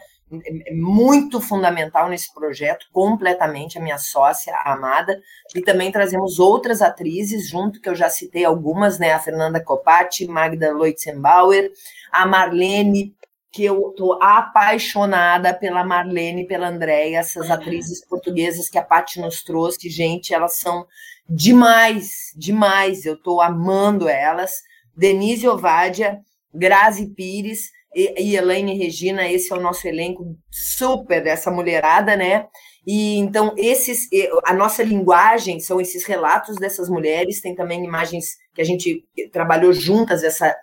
muito 0.72 1.42
fundamental 1.42 2.08
nesse 2.08 2.34
projeto, 2.34 2.86
completamente, 2.92 3.78
a 3.78 3.82
minha 3.82 3.98
sócia, 3.98 4.54
a 4.54 4.74
Amada, 4.74 5.20
e 5.56 5.62
também 5.62 5.92
trazemos 5.92 6.40
outras 6.40 6.82
atrizes 6.82 7.50
junto, 7.50 7.82
que 7.82 7.90
eu 7.90 7.96
já 7.96 8.10
citei 8.10 8.46
algumas, 8.46 9.00
né, 9.00 9.12
a 9.14 9.20
Fernanda 9.20 9.60
Copati, 9.60 10.28
Magda 10.28 10.72
Loitzenbauer, 10.72 11.72
a 12.12 12.26
Marlene, 12.26 13.16
que 13.52 13.66
eu 13.66 13.94
tô 13.98 14.14
apaixonada 14.22 15.54
pela 15.54 15.84
Marlene, 15.84 16.46
pela 16.46 16.68
Andréia, 16.68 17.18
essas 17.18 17.50
atrizes 17.50 18.06
portuguesas 18.06 18.70
que 18.70 18.78
a 18.78 18.84
Paty 18.84 19.20
nos 19.20 19.44
trouxe, 19.44 19.90
gente, 19.90 20.34
elas 20.34 20.58
são 20.58 20.86
demais, 21.28 22.32
demais, 22.36 23.06
eu 23.06 23.18
tô 23.18 23.42
amando 23.42 24.08
elas, 24.08 24.62
Denise 24.96 25.48
Ovádia, 25.48 26.20
Grazi 26.54 27.08
Pires, 27.08 27.72
e, 27.96 28.36
Elaine 28.36 28.78
Regina, 28.78 29.28
esse 29.28 29.52
é 29.52 29.56
o 29.56 29.62
nosso 29.62 29.88
elenco 29.88 30.38
super 30.52 31.24
dessa 31.24 31.50
mulherada, 31.50 32.16
né? 32.16 32.48
E 32.86 33.18
então 33.18 33.54
esses 33.58 34.08
a 34.46 34.54
nossa 34.54 34.84
linguagem 34.84 35.60
são 35.60 35.82
esses 35.82 36.06
relatos 36.06 36.56
dessas 36.56 36.90
mulheres, 36.90 37.42
tem 37.42 37.56
também 37.56 37.84
imagens 37.84 38.38
que 38.54 38.62
a 38.62 38.66
gente 38.66 39.04
trabalhou 39.32 39.74
juntas 39.74 40.24
essa 40.24 40.56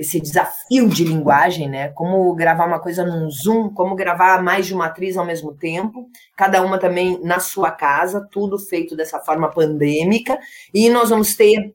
esse 0.00 0.20
desafio 0.20 0.88
de 0.88 1.04
linguagem, 1.04 1.68
né? 1.68 1.88
Como 1.88 2.32
gravar 2.34 2.66
uma 2.66 2.80
coisa 2.80 3.04
num 3.04 3.28
Zoom, 3.28 3.70
como 3.74 3.96
gravar 3.96 4.42
mais 4.42 4.66
de 4.66 4.74
uma 4.74 4.86
atriz 4.86 5.16
ao 5.16 5.26
mesmo 5.26 5.54
tempo, 5.54 6.08
cada 6.36 6.62
uma 6.62 6.78
também 6.78 7.20
na 7.22 7.40
sua 7.40 7.72
casa, 7.72 8.26
tudo 8.30 8.58
feito 8.58 8.94
dessa 8.94 9.18
forma 9.18 9.50
pandêmica, 9.50 10.38
e 10.72 10.88
nós 10.88 11.10
vamos 11.10 11.34
ter 11.34 11.74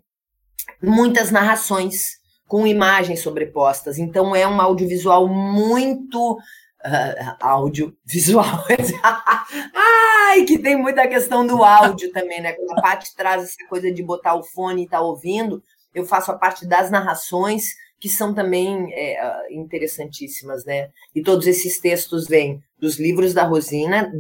muitas 0.82 1.32
narrações 1.32 2.23
com 2.54 2.68
imagens 2.68 3.20
sobrepostas. 3.22 3.98
Então 3.98 4.36
é 4.36 4.48
um 4.48 4.62
audiovisual 4.62 5.28
muito 5.28 6.34
uh, 6.34 7.36
audiovisual. 7.40 8.46
Ai, 9.74 10.44
que 10.44 10.60
tem 10.60 10.78
muita 10.78 11.08
questão 11.08 11.48
do 11.48 11.64
áudio 11.64 12.12
também, 12.12 12.42
né? 12.42 12.54
Quando 12.54 12.78
a 12.78 12.82
parte 12.84 13.16
traz 13.16 13.42
essa 13.42 13.68
coisa 13.68 13.92
de 13.92 14.04
botar 14.04 14.36
o 14.36 14.44
fone 14.44 14.82
e 14.82 14.86
estar 14.86 15.00
tá 15.00 15.04
ouvindo, 15.04 15.64
eu 15.96 16.06
faço 16.06 16.32
a 16.32 16.38
parte 16.38 16.64
das 16.68 16.92
narrações, 16.92 17.70
que 18.00 18.08
são 18.08 18.36
também 18.36 18.88
é, 18.94 19.52
interessantíssimas, 19.52 20.64
né? 20.64 20.92
E 21.16 21.24
todos 21.24 21.48
esses 21.48 21.80
textos 21.80 22.28
vêm 22.28 22.62
dos 22.80 23.00
livros 23.00 23.34
da 23.34 23.46
Rosina, 23.46 24.14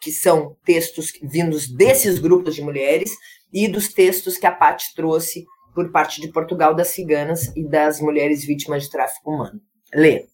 que 0.00 0.12
são 0.12 0.56
textos 0.64 1.10
vindos 1.20 1.66
desses 1.66 2.20
grupos 2.20 2.54
de 2.54 2.62
mulheres, 2.62 3.10
e 3.52 3.66
dos 3.66 3.88
textos 3.88 4.38
que 4.38 4.46
a 4.46 4.52
Paty 4.52 4.94
trouxe 4.94 5.44
por 5.74 5.90
parte 5.90 6.20
de 6.20 6.28
Portugal 6.28 6.74
das 6.74 6.88
ciganas 6.88 7.54
e 7.56 7.62
das 7.66 8.00
mulheres 8.00 8.44
vítimas 8.44 8.84
de 8.84 8.90
tráfico 8.90 9.30
humano. 9.30 9.60
Lê. 9.94 10.26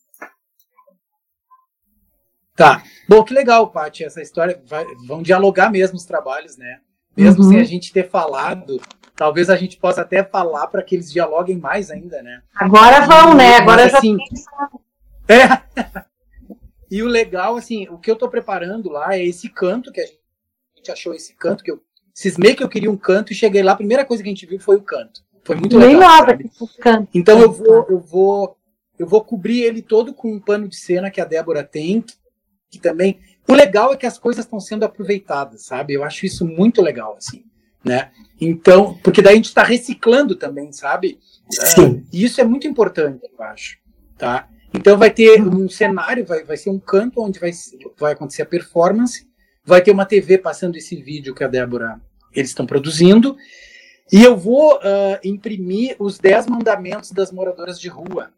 Tá. 2.55 2.82
Bom, 3.09 3.22
que 3.22 3.34
legal, 3.34 3.70
Paty, 3.70 4.05
essa 4.05 4.22
história. 4.22 4.62
Vai, 4.66 4.84
vão 5.07 5.22
dialogar 5.22 5.70
mesmo 5.70 5.97
os 5.97 6.07
trabalhos, 6.07 6.57
né? 6.57 6.80
Mesmo 7.16 7.45
uhum. 7.45 7.51
sem 7.51 7.61
a 7.61 7.64
gente 7.64 7.93
ter 7.93 8.09
falado, 8.09 8.80
talvez 9.14 9.49
a 9.51 9.57
gente 9.57 9.78
possa 9.78 10.03
até 10.03 10.22
falar 10.22 10.66
para 10.68 10.82
que 10.82 10.95
eles 10.95 11.12
dialoguem 11.12 11.59
mais 11.59 11.91
ainda, 11.91 12.22
né? 12.22 12.43
Agora 12.55 13.07
vão, 13.07 13.34
né? 13.34 13.57
Agora 13.57 13.82
Mas, 13.82 13.93
já 13.93 13.99
assim, 13.99 14.16
É. 15.28 16.07
E 16.89 17.03
o 17.03 17.09
legal, 17.09 17.57
assim, 17.57 17.89
o 17.89 17.99
que 17.99 18.09
eu 18.09 18.14
estou 18.14 18.28
preparando 18.28 18.89
lá 18.89 19.16
é 19.16 19.24
esse 19.24 19.49
canto 19.49 19.91
que 19.91 20.01
a 20.01 20.07
gente 20.07 20.93
achou 20.93 21.12
esse 21.12 21.34
canto 21.34 21.64
que 21.64 21.70
eu 21.72 21.82
cismei 22.17 22.55
que 22.55 22.64
eu 22.64 22.69
queria 22.69 22.91
um 22.91 22.97
canto 22.97 23.31
e 23.31 23.37
cheguei 23.37 23.62
lá, 23.62 23.73
a 23.73 23.77
primeira 23.77 24.03
coisa 24.03 24.23
que 24.23 24.29
a 24.29 24.33
gente 24.33 24.47
viu 24.47 24.59
foi 24.59 24.77
o 24.77 24.83
canto. 24.83 25.23
Foi 25.45 25.55
muito 25.55 25.77
legal. 25.77 26.01
nada, 26.01 26.39
então 27.14 27.39
eu 27.39 27.53
vou, 27.53 27.87
eu 27.91 28.01
vou, 28.01 28.57
eu 28.99 29.07
vou 29.07 29.23
cobrir 29.23 29.61
ele 29.61 29.83
todo 29.83 30.14
com 30.14 30.33
um 30.33 30.41
pano 30.41 30.67
de 30.67 30.77
cena 30.77 31.11
que 31.11 31.21
a 31.21 31.27
Débora 31.27 31.62
tem, 31.62 32.03
que 32.71 32.79
também. 32.79 33.21
O 33.47 33.53
legal 33.53 33.93
é 33.93 33.97
que 33.99 34.07
as 34.07 34.19
coisas 34.19 34.47
estão 34.47 34.59
sendo 34.59 34.85
aproveitadas, 34.85 35.67
sabe? 35.67 35.93
Eu 35.93 36.03
acho 36.03 36.25
isso 36.25 36.45
muito 36.45 36.81
legal, 36.81 37.14
assim, 37.17 37.45
né? 37.85 38.11
Então, 38.41 38.95
porque 39.05 39.21
daí 39.21 39.35
a 39.35 39.37
gente 39.37 39.49
está 39.49 39.62
reciclando 39.62 40.35
também, 40.35 40.73
sabe? 40.73 41.21
Sim. 41.51 41.87
Uh, 41.87 42.07
e 42.11 42.25
isso 42.25 42.41
é 42.41 42.45
muito 42.45 42.67
importante, 42.67 43.21
eu 43.31 43.45
acho, 43.45 43.79
tá? 44.17 44.49
Então 44.75 44.97
vai 44.97 45.11
ter 45.11 45.41
um 45.43 45.69
cenário, 45.69 46.25
vai, 46.25 46.43
vai 46.43 46.57
ser 46.57 46.71
um 46.71 46.79
canto 46.79 47.23
onde 47.23 47.39
vai, 47.39 47.53
vai 47.99 48.14
acontecer 48.14 48.43
a 48.43 48.47
performance, 48.47 49.29
vai 49.62 49.83
ter 49.83 49.91
uma 49.91 50.07
TV 50.07 50.39
passando 50.39 50.77
esse 50.77 50.97
vídeo 50.97 51.35
que 51.35 51.45
a 51.45 51.49
Débora 51.49 52.01
eles 52.37 52.51
estão 52.51 52.66
produzindo, 52.66 53.37
e 54.12 54.22
eu 54.22 54.37
vou 54.37 54.76
uh, 54.76 55.18
imprimir 55.24 55.97
os 55.99 56.18
10 56.18 56.47
mandamentos 56.47 57.11
das 57.11 57.32
moradoras 57.32 57.80
de 57.80 57.89
rua, 57.89 58.30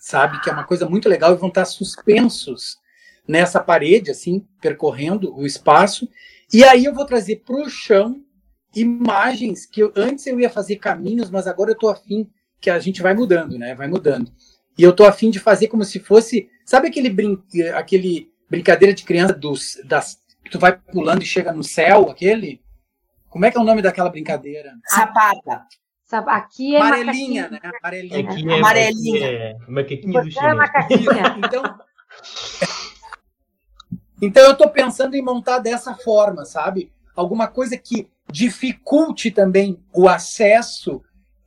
sabe? 0.00 0.40
Que 0.42 0.50
é 0.50 0.52
uma 0.52 0.64
coisa 0.64 0.86
muito 0.88 1.08
legal 1.08 1.32
e 1.32 1.38
vão 1.38 1.48
estar 1.48 1.64
suspensos 1.64 2.78
nessa 3.26 3.60
parede, 3.60 4.10
assim, 4.10 4.46
percorrendo 4.60 5.34
o 5.34 5.46
espaço. 5.46 6.06
E 6.52 6.62
aí 6.62 6.84
eu 6.84 6.94
vou 6.94 7.06
trazer 7.06 7.36
para 7.36 7.56
o 7.56 7.70
chão 7.70 8.22
imagens 8.76 9.64
que 9.64 9.80
eu, 9.80 9.92
antes 9.96 10.26
eu 10.26 10.38
ia 10.38 10.50
fazer 10.50 10.76
caminhos, 10.76 11.30
mas 11.30 11.46
agora 11.46 11.70
eu 11.70 11.74
estou 11.74 11.88
afim 11.88 12.28
que 12.60 12.68
a 12.68 12.78
gente 12.78 13.00
vai 13.00 13.14
mudando, 13.14 13.58
né? 13.58 13.74
Vai 13.74 13.88
mudando. 13.88 14.30
E 14.76 14.82
eu 14.82 14.90
estou 14.90 15.06
afim 15.06 15.30
de 15.30 15.38
fazer 15.38 15.68
como 15.68 15.84
se 15.84 16.00
fosse, 16.00 16.48
sabe 16.64 16.88
aquele 16.88 17.08
brin 17.08 17.42
aquele 17.74 18.28
brincadeira 18.50 18.92
de 18.92 19.04
criança 19.04 19.32
dos 19.32 19.78
das 19.84 20.22
tu 20.50 20.58
vai 20.58 20.76
pulando 20.76 21.22
e 21.22 21.26
chega 21.26 21.52
no 21.52 21.64
céu, 21.64 22.10
aquele? 22.10 22.60
Como 23.34 23.44
é 23.44 23.50
que 23.50 23.58
é 23.58 23.60
o 23.60 23.64
nome 23.64 23.82
daquela 23.82 24.08
brincadeira? 24.08 24.76
Sapata. 24.86 25.66
Aqui 26.28 26.76
é 26.76 26.80
amarelinha, 26.80 27.48
né? 27.48 27.58
Amarelinha. 27.80 28.30
Aqui 28.30 28.48
é, 28.48 28.58
amarelinha. 28.58 29.26
É 29.26 29.56
macaquinha 29.66 30.22
do 30.22 30.30
chinês. 30.30 30.52
É 30.52 30.54
macaquinha. 30.54 31.36
Então, 31.38 31.78
então 34.22 34.44
eu 34.44 34.52
estou 34.52 34.70
pensando 34.70 35.16
em 35.16 35.22
montar 35.22 35.58
dessa 35.58 35.96
forma, 35.96 36.44
sabe? 36.44 36.92
Alguma 37.16 37.48
coisa 37.48 37.76
que 37.76 38.08
dificulte 38.30 39.32
também 39.32 39.82
o 39.92 40.08
acesso 40.08 41.02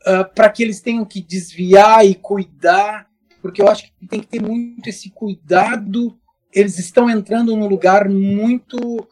uh, 0.05 0.29
para 0.35 0.49
que 0.49 0.63
eles 0.63 0.81
tenham 0.81 1.05
que 1.05 1.21
desviar 1.21 2.05
e 2.05 2.15
cuidar, 2.15 3.07
porque 3.41 3.61
eu 3.61 3.69
acho 3.69 3.85
que 3.97 4.07
tem 4.07 4.19
que 4.19 4.27
ter 4.27 4.41
muito 4.41 4.89
esse 4.89 5.09
cuidado. 5.09 6.19
Eles 6.51 6.77
estão 6.79 7.09
entrando 7.09 7.55
num 7.55 7.69
lugar 7.69 8.09
muito 8.09 9.07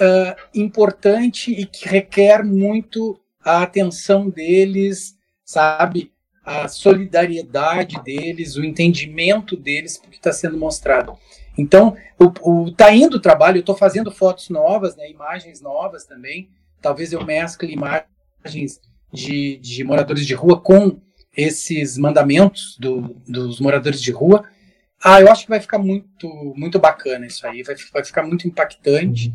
uh, 0.00 0.36
importante 0.54 1.52
e 1.52 1.66
que 1.66 1.88
requer 1.88 2.44
muito 2.44 3.20
a 3.44 3.62
atenção 3.62 4.28
deles, 4.28 5.16
sabe? 5.44 6.12
A 6.44 6.68
solidariedade 6.68 8.02
deles, 8.02 8.56
o 8.56 8.64
entendimento 8.64 9.56
deles, 9.56 9.98
porque 9.98 10.16
está 10.16 10.32
sendo 10.32 10.56
mostrado. 10.56 11.18
Então, 11.56 11.96
o, 12.18 12.66
o, 12.66 12.70
tá 12.70 12.92
indo 12.94 13.16
o 13.16 13.20
trabalho, 13.20 13.58
eu 13.58 13.60
estou 13.60 13.76
fazendo 13.76 14.10
fotos 14.10 14.48
novas, 14.48 14.96
né, 14.96 15.10
imagens 15.10 15.60
novas 15.60 16.04
também. 16.04 16.48
Talvez 16.80 17.12
eu 17.12 17.24
mescle 17.24 17.72
imagens 17.72 18.80
de, 19.12 19.58
de 19.58 19.84
moradores 19.84 20.26
de 20.26 20.34
rua 20.34 20.60
com 20.60 21.00
esses 21.36 21.98
mandamentos 21.98 22.76
do, 22.78 23.16
dos 23.26 23.60
moradores 23.60 24.00
de 24.00 24.12
rua. 24.12 24.44
Ah, 25.02 25.20
eu 25.20 25.30
acho 25.30 25.44
que 25.44 25.50
vai 25.50 25.60
ficar 25.60 25.78
muito, 25.78 26.28
muito 26.56 26.78
bacana 26.78 27.26
isso 27.26 27.46
aí, 27.46 27.62
vai, 27.62 27.76
vai 27.92 28.04
ficar 28.04 28.22
muito 28.22 28.46
impactante. 28.46 29.32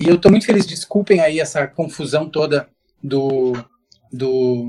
E 0.00 0.08
eu 0.08 0.16
estou 0.16 0.30
muito 0.30 0.46
feliz, 0.46 0.66
desculpem 0.66 1.20
aí 1.20 1.38
essa 1.38 1.66
confusão 1.66 2.28
toda 2.28 2.68
do, 3.02 3.52
do 4.12 4.66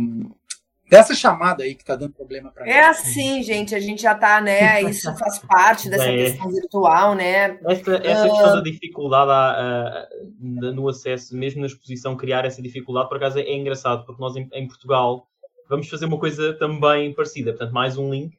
dessa 0.90 1.16
chamada 1.16 1.64
aí 1.64 1.74
que 1.74 1.82
está 1.82 1.96
dando 1.96 2.14
problema 2.14 2.52
para 2.52 2.68
É 2.68 2.86
assim, 2.86 3.42
gente, 3.42 3.74
a 3.74 3.80
gente 3.80 4.02
já 4.02 4.14
está, 4.14 4.40
né? 4.40 4.82
Isso 4.84 5.12
faz 5.18 5.40
parte 5.40 5.90
dessa 5.90 6.06
é. 6.06 6.16
questão 6.16 6.52
virtual, 6.52 7.16
né? 7.16 7.58
Essa, 7.66 7.96
essa 7.96 8.28
uh... 8.28 8.30
questão 8.30 8.56
da 8.56 8.62
dificuldade 8.62 9.32
uh, 9.32 10.74
no 10.74 10.88
acesso, 10.88 11.36
mesmo 11.36 11.62
na 11.62 11.68
exposição, 11.68 12.16
criar 12.16 12.46
essa 12.46 12.62
dificuldade, 12.62 13.10
por 13.10 13.18
acaso 13.18 13.40
é 13.40 13.56
engraçado, 13.56 14.06
porque 14.06 14.22
nós 14.22 14.36
em, 14.36 14.48
em, 14.54 14.68
Portugal 14.68 15.28
vamos 15.68 15.90
fazer 15.90 16.06
uma 16.06 16.20
coisa 16.20 16.54
também 16.54 17.12
parecida, 17.14 17.52
portanto, 17.52 17.74
mais 17.74 17.98
um 17.98 18.12
link, 18.12 18.36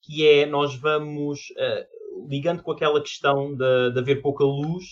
que 0.00 0.26
é 0.26 0.46
nós 0.46 0.74
vamos, 0.76 1.50
uh, 1.50 2.26
ligando 2.26 2.62
com 2.62 2.72
aquela 2.72 3.02
questão 3.02 3.54
de, 3.54 3.92
de 3.92 3.98
haver 3.98 4.22
pouca 4.22 4.44
luz, 4.44 4.84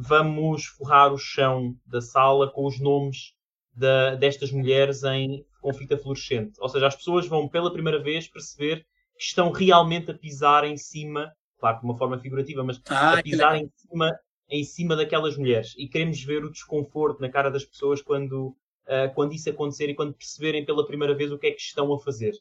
vamos 0.00 0.66
forrar 0.66 1.12
o 1.12 1.18
chão 1.18 1.74
da 1.84 2.00
sala 2.00 2.48
com 2.48 2.66
os 2.66 2.78
nomes 2.78 3.34
de, 3.74 4.16
destas 4.16 4.52
mulheres 4.52 5.02
em 5.02 5.44
com 5.60 5.72
fita 5.72 5.98
fluorescente. 5.98 6.52
Ou 6.60 6.68
seja, 6.68 6.86
as 6.86 6.94
pessoas 6.94 7.26
vão 7.26 7.48
pela 7.48 7.72
primeira 7.72 8.00
vez 8.00 8.28
perceber 8.28 8.86
que 9.16 9.24
estão 9.24 9.50
realmente 9.50 10.12
a 10.12 10.14
pisar 10.14 10.64
em 10.64 10.76
cima, 10.76 11.32
claro, 11.58 11.80
de 11.80 11.84
uma 11.84 11.96
forma 11.96 12.16
figurativa, 12.18 12.62
mas 12.62 12.80
ah, 12.88 13.18
a 13.18 13.22
pisar 13.22 13.56
em 13.56 13.68
cima, 13.74 14.16
em 14.48 14.62
cima 14.62 14.94
daquelas 14.94 15.36
mulheres. 15.36 15.74
E 15.76 15.88
queremos 15.88 16.22
ver 16.22 16.44
o 16.44 16.52
desconforto 16.52 17.20
na 17.20 17.28
cara 17.28 17.50
das 17.50 17.64
pessoas 17.64 18.00
quando, 18.00 18.56
uh, 18.86 19.12
quando 19.16 19.32
isso 19.32 19.50
acontecer 19.50 19.90
e 19.90 19.94
quando 19.94 20.14
perceberem 20.14 20.64
pela 20.64 20.86
primeira 20.86 21.14
vez 21.14 21.32
o 21.32 21.38
que 21.38 21.48
é 21.48 21.50
que 21.50 21.60
estão 21.60 21.92
a 21.92 21.98
fazer. 21.98 22.34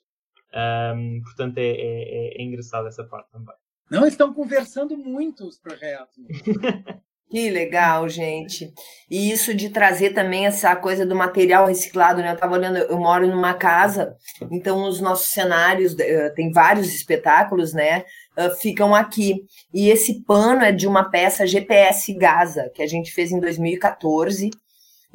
Um, 0.95 1.21
portanto, 1.23 1.57
é, 1.57 1.71
é, 1.71 2.39
é, 2.39 2.43
engraçado 2.43 2.87
essa 2.87 3.03
parte 3.03 3.31
também. 3.31 3.55
Não, 3.89 4.05
estão 4.05 4.31
conversando 4.31 4.95
muito 4.95 5.47
os 5.47 5.57
projetos. 5.57 6.15
Que 7.29 7.49
legal, 7.49 8.07
gente. 8.07 8.71
E 9.09 9.29
isso 9.29 9.53
de 9.53 9.69
trazer 9.69 10.11
também 10.13 10.45
essa 10.45 10.73
coisa 10.77 11.05
do 11.05 11.13
material 11.13 11.65
reciclado, 11.67 12.21
né? 12.21 12.29
Eu 12.29 12.35
estava 12.35 12.53
olhando, 12.53 12.77
eu 12.77 12.97
moro 12.97 13.27
numa 13.27 13.53
casa, 13.53 14.15
então 14.49 14.85
os 14.85 15.01
nossos 15.01 15.27
cenários, 15.27 15.93
uh, 15.93 16.33
tem 16.35 16.51
vários 16.53 16.87
espetáculos, 16.95 17.73
né? 17.73 18.05
Uh, 18.37 18.55
ficam 18.61 18.95
aqui. 18.95 19.43
E 19.73 19.89
esse 19.89 20.23
pano 20.23 20.63
é 20.63 20.71
de 20.71 20.87
uma 20.87 21.09
peça 21.09 21.45
GPS 21.45 22.13
Gaza, 22.13 22.71
que 22.73 22.81
a 22.81 22.87
gente 22.87 23.11
fez 23.11 23.29
em 23.29 23.41
2014 23.41 24.49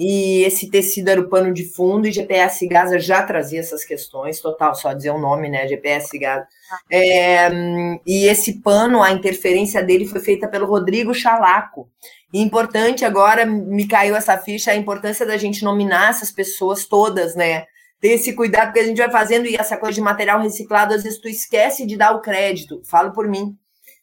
e 0.04 0.42
esse 0.42 0.68
tecido 0.68 1.10
era 1.10 1.20
o 1.20 1.28
pano 1.28 1.54
de 1.54 1.64
fundo, 1.64 2.08
e 2.08 2.12
GPS 2.12 2.66
Gaza 2.66 2.98
já 2.98 3.22
trazia 3.22 3.60
essas 3.60 3.84
questões, 3.84 4.40
total, 4.40 4.74
só 4.74 4.92
dizer 4.92 5.10
o 5.10 5.18
nome, 5.18 5.48
né? 5.48 5.68
GPS 5.68 6.18
Gaza. 6.18 6.44
É, 6.90 7.48
e 8.04 8.26
esse 8.26 8.60
pano, 8.60 9.00
a 9.00 9.12
interferência 9.12 9.80
dele 9.80 10.04
foi 10.04 10.18
feita 10.18 10.48
pelo 10.48 10.66
Rodrigo 10.66 11.14
Chalaco. 11.14 11.88
E 12.34 12.42
importante 12.42 13.04
agora, 13.04 13.46
me 13.46 13.86
caiu 13.86 14.16
essa 14.16 14.36
ficha, 14.36 14.72
a 14.72 14.76
importância 14.76 15.24
da 15.24 15.36
gente 15.36 15.62
nominar 15.62 16.10
essas 16.10 16.32
pessoas 16.32 16.84
todas, 16.84 17.36
né? 17.36 17.66
Ter 18.00 18.14
esse 18.14 18.32
cuidado 18.32 18.72
que 18.72 18.80
a 18.80 18.84
gente 18.84 18.98
vai 18.98 19.10
fazendo, 19.10 19.46
e 19.46 19.54
essa 19.54 19.76
coisa 19.76 19.94
de 19.94 20.00
material 20.00 20.40
reciclado, 20.40 20.94
às 20.94 21.04
vezes 21.04 21.20
tu 21.20 21.28
esquece 21.28 21.86
de 21.86 21.96
dar 21.96 22.10
o 22.10 22.20
crédito. 22.20 22.82
Falo 22.84 23.12
por 23.12 23.28
mim. 23.28 23.56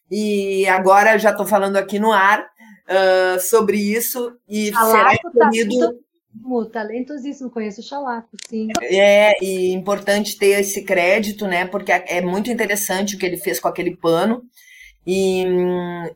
E 0.10 0.66
agora 0.70 1.18
já 1.18 1.32
estou 1.32 1.46
falando 1.46 1.76
aqui 1.76 2.00
no 2.00 2.14
ar, 2.14 2.48
uh, 2.90 3.40
sobre 3.40 3.78
isso 3.78 4.36
e 4.48 4.72
Chalaco 4.72 4.92
será 4.92 5.14
escolhido. 5.14 5.94
Tá, 5.94 6.00
talentosíssimo, 6.72 7.50
conheço 7.50 7.82
o 7.82 7.84
Chalaco, 7.84 8.30
sim. 8.48 8.70
É, 8.82 9.34
e 9.44 9.72
importante 9.72 10.38
ter 10.38 10.60
esse 10.60 10.84
crédito, 10.84 11.48
né? 11.48 11.66
Porque 11.66 11.92
é 11.92 12.22
muito 12.22 12.50
interessante 12.50 13.16
o 13.16 13.20
que 13.20 13.26
ele 13.26 13.38
fez 13.38 13.60
com 13.60 13.68
aquele 13.68 13.96
pano. 13.96 14.44
E 15.06 15.44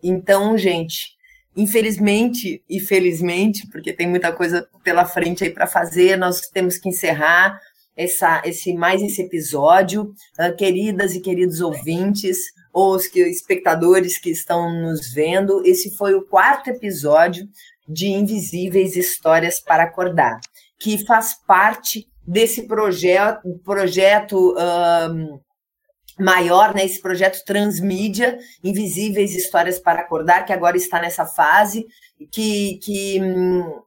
então, 0.02 0.58
gente, 0.58 1.16
infelizmente 1.56 2.64
e 2.70 2.80
felizmente, 2.80 3.68
porque 3.68 3.94
tem 3.94 4.08
muita 4.08 4.32
coisa 4.32 4.68
pela 4.84 5.06
frente 5.06 5.44
aí 5.44 5.50
para 5.50 5.68
fazer, 5.68 6.18
nós 6.18 6.41
temos 6.54 6.78
que 6.78 6.90
encerrar 6.90 7.60
essa, 7.95 8.41
esse 8.45 8.74
mais 8.74 9.02
esse 9.02 9.22
episódio, 9.22 10.14
uh, 10.40 10.56
queridas 10.56 11.16
e 11.16 11.22
queridos 11.22 11.62
ouvintes 11.62 12.38
ou 12.38 12.62
os 12.74 13.08
que, 13.08 13.20
espectadores 13.22 14.18
que 14.18 14.32
estão 14.32 14.72
nos 14.82 15.14
vendo, 15.14 15.62
esse 15.66 15.95
foi 15.95 16.16
o 16.16 16.26
quarto 16.26 16.70
episódio 16.70 17.48
de 17.88 18.08
Invisíveis 18.08 18.95
Histórias 18.95 19.60
para 19.60 19.84
Acordar, 19.84 20.40
que 20.80 21.06
faz 21.06 21.36
parte 21.45 22.08
desse 22.26 22.64
projeto, 22.64 23.60
projeto 23.64 24.56
um, 24.58 25.40
maior, 26.20 26.74
né, 26.74 26.86
esse 26.86 27.02
projeto 27.02 27.44
Transmídia, 27.45 28.40
Invisíveis 28.64 29.36
Histórias 29.36 29.80
para 29.80 30.02
Acordar, 30.02 30.45
que 30.45 30.54
agora 30.54 30.78
está 30.78 31.00
nessa 31.00 31.26
fase, 31.26 31.86
que, 32.32 32.80
que 32.82 33.22
hum, 33.22 33.82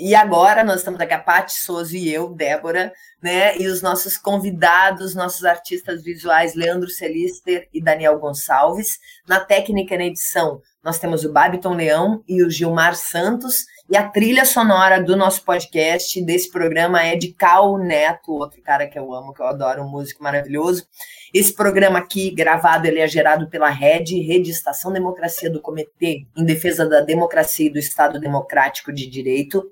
e 0.00 0.14
agora 0.14 0.64
nós 0.64 0.78
estamos 0.78 0.98
aqui, 0.98 1.12
a 1.12 1.18
Paty 1.18 1.52
Souza 1.52 1.94
e 1.94 2.10
eu, 2.10 2.30
Débora, 2.30 2.90
né? 3.22 3.58
E 3.58 3.66
os 3.66 3.82
nossos 3.82 4.16
convidados, 4.16 5.14
nossos 5.14 5.44
artistas 5.44 6.02
visuais, 6.02 6.54
Leandro 6.54 6.88
Celister 6.88 7.68
e 7.70 7.82
Daniel 7.82 8.18
Gonçalves. 8.18 8.98
Na 9.28 9.38
técnica 9.40 9.94
e 9.94 9.98
na 9.98 10.04
edição, 10.04 10.62
nós 10.82 10.98
temos 10.98 11.22
o 11.24 11.32
Babiton 11.32 11.74
Leão 11.74 12.24
e 12.26 12.42
o 12.42 12.48
Gilmar 12.48 12.96
Santos. 12.96 13.66
E 13.90 13.96
a 13.96 14.08
trilha 14.08 14.46
sonora 14.46 15.02
do 15.02 15.14
nosso 15.16 15.44
podcast, 15.44 16.24
desse 16.24 16.50
programa, 16.50 17.02
é 17.02 17.14
de 17.14 17.34
Cal 17.34 17.76
Neto, 17.76 18.32
outro 18.32 18.62
cara 18.62 18.86
que 18.86 18.98
eu 18.98 19.12
amo, 19.12 19.34
que 19.34 19.42
eu 19.42 19.46
adoro, 19.46 19.82
um 19.82 19.90
músico 19.90 20.22
maravilhoso. 20.22 20.86
Esse 21.34 21.52
programa 21.52 21.98
aqui, 21.98 22.30
gravado, 22.30 22.86
ele 22.86 23.00
é 23.00 23.06
gerado 23.06 23.50
pela 23.50 23.68
RED, 23.68 24.18
Rede 24.22 24.50
Estação 24.50 24.90
Democracia 24.90 25.50
do 25.50 25.60
Comitê 25.60 26.24
em 26.34 26.44
Defesa 26.44 26.88
da 26.88 27.02
Democracia 27.02 27.66
e 27.66 27.72
do 27.72 27.78
Estado 27.78 28.18
Democrático 28.18 28.90
de 28.90 29.06
Direito. 29.06 29.62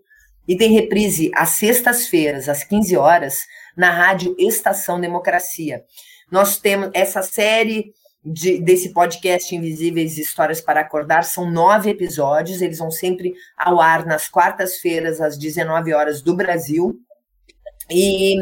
E 0.48 0.56
tem 0.56 0.72
reprise 0.72 1.30
às 1.34 1.50
sextas-feiras, 1.50 2.48
às 2.48 2.64
15 2.64 2.96
horas, 2.96 3.40
na 3.76 3.90
rádio 3.90 4.34
Estação 4.38 4.98
Democracia. 4.98 5.84
Nós 6.32 6.58
temos 6.58 6.90
essa 6.94 7.22
série 7.22 7.92
de, 8.24 8.58
desse 8.58 8.92
podcast 8.92 9.54
Invisíveis 9.54 10.18
Histórias 10.18 10.60
para 10.60 10.80
Acordar, 10.80 11.24
são 11.24 11.50
nove 11.50 11.90
episódios, 11.90 12.60
eles 12.60 12.78
vão 12.78 12.90
sempre 12.90 13.34
ao 13.56 13.80
ar 13.80 14.04
nas 14.06 14.28
quartas-feiras, 14.28 15.20
às 15.20 15.38
19 15.38 15.92
horas 15.92 16.22
do 16.22 16.34
Brasil. 16.34 16.98
E, 17.90 18.36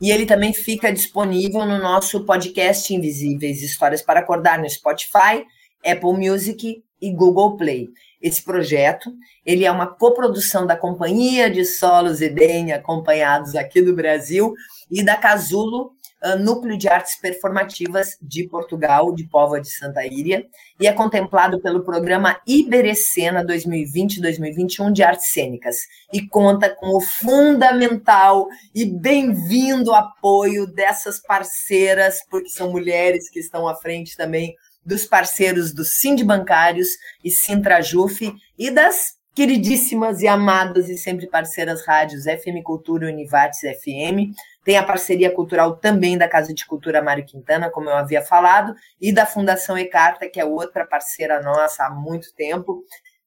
e 0.00 0.10
ele 0.10 0.26
também 0.26 0.52
fica 0.52 0.92
disponível 0.92 1.64
no 1.64 1.78
nosso 1.78 2.24
podcast 2.24 2.92
Invisíveis 2.94 3.62
Histórias 3.62 4.02
para 4.02 4.20
Acordar 4.20 4.58
no 4.58 4.68
Spotify, 4.68 5.44
Apple 5.84 6.12
Music 6.12 6.82
e 7.00 7.12
Google 7.12 7.56
Play. 7.56 7.88
Esse 8.22 8.42
projeto, 8.44 9.12
ele 9.44 9.64
é 9.64 9.70
uma 9.70 9.86
coprodução 9.86 10.64
da 10.64 10.76
Companhia 10.76 11.50
de 11.50 11.64
Solos 11.64 12.20
Edem, 12.20 12.72
acompanhados 12.72 13.56
aqui 13.56 13.82
do 13.82 13.94
Brasil, 13.94 14.54
e 14.88 15.04
da 15.04 15.16
Casulo, 15.16 15.92
Núcleo 16.38 16.78
de 16.78 16.88
Artes 16.88 17.16
Performativas 17.16 18.16
de 18.22 18.44
Portugal, 18.44 19.12
de 19.12 19.24
Póvoa 19.24 19.60
de 19.60 19.68
Santa 19.68 20.06
Íria, 20.06 20.46
e 20.78 20.86
é 20.86 20.92
contemplado 20.92 21.60
pelo 21.60 21.82
programa 21.82 22.40
Iberecena 22.46 23.44
2020-2021 23.44 24.92
de 24.92 25.02
Artes 25.02 25.32
Cênicas, 25.32 25.78
e 26.12 26.24
conta 26.28 26.70
com 26.70 26.96
o 26.96 27.00
fundamental 27.00 28.46
e 28.72 28.84
bem-vindo 28.84 29.92
apoio 29.92 30.64
dessas 30.64 31.18
parceiras, 31.18 32.20
porque 32.30 32.50
são 32.50 32.70
mulheres 32.70 33.28
que 33.28 33.40
estão 33.40 33.66
à 33.66 33.74
frente 33.74 34.16
também 34.16 34.54
dos 34.84 35.04
parceiros 35.04 35.72
do 35.72 35.84
Sind 35.84 36.24
Bancários 36.24 36.88
e 37.24 37.30
Sintrajuf 37.30 38.34
e 38.58 38.70
das 38.70 39.16
queridíssimas 39.34 40.20
e 40.20 40.28
amadas 40.28 40.88
e 40.88 40.98
sempre 40.98 41.26
parceiras 41.26 41.86
rádios 41.86 42.24
FM 42.24 42.62
Cultura 42.62 43.08
e 43.08 43.12
Univates 43.12 43.60
FM. 43.60 44.34
Tem 44.64 44.76
a 44.76 44.82
parceria 44.82 45.30
cultural 45.30 45.76
também 45.76 46.18
da 46.18 46.28
Casa 46.28 46.52
de 46.54 46.66
Cultura 46.66 47.02
Mário 47.02 47.24
Quintana, 47.24 47.70
como 47.70 47.88
eu 47.88 47.96
havia 47.96 48.22
falado, 48.22 48.74
e 49.00 49.12
da 49.12 49.26
Fundação 49.26 49.76
Ecarta, 49.76 50.28
que 50.28 50.38
é 50.38 50.44
outra 50.44 50.86
parceira 50.86 51.42
nossa 51.42 51.86
há 51.86 51.90
muito 51.90 52.32
tempo. 52.34 52.84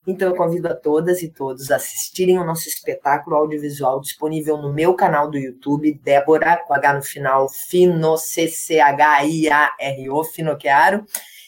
Então 0.07 0.29
eu 0.29 0.35
convido 0.35 0.67
a 0.67 0.75
todas 0.75 1.23
e 1.23 1.29
todos 1.29 1.71
a 1.71 1.77
assistirem 1.77 2.37
o 2.37 2.43
nosso 2.43 2.69
espetáculo 2.69 3.35
audiovisual 3.35 3.99
disponível 3.99 4.55
no 4.57 4.71
meu 4.71 4.93
canal 4.93 5.31
do 5.31 5.37
YouTube, 5.37 5.99
Débora, 6.03 6.57
com 6.57 6.75
H 6.75 6.93
no 6.93 7.01
final, 7.01 7.49
Fino, 7.49 8.15
C-C-H-I-A-R-O, 8.15 8.63
Finoquearo 10.23 11.03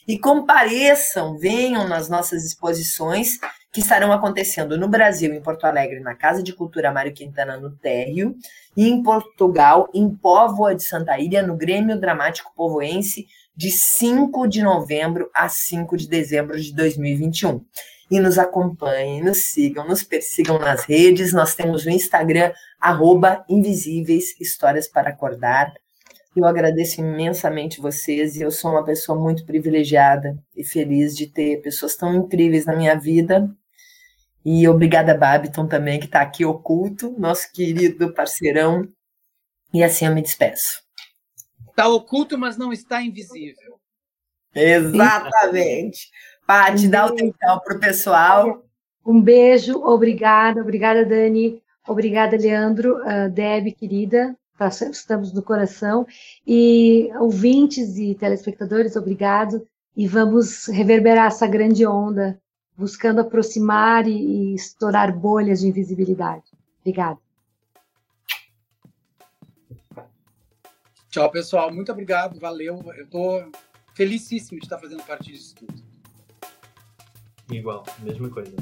e 0.08 0.18
compareçam, 0.18 1.38
venham 1.38 1.88
nas 1.88 2.08
nossas 2.08 2.46
exposições 2.46 3.38
que 3.72 3.82
estarão 3.82 4.12
acontecendo 4.12 4.78
no 4.78 4.88
Brasil, 4.88 5.34
em 5.34 5.42
Porto 5.42 5.66
Alegre, 5.66 6.00
na 6.00 6.16
Casa 6.16 6.42
de 6.42 6.54
Cultura 6.54 6.92
Mário 6.92 7.14
Quintana, 7.14 7.58
no 7.58 7.70
Térreo, 7.72 8.36
e 8.76 8.88
em 8.88 9.04
Portugal, 9.04 9.90
em 9.94 10.10
Póvoa 10.10 10.74
de 10.74 10.84
Santa 10.84 11.20
Ilha, 11.20 11.46
no 11.46 11.58
Grêmio 11.58 12.00
Dramático 12.00 12.54
Povoense, 12.56 13.28
de 13.56 13.70
5 13.70 14.48
de 14.48 14.62
novembro 14.62 15.30
a 15.34 15.50
5 15.50 15.98
de 15.98 16.08
dezembro 16.08 16.60
de 16.60 16.74
2021. 16.74 17.64
E 18.10 18.20
nos 18.20 18.38
acompanhem, 18.38 19.22
nos 19.22 19.40
sigam, 19.52 19.86
nos 19.86 20.02
persigam 20.02 20.58
nas 20.58 20.86
redes. 20.86 21.34
Nós 21.34 21.54
temos 21.54 21.86
o 21.86 21.90
Instagram, 21.90 22.54
arroba 22.80 23.44
Invisíveis 23.50 24.40
Histórias 24.40 24.88
para 24.88 25.10
Acordar. 25.10 25.74
Eu 26.38 26.46
agradeço 26.46 27.02
imensamente 27.02 27.82
vocês 27.82 28.36
e 28.36 28.44
eu 28.44 28.52
sou 28.52 28.70
uma 28.70 28.86
pessoa 28.86 29.20
muito 29.20 29.44
privilegiada 29.44 30.38
e 30.56 30.64
feliz 30.64 31.18
de 31.18 31.26
ter 31.26 31.64
pessoas 31.64 31.96
tão 31.96 32.14
incríveis 32.14 32.68
na 32.68 32.76
minha 32.76 32.94
vida. 32.94 33.50
E 34.46 34.68
obrigada, 34.68 35.18
Babiton, 35.18 35.66
também, 35.66 36.00
que 36.00 36.06
está 36.06 36.22
aqui 36.22 36.46
oculto, 36.46 37.16
nosso 37.18 37.52
querido 37.52 38.14
parceirão. 38.14 38.88
E 39.74 39.84
assim 39.84 40.06
eu 40.06 40.14
me 40.14 40.22
despeço. 40.22 40.84
Está 41.70 41.88
oculto, 41.88 42.38
mas 42.38 42.56
não 42.56 42.72
está 42.72 43.02
invisível. 43.02 43.80
Exatamente. 44.54 46.08
Paty, 46.46 46.88
dá 46.88 47.08
o 47.08 47.16
tchau 47.16 47.64
para 47.64 47.78
o 47.78 47.80
pessoal. 47.80 48.64
Um 49.04 49.20
beijo, 49.20 49.80
obrigada, 49.80 50.62
obrigada, 50.62 51.04
Dani. 51.04 51.64
Obrigada, 51.88 52.38
Leandro, 52.38 52.98
uh, 52.98 53.28
Deb, 53.28 53.72
querida 53.72 54.38
tá, 54.58 54.68
estamos 54.68 55.34
no 55.34 55.42
coração. 55.42 56.06
E 56.46 57.10
ouvintes 57.20 57.98
e 57.98 58.16
telespectadores, 58.16 58.96
obrigado. 58.96 59.66
E 59.96 60.08
vamos 60.08 60.68
reverberar 60.68 61.28
essa 61.28 61.48
grande 61.48 61.86
onda, 61.86 62.40
buscando 62.76 63.22
aproximar 63.22 64.08
e, 64.08 64.12
e 64.12 64.56
estourar 64.56 65.18
bolhas 65.18 65.62
de 65.62 65.68
invisibilidade. 65.68 66.46
Obrigada. 66.82 67.20
Tchau, 71.10 71.32
pessoal. 71.32 71.74
Muito 71.74 71.92
obrigado. 71.92 72.40
Valeu. 72.40 72.80
Eu 72.96 73.06
estou 73.06 73.52
felicíssimo 73.96 74.60
de 74.60 74.66
estar 74.66 74.78
fazendo 74.78 75.02
parte 75.04 75.32
disso 75.32 75.56
tudo. 75.56 75.74
Igual, 77.52 77.84
mesma 78.04 78.30
coisa. 78.30 78.56